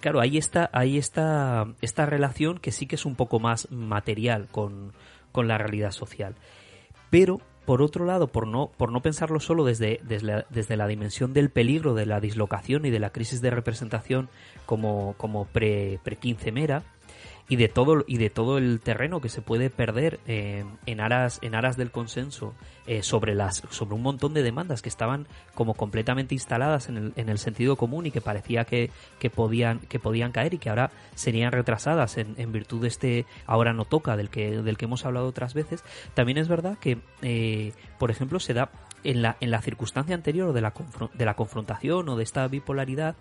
claro, 0.01 0.21
ahí 0.21 0.37
está, 0.37 0.69
ahí 0.71 0.99
está 0.99 1.67
esta 1.81 2.05
relación 2.05 2.59
que 2.59 2.73
sí 2.73 2.87
que 2.87 2.97
es 2.97 3.07
un 3.07 3.15
poco 3.15 3.41
más 3.41 3.71
material 3.71 4.49
con, 4.51 4.93
con 5.33 5.49
la 5.49 5.57
realidad 5.57 5.93
social. 5.93 6.35
Pero, 7.09 7.41
por 7.65 7.81
otro 7.81 8.05
lado, 8.05 8.27
por 8.27 8.47
no, 8.47 8.71
por 8.77 8.93
no 8.93 9.01
pensarlo 9.01 9.41
solo 9.41 9.65
desde, 9.65 10.01
desde, 10.03 10.27
la, 10.27 10.47
desde 10.51 10.77
la 10.77 10.87
dimensión 10.87 11.33
del 11.33 11.49
peligro, 11.49 11.95
de 11.95 12.05
la 12.05 12.21
dislocación 12.21 12.85
y 12.85 12.91
de 12.91 12.99
la 12.99 13.13
crisis 13.13 13.41
de 13.41 13.49
representación 13.49 14.29
como, 14.67 15.15
como 15.17 15.47
pre, 15.47 16.01
pre 16.05 16.19
mera 16.53 16.83
y 17.49 17.57
de 17.57 17.69
todo 17.69 18.05
y 18.07 18.19
de 18.19 18.31
todo 18.31 18.59
el 18.59 18.81
terreno 18.81 19.21
que 19.21 19.29
se 19.29 19.41
puede 19.41 19.71
perder 19.71 20.21
eh, 20.27 20.65
en 20.87 21.01
aras 21.01 21.39
en 21.43 21.55
aras 21.55 21.77
del 21.77 21.91
consenso 21.91 22.55
eh, 22.87 23.03
sobre 23.03 23.35
las 23.35 23.63
sobre 23.71 23.95
un 23.95 24.03
montón 24.03 24.35
de 24.35 24.43
demandas 24.43 24.83
que 24.83 24.89
estaban 24.89 25.27
como 25.55 25.75
completamente 25.75 26.35
instaladas 26.35 26.89
en 26.89 26.97
el, 26.99 27.13
en 27.17 27.29
el 27.29 27.39
sentido 27.39 27.77
común 27.77 28.07
y 28.07 28.11
que 28.11 28.21
parecía 28.21 28.65
que, 28.65 28.91
que 29.19 29.31
podían 29.31 29.81
que 29.81 29.99
podían 29.99 30.31
caer 30.31 30.55
y 30.55 30.59
que 30.59 30.69
ahora 30.69 30.91
serían 31.15 31.53
retrasadas 31.53 32.19
en, 32.19 32.35
en, 32.37 32.53
virtud 32.53 32.83
de 32.83 32.89
este 32.89 33.27
ahora 33.47 33.73
no 33.73 33.87
toca 33.87 34.17
del 34.17 34.29
que 34.29 34.63
del 34.63 34.77
que 34.77 34.85
hemos 34.85 35.07
hablado 35.07 35.27
otras 35.27 35.55
veces. 35.55 35.83
También 36.15 36.39
es 36.39 36.49
verdad 36.49 36.79
que 36.79 36.99
eh, 37.23 37.73
por 37.99 38.11
ejemplo 38.11 38.41
se 38.41 38.55
da 38.55 38.71
en 39.05 39.23
la, 39.23 39.37
en 39.41 39.51
la 39.51 39.61
circunstancia 39.61 40.15
anterior 40.15 40.53
de 40.53 40.61
la, 40.61 40.73
de 41.15 41.25
la 41.25 41.35
confrontación 41.35 42.09
o 42.09 42.17
de 42.17 42.25
esta 42.25 42.47
bipolaridad, 42.49 43.17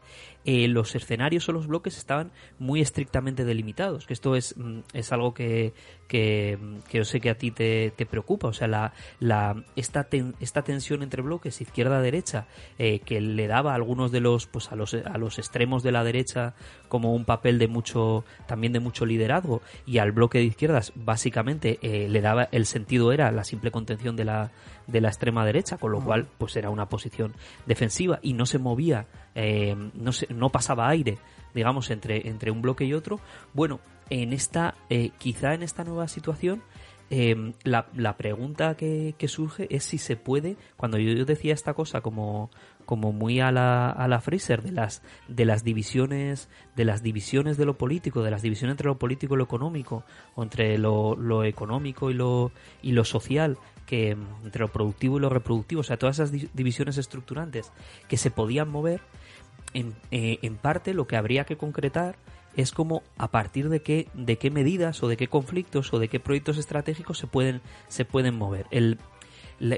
eh, 0.45 0.67
los 0.67 0.95
escenarios 0.95 1.47
o 1.49 1.51
los 1.51 1.67
bloques 1.67 1.97
estaban 1.97 2.31
muy 2.59 2.81
estrictamente 2.81 3.45
delimitados. 3.45 4.05
Que 4.05 4.13
esto 4.13 4.35
es, 4.35 4.55
mm, 4.57 4.79
es 4.93 5.11
algo 5.11 5.33
que, 5.33 5.73
que, 6.07 6.57
que, 6.89 6.97
yo 6.99 7.05
sé 7.05 7.19
que 7.19 7.29
a 7.29 7.37
ti 7.37 7.51
te, 7.51 7.91
te 7.95 8.05
preocupa. 8.05 8.47
O 8.47 8.53
sea, 8.53 8.67
la, 8.67 8.93
la, 9.19 9.63
esta, 9.75 10.05
ten, 10.05 10.35
esta 10.39 10.63
tensión 10.63 11.03
entre 11.03 11.21
bloques 11.21 11.61
izquierda-derecha 11.61 12.47
eh, 12.77 12.99
que 12.99 13.21
le 13.21 13.47
daba 13.47 13.73
a 13.73 13.75
algunos 13.75 14.11
de 14.11 14.19
los, 14.19 14.47
pues 14.47 14.71
a 14.71 14.75
los, 14.75 14.93
a 14.93 15.17
los 15.17 15.37
extremos 15.37 15.83
de 15.83 15.91
la 15.91 16.03
derecha 16.03 16.53
como 16.87 17.13
un 17.13 17.25
papel 17.25 17.59
de 17.59 17.67
mucho, 17.67 18.23
también 18.47 18.73
de 18.73 18.79
mucho 18.79 19.05
liderazgo 19.05 19.61
y 19.85 19.97
al 19.99 20.11
bloque 20.11 20.39
de 20.39 20.45
izquierdas 20.45 20.93
básicamente 20.95 21.79
eh, 21.81 22.07
le 22.09 22.21
daba, 22.21 22.47
el 22.51 22.65
sentido 22.65 23.11
era 23.11 23.31
la 23.31 23.43
simple 23.43 23.71
contención 23.71 24.15
de 24.15 24.25
la, 24.25 24.51
de 24.87 25.01
la 25.01 25.09
extrema 25.09 25.45
derecha, 25.45 25.77
con 25.77 25.91
lo 25.91 26.01
cual 26.01 26.27
pues 26.37 26.55
era 26.55 26.69
una 26.69 26.87
posición 26.87 27.33
defensiva 27.65 28.19
y 28.21 28.33
no 28.33 28.45
se 28.45 28.59
movía, 28.59 29.07
eh, 29.35 29.75
no, 29.93 30.11
se, 30.11 30.33
no 30.33 30.49
pasaba 30.49 30.89
aire, 30.89 31.17
digamos, 31.53 31.89
entre, 31.89 32.27
entre 32.27 32.51
un 32.51 32.61
bloque 32.61 32.85
y 32.85 32.93
otro. 32.93 33.19
Bueno, 33.53 33.79
en 34.09 34.33
esta, 34.33 34.75
eh, 34.89 35.11
quizá 35.17 35.53
en 35.53 35.63
esta 35.63 35.83
nueva 35.83 36.07
situación, 36.07 36.61
eh, 37.09 37.53
la, 37.63 37.87
la, 37.95 38.17
pregunta 38.17 38.75
que, 38.75 39.15
que, 39.17 39.29
surge 39.29 39.67
es 39.73 39.85
si 39.85 39.97
se 39.97 40.17
puede, 40.17 40.57
cuando 40.75 40.97
yo, 40.97 41.23
decía 41.23 41.53
esta 41.53 41.73
cosa 41.73 42.01
como, 42.01 42.49
como 42.85 43.13
muy 43.13 43.39
a 43.39 43.49
la, 43.53 43.89
a 43.89 44.09
la 44.09 44.19
Fraser 44.19 44.61
de 44.61 44.73
las, 44.73 45.01
de 45.29 45.45
las 45.45 45.63
divisiones, 45.63 46.49
de 46.75 46.83
las 46.83 47.03
divisiones 47.03 47.55
de 47.55 47.63
lo 47.63 47.77
político, 47.77 48.23
de 48.23 48.31
las 48.31 48.41
divisiones 48.41 48.73
entre 48.73 48.87
lo 48.87 48.99
político 48.99 49.35
y 49.35 49.37
lo 49.37 49.45
económico, 49.45 50.03
o 50.35 50.43
entre 50.43 50.77
lo, 50.77 51.15
lo 51.15 51.45
económico 51.45 52.11
y 52.11 52.13
lo, 52.13 52.51
y 52.81 52.91
lo 52.91 53.05
social, 53.05 53.57
que 53.85 54.17
entre 54.43 54.59
lo 54.59 54.67
productivo 54.67 55.17
y 55.17 55.21
lo 55.21 55.29
reproductivo, 55.29 55.79
o 55.81 55.83
sea, 55.85 55.97
todas 55.97 56.19
esas 56.19 56.31
divisiones 56.53 56.97
estructurantes 56.97 57.71
que 58.09 58.17
se 58.17 58.31
podían 58.31 58.67
mover, 58.67 58.99
en, 59.73 59.95
eh, 60.11 60.39
en 60.41 60.57
parte 60.57 60.93
lo 60.93 61.07
que 61.07 61.15
habría 61.15 61.45
que 61.45 61.55
concretar 61.55 62.17
es 62.57 62.71
como 62.71 63.03
a 63.17 63.29
partir 63.29 63.69
de 63.69 63.81
qué, 63.81 64.09
de 64.15 64.37
qué 64.37 64.49
medidas 64.51 65.01
o 65.03 65.07
de 65.07 65.15
qué 65.15 65.27
conflictos 65.27 65.93
o 65.93 65.99
de 65.99 66.09
qué 66.09 66.19
proyectos 66.19 66.57
estratégicos 66.57 67.19
se 67.19 67.27
pueden, 67.27 67.61
se 67.87 68.03
pueden 68.03 68.35
mover. 68.35 68.65
El, 68.71 68.99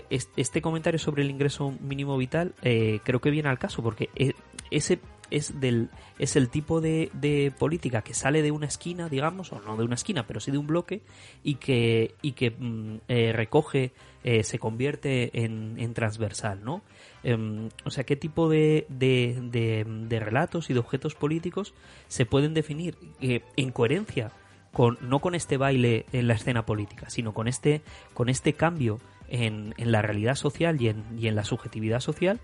este 0.10 0.62
comentario 0.62 0.98
sobre 0.98 1.24
el 1.24 1.30
ingreso 1.30 1.74
mínimo 1.82 2.18
vital 2.18 2.56
eh, 2.64 3.00
creo 3.04 3.22
que 3.22 3.30
viene 3.30 3.50
al 3.50 3.60
caso 3.60 3.84
porque 3.84 4.10
e, 4.16 4.34
ese 4.72 5.00
es 5.32 5.60
del 5.60 5.90
es 6.18 6.36
el 6.36 6.50
tipo 6.50 6.82
de, 6.82 7.54
política 7.58 8.02
que 8.02 8.14
sale 8.14 8.42
de 8.42 8.52
una 8.52 8.66
esquina 8.66 9.08
digamos 9.08 9.54
o 9.54 9.62
no 9.62 9.78
de 9.78 9.84
una 9.84 9.96
esquina 9.96 10.28
pero 10.28 10.42
sí 10.42 10.52
de 10.52 10.58
un 10.58 10.68
bloque 10.68 11.02
y 11.44 11.56
que 11.56 12.16
y 12.22 12.34
que 12.34 12.52
mm, 12.52 12.96
eh, 13.08 13.32
recoge 13.32 13.94
eh, 14.24 14.44
se 14.44 14.60
convierte 14.60 15.44
en, 15.44 15.94
transversal 15.94 16.64
no 16.64 16.82
em, 17.24 17.70
o 17.86 17.90
sea 17.90 18.04
qué 18.04 18.16
tipo 18.16 18.50
de, 18.50 18.86
relatos 20.10 20.70
y 20.70 20.74
de 20.74 20.80
objetos 20.80 21.16
políticos 21.16 21.74
se 22.08 22.26
pueden 22.26 22.54
definir 22.54 22.98
en 23.20 23.72
coherencia 23.72 24.32
con 24.72 24.98
no 25.02 25.20
con 25.20 25.36
este 25.36 25.58
baile 25.58 26.06
en 26.12 26.28
la 26.28 26.36
escena 26.36 26.66
política 26.66 27.10
sino 27.10 27.34
con 27.34 27.48
este 27.48 27.82
con 28.14 28.30
este 28.30 28.54
cambio 28.54 29.00
en, 29.30 29.74
la 29.78 30.02
realidad 30.02 30.36
social 30.36 30.82
y 30.82 30.90
en, 30.90 31.36
la 31.36 31.44
subjetividad 31.44 32.00
social 32.00 32.40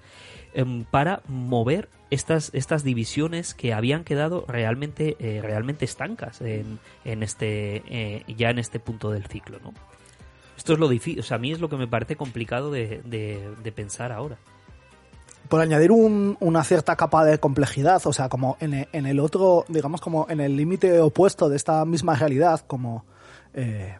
em, 0.53 0.83
para 0.85 1.21
mover 1.27 1.89
estas, 2.09 2.51
estas 2.53 2.83
divisiones 2.83 3.53
que 3.53 3.73
habían 3.73 4.03
quedado 4.03 4.45
realmente, 4.47 5.15
eh, 5.19 5.41
realmente 5.41 5.85
estancas 5.85 6.41
en, 6.41 6.79
en 7.03 7.23
este, 7.23 7.83
eh, 7.87 8.23
ya 8.27 8.49
en 8.49 8.59
este 8.59 8.79
punto 8.79 9.11
del 9.11 9.25
ciclo. 9.25 9.59
¿no? 9.63 9.73
Esto 10.65 10.73
es 10.73 10.79
lo 10.79 10.87
difícil, 10.87 11.19
o 11.19 11.23
sea, 11.23 11.35
a 11.35 11.39
mí 11.39 11.51
es 11.51 11.59
lo 11.59 11.69
que 11.69 11.77
me 11.77 11.87
parece 11.87 12.15
complicado 12.15 12.71
de, 12.71 13.03
de, 13.05 13.71
pensar 13.71 14.11
ahora. 14.11 14.39
Por 15.47 15.61
añadir 15.61 15.91
una 15.91 16.63
cierta 16.63 16.95
capa 16.95 17.23
de 17.23 17.37
complejidad, 17.37 18.01
o 18.03 18.11
sea, 18.11 18.29
como 18.29 18.57
en, 18.59 18.87
en 18.91 19.05
el 19.05 19.19
otro, 19.19 19.65
digamos, 19.67 20.01
como 20.01 20.25
en 20.27 20.39
el 20.39 20.57
límite 20.57 20.99
opuesto 21.01 21.49
de 21.49 21.55
esta 21.55 21.85
misma 21.85 22.15
realidad, 22.15 22.61
como 22.65 23.05
eh, 23.53 23.95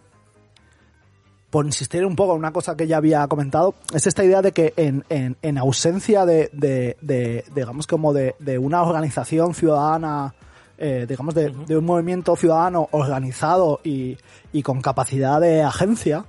por 1.52 1.68
insistir 1.68 2.04
un 2.04 2.16
poco 2.16 2.32
en 2.32 2.40
una 2.40 2.52
cosa 2.52 2.76
que 2.76 2.88
ya 2.88 2.98
había 2.98 3.28
comentado, 3.28 3.76
es 3.94 4.08
esta 4.08 4.24
idea 4.24 4.42
de 4.42 4.52
que 4.52 4.74
en, 4.76 5.06
en, 5.10 5.58
ausencia 5.60 6.26
de, 6.26 6.50
de, 6.52 7.46
digamos, 7.54 7.86
como 7.86 8.12
de, 8.12 8.34
una 8.58 8.82
organización 8.82 9.54
ciudadana, 9.54 10.34
eh, 10.80 11.06
digamos, 11.08 11.36
de, 11.36 11.78
un 11.78 11.86
movimiento 11.86 12.36
ciudadano 12.36 12.90
organizado 12.90 13.82
y, 13.84 14.18
y 14.52 14.64
con 14.64 14.82
capacidad 14.82 15.40
de 15.40 15.62
agencia, 15.62 16.26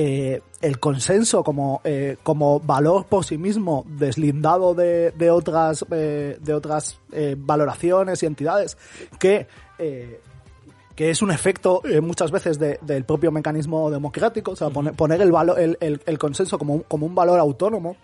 eh, 0.00 0.42
el 0.60 0.78
consenso 0.78 1.42
como, 1.42 1.80
eh, 1.82 2.18
como 2.22 2.60
valor 2.60 3.06
por 3.06 3.24
sí 3.24 3.36
mismo, 3.36 3.84
deslindado 3.88 4.72
de, 4.72 5.10
de 5.10 5.32
otras, 5.32 5.84
de 5.88 6.54
otras 6.54 7.00
valoraciones 7.36 8.22
y 8.22 8.26
entidades 8.26 8.78
que 9.18 9.48
que 10.94 11.10
es 11.10 11.22
un 11.22 11.32
efecto 11.32 11.80
eh, 11.84 12.00
muchas 12.00 12.30
veces 12.30 12.58
del 12.58 13.04
propio 13.04 13.32
mecanismo 13.32 13.90
democrático, 13.90 14.52
o 14.52 14.56
sea, 14.56 14.70
poner, 14.70 15.20
el, 15.20 15.32
valor, 15.32 15.56
el, 15.58 16.18
consenso 16.18 16.58
como 16.58 16.82
como 16.84 17.06
un 17.06 17.14
valor 17.14 17.40
autónomo, 17.40 17.96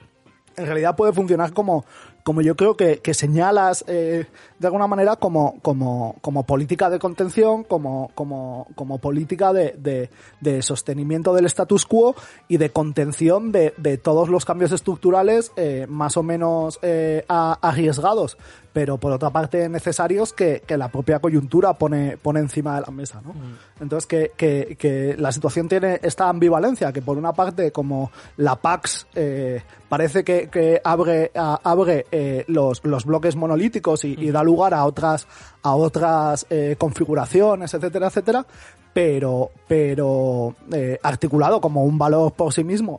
en 0.57 0.67
realidad 0.67 0.97
puede 0.97 1.13
funcionar 1.13 1.53
como, 1.53 1.85
como 2.25 2.41
yo 2.41 2.57
creo 2.57 2.75
que, 2.75 3.01
que 3.01 3.13
señalas 3.13 3.85
eh, 3.87 4.25
de 4.59 4.67
alguna 4.67 4.87
manera 4.87 5.17
como, 5.17 5.61
como, 5.61 6.17
como 6.23 6.47
política 6.47 6.89
de 6.89 6.99
contención, 6.99 7.65
como, 7.65 8.11
como, 8.15 8.67
como 8.75 8.99
política 8.99 9.53
de, 9.53 9.75
de, 9.79 10.09
de 10.41 10.63
sostenimiento 10.63 11.35
del 11.35 11.45
status 11.45 11.85
quo 11.85 12.17
y 12.49 12.57
de 12.57 12.71
contención 12.71 13.53
de, 13.53 13.75
de 13.77 13.99
todos 13.99 14.31
los 14.31 14.47
cambios 14.47 14.73
estructurales 14.73 15.53
eh, 15.57 15.87
más 15.87 16.17
o 16.17 16.23
menos 16.23 16.79
eh, 16.81 17.27
arriesgados, 17.29 18.39
pero 18.75 18.99
por 18.99 19.13
otra 19.13 19.31
parte 19.31 19.69
necesarios 19.69 20.33
que, 20.33 20.63
que, 20.67 20.77
la 20.77 20.89
propia 20.89 21.21
coyuntura 21.21 21.75
pone, 21.75 22.17
pone 22.17 22.41
encima 22.41 22.75
de 22.75 22.81
la 22.81 22.91
mesa. 22.91 23.23
¿no? 23.25 23.33
Mm. 23.33 23.83
Entonces 23.83 24.07
que, 24.07 24.33
que, 24.37 24.77
que, 24.77 25.17
la 25.17 25.31
situación 25.31 25.69
tiene 25.69 26.01
esta 26.03 26.29
ambivalencia, 26.29 26.93
que 26.93 27.01
por 27.01 27.17
una 27.17 27.33
parte 27.33 27.71
como 27.71 28.11
la 28.37 28.57
PAX 28.57 29.07
eh, 29.15 29.63
parece 29.89 30.25
que, 30.25 30.49
que 30.49 30.81
abre, 30.83 31.31
abre 31.35 32.07
eh, 32.11 32.45
los, 32.49 32.85
los, 32.85 33.05
bloques 33.05 33.37
monolíticos 33.37 34.05
y, 34.05 34.31
da 34.33 34.43
lugar 34.43 34.75
a 34.75 34.85
otras, 34.87 35.29
a 35.63 35.77
otras 35.77 36.45
eh, 36.51 36.75
configuraciones, 36.77 37.73
etcétera, 37.75 38.09
etcétera, 38.09 38.45
pero, 38.93 39.53
pero 39.69 40.57
eh, 40.73 40.99
articulado 41.01 41.61
como 41.61 41.85
un 41.85 41.97
valor 41.97 42.33
por 42.33 42.53
sí 42.53 42.65
mismo, 42.65 42.99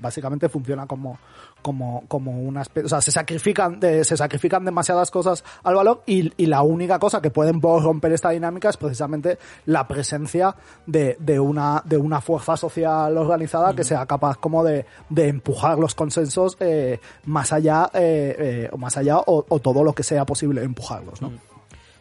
básicamente 0.00 0.50
funciona 0.50 0.86
como, 0.86 1.18
como, 1.62 2.04
como 2.08 2.32
una 2.32 2.62
especie, 2.62 2.86
o 2.86 2.88
sea, 2.88 3.00
se 3.00 3.10
sacrifican, 3.10 3.80
de, 3.80 4.04
se 4.04 4.16
sacrifican 4.16 4.64
demasiadas 4.64 5.10
cosas 5.10 5.44
al 5.62 5.74
valor 5.74 6.02
y, 6.06 6.32
y, 6.36 6.46
la 6.46 6.62
única 6.62 6.98
cosa 6.98 7.20
que 7.20 7.30
pueden 7.30 7.60
romper 7.60 8.12
esta 8.12 8.30
dinámica 8.30 8.68
es 8.70 8.76
precisamente 8.76 9.38
la 9.66 9.86
presencia 9.86 10.54
de, 10.86 11.16
de 11.20 11.40
una, 11.40 11.82
de 11.84 11.96
una 11.96 12.20
fuerza 12.20 12.56
social 12.56 13.16
organizada 13.16 13.74
que 13.74 13.84
sea 13.84 14.06
capaz 14.06 14.36
como 14.36 14.64
de, 14.64 14.86
de 15.08 15.28
empujar 15.28 15.78
los 15.78 15.94
consensos 15.94 16.56
eh, 16.60 17.00
más 17.24 17.52
allá, 17.52 17.90
eh, 17.94 18.36
eh, 18.38 18.68
o 18.72 18.78
más 18.78 18.96
allá 18.96 19.18
o, 19.18 19.44
o, 19.48 19.58
todo 19.60 19.84
lo 19.84 19.92
que 19.92 20.02
sea 20.02 20.24
posible 20.24 20.62
empujarlos, 20.62 21.22
¿no? 21.22 21.32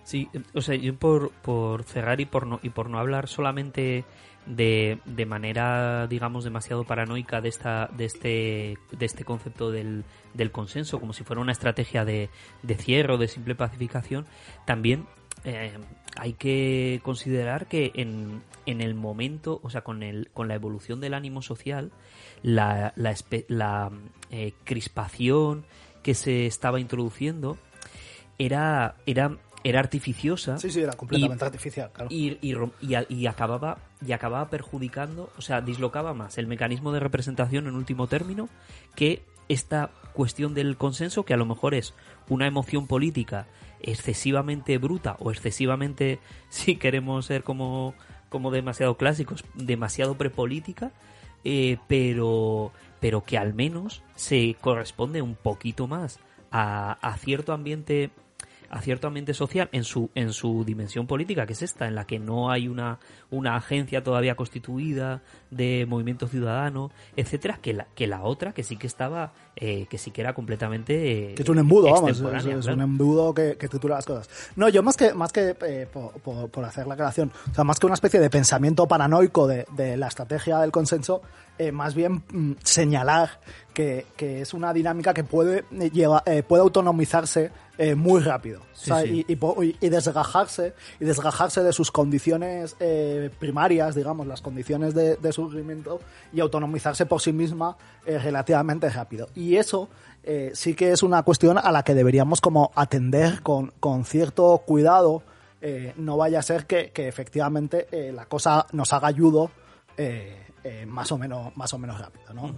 Sí, 0.03 0.27
o 0.55 0.61
sea, 0.61 0.75
yo 0.75 0.95
por, 0.95 1.29
por 1.29 1.83
cerrar 1.83 2.19
y 2.19 2.25
por 2.25 2.47
no, 2.47 2.59
y 2.63 2.69
por 2.69 2.89
no 2.89 2.97
hablar 2.97 3.27
solamente 3.27 4.05
de, 4.49 4.99
de 5.05 5.25
manera, 5.25 6.07
digamos, 6.07 6.43
demasiado 6.43 6.83
paranoica 6.83 7.39
de, 7.39 7.49
esta, 7.49 7.87
de, 7.95 8.05
este, 8.05 8.77
de 8.91 9.05
este 9.05 9.23
concepto 9.23 9.71
del, 9.71 10.03
del 10.33 10.51
consenso, 10.51 10.99
como 10.99 11.13
si 11.13 11.23
fuera 11.23 11.41
una 11.41 11.51
estrategia 11.51 12.03
de, 12.03 12.29
de 12.63 12.75
cierre 12.75 13.13
o 13.13 13.17
de 13.17 13.27
simple 13.27 13.55
pacificación, 13.55 14.25
también 14.65 15.05
eh, 15.45 15.77
hay 16.17 16.33
que 16.33 16.99
considerar 17.03 17.67
que 17.67 17.91
en, 17.93 18.41
en 18.65 18.81
el 18.81 18.95
momento, 18.95 19.59
o 19.63 19.69
sea, 19.69 19.81
con, 19.81 20.01
el, 20.01 20.29
con 20.33 20.47
la 20.47 20.55
evolución 20.55 20.99
del 20.99 21.13
ánimo 21.13 21.43
social, 21.43 21.91
la, 22.41 22.91
la, 22.95 23.15
la 23.47 23.91
eh, 24.31 24.53
crispación 24.63 25.63
que 26.01 26.15
se 26.15 26.47
estaba 26.47 26.79
introduciendo 26.79 27.57
era, 28.39 28.95
era 29.05 29.37
era 29.63 29.79
artificiosa. 29.79 30.57
Sí, 30.57 30.71
sí, 30.71 30.81
era 30.81 30.93
completamente 30.93 31.43
artificial, 31.43 31.91
claro. 31.91 32.09
Y, 32.11 32.37
y, 32.41 32.55
y, 33.09 33.27
acababa, 33.27 33.77
y 34.05 34.11
acababa 34.11 34.49
perjudicando, 34.49 35.29
o 35.37 35.41
sea, 35.41 35.61
dislocaba 35.61 36.13
más 36.13 36.37
el 36.37 36.47
mecanismo 36.47 36.91
de 36.91 36.99
representación 36.99 37.67
en 37.67 37.75
último 37.75 38.07
término 38.07 38.49
que 38.95 39.21
esta 39.49 39.91
cuestión 40.13 40.53
del 40.53 40.77
consenso, 40.77 41.23
que 41.23 41.33
a 41.33 41.37
lo 41.37 41.45
mejor 41.45 41.73
es 41.73 41.93
una 42.29 42.47
emoción 42.47 42.87
política 42.87 43.47
excesivamente 43.81 44.77
bruta 44.77 45.17
o 45.19 45.31
excesivamente, 45.31 46.19
si 46.49 46.75
queremos 46.75 47.25
ser 47.25 47.43
como, 47.43 47.93
como 48.29 48.51
demasiado 48.51 48.95
clásicos, 48.97 49.43
demasiado 49.55 50.15
prepolítica, 50.15 50.91
eh, 51.43 51.77
pero, 51.87 52.71
pero 52.99 53.23
que 53.23 53.37
al 53.37 53.53
menos 53.53 54.03
se 54.15 54.55
corresponde 54.59 55.21
un 55.21 55.35
poquito 55.35 55.87
más 55.87 56.19
a, 56.51 56.93
a 56.93 57.17
cierto 57.17 57.53
ambiente 57.53 58.11
a 58.69 58.81
cierto 58.81 59.07
ambiente 59.07 59.33
social 59.33 59.69
en 59.71 59.83
su, 59.83 60.09
en 60.15 60.33
su 60.33 60.63
dimensión 60.65 61.07
política, 61.07 61.45
que 61.45 61.53
es 61.53 61.61
esta, 61.61 61.87
en 61.87 61.95
la 61.95 62.05
que 62.05 62.19
no 62.19 62.51
hay 62.51 62.67
una, 62.67 62.99
una 63.31 63.55
agencia 63.55 64.03
todavía 64.03 64.35
constituida 64.35 65.21
de 65.51 65.85
movimiento 65.87 66.27
ciudadano, 66.27 66.91
etcétera, 67.15 67.59
que 67.61 67.73
la, 67.73 67.87
que 67.95 68.07
la 68.07 68.21
otra, 68.21 68.53
que 68.53 68.63
sí 68.63 68.77
que 68.77 68.87
estaba, 68.87 69.33
eh, 69.55 69.87
que 69.89 69.97
sí 69.97 70.11
que 70.11 70.21
era 70.21 70.33
completamente. 70.33 71.33
que 71.35 71.41
es 71.41 71.49
un 71.49 71.59
embudo, 71.59 71.91
vamos, 71.91 72.11
es, 72.11 72.65
un 72.67 72.81
embudo 72.81 73.33
que, 73.33 73.57
que 73.57 73.67
titula 73.67 73.95
las 73.95 74.05
cosas. 74.05 74.29
No, 74.55 74.69
yo 74.69 74.83
más 74.83 74.95
que, 74.95 75.13
más 75.13 75.31
que 75.31 75.55
eh, 75.61 75.87
por, 75.91 76.49
por, 76.49 76.65
hacer 76.65 76.87
la 76.87 76.93
aclaración, 76.93 77.31
o 77.51 77.53
sea, 77.53 77.63
más 77.63 77.79
que 77.79 77.85
una 77.85 77.95
especie 77.95 78.19
de 78.19 78.29
pensamiento 78.29 78.87
paranoico 78.87 79.47
de, 79.47 79.65
de 79.75 79.97
la 79.97 80.07
estrategia 80.07 80.59
del 80.59 80.71
consenso, 80.71 81.21
eh, 81.59 81.73
más 81.73 81.93
bien 81.93 82.23
mm, 82.31 82.53
señalar 82.63 83.41
que, 83.79 84.05
que, 84.17 84.41
es 84.41 84.53
una 84.53 84.73
dinámica 84.73 85.13
que 85.13 85.23
puede, 85.23 85.63
llevar, 85.93 86.21
puede 86.47 86.61
autonomizarse 86.61 87.49
eh, 87.81 87.95
muy 87.95 88.19
rápido. 88.19 88.59
Y, 89.05 89.25
y, 89.29 89.89
desgajarse, 89.89 90.73
y 90.99 91.05
desgajarse 91.05 91.63
de 91.63 91.71
sus 91.71 91.91
condiciones 91.91 92.75
eh, 92.81 93.29
primarias, 93.39 93.95
digamos, 93.95 94.27
las 94.27 94.41
condiciones 94.41 94.93
de, 94.93 95.15
de, 95.15 95.31
surgimiento, 95.31 96.01
y 96.33 96.41
autonomizarse 96.41 97.05
por 97.05 97.21
sí 97.21 97.31
misma 97.31 97.77
eh, 98.05 98.19
relativamente 98.19 98.89
rápido. 98.89 99.29
Y 99.33 99.55
eso 99.55 99.87
sí 100.51 100.73
que 100.75 100.91
es 100.91 101.01
una 101.01 101.23
cuestión 101.23 101.57
a 101.57 101.71
la 101.71 101.83
que 101.83 101.95
deberíamos 101.95 102.41
como 102.41 102.71
atender 102.75 103.41
con, 103.41 103.71
con 103.79 104.03
cierto 104.03 104.61
cuidado. 104.65 105.23
no 105.95 106.17
vaya 106.17 106.39
a 106.39 106.43
ser 106.43 106.67
que, 106.67 106.91
que 106.91 107.07
efectivamente 107.07 107.87
la 108.13 108.25
cosa 108.25 108.67
nos 108.73 108.93
haga 108.93 109.07
ayudo 109.07 109.49
más 110.85 111.11
o 111.11 111.17
menos 111.17 111.57
más 111.57 111.73
o 111.73 111.79
menos 111.79 111.99
rápido, 111.99 112.33
¿no? 112.33 112.53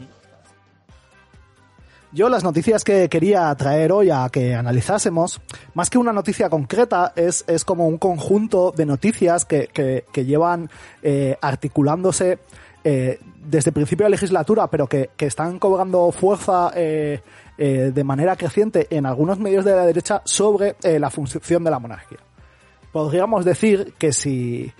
Yo 2.13 2.27
las 2.27 2.43
noticias 2.43 2.83
que 2.83 3.07
quería 3.07 3.55
traer 3.55 3.93
hoy 3.93 4.09
a 4.09 4.27
que 4.29 4.53
analizásemos, 4.53 5.39
más 5.73 5.89
que 5.89 5.97
una 5.97 6.11
noticia 6.11 6.49
concreta, 6.49 7.13
es, 7.15 7.45
es 7.47 7.63
como 7.63 7.87
un 7.87 7.97
conjunto 7.97 8.73
de 8.75 8.85
noticias 8.85 9.45
que, 9.45 9.69
que, 9.69 10.25
llevan 10.25 10.69
eh, 11.01 11.37
articulándose 11.41 12.39
desde 12.83 13.69
el 13.69 13.73
principio 13.73 14.05
de 14.05 14.09
la 14.09 14.15
legislatura, 14.15 14.67
pero 14.67 14.87
que, 14.87 15.11
que 15.15 15.27
están 15.27 15.59
cobrando 15.59 16.11
fuerza 16.11 16.71
de 16.71 18.03
manera 18.03 18.35
creciente 18.35 18.87
en 18.89 19.05
algunos 19.05 19.39
medios 19.39 19.63
de 19.63 19.75
la 19.75 19.85
derecha 19.85 20.21
sobre 20.25 20.75
la 20.81 21.09
función 21.11 21.63
de 21.63 21.71
la 21.71 21.79
monarquía. 21.79 22.19
Podríamos 22.91 23.45
decir 23.45 23.93
que 23.97 24.11
si 24.11 24.73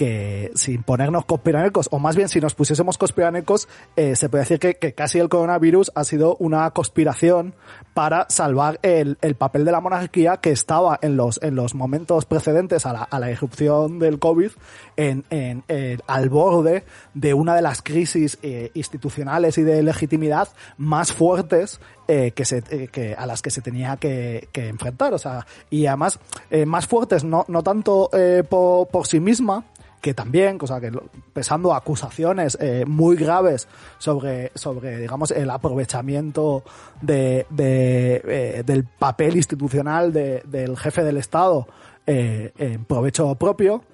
que 0.00 0.50
sin 0.54 0.82
ponernos 0.82 1.26
conspiranoicos, 1.26 1.90
o 1.90 1.98
más 1.98 2.16
bien 2.16 2.30
si 2.30 2.40
nos 2.40 2.54
pusiésemos 2.54 2.96
conspiranoicos, 2.96 3.68
eh, 3.96 4.16
se 4.16 4.30
puede 4.30 4.44
decir 4.44 4.58
que, 4.58 4.94
casi 4.94 5.18
el 5.18 5.28
coronavirus 5.28 5.92
ha 5.94 6.04
sido 6.04 6.36
una 6.38 6.70
conspiración 6.70 7.54
para 7.92 8.24
salvar 8.30 8.80
el, 8.80 9.18
papel 9.36 9.66
de 9.66 9.72
la 9.72 9.82
monarquía 9.82 10.38
que 10.38 10.52
estaba 10.52 10.98
en 11.02 11.18
los, 11.18 11.38
en 11.42 11.54
los 11.54 11.74
momentos 11.74 12.24
precedentes 12.24 12.86
a 12.86 12.94
la, 12.94 13.02
a 13.02 13.20
la 13.20 13.30
irrupción 13.30 13.98
del 13.98 14.18
COVID 14.18 14.52
en, 14.96 15.26
en, 15.28 15.64
al 16.06 16.30
borde 16.30 16.84
de 17.12 17.34
una 17.34 17.54
de 17.54 17.60
las 17.60 17.82
crisis 17.82 18.38
eh, 18.40 18.70
institucionales 18.72 19.58
y 19.58 19.64
de 19.64 19.82
legitimidad 19.82 20.48
más 20.78 21.12
fuertes 21.12 21.78
eh, 22.08 22.30
que, 22.30 22.46
se, 22.46 22.62
que 22.88 23.14
a 23.14 23.26
las 23.26 23.42
que 23.42 23.50
se 23.50 23.60
tenía 23.60 23.98
que, 23.98 24.48
que 24.50 24.68
enfrentar. 24.68 25.12
O 25.12 25.18
sea, 25.18 25.46
y 25.68 25.84
además 25.84 26.18
más 26.64 26.86
fuertes 26.86 27.22
no, 27.22 27.44
no 27.48 27.62
tanto 27.62 28.08
por, 28.48 28.88
por 28.88 29.06
sí 29.06 29.20
misma, 29.20 29.66
que 30.00 30.14
también, 30.14 30.58
cosa 30.58 30.80
que 30.80 30.90
pesando 31.32 31.74
acusaciones 31.74 32.56
eh, 32.60 32.84
muy 32.86 33.16
graves 33.16 33.68
sobre, 33.98 34.50
sobre, 34.54 34.98
digamos, 34.98 35.30
el 35.30 35.50
aprovechamiento 35.50 36.64
de, 37.00 37.46
de 37.50 38.22
eh, 38.24 38.62
del 38.64 38.84
papel 38.84 39.36
institucional 39.36 40.12
de, 40.12 40.42
del 40.46 40.76
jefe 40.76 41.04
del 41.04 41.18
Estado 41.18 41.68
eh, 42.06 42.52
en 42.58 42.84
provecho 42.84 43.34
propio, 43.34 43.84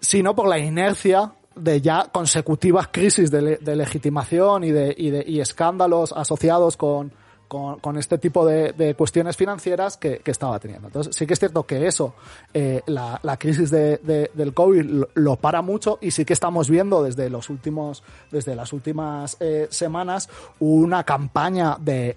sino 0.00 0.34
por 0.34 0.48
la 0.48 0.58
inercia 0.58 1.32
de 1.54 1.80
ya 1.80 2.08
consecutivas 2.12 2.88
crisis 2.88 3.30
de, 3.30 3.56
de 3.56 3.76
legitimación 3.76 4.64
y 4.64 4.72
de, 4.72 4.94
y 4.96 5.10
de 5.10 5.24
y 5.26 5.40
escándalos 5.40 6.12
asociados 6.12 6.76
con, 6.76 7.12
con, 7.48 7.96
este 7.96 8.18
tipo 8.18 8.44
de, 8.46 8.94
cuestiones 8.96 9.36
financieras 9.36 9.96
que, 9.96 10.20
estaba 10.26 10.58
teniendo. 10.58 10.88
Entonces, 10.88 11.14
sí 11.14 11.26
que 11.26 11.34
es 11.34 11.38
cierto 11.38 11.64
que 11.64 11.86
eso, 11.86 12.14
eh, 12.52 12.82
la, 12.86 13.20
la, 13.22 13.36
crisis 13.36 13.70
de, 13.70 13.98
de, 13.98 14.30
del 14.34 14.52
COVID 14.52 15.04
lo, 15.14 15.36
para 15.36 15.62
mucho 15.62 15.98
y 16.00 16.10
sí 16.10 16.24
que 16.24 16.32
estamos 16.32 16.68
viendo 16.68 17.02
desde 17.02 17.30
los 17.30 17.48
últimos, 17.48 18.02
desde 18.30 18.54
las 18.54 18.72
últimas 18.72 19.36
eh, 19.40 19.68
semanas 19.70 20.28
una 20.58 21.04
campaña 21.04 21.76
de, 21.80 22.14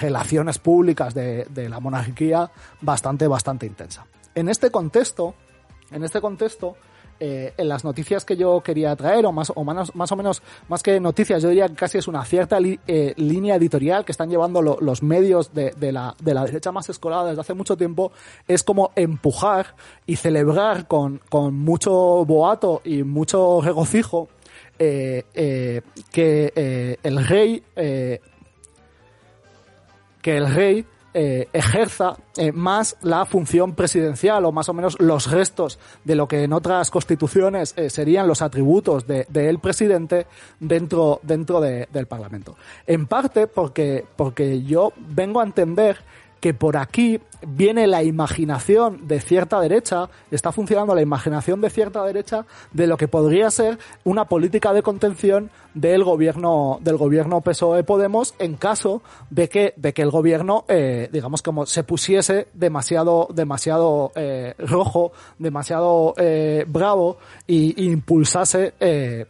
relaciones 0.00 0.58
públicas 0.58 1.14
de 1.14 1.68
la 1.68 1.80
monarquía 1.80 2.50
bastante, 2.80 3.26
bastante 3.26 3.66
intensa. 3.66 4.06
En 4.34 4.48
este 4.48 4.70
contexto, 4.70 5.34
en 5.90 6.04
este 6.04 6.20
contexto, 6.20 6.76
eh, 7.20 7.52
en 7.56 7.68
las 7.68 7.84
noticias 7.84 8.24
que 8.24 8.36
yo 8.36 8.60
quería 8.60 8.94
traer, 8.94 9.26
o 9.26 9.32
más 9.32 9.52
o, 9.54 9.64
menos, 9.64 9.94
más 9.96 10.12
o 10.12 10.16
menos, 10.16 10.42
más 10.68 10.82
que 10.82 11.00
noticias, 11.00 11.42
yo 11.42 11.48
diría 11.48 11.68
que 11.68 11.74
casi 11.74 11.98
es 11.98 12.06
una 12.06 12.24
cierta 12.24 12.58
eh, 12.60 13.14
línea 13.16 13.56
editorial 13.56 14.04
que 14.04 14.12
están 14.12 14.30
llevando 14.30 14.62
los 14.62 15.02
medios 15.02 15.52
de, 15.52 15.72
la, 15.92 16.14
de 16.22 16.34
la 16.34 16.44
derecha 16.44 16.70
más 16.70 16.88
escolada 16.88 17.30
desde 17.30 17.40
hace 17.40 17.54
mucho 17.54 17.76
tiempo, 17.76 18.12
es 18.46 18.62
como 18.62 18.92
empujar 18.94 19.74
y 20.06 20.16
celebrar 20.16 20.86
con, 20.86 21.20
con 21.28 21.58
mucho 21.58 21.92
boato 22.24 22.82
y 22.84 23.02
mucho 23.02 23.60
regocijo 23.62 24.28
eh, 24.78 25.24
que 26.12 26.98
el 27.02 27.26
rey 27.26 27.62
que 30.22 30.36
el 30.36 30.54
rey 30.54 30.84
eh, 31.20 31.48
ejerza 31.52 32.16
eh, 32.36 32.52
más 32.52 32.96
la 33.02 33.26
función 33.26 33.74
presidencial 33.74 34.44
o 34.44 34.52
más 34.52 34.68
o 34.68 34.72
menos 34.72 34.94
los 35.00 35.28
restos 35.28 35.80
de 36.04 36.14
lo 36.14 36.28
que 36.28 36.44
en 36.44 36.52
otras 36.52 36.92
constituciones 36.92 37.74
eh, 37.76 37.90
serían 37.90 38.28
los 38.28 38.40
atributos 38.40 39.04
del 39.04 39.26
de, 39.28 39.58
presidente 39.60 40.28
dentro, 40.60 41.18
dentro 41.24 41.60
de, 41.60 41.88
del 41.92 42.06
Parlamento. 42.06 42.56
En 42.86 43.08
parte 43.08 43.48
porque, 43.48 44.04
porque 44.14 44.62
yo 44.62 44.92
vengo 44.96 45.40
a 45.40 45.42
entender 45.42 46.04
que 46.40 46.54
por 46.54 46.76
aquí 46.76 47.20
viene 47.46 47.86
la 47.86 48.02
imaginación 48.02 49.06
de 49.06 49.20
cierta 49.20 49.60
derecha, 49.60 50.08
está 50.30 50.52
funcionando 50.52 50.94
la 50.94 51.02
imaginación 51.02 51.60
de 51.60 51.70
cierta 51.70 52.04
derecha 52.04 52.46
de 52.72 52.86
lo 52.86 52.96
que 52.96 53.08
podría 53.08 53.50
ser 53.50 53.78
una 54.04 54.24
política 54.26 54.72
de 54.72 54.82
contención 54.82 55.50
del 55.74 56.02
gobierno 56.02 56.78
del 56.80 56.96
gobierno 56.96 57.40
PSOE 57.40 57.84
Podemos 57.84 58.34
en 58.38 58.56
caso 58.56 59.02
de 59.30 59.48
que 59.48 59.74
de 59.76 59.92
que 59.92 60.02
el 60.02 60.10
gobierno 60.10 60.64
eh, 60.66 61.08
digamos 61.12 61.42
como 61.42 61.66
se 61.66 61.84
pusiese 61.84 62.48
demasiado 62.54 63.28
demasiado 63.32 64.10
eh, 64.16 64.54
rojo, 64.58 65.12
demasiado 65.38 66.14
eh, 66.16 66.64
bravo 66.66 67.18
y, 67.46 67.84
y 67.84 67.92
impulsase 67.92 68.74
eh, 68.80 69.26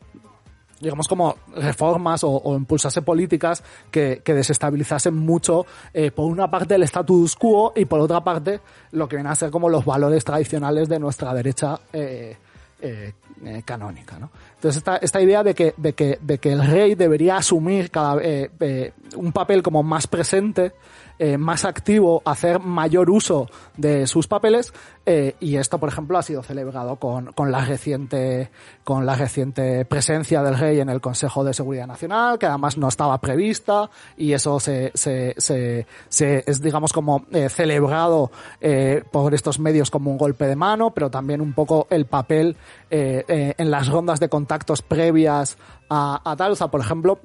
digamos, 0.81 1.09
como 1.09 1.37
reformas 1.57 2.25
o, 2.25 2.31
o 2.31 2.57
impulsase 2.57 3.03
políticas 3.03 3.63
que, 3.91 4.23
desestabilizasen 4.25 5.15
mucho, 5.15 5.67
eh, 5.93 6.11
por 6.11 6.27
una 6.27 6.51
parte, 6.51 6.75
el 6.75 6.83
status 6.85 7.37
quo 7.37 7.73
y 7.75 7.85
por 7.85 8.01
otra 8.01 8.23
parte, 8.23 8.61
lo 8.93 9.09
que 9.09 9.17
viene 9.17 9.31
a 9.31 9.35
ser 9.35 9.51
como 9.51 9.69
los 9.69 9.85
valores 9.85 10.25
tradicionales 10.25 10.89
de 10.89 10.99
nuestra 10.99 11.35
derecha 11.35 11.81
eh, 11.93 12.37
eh, 12.81 13.13
eh 13.45 13.63
canónica, 13.65 14.19
¿no? 14.19 14.31
Entonces 14.55 14.83
esta, 15.03 15.21
idea 15.21 15.43
de 15.43 15.55
que, 15.55 15.75
de 15.77 15.93
que, 15.93 16.19
de 16.21 16.39
que 16.39 16.53
el 16.53 16.67
rey 16.67 16.95
debería 16.95 17.37
asumir 17.37 17.91
cada, 17.91 18.21
eh, 18.23 18.93
un 19.17 19.33
papel 19.33 19.63
como 19.63 19.83
más 19.83 20.07
presente 20.07 20.73
eh, 21.19 21.39
más 21.39 21.65
activo, 21.65 22.23
hacer 22.25 22.61
mayor 22.61 23.11
uso 23.11 23.49
de 23.77 24.07
sus 24.07 24.27
papeles 24.27 24.73
eh, 25.07 25.37
y 25.41 25.57
esto, 25.57 25.79
por 25.79 25.89
ejemplo, 25.89 26.19
ha 26.19 26.23
sido 26.23 26.43
celebrado 26.43 26.97
con, 26.97 27.33
con, 27.33 27.51
la 27.51 27.65
reciente 27.65 28.51
con 28.85 29.07
la 29.07 29.15
reciente 29.15 29.85
presencia 29.85 30.43
del 30.43 30.59
rey 30.59 30.81
en 30.81 30.89
el 30.89 31.01
Consejo 31.01 31.45
de 31.45 31.55
Seguridad 31.55 31.87
Nacional, 31.87 32.39
que 32.39 32.47
además 32.47 32.77
no 32.77 32.89
estaba 32.89 33.19
prevista 33.19 33.91
y 34.17 34.33
eso 34.33 34.61
se, 34.61 34.93
se, 34.95 35.35
se, 35.39 35.87
se 36.09 36.45
es, 36.47 36.61
digamos, 36.61 36.93
como 36.93 37.25
eh, 37.33 37.49
celebrado 37.49 38.31
eh, 38.61 39.03
por 39.11 39.35
estos 39.35 39.59
medios 39.59 39.91
como 39.91 40.11
un 40.11 40.19
golpe 40.19 40.47
de 40.47 40.57
mano, 40.57 40.91
pero 40.91 41.11
también 41.11 41.41
un 41.41 41.53
poco 41.53 41.87
el 41.91 42.07
papel 42.07 42.57
eh, 42.91 43.25
eh, 43.29 43.55
en 43.57 43.71
las 43.71 43.89
rondas 43.89 44.21
de 44.21 44.29
contactos 44.29 44.83
previas 44.83 45.59
a, 45.89 46.21
a 46.31 46.37
tal, 46.37 46.53
o 46.53 46.57
sea, 46.57 46.69
por 46.69 46.81
ejemplo, 46.81 47.19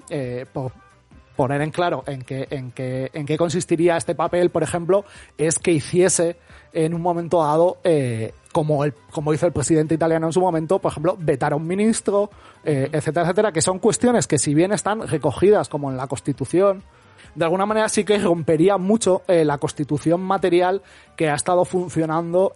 por, 0.53 0.71
poner 1.35 1.61
en 1.61 1.71
claro 1.71 2.03
en 2.07 2.21
qué, 2.21 2.47
en 2.49 2.71
qué, 2.71 3.09
en 3.13 3.25
qué 3.25 3.37
consistiría 3.37 3.97
este 3.97 4.15
papel, 4.15 4.49
por 4.49 4.63
ejemplo, 4.63 5.05
es 5.37 5.59
que 5.59 5.71
hiciese 5.71 6.37
en 6.73 6.93
un 6.93 7.01
momento 7.01 7.43
dado, 7.43 7.77
eh, 7.83 8.33
como, 8.51 8.83
el, 8.83 8.93
como 9.11 9.33
hizo 9.33 9.45
el 9.45 9.53
presidente 9.53 9.95
italiano 9.95 10.27
en 10.27 10.33
su 10.33 10.41
momento, 10.41 10.79
por 10.79 10.91
ejemplo, 10.91 11.15
vetar 11.19 11.53
a 11.53 11.55
un 11.55 11.67
ministro, 11.67 12.29
eh, 12.63 12.89
etcétera, 12.91 13.25
etcétera, 13.25 13.51
que 13.51 13.61
son 13.61 13.79
cuestiones 13.79 14.27
que 14.27 14.37
si 14.37 14.53
bien 14.53 14.71
están 14.71 15.07
recogidas 15.07 15.69
como 15.69 15.91
en 15.91 15.97
la 15.97 16.07
Constitución, 16.07 16.83
de 17.35 17.45
alguna 17.45 17.65
manera 17.65 17.89
sí 17.89 18.03
que 18.03 18.17
rompería 18.19 18.77
mucho 18.77 19.23
eh, 19.27 19.43
la 19.45 19.57
Constitución 19.57 20.21
material 20.21 20.81
que 21.15 21.29
ha 21.29 21.35
estado 21.35 21.65
funcionando 21.65 22.53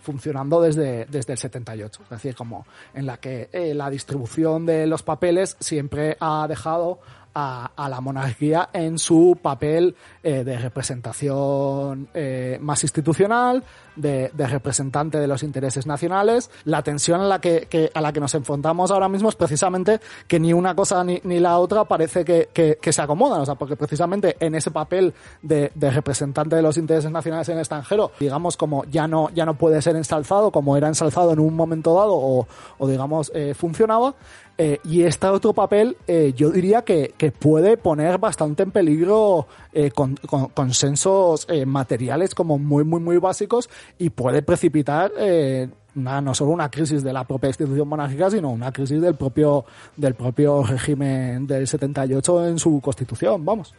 funcionando 0.00 0.60
desde, 0.60 1.04
desde 1.06 1.32
el 1.34 1.38
78. 1.38 2.02
Es 2.02 2.08
decir, 2.10 2.34
como 2.34 2.66
en 2.94 3.06
la 3.06 3.18
que 3.18 3.48
eh, 3.52 3.74
la 3.74 3.90
distribución 3.90 4.66
de 4.66 4.86
los 4.86 5.02
papeles 5.02 5.56
siempre 5.60 6.16
ha 6.20 6.46
dejado 6.48 7.00
a, 7.34 7.70
a, 7.76 7.88
la 7.88 8.00
monarquía 8.00 8.70
en 8.72 8.98
su 8.98 9.38
papel 9.40 9.94
eh, 10.22 10.44
de 10.44 10.58
representación 10.58 12.08
eh, 12.14 12.58
más 12.60 12.82
institucional, 12.82 13.64
de, 14.00 14.30
de, 14.32 14.46
representante 14.46 15.18
de 15.18 15.26
los 15.26 15.42
intereses 15.42 15.86
nacionales. 15.86 16.50
La 16.64 16.82
tensión 16.82 17.20
a 17.20 17.24
la 17.24 17.40
que, 17.40 17.66
que, 17.68 17.90
a 17.94 18.00
la 18.00 18.12
que 18.12 18.20
nos 18.20 18.34
enfrentamos 18.34 18.90
ahora 18.90 19.08
mismo 19.08 19.28
es 19.28 19.36
precisamente 19.36 20.00
que 20.26 20.40
ni 20.40 20.52
una 20.52 20.74
cosa 20.74 21.02
ni, 21.04 21.20
ni 21.24 21.38
la 21.38 21.58
otra 21.58 21.84
parece 21.84 22.24
que, 22.24 22.48
que, 22.52 22.78
que, 22.80 22.92
se 22.92 23.02
acomodan, 23.02 23.40
o 23.40 23.46
sea, 23.46 23.54
porque 23.54 23.76
precisamente 23.76 24.36
en 24.40 24.54
ese 24.54 24.70
papel 24.70 25.14
de, 25.42 25.70
de, 25.74 25.90
representante 25.90 26.56
de 26.56 26.62
los 26.62 26.76
intereses 26.76 27.10
nacionales 27.10 27.48
en 27.48 27.54
el 27.54 27.60
extranjero, 27.60 28.12
digamos 28.18 28.56
como 28.56 28.84
ya 28.84 29.06
no, 29.06 29.30
ya 29.30 29.44
no 29.44 29.54
puede 29.54 29.80
ser 29.82 29.96
ensalzado 29.96 30.50
como 30.50 30.76
era 30.76 30.88
ensalzado 30.88 31.32
en 31.32 31.38
un 31.38 31.54
momento 31.54 31.94
dado 31.94 32.14
o, 32.14 32.46
o 32.78 32.88
digamos 32.88 33.30
eh, 33.34 33.54
funcionaba, 33.54 34.14
eh, 34.62 34.78
y 34.84 35.04
este 35.04 35.26
otro 35.26 35.54
papel, 35.54 35.96
eh, 36.06 36.34
yo 36.36 36.50
diría 36.50 36.82
que, 36.82 37.14
que, 37.16 37.32
puede 37.32 37.78
poner 37.78 38.18
bastante 38.18 38.62
en 38.62 38.72
peligro 38.72 39.46
eh, 39.72 39.90
con, 39.90 40.16
con, 40.16 40.48
consensos 40.48 41.46
eh, 41.48 41.64
materiales 41.64 42.34
como 42.34 42.58
muy, 42.58 42.84
muy, 42.84 43.00
muy 43.00 43.16
básicos 43.16 43.70
y 43.98 44.10
puede 44.10 44.42
precipitar 44.42 45.12
eh, 45.18 45.68
no 45.94 46.34
solo 46.34 46.52
una 46.52 46.70
crisis 46.70 47.02
de 47.02 47.12
la 47.12 47.24
propia 47.24 47.48
institución 47.48 47.88
monárquica, 47.88 48.30
sino 48.30 48.50
una 48.50 48.72
crisis 48.72 49.00
del 49.00 49.14
propio, 49.14 49.64
del 49.96 50.14
propio 50.14 50.62
régimen 50.62 51.46
del 51.46 51.66
78 51.66 52.48
en 52.48 52.58
su 52.58 52.80
constitución, 52.80 53.44
vamos. 53.44 53.74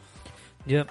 Yeah. 0.65 0.87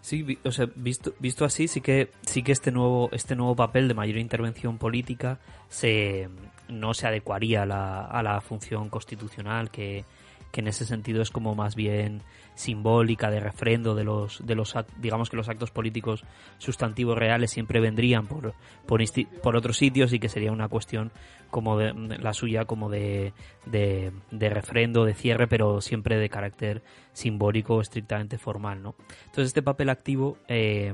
Sí, 0.00 0.38
o 0.44 0.50
sea, 0.50 0.68
visto, 0.74 1.14
visto 1.20 1.44
así, 1.44 1.68
sí 1.68 1.80
que, 1.80 2.10
sí 2.22 2.42
que 2.42 2.50
este 2.50 2.72
nuevo, 2.72 3.08
este 3.12 3.36
nuevo 3.36 3.54
papel 3.54 3.86
de 3.86 3.94
mayor 3.94 4.18
intervención 4.18 4.76
política 4.76 5.38
se, 5.68 6.28
no 6.68 6.92
se 6.92 7.06
adecuaría 7.06 7.62
a 7.62 7.66
la, 7.66 8.04
a 8.06 8.20
la 8.24 8.40
función 8.40 8.88
constitucional 8.88 9.70
que, 9.70 10.04
que 10.50 10.60
en 10.60 10.66
ese 10.66 10.86
sentido 10.86 11.22
es 11.22 11.30
como 11.30 11.54
más 11.54 11.76
bien 11.76 12.22
simbólica 12.54 13.30
de 13.30 13.40
refrendo 13.40 13.94
de 13.94 14.04
los 14.04 14.44
de 14.44 14.54
los 14.54 14.74
digamos 14.98 15.30
que 15.30 15.36
los 15.36 15.48
actos 15.48 15.70
políticos 15.70 16.24
sustantivos 16.58 17.16
reales 17.16 17.50
siempre 17.50 17.80
vendrían 17.80 18.26
por 18.26 18.54
por, 18.86 19.56
otros 19.56 19.76
sitios 19.76 20.12
y 20.12 20.18
que 20.18 20.28
sería 20.28 20.52
una 20.52 20.68
cuestión 20.68 21.12
como 21.50 21.78
de, 21.78 21.92
la 22.18 22.32
suya 22.32 22.64
como 22.64 22.88
de, 22.88 23.32
de, 23.66 24.12
de, 24.30 24.50
refrendo 24.50 25.04
de 25.04 25.14
cierre 25.14 25.46
pero 25.46 25.80
siempre 25.80 26.18
de 26.18 26.28
carácter 26.28 26.82
simbólico 27.12 27.80
estrictamente 27.80 28.38
formal 28.38 28.82
no 28.82 28.94
entonces 29.26 29.48
este 29.48 29.62
papel 29.62 29.88
activo 29.90 30.38
eh, 30.48 30.92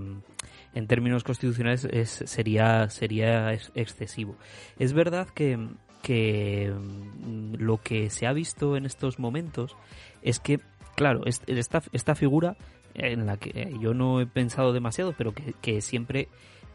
en 0.74 0.86
términos 0.86 1.24
constitucionales 1.24 1.86
es, 1.90 2.22
sería 2.26 2.88
sería 2.90 3.52
excesivo. 3.74 4.36
Es 4.78 4.92
verdad 4.92 5.28
que 5.28 5.58
que 6.02 6.72
mm, 6.72 7.54
lo 7.58 7.78
que 7.78 8.10
se 8.10 8.26
ha 8.26 8.32
visto 8.32 8.76
en 8.76 8.86
estos 8.86 9.18
momentos 9.18 9.76
es 10.22 10.40
que 10.40 10.60
claro, 10.98 11.22
esta, 11.24 11.80
esta 11.92 12.16
figura 12.16 12.56
en 12.94 13.24
la 13.24 13.36
que 13.36 13.50
eh, 13.54 13.72
yo 13.80 13.94
no 13.94 14.20
he 14.20 14.26
pensado 14.26 14.72
demasiado, 14.72 15.14
pero 15.16 15.32
que, 15.32 15.80
siempre 15.80 16.28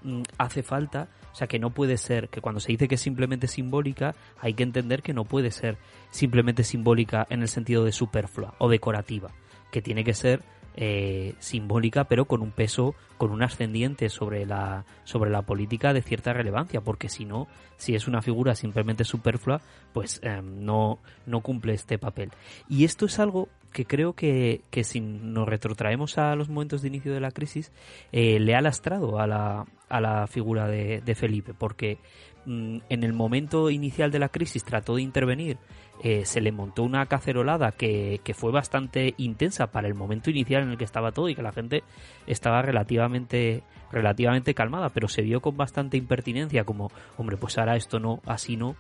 mm, 0.04 0.22
hace 0.38 0.64
falta, 0.64 1.10
o 1.34 1.36
sea, 1.36 1.48
que 1.48 1.60
no 1.60 1.72
puede 1.72 1.98
ser, 1.98 2.30
que 2.30 2.40
cuando 2.40 2.62
se 2.62 2.72
dice 2.72 2.88
que 2.88 2.96
es 2.96 3.02
simplemente 3.02 3.48
simbólica, 3.48 4.16
hay 4.40 4.54
que 4.54 4.64
entender 4.64 5.02
que 5.02 5.14
no 5.14 5.26
puede 5.26 5.52
ser 5.52 5.78
simplemente 6.10 6.64
simbólica 6.64 7.28
en 7.30 7.42
el 7.42 7.50
sentido 7.50 7.84
de 7.84 7.92
superflua 7.92 8.56
o 8.60 8.70
decorativa, 8.70 9.32
que 9.72 9.82
tiene 9.82 10.06
que 10.06 10.14
ser 10.14 10.42
eh, 10.76 11.36
simbólica, 11.40 12.06
pero 12.06 12.26
con 12.26 12.42
un 12.42 12.52
peso, 12.52 12.96
con 13.18 13.32
un 13.32 13.44
ascendiente 13.44 14.10
sobre 14.10 14.46
la, 14.46 14.86
sobre 15.04 15.30
la 15.30 15.44
política 15.44 15.94
de 15.94 16.02
cierta 16.02 16.34
relevancia, 16.34 16.82
porque 16.82 17.10
si 17.10 17.26
no, 17.26 17.48
si 17.78 17.96
es 17.96 18.08
una 18.08 18.22
figura 18.22 18.56
simplemente 18.56 19.04
superflua, 19.04 19.62
pues 19.94 20.20
em, 20.24 20.64
no, 20.66 21.00
no 21.26 21.42
cumple 21.42 21.74
este 21.74 21.98
papel. 21.98 22.32
Y 22.68 22.86
esto 22.86 23.06
es 23.06 23.20
algo 23.20 23.50
que 23.74 23.86
creo 23.86 24.14
que, 24.14 24.62
que 24.70 24.84
si 24.84 25.02
nos 25.02 25.48
retrotraemos 25.48 26.18
a 26.18 26.36
los 26.36 26.48
momentos 26.48 26.82
de 26.82 26.88
inicio 26.88 27.14
de 27.14 27.20
la 27.20 27.32
crisis, 27.32 27.72
eh, 28.12 28.40
le 28.40 28.56
ha 28.56 28.62
lastrado 28.62 29.20
a 29.20 29.28
la, 29.28 29.66
a 29.90 30.00
la 30.00 30.28
figura 30.28 30.68
de, 30.68 31.16
Felipe, 31.16 31.54
porque 31.54 31.98
mm, 32.46 32.78
en 32.88 33.04
el 33.04 33.14
momento 33.14 33.70
inicial 33.70 34.12
de 34.12 34.20
la 34.20 34.30
crisis 34.30 34.64
trató 34.64 34.96
de 34.96 35.02
intervenir 35.02 35.58
eh, 36.02 36.26
se 36.26 36.42
le 36.42 36.52
montó 36.52 36.84
una 36.84 37.06
cacerolada 37.06 37.72
que, 37.72 38.20
que, 38.24 38.34
fue 38.34 38.52
bastante 38.52 39.14
intensa 39.18 39.68
para 39.68 39.88
el 39.88 39.94
momento 39.94 40.30
inicial 40.30 40.64
en 40.64 40.72
el 40.72 40.78
que 40.78 40.84
estaba 40.84 41.12
todo 41.12 41.30
y 41.30 41.36
que 41.36 41.44
la 41.44 41.52
gente 41.52 41.84
estaba 42.28 42.62
relativamente 42.62 43.64
relativamente 43.94 44.54
calmada, 44.54 44.90
pero 44.90 45.08
se 45.08 45.22
vio 45.22 45.40
con 45.40 45.56
bastante 45.56 45.98
impertinencia 45.98 46.66
como, 46.66 46.92
hombre, 47.18 47.38
pues 47.38 47.58
ahora 47.58 47.76
esto 47.76 48.00
no, 48.00 48.22
así 48.26 48.58
no. 48.58 48.76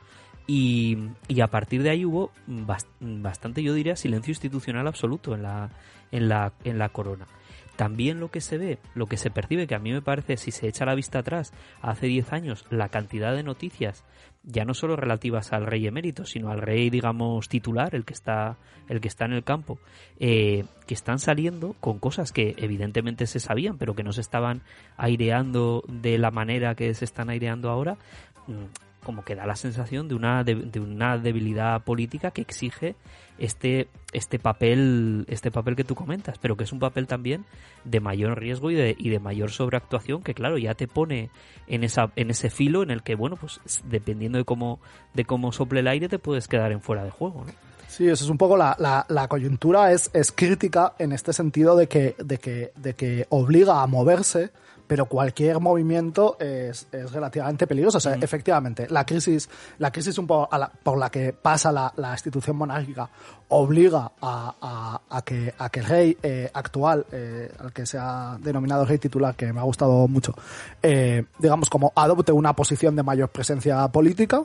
Y, 0.47 0.97
y 1.29 1.39
a 1.39 1.47
partir 1.47 1.83
de 1.83 1.91
ahí 1.91 2.03
hubo 2.03 2.31
bastante, 2.99 3.63
yo 3.63 3.73
diría, 3.73 3.95
silencio 3.95 4.31
institucional 4.31 4.87
absoluto 4.87 5.35
en 5.35 5.43
la, 5.43 5.69
en 6.11 6.27
la, 6.27 6.51
en 6.65 6.79
la 6.79 6.89
corona. 6.89 7.27
También 7.77 8.19
lo 8.19 8.29
que 8.29 8.41
se 8.41 8.57
ve, 8.57 8.79
lo 8.93 9.07
que 9.07 9.17
se 9.17 9.31
percibe, 9.31 9.67
que 9.67 9.75
a 9.75 9.79
mí 9.79 9.91
me 9.91 10.01
parece, 10.01 10.37
si 10.37 10.51
se 10.51 10.67
echa 10.67 10.85
la 10.85 10.95
vista 10.95 11.19
atrás, 11.19 11.53
hace 11.81 12.07
10 12.07 12.33
años, 12.33 12.65
la 12.69 12.89
cantidad 12.89 13.33
de 13.33 13.43
noticias, 13.43 14.03
ya 14.43 14.65
no 14.65 14.73
solo 14.73 14.95
relativas 14.95 15.53
al 15.53 15.65
rey 15.65 15.87
emérito, 15.87 16.25
sino 16.25 16.49
al 16.49 16.61
rey, 16.61 16.89
digamos, 16.89 17.47
titular, 17.47 17.95
el 17.95 18.03
que 18.03 18.13
está, 18.13 18.57
el 18.89 18.99
que 18.99 19.07
está 19.07 19.25
en 19.25 19.33
el 19.33 19.43
campo, 19.43 19.79
eh, 20.19 20.65
que 20.85 20.93
están 20.93 21.19
saliendo 21.19 21.75
con 21.79 21.99
cosas 21.99 22.31
que 22.31 22.55
evidentemente 22.57 23.25
se 23.25 23.39
sabían, 23.39 23.77
pero 23.77 23.95
que 23.95 24.03
no 24.03 24.11
se 24.11 24.21
estaban 24.21 24.61
aireando 24.97 25.83
de 25.87 26.17
la 26.17 26.31
manera 26.31 26.75
que 26.75 26.93
se 26.93 27.05
están 27.05 27.29
aireando 27.29 27.69
ahora, 27.69 27.97
mm, 28.47 29.03
como 29.03 29.23
que 29.23 29.35
da 29.35 29.45
la 29.45 29.55
sensación 29.55 30.07
de 30.07 30.15
una, 30.15 30.43
de, 30.43 30.79
una 30.79 31.17
debilidad 31.17 31.81
política 31.83 32.31
que 32.31 32.41
exige 32.41 32.95
este, 33.43 33.89
este 34.13 34.39
papel, 34.39 35.25
este 35.27 35.51
papel 35.51 35.75
que 35.75 35.83
tú 35.83 35.95
comentas, 35.95 36.37
pero 36.39 36.55
que 36.55 36.63
es 36.63 36.71
un 36.71 36.79
papel 36.79 37.07
también 37.07 37.43
de 37.83 37.99
mayor 37.99 38.39
riesgo 38.39 38.71
y 38.71 38.75
de, 38.75 38.95
y 38.97 39.09
de 39.09 39.19
mayor 39.19 39.51
sobreactuación, 39.51 40.23
que 40.23 40.33
claro, 40.33 40.57
ya 40.57 40.75
te 40.75 40.87
pone 40.87 41.29
en 41.67 41.83
esa, 41.83 42.09
en 42.15 42.29
ese 42.29 42.49
filo 42.49 42.83
en 42.83 42.89
el 42.89 43.03
que, 43.03 43.15
bueno, 43.15 43.35
pues 43.35 43.59
dependiendo 43.83 44.37
de 44.37 44.45
cómo, 44.45 44.79
de 45.13 45.25
cómo 45.25 45.51
sople 45.51 45.81
el 45.81 45.89
aire, 45.89 46.07
te 46.07 46.19
puedes 46.19 46.47
quedar 46.47 46.71
en 46.71 46.79
fuera 46.79 47.03
de 47.03 47.09
juego, 47.11 47.43
¿no? 47.45 47.51
Sí, 47.89 48.07
eso 48.07 48.23
es 48.23 48.29
un 48.29 48.37
poco 48.37 48.55
la, 48.55 48.75
la, 48.79 49.05
la 49.09 49.27
coyuntura 49.27 49.91
es, 49.91 50.09
es, 50.13 50.31
crítica 50.31 50.93
en 50.97 51.11
este 51.11 51.31
sentido 51.31 51.75
de 51.75 51.87
que, 51.87 52.15
de 52.17 52.39
que, 52.39 52.71
de 52.75 52.95
que 52.95 53.27
obliga 53.29 53.83
a 53.83 53.87
moverse 53.87 54.51
pero 54.93 55.07
cualquier 55.07 55.59
movimiento 55.59 56.37
es, 56.39 56.85
es 56.91 57.11
relativamente 57.11 57.65
peligroso. 57.65 57.97
O 57.97 57.99
sea, 57.99 58.13
efectivamente, 58.13 58.85
la 58.91 59.03
crisis, 59.03 59.49
la 59.79 59.91
crisis 59.91 60.19
un 60.19 60.27
poco 60.27 60.47
por 60.83 60.99
la 60.99 61.09
que 61.09 61.33
pasa 61.33 61.71
la, 61.71 61.91
la 61.97 62.11
institución 62.11 62.55
monárquica 62.57 63.09
obliga 63.47 64.11
a, 64.21 65.01
a, 65.09 65.21
que, 65.23 65.51
a 65.57 65.69
que 65.71 65.79
el 65.79 65.85
rey 65.87 66.17
eh, 66.21 66.47
actual, 66.53 67.07
eh, 67.11 67.51
al 67.57 67.73
que 67.73 67.87
se 67.87 67.97
ha 67.97 68.37
denominado 68.39 68.85
rey 68.85 68.99
titular, 68.99 69.33
que 69.33 69.51
me 69.51 69.61
ha 69.61 69.63
gustado 69.63 70.07
mucho, 70.07 70.35
eh, 70.83 71.25
digamos, 71.39 71.71
como 71.71 71.91
adopte 71.95 72.31
una 72.31 72.53
posición 72.53 72.95
de 72.95 73.01
mayor 73.01 73.29
presencia 73.29 73.87
política, 73.87 74.43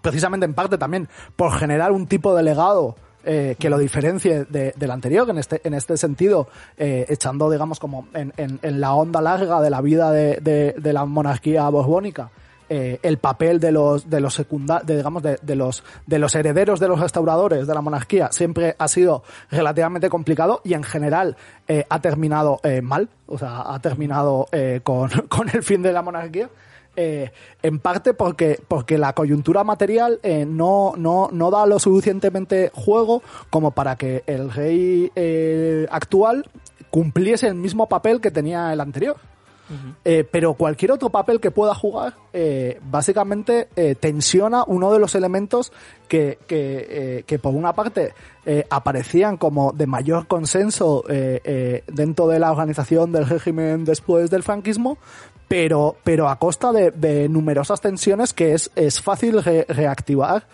precisamente 0.00 0.44
en 0.44 0.54
parte 0.54 0.76
también 0.76 1.08
por 1.36 1.52
generar 1.52 1.92
un 1.92 2.08
tipo 2.08 2.34
de 2.34 2.42
legado 2.42 2.96
eh, 3.24 3.56
que 3.58 3.70
lo 3.70 3.78
diferencie 3.78 4.44
de, 4.44 4.74
del 4.76 4.90
anterior, 4.90 5.28
en 5.30 5.38
este, 5.38 5.60
en 5.64 5.74
este 5.74 5.96
sentido, 5.96 6.48
eh, 6.76 7.06
echando, 7.08 7.50
digamos, 7.50 7.78
como 7.78 8.08
en, 8.14 8.32
en, 8.36 8.80
la 8.80 8.94
onda 8.94 9.20
larga 9.20 9.60
de 9.60 9.70
la 9.70 9.80
vida 9.80 10.10
de, 10.10 10.38
de, 10.40 10.74
de 10.76 10.92
la 10.92 11.04
monarquía 11.04 11.68
borbónica. 11.68 12.30
Eh, 12.68 12.98
el 13.02 13.18
papel 13.18 13.60
de 13.60 13.70
los 13.70 14.08
de 14.08 14.20
los 14.20 14.34
secundarios, 14.34 14.86
digamos 14.86 15.22
de, 15.22 15.38
de, 15.42 15.56
los 15.56 15.84
de 16.06 16.18
los 16.18 16.34
herederos 16.34 16.80
de 16.80 16.88
los 16.88 16.98
restauradores 16.98 17.66
de 17.66 17.74
la 17.74 17.82
monarquía 17.82 18.32
siempre 18.32 18.76
ha 18.78 18.88
sido 18.88 19.24
relativamente 19.50 20.08
complicado 20.08 20.62
y 20.64 20.72
en 20.72 20.82
general 20.82 21.36
ha 21.90 22.00
terminado 22.00 22.60
mal 22.82 23.10
o 23.26 23.36
sea 23.36 23.74
ha 23.74 23.78
terminado 23.80 24.46
con, 24.84 25.10
con 25.28 25.50
el 25.50 25.62
fin 25.62 25.82
de 25.82 25.92
la 25.92 26.00
monarquía 26.00 26.48
eh, 26.94 27.30
en 27.62 27.78
parte 27.78 28.12
porque, 28.12 28.60
porque 28.68 28.98
la 28.98 29.14
coyuntura 29.14 29.64
material 29.64 30.20
eh, 30.22 30.44
no, 30.44 30.92
no, 30.96 31.28
no 31.32 31.50
da 31.50 31.64
lo 31.66 31.78
suficientemente 31.78 32.70
juego 32.74 33.22
como 33.50 33.70
para 33.70 33.96
que 33.96 34.22
el 34.26 34.50
rey 34.50 35.10
eh, 35.14 35.86
actual 35.90 36.48
cumpliese 36.90 37.48
el 37.48 37.54
mismo 37.54 37.88
papel 37.88 38.20
que 38.20 38.30
tenía 38.30 38.72
el 38.72 38.80
anterior. 38.80 39.16
Eh, 40.04 40.28
pero 40.30 40.52
cualquier 40.52 40.92
otro 40.92 41.08
papel 41.08 41.40
que 41.40 41.50
pueda 41.50 41.74
jugar, 41.74 42.12
eh, 42.34 42.78
básicamente 42.82 43.68
tensiona 43.98 44.64
uno 44.66 44.92
de 44.92 44.98
los 44.98 45.14
elementos 45.14 45.72
que, 46.08 46.38
que, 46.46 47.24
que 47.26 47.38
por 47.38 47.54
una 47.54 47.72
parte 47.72 48.12
aparecían 48.68 49.38
como 49.38 49.72
de 49.72 49.86
mayor 49.86 50.26
consenso 50.26 51.02
dentro 51.86 52.28
de 52.28 52.38
la 52.38 52.52
organización 52.52 53.12
del 53.12 53.26
régimen 53.26 53.86
después 53.86 54.28
del 54.28 54.42
franquismo, 54.42 54.98
pero, 55.52 55.96
pero 56.02 56.28
a 56.30 56.38
costa 56.38 56.72
de, 56.72 56.92
de 56.92 57.28
numerosas 57.28 57.80
tensiones 57.82 58.32
que 58.32 58.54
es, 58.54 58.70
es 58.74 59.02
fácil 59.02 59.42
reactivar 59.42 60.46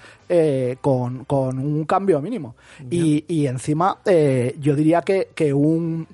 con, 0.80 1.24
con 1.24 1.58
un 1.60 1.84
cambio 1.84 2.20
mínimo. 2.20 2.56
Y, 2.90 3.24
y 3.28 3.46
encima, 3.46 3.98
yo 4.04 4.74
diría 4.74 5.02
que, 5.02 5.28
que 5.36 5.54
un 5.54 6.08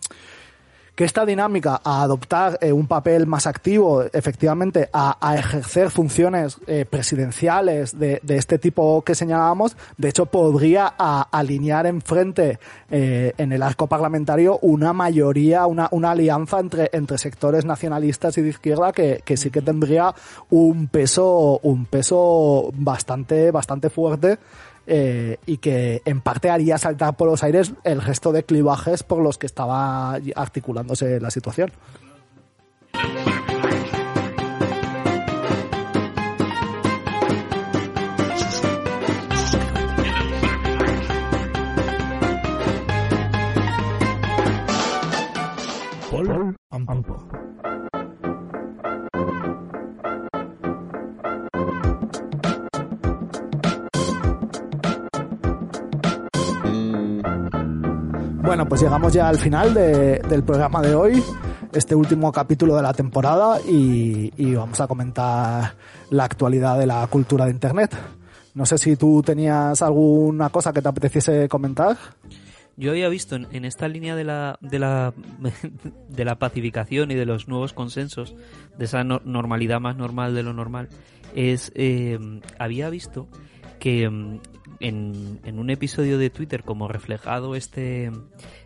que 0.95 1.05
esta 1.05 1.27
dinámica 1.27 1.81
a 1.83 2.03
adoptar 2.03 2.59
eh, 2.61 2.73
un 2.73 2.87
papel 2.87 3.27
más 3.27 3.47
activo, 3.47 4.05
efectivamente, 4.13 4.89
a, 4.93 5.17
a 5.21 5.37
ejercer 5.37 5.91
funciones 5.91 6.59
eh, 6.67 6.85
presidenciales 6.89 7.99
de, 7.99 8.21
de, 8.23 8.37
este 8.37 8.59
tipo 8.59 9.03
que 9.03 9.15
señalábamos, 9.15 9.77
de 9.97 10.09
hecho 10.09 10.27
podría 10.27 10.95
a, 10.97 11.23
alinear 11.33 11.87
enfrente 11.87 12.59
eh, 12.91 13.33
en 13.39 13.53
el 13.53 13.63
arco 13.63 13.89
parlamentario 13.89 14.59
una 14.63 14.93
mayoría, 14.93 15.67
una, 15.67 15.89
una 15.91 16.13
alianza 16.13 16.61
entre, 16.61 16.91
entre 16.93 17.19
sectores 17.19 17.65
nacionalistas 17.65 18.39
y 18.39 18.43
de 18.43 18.51
izquierda 18.51 18.93
que, 18.93 19.23
que 19.25 19.37
sí 19.37 19.51
que 19.51 19.63
tendría 19.63 20.15
un 20.51 20.87
peso, 20.87 21.59
un 21.63 21.87
peso 21.87 22.71
bastante, 22.75 23.51
bastante 23.51 23.91
fuerte 23.91 24.39
eh, 24.87 25.39
y 25.47 25.59
que 25.59 26.03
en 26.05 26.21
parte 26.21 26.51
haría 26.51 26.79
saltar 26.79 27.17
por 27.17 27.29
los 27.29 27.43
aires 27.43 27.73
el 27.85 28.03
resto 28.03 28.33
de 28.33 28.45
clivajes 28.45 29.03
por 29.03 29.23
los 29.23 29.39
que 29.39 29.47
estaba 29.47 30.19
articulándose 30.35 31.21
la 31.21 31.31
situación. 31.31 31.73
Pues 58.75 58.83
llegamos 58.83 59.13
ya 59.13 59.29
al 59.29 59.39
final 59.39 59.73
de, 59.73 60.19
del 60.19 60.43
programa 60.43 60.83
de 60.83 60.97
hoy, 60.97 61.23
este 61.73 61.95
último 61.95 62.33
capítulo 62.33 62.75
de 62.75 62.83
la 62.83 62.93
temporada 62.93 63.61
y, 63.65 64.33
vamos 64.57 64.81
a 64.81 64.89
comentar 64.89 65.77
la 66.11 66.25
actualidad 66.25 66.77
de 66.77 66.85
la 66.85 67.07
cultura 67.07 67.45
de 67.45 67.53
Internet. 67.53 67.97
No 68.53 68.67
sé 68.67 68.77
si 68.79 68.97
tú 68.97 69.23
tenías 69.25 69.81
alguna 69.81 70.49
cosa 70.49 70.73
que 70.73 70.83
te 70.83 70.89
apeteciese 70.89 71.49
comentar. 71.49 71.97
Yo 72.77 72.91
había 72.91 73.09
visto 73.09 73.37
en, 73.37 73.65
esta 73.65 73.87
línea 73.87 74.17
de 74.17 74.25
la, 74.25 74.59
de 74.61 74.81
la 74.81 75.15
de 76.09 76.25
la 76.25 76.41
pacificación 76.41 77.13
y 77.13 77.15
de 77.15 77.27
los 77.27 77.47
nuevos 77.47 77.75
consensos, 77.75 78.35
de 78.77 78.87
esa 78.87 79.05
no, 79.05 79.21
normalidad 79.25 79.79
más 79.79 79.97
normal 79.97 80.35
de 80.35 80.43
lo 80.43 80.53
normal, 80.53 80.89
es 81.37 81.71
eh, 81.77 82.19
había 82.59 82.91
visto 82.91 83.29
que 83.79 84.11
mm, 84.11 84.41
en, 84.87 85.41
en, 85.45 85.59
un 85.59 85.71
episodio 85.71 86.19
de 86.19 86.31
Twitter 86.31 86.63
como 86.63 86.89
reflejado 86.89 87.55
este 87.55 88.11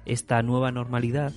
esta 0.04 0.42
nueva 0.42 0.72
normalidad 0.72 1.32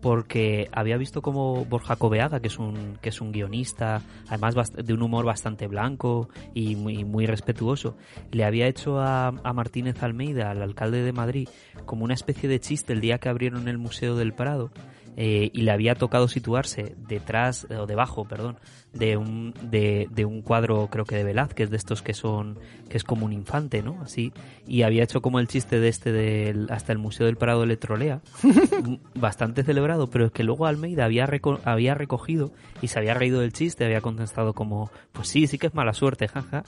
porque 0.00 0.68
había 0.70 0.96
visto 0.98 1.20
como 1.20 1.64
Borja 1.64 1.96
Cobeaga, 1.96 2.38
que 2.38 2.46
es 2.46 2.58
un, 2.58 2.96
que 3.00 3.08
es 3.08 3.20
un 3.20 3.32
guionista, 3.32 4.02
además 4.28 4.54
de 4.72 4.94
un 4.94 5.02
humor 5.02 5.24
bastante 5.24 5.66
blanco 5.66 6.28
y 6.54 6.76
muy, 6.76 7.04
muy 7.04 7.26
respetuoso, 7.26 7.96
le 8.30 8.44
había 8.44 8.68
hecho 8.68 9.00
a, 9.00 9.32
Martínez 9.52 10.02
Almeida, 10.04 10.50
al 10.50 10.62
alcalde 10.62 11.02
de 11.02 11.12
Madrid, 11.12 11.48
como 11.86 12.04
una 12.04 12.14
especie 12.14 12.48
de 12.48 12.60
chiste 12.60 12.92
el 12.92 13.00
día 13.00 13.18
que 13.18 13.28
abrieron 13.28 13.66
el 13.66 13.78
Museo 13.78 14.14
del 14.14 14.32
Prado, 14.32 14.70
eh, 15.16 15.50
y 15.52 15.62
le 15.62 15.72
había 15.72 15.94
tocado 15.94 16.28
situarse 16.28 16.94
detrás, 17.08 17.66
o 17.70 17.86
debajo, 17.86 18.26
perdón, 18.26 18.58
de 18.98 19.16
un, 19.16 19.54
de, 19.62 20.08
de, 20.10 20.24
un 20.24 20.42
cuadro, 20.42 20.88
creo 20.90 21.04
que 21.04 21.16
de 21.16 21.24
Velázquez, 21.24 21.70
de 21.70 21.76
estos 21.76 22.02
que 22.02 22.14
son, 22.14 22.58
que 22.88 22.96
es 22.96 23.04
como 23.04 23.26
un 23.26 23.32
infante, 23.32 23.82
¿no? 23.82 24.00
Así, 24.02 24.32
y 24.66 24.82
había 24.82 25.04
hecho 25.04 25.20
como 25.20 25.38
el 25.38 25.48
chiste 25.48 25.80
de 25.80 25.88
este 25.88 26.12
del, 26.12 26.68
hasta 26.70 26.92
el 26.92 26.98
Museo 26.98 27.26
del 27.26 27.36
Prado 27.36 27.66
de 27.66 27.76
Trolea, 27.76 28.20
bastante 29.14 29.62
celebrado, 29.62 30.08
pero 30.08 30.26
es 30.26 30.32
que 30.32 30.44
luego 30.44 30.66
Almeida 30.66 31.04
había, 31.04 31.26
reco 31.26 31.60
había 31.64 31.94
recogido 31.94 32.52
y 32.80 32.88
se 32.88 32.98
había 32.98 33.14
reído 33.14 33.40
del 33.40 33.52
chiste, 33.52 33.84
había 33.84 34.00
contestado 34.00 34.54
como, 34.54 34.90
pues 35.12 35.28
sí, 35.28 35.46
sí 35.46 35.58
que 35.58 35.66
es 35.66 35.74
mala 35.74 35.92
suerte, 35.92 36.28
jaja, 36.28 36.64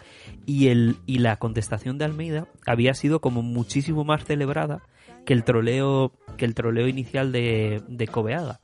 y 0.47 0.69
el, 0.69 0.97
y 1.07 1.19
la 1.19 1.37
contestación 1.37 1.99
de 1.99 2.05
Almeida 2.05 2.49
había 2.67 2.95
sido 2.95 3.21
como 3.21 3.43
muchísimo 3.43 4.05
más 4.05 4.25
celebrada 4.25 4.83
que 5.25 5.35
el 5.35 5.45
troleo, 5.45 6.13
que 6.37 6.45
el 6.45 6.55
troleo 6.55 6.89
inicial 6.89 7.33
de, 7.33 7.83
de 7.87 8.07
Cobeaga 8.09 8.61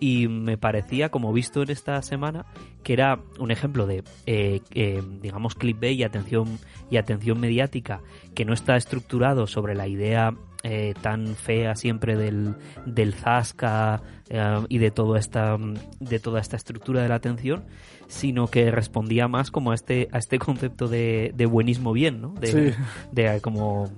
y 0.00 0.28
me 0.28 0.56
parecía, 0.58 1.10
como 1.10 1.32
visto 1.32 1.62
en 1.62 1.70
esta 1.70 2.00
semana, 2.02 2.46
que 2.82 2.92
era 2.92 3.20
un 3.38 3.50
ejemplo 3.50 3.86
de, 3.86 4.04
eh, 4.26 4.60
eh, 4.74 5.02
digamos, 5.20 5.54
clickbait 5.54 5.98
y 5.98 6.04
atención, 6.04 6.58
y 6.90 6.96
atención 6.96 7.40
mediática 7.40 8.00
que 8.34 8.44
no 8.44 8.52
está 8.52 8.76
estructurado 8.76 9.46
sobre 9.46 9.74
la 9.74 9.88
idea 9.88 10.34
eh, 10.62 10.94
tan 11.00 11.36
fea 11.36 11.76
siempre 11.76 12.16
del, 12.16 12.56
del 12.86 13.14
Zasca 13.14 14.02
eh, 14.28 14.64
y 14.68 14.78
de 14.78 14.90
toda 14.90 15.18
esta 15.18 15.56
de 16.00 16.18
toda 16.18 16.40
esta 16.40 16.56
estructura 16.56 17.02
de 17.02 17.08
la 17.08 17.14
atención 17.16 17.66
sino 18.08 18.48
que 18.48 18.70
respondía 18.72 19.28
más 19.28 19.52
como 19.52 19.70
a 19.70 19.74
este 19.76 20.08
a 20.10 20.18
este 20.18 20.38
concepto 20.40 20.88
de, 20.88 21.32
de 21.36 21.46
buenismo 21.46 21.92
bien 21.92 22.20
¿no? 22.20 22.30
de, 22.30 22.46
Sí. 22.72 22.82
de 23.12 23.40
como 23.42 23.88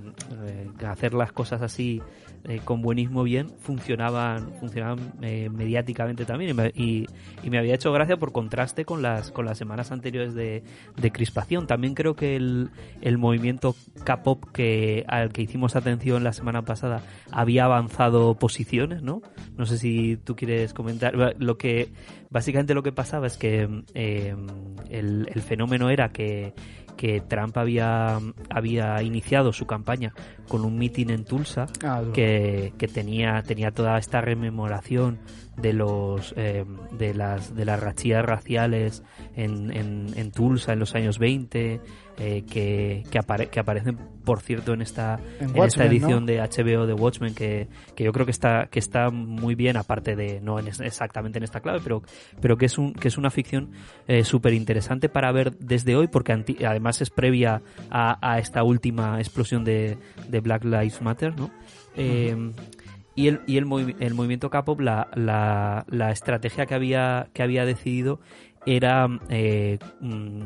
eh, 0.45 0.69
hacer 0.87 1.15
las 1.15 1.33
cosas 1.33 1.62
así 1.62 2.03
eh, 2.44 2.60
con 2.65 2.82
buenismo 2.82 3.23
bien 3.23 3.51
funcionaban 3.59 4.52
funcionaban 4.60 5.12
eh, 5.23 5.48
mediáticamente 5.51 6.24
también. 6.24 6.56
Y 6.74 7.06
me, 7.48 7.59
había 7.59 7.74
hecho 7.74 7.93
gracia 7.93 8.16
por 8.16 8.32
contraste 8.32 8.85
con 8.85 9.02
las 9.02 9.31
con 9.31 9.44
las 9.44 9.59
semanas 9.59 9.93
anteriores 9.93 10.35
de, 10.35 10.62
de 10.97 11.12
crispación. 11.12 11.66
También 11.66 11.94
creo 11.94 12.15
que 12.15 12.36
el, 12.36 12.70
el 13.01 13.19
movimiento 13.19 13.74
K-pop 14.05 14.44
que 14.52 15.05
al 15.09 15.32
que 15.32 15.43
hicimos 15.43 15.77
atención 15.77 16.24
la 16.24 16.32
semana 16.32 16.62
pasada 16.62 17.02
había 17.31 17.65
avanzado 17.65 18.35
posiciones 18.35 19.02
no 19.02 19.23
no 19.56 19.66
sé 19.66 19.78
si 19.78 20.16
tú 20.16 20.36
quieres 20.36 20.73
comentar. 20.74 21.15
Lo 21.39 21.59
que 21.59 21.89
básicamente 22.31 22.74
lo 22.74 22.82
que 22.82 22.93
pasaba 22.93 23.27
es 23.27 23.36
que 23.36 23.69
eh, 23.94 24.35
el, 24.90 25.28
el 25.32 25.43
fenómeno 25.43 25.90
era 25.90 26.10
que 26.10 26.55
que 26.99 27.23
Trump 27.23 27.57
había, 27.57 28.19
había 28.51 29.01
iniciado 29.03 29.53
su 29.53 29.66
campaña 29.66 30.12
con 30.49 30.65
un 30.65 30.77
mitin 30.77 31.11
en 31.11 31.25
Tulsa 31.25 31.66
Ah, 31.85 32.03
que, 32.12 32.75
que 32.77 32.89
tenía, 32.89 33.43
tenía 33.43 33.70
toda 33.70 33.97
esta 33.99 34.20
rememoración 34.20 35.20
de 35.57 35.73
los 35.73 36.35
eh, 36.37 36.65
de 36.93 37.15
las 37.15 37.55
de 37.55 37.65
las 37.65 37.81
rachías 37.81 38.25
raciales 38.25 39.03
en, 39.37 39.70
en, 39.70 40.09
en 40.16 40.33
Tulsa 40.33 40.73
en 40.73 40.81
los 40.81 40.95
años 40.95 41.19
20 41.19 41.81
eh, 42.19 42.43
que, 42.51 43.05
que, 43.11 43.19
apare- 43.19 43.49
que 43.49 43.61
aparecen 43.61 43.97
por 44.24 44.40
cierto 44.40 44.73
en 44.74 44.82
esta 44.82 45.19
En 45.40 45.51
en 45.57 45.62
esta 45.65 45.85
edición 45.85 46.20
¿no? 46.20 46.27
de 46.27 46.39
HBO 46.40 46.86
de 46.86 46.93
Watchmen 46.95 47.35
que, 47.35 47.69
que 47.95 48.05
yo 48.05 48.12
creo 48.12 48.27
que 48.27 48.32
está 48.32 48.66
que 48.70 48.78
está 48.78 49.11
muy 49.11 49.55
bien 49.55 49.77
aparte 49.77 50.16
de 50.16 50.40
no 50.40 50.59
en 50.59 50.66
exactamente 50.69 51.39
en 51.39 51.45
esta 51.45 51.61
clave 51.61 51.81
pero 51.82 52.03
pero 52.40 52.57
que 52.57 52.66
es 52.66 52.77
un 52.78 52.93
que 52.93 53.09
es 53.09 53.16
una 53.19 53.31
ficción 53.31 53.70
eh, 54.07 54.24
súper 54.24 54.53
interesante 54.55 55.09
para 55.09 55.31
ver 55.32 55.57
desde 55.59 55.95
hoy 55.97 56.09
porque 56.09 56.32
anti- 56.32 56.65
además 56.65 57.01
es 57.01 57.11
previa 57.11 57.62
a, 57.90 58.19
a 58.20 58.39
esta 58.39 58.62
última 58.65 59.19
explosión 59.20 59.65
de, 59.65 59.97
de 60.28 60.40
Black 60.40 60.65
Lives 60.65 61.01
Matter 61.03 61.36
no 61.36 61.51
Eh, 61.97 62.36
y 63.16 63.27
el, 63.27 63.40
y 63.49 63.57
el, 63.57 63.66
movi- 63.66 63.97
el 63.99 64.15
movimiento 64.15 64.49
K-pop, 64.49 64.78
la, 64.78 65.09
la, 65.16 65.85
la 65.89 66.12
estrategia 66.12 66.66
que 66.66 66.74
había, 66.77 67.27
que 67.32 67.43
había 67.43 67.65
decidido 67.65 68.20
era 68.77 69.09
eh, 69.31 69.78
mm, 70.01 70.43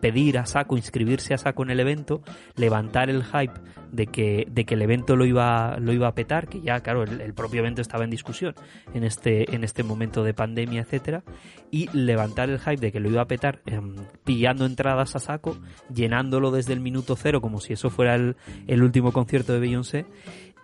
pedir 0.00 0.38
a 0.38 0.46
saco, 0.46 0.76
inscribirse 0.76 1.34
a 1.34 1.38
saco 1.38 1.62
en 1.62 1.70
el 1.70 1.80
evento, 1.80 2.22
levantar 2.56 3.10
el 3.10 3.22
hype 3.24 3.54
de 3.92 4.08
que, 4.08 4.48
de 4.50 4.64
que 4.64 4.74
el 4.74 4.82
evento 4.82 5.14
lo 5.14 5.24
iba, 5.24 5.78
lo 5.78 5.92
iba 5.92 6.08
a 6.08 6.14
petar, 6.14 6.48
que 6.48 6.60
ya, 6.60 6.80
claro, 6.80 7.04
el, 7.04 7.20
el 7.20 7.32
propio 7.32 7.60
evento 7.60 7.80
estaba 7.80 8.02
en 8.02 8.10
discusión 8.10 8.54
en 8.92 9.04
este, 9.04 9.54
en 9.54 9.62
este 9.62 9.84
momento 9.84 10.24
de 10.24 10.34
pandemia, 10.34 10.80
etcétera, 10.80 11.22
y 11.70 11.88
levantar 11.92 12.50
el 12.50 12.58
hype 12.58 12.76
de 12.76 12.90
que 12.90 12.98
lo 12.98 13.08
iba 13.08 13.22
a 13.22 13.26
petar, 13.26 13.60
em, 13.66 13.94
pillando 14.24 14.66
entradas 14.66 15.14
a 15.14 15.20
saco, 15.20 15.56
llenándolo 15.94 16.50
desde 16.50 16.72
el 16.72 16.80
minuto 16.80 17.14
cero 17.16 17.40
como 17.40 17.60
si 17.60 17.72
eso 17.72 17.88
fuera 17.88 18.16
el, 18.16 18.36
el 18.66 18.82
último 18.82 19.12
concierto 19.12 19.52
de 19.52 19.60
Beyoncé, 19.60 20.06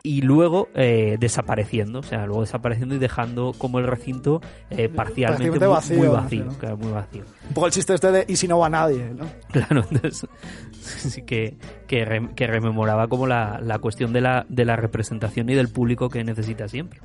y 0.03 0.23
luego 0.23 0.69
eh, 0.75 1.17
desapareciendo, 1.21 1.99
o 1.99 2.03
sea, 2.03 2.25
luego 2.27 2.41
desapareciendo 2.41 2.95
y 2.95 2.99
dejando 2.99 3.53
como 3.59 3.79
el 3.79 3.87
recinto 3.87 4.41
eh, 4.71 4.89
parcialmente 4.89 5.51
muy, 5.59 5.69
vacío, 5.69 5.97
muy 5.99 6.07
¿no? 6.07 6.13
vacío, 6.15 6.43
Sí, 6.43 6.49
¿no? 6.49 6.59
claro, 6.59 6.77
muy 6.79 6.93
vacío. 6.93 7.23
Un 7.49 7.55
poco 7.55 7.67
el 7.67 7.73
chiste 7.73 7.95
este 7.95 8.11
de 8.13 8.25
y 8.29 8.37
si 8.37 8.49
no 8.49 8.59
va 8.59 8.69
nadie, 8.71 9.13
¿no? 9.15 9.27
Claro, 9.53 9.85
entonces 9.91 10.27
sí 10.81 11.23
que, 11.23 11.57
que, 11.87 12.05
re- 12.05 12.31
que 12.35 12.47
rememoraba 12.47 13.09
como 13.09 13.27
la, 13.27 13.61
la 13.63 13.79
cuestión 13.79 14.13
de 14.13 14.21
la, 14.23 14.47
de 14.49 14.65
la 14.65 14.77
representación 14.77 15.49
y 15.51 15.55
del 15.55 15.69
público 15.69 16.09
que 16.09 16.25
necesita 16.25 16.67
siempre. 16.69 17.01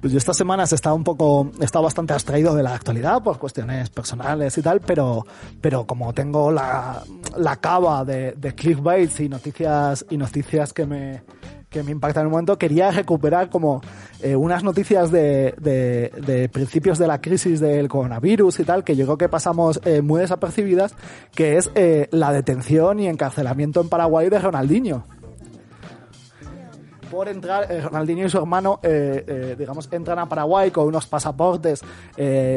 Pues 0.00 0.14
yo 0.14 0.18
estas 0.18 0.38
semanas 0.38 0.72
he 0.72 0.76
estado 0.76 0.96
un 0.96 1.04
poco, 1.04 1.50
he 1.60 1.64
estado 1.64 1.84
bastante 1.84 2.14
abstraído 2.14 2.54
de 2.54 2.62
la 2.62 2.74
actualidad 2.74 3.22
por 3.22 3.38
cuestiones 3.38 3.90
personales 3.90 4.56
y 4.56 4.62
tal, 4.62 4.80
pero, 4.80 5.26
pero 5.60 5.84
como 5.86 6.14
tengo 6.14 6.50
la, 6.50 7.02
la 7.36 7.56
cava 7.56 8.02
de, 8.06 8.32
de 8.32 8.54
clickbaits 8.54 9.20
y 9.20 9.28
noticias, 9.28 10.06
y 10.08 10.16
noticias 10.16 10.72
que 10.72 10.86
me, 10.86 11.22
que 11.70 11.84
me 11.84 11.92
impactan 11.92 12.22
en 12.22 12.26
un 12.26 12.32
momento, 12.32 12.58
quería 12.58 12.90
recuperar 12.90 13.48
como 13.48 13.80
eh, 14.20 14.34
unas 14.34 14.64
noticias 14.64 15.12
de, 15.12 15.54
de, 15.56 16.48
principios 16.52 16.98
de 16.98 17.06
la 17.06 17.20
crisis 17.20 17.60
del 17.60 17.88
coronavirus 17.88 18.58
y 18.58 18.64
tal, 18.64 18.82
que 18.82 18.96
yo 18.96 19.06
creo 19.06 19.16
que 19.16 19.28
pasamos 19.28 19.80
eh, 19.84 20.02
muy 20.02 20.20
desapercibidas, 20.20 20.94
que 21.32 21.56
es 21.56 21.70
eh, 21.76 22.08
la 22.10 22.32
detención 22.32 22.98
y 22.98 23.06
encarcelamiento 23.06 23.80
en 23.80 23.88
Paraguay 23.88 24.28
de 24.28 24.40
Ronaldinho. 24.40 25.04
Por 27.08 27.28
entrar, 27.28 27.68
Ronaldinho 27.82 28.26
y 28.26 28.30
su 28.30 28.38
hermano, 28.38 28.78
digamos, 29.58 29.88
entran 29.90 30.20
a 30.20 30.28
Paraguay 30.28 30.70
con 30.70 30.86
unos 30.86 31.08
pasaportes 31.08 31.82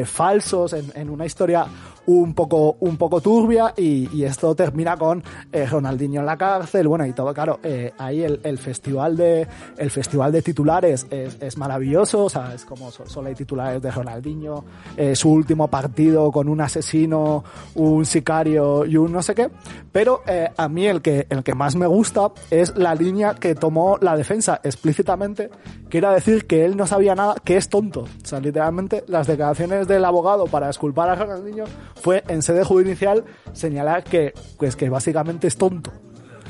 falsos 0.06 0.73
en 0.73 1.10
una 1.10 1.26
historia 1.26 1.65
un 2.07 2.34
poco, 2.34 2.77
un 2.81 2.97
poco 2.97 3.21
turbia 3.21 3.73
y, 3.77 4.09
y 4.15 4.23
esto 4.25 4.53
termina 4.55 4.97
con 4.97 5.23
eh, 5.51 5.65
Ronaldinho 5.65 6.19
en 6.21 6.25
la 6.25 6.38
cárcel, 6.38 6.88
bueno, 6.88 7.05
y 7.05 7.13
todo, 7.13 7.34
claro, 7.34 7.59
eh, 7.63 7.93
ahí 7.97 8.23
el, 8.23 8.39
el 8.43 8.57
festival 8.57 9.15
de, 9.15 9.47
el 9.77 9.91
festival 9.91 10.31
de 10.31 10.41
titulares 10.41 11.07
es, 11.09 11.38
es 11.41 11.57
maravilloso, 11.57 12.25
o 12.25 12.30
sea, 12.30 12.53
es 12.53 12.65
como 12.65 12.91
so- 12.91 13.05
solo 13.07 13.30
hay 13.30 13.35
titulares 13.35 13.81
de 13.81 13.91
Ronaldinho, 13.91 14.65
eh, 14.97 15.15
su 15.15 15.30
último 15.31 15.67
partido 15.67 16.31
con 16.31 16.49
un 16.49 16.61
asesino, 16.61 17.43
un 17.75 18.05
sicario 18.05 18.85
y 18.85 18.97
un 18.97 19.11
no 19.11 19.21
sé 19.21 19.34
qué, 19.35 19.49
pero 19.91 20.21
eh, 20.27 20.49
a 20.57 20.67
mí 20.69 20.85
el 20.88 21.01
que, 21.01 21.27
el 21.30 21.43
que 21.43 21.53
más 21.55 21.75
me 21.75 21.88
gusta 21.88 22.31
es 22.49 22.75
la 22.77 22.95
línea 22.95 23.35
que 23.35 23.55
tomó 23.55 23.97
la 24.01 24.15
defensa 24.17 24.59
explícitamente, 24.63 25.49
que 25.89 25.97
era 25.99 26.11
decir 26.11 26.45
que 26.47 26.65
él 26.65 26.75
no 26.75 26.88
sabía 26.88 27.15
nada, 27.15 27.35
que 27.43 27.55
es 27.57 27.69
tonto. 27.69 28.01
O 28.01 28.07
sea, 28.25 28.39
literalmente 28.39 29.03
las 29.07 29.27
declaraciones 29.27 29.88
del 29.88 30.03
abogado 30.05 30.45
para 30.45 30.67
disculpar 30.67 31.09
a 31.09 31.15
Ronaldinho 31.15 31.65
fue 31.95 32.24
en 32.28 32.41
sede 32.41 32.64
judicial 32.64 33.24
señalar 33.53 34.03
que, 34.03 34.34
pues 34.57 34.76
que 34.76 34.90
básicamente 34.90 35.48
es 35.48 35.57
tonto. 35.57 35.91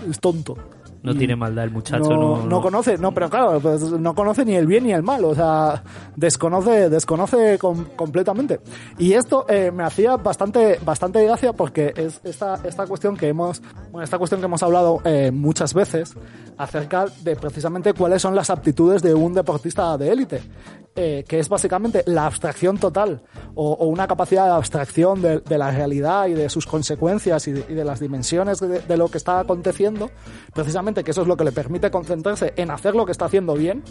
Es 0.10 0.20
tonto. 0.20 0.56
No 1.04 1.14
tiene 1.14 1.36
maldad 1.36 1.66
el 1.66 1.72
muchacho, 1.72 2.10
no, 2.12 2.38
no, 2.38 2.46
no 2.46 2.62
conoce, 2.62 2.98
no, 2.98 3.14
pero 3.14 3.30
claro, 3.30 3.60
pues 3.60 3.82
no 3.92 4.16
conoce 4.16 4.46
ni 4.46 4.56
el 4.56 4.66
bien 4.68 4.86
ni 4.86 4.94
el 4.94 5.04
mal, 5.04 5.26
o 5.26 5.36
sea, 5.36 5.84
desconoce, 6.16 6.90
desconoce 6.90 7.58
com- 7.60 7.88
completamente. 7.98 8.62
Y 8.98 9.12
esto 9.12 9.46
eh, 9.50 9.70
me 9.74 9.84
hacía 9.84 10.16
bastante, 10.16 10.80
bastante 10.86 11.22
gracia 11.26 11.52
porque 11.52 11.92
es 11.98 12.22
esta, 12.24 12.58
esta 12.64 12.88
cuestión 12.88 13.18
que 13.18 13.28
hemos, 13.28 13.62
bueno, 13.92 14.06
esta 14.06 14.18
cuestión 14.18 14.40
que 14.40 14.46
hemos 14.46 14.64
hablado 14.64 15.02
eh, 15.04 15.30
muchas 15.34 15.74
veces 15.74 16.14
acerca 16.58 17.08
de 17.22 17.36
precisamente 17.36 17.94
cuáles 17.94 18.22
son 18.22 18.34
las 18.34 18.50
aptitudes 18.50 19.02
de 19.02 19.14
un 19.14 19.34
deportista 19.34 19.98
de 19.98 20.10
élite. 20.10 20.42
Eh, 20.96 21.26
que 21.28 21.40
es 21.40 21.50
básicamente 21.50 22.04
la 22.06 22.28
abstracción 22.28 22.78
total 22.78 23.24
o, 23.56 23.88
una 23.88 24.06
capacidad 24.08 24.46
de 24.46 24.52
abstracción 24.52 25.24
de, 25.24 25.58
la 25.58 25.72
realidad 25.72 26.28
y 26.28 26.34
de 26.34 26.50
sus 26.50 26.68
consecuencias 26.68 27.48
y 27.48 27.52
de, 27.52 27.84
las 27.84 28.00
dimensiones 28.00 28.60
de, 28.60 28.98
lo 28.98 29.08
que 29.08 29.18
está 29.18 29.40
aconteciendo, 29.40 30.12
precisamente 30.54 31.04
que 31.04 31.10
eso 31.10 31.24
es 31.24 31.28
lo 31.28 31.36
que 31.36 31.46
le 31.46 31.52
permite 31.52 31.90
concentrarse 31.90 32.54
en 32.58 32.70
hacer 32.70 32.96
lo 32.96 33.08
que 33.08 33.12
está 33.12 33.26
haciendo 33.26 33.56
bien, 33.56 33.84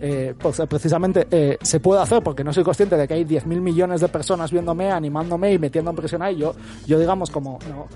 eh, 0.00 0.34
pues 0.36 0.60
precisamente 0.68 1.28
eh, 1.30 1.58
se 1.62 1.78
puede 1.78 2.02
hacer 2.02 2.24
porque 2.24 2.42
no 2.42 2.52
soy 2.52 2.64
consciente 2.64 2.96
de 2.96 3.06
que 3.06 3.14
hay 3.14 3.24
10.000 3.24 3.60
millones 3.60 4.00
de 4.00 4.08
personas 4.08 4.50
viéndome, 4.50 4.90
animándome 4.90 5.52
y 5.52 5.60
metiendo 5.60 5.90
en 5.90 5.96
presión 5.96 6.22
ahí. 6.22 6.38
Yo, 6.38 6.56
yo 6.86 6.98
digamos, 6.98 7.30
como 7.30 7.60
no, 7.70 7.86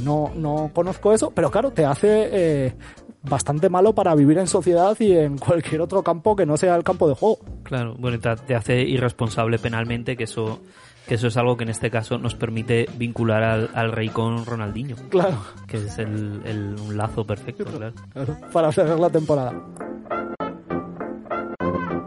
no, 0.00 0.32
no 0.34 0.70
conozco 0.72 1.12
eso, 1.12 1.30
pero 1.30 1.50
claro, 1.50 1.72
te 1.72 1.84
hace 1.84 2.74
bastante 3.24 3.68
malo 3.68 3.94
para 3.94 4.14
vivir 4.14 4.38
en 4.38 4.46
sociedad 4.46 4.96
y 5.00 5.12
en 5.12 5.38
cualquier 5.38 5.80
otro 5.80 6.02
campo 6.02 6.36
que 6.36 6.46
no 6.46 6.56
sea 6.56 6.76
el 6.76 6.84
campo 6.84 7.08
de 7.08 7.14
juego. 7.14 7.38
Claro, 7.62 7.94
bueno, 7.98 8.18
te 8.20 8.54
hace 8.54 8.82
irresponsable 8.82 9.58
penalmente, 9.58 10.16
que 10.16 10.24
eso 10.24 10.60
que 11.06 11.16
eso 11.16 11.26
es 11.26 11.36
algo 11.36 11.56
que 11.56 11.64
en 11.64 11.70
este 11.70 11.90
caso 11.90 12.18
nos 12.18 12.34
permite 12.34 12.88
vincular 12.96 13.68
al, 13.74 13.92
rey 13.92 14.08
con 14.08 14.46
Ronaldinho. 14.46 14.96
Claro. 15.10 15.36
Que 15.66 15.76
es 15.76 15.98
el, 15.98 16.76
un 16.80 16.96
lazo 16.96 17.26
perfecto, 17.26 17.64
claro. 17.64 17.94
Para 18.52 18.72
cerrar 18.72 18.98
la 18.98 19.10
temporada. 19.10 19.52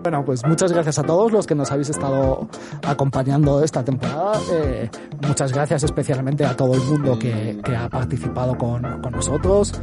Bueno, 0.07 0.23
pues 0.23 0.45
muchas 0.45 0.71
gracias 0.71 0.99
a 0.99 1.03
todos 1.03 1.34
los 1.34 1.45
que 1.45 1.53
nos 1.53 1.69
habéis 1.69 1.89
estado 1.89 2.47
acompañando 2.84 3.61
esta 3.61 3.84
temporada. 3.84 4.39
Eh, 4.53 4.89
muchas 5.27 5.51
gracias 5.51 5.84
especialmente 5.84 6.45
a 6.45 6.55
todo 6.55 6.75
el 6.75 6.79
mundo 6.79 7.19
que, 7.19 7.59
ha 7.77 7.89
participado 7.89 8.57
con, 8.57 8.84
nosotros. 9.11 9.73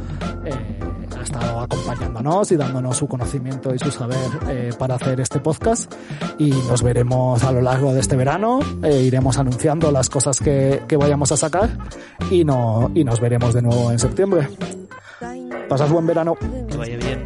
Eh, 0.43 0.79
ha 1.15 1.21
estado 1.21 1.59
acompañándonos 1.59 2.51
y 2.51 2.55
dándonos 2.55 2.97
su 2.97 3.07
conocimiento 3.07 3.75
y 3.75 3.77
su 3.77 3.91
saber 3.91 4.17
eh, 4.49 4.73
para 4.79 4.95
hacer 4.95 5.19
este 5.19 5.39
podcast. 5.39 5.93
Y 6.39 6.49
nos 6.49 6.81
veremos 6.81 7.43
a 7.43 7.51
lo 7.51 7.61
largo 7.61 7.93
de 7.93 7.99
este 7.99 8.15
verano. 8.15 8.61
iremos 8.81 9.37
anunciando 9.37 9.91
las 9.91 10.09
cosas 10.09 10.39
que, 10.39 10.81
que 10.87 10.97
vayamos 10.97 11.31
a 11.33 11.37
sacar 11.37 11.69
y, 12.31 12.43
no, 12.43 12.89
y 12.95 13.03
nos 13.03 13.19
veremos 13.19 13.53
de 13.53 13.61
nuevo 13.61 13.91
en 13.91 13.99
septiembre. 13.99 14.49
Pasad 15.69 15.87
buen 15.87 16.07
verano. 16.07 16.35
Que 16.67 16.77
vaya 16.77 16.97
bien. 16.97 17.23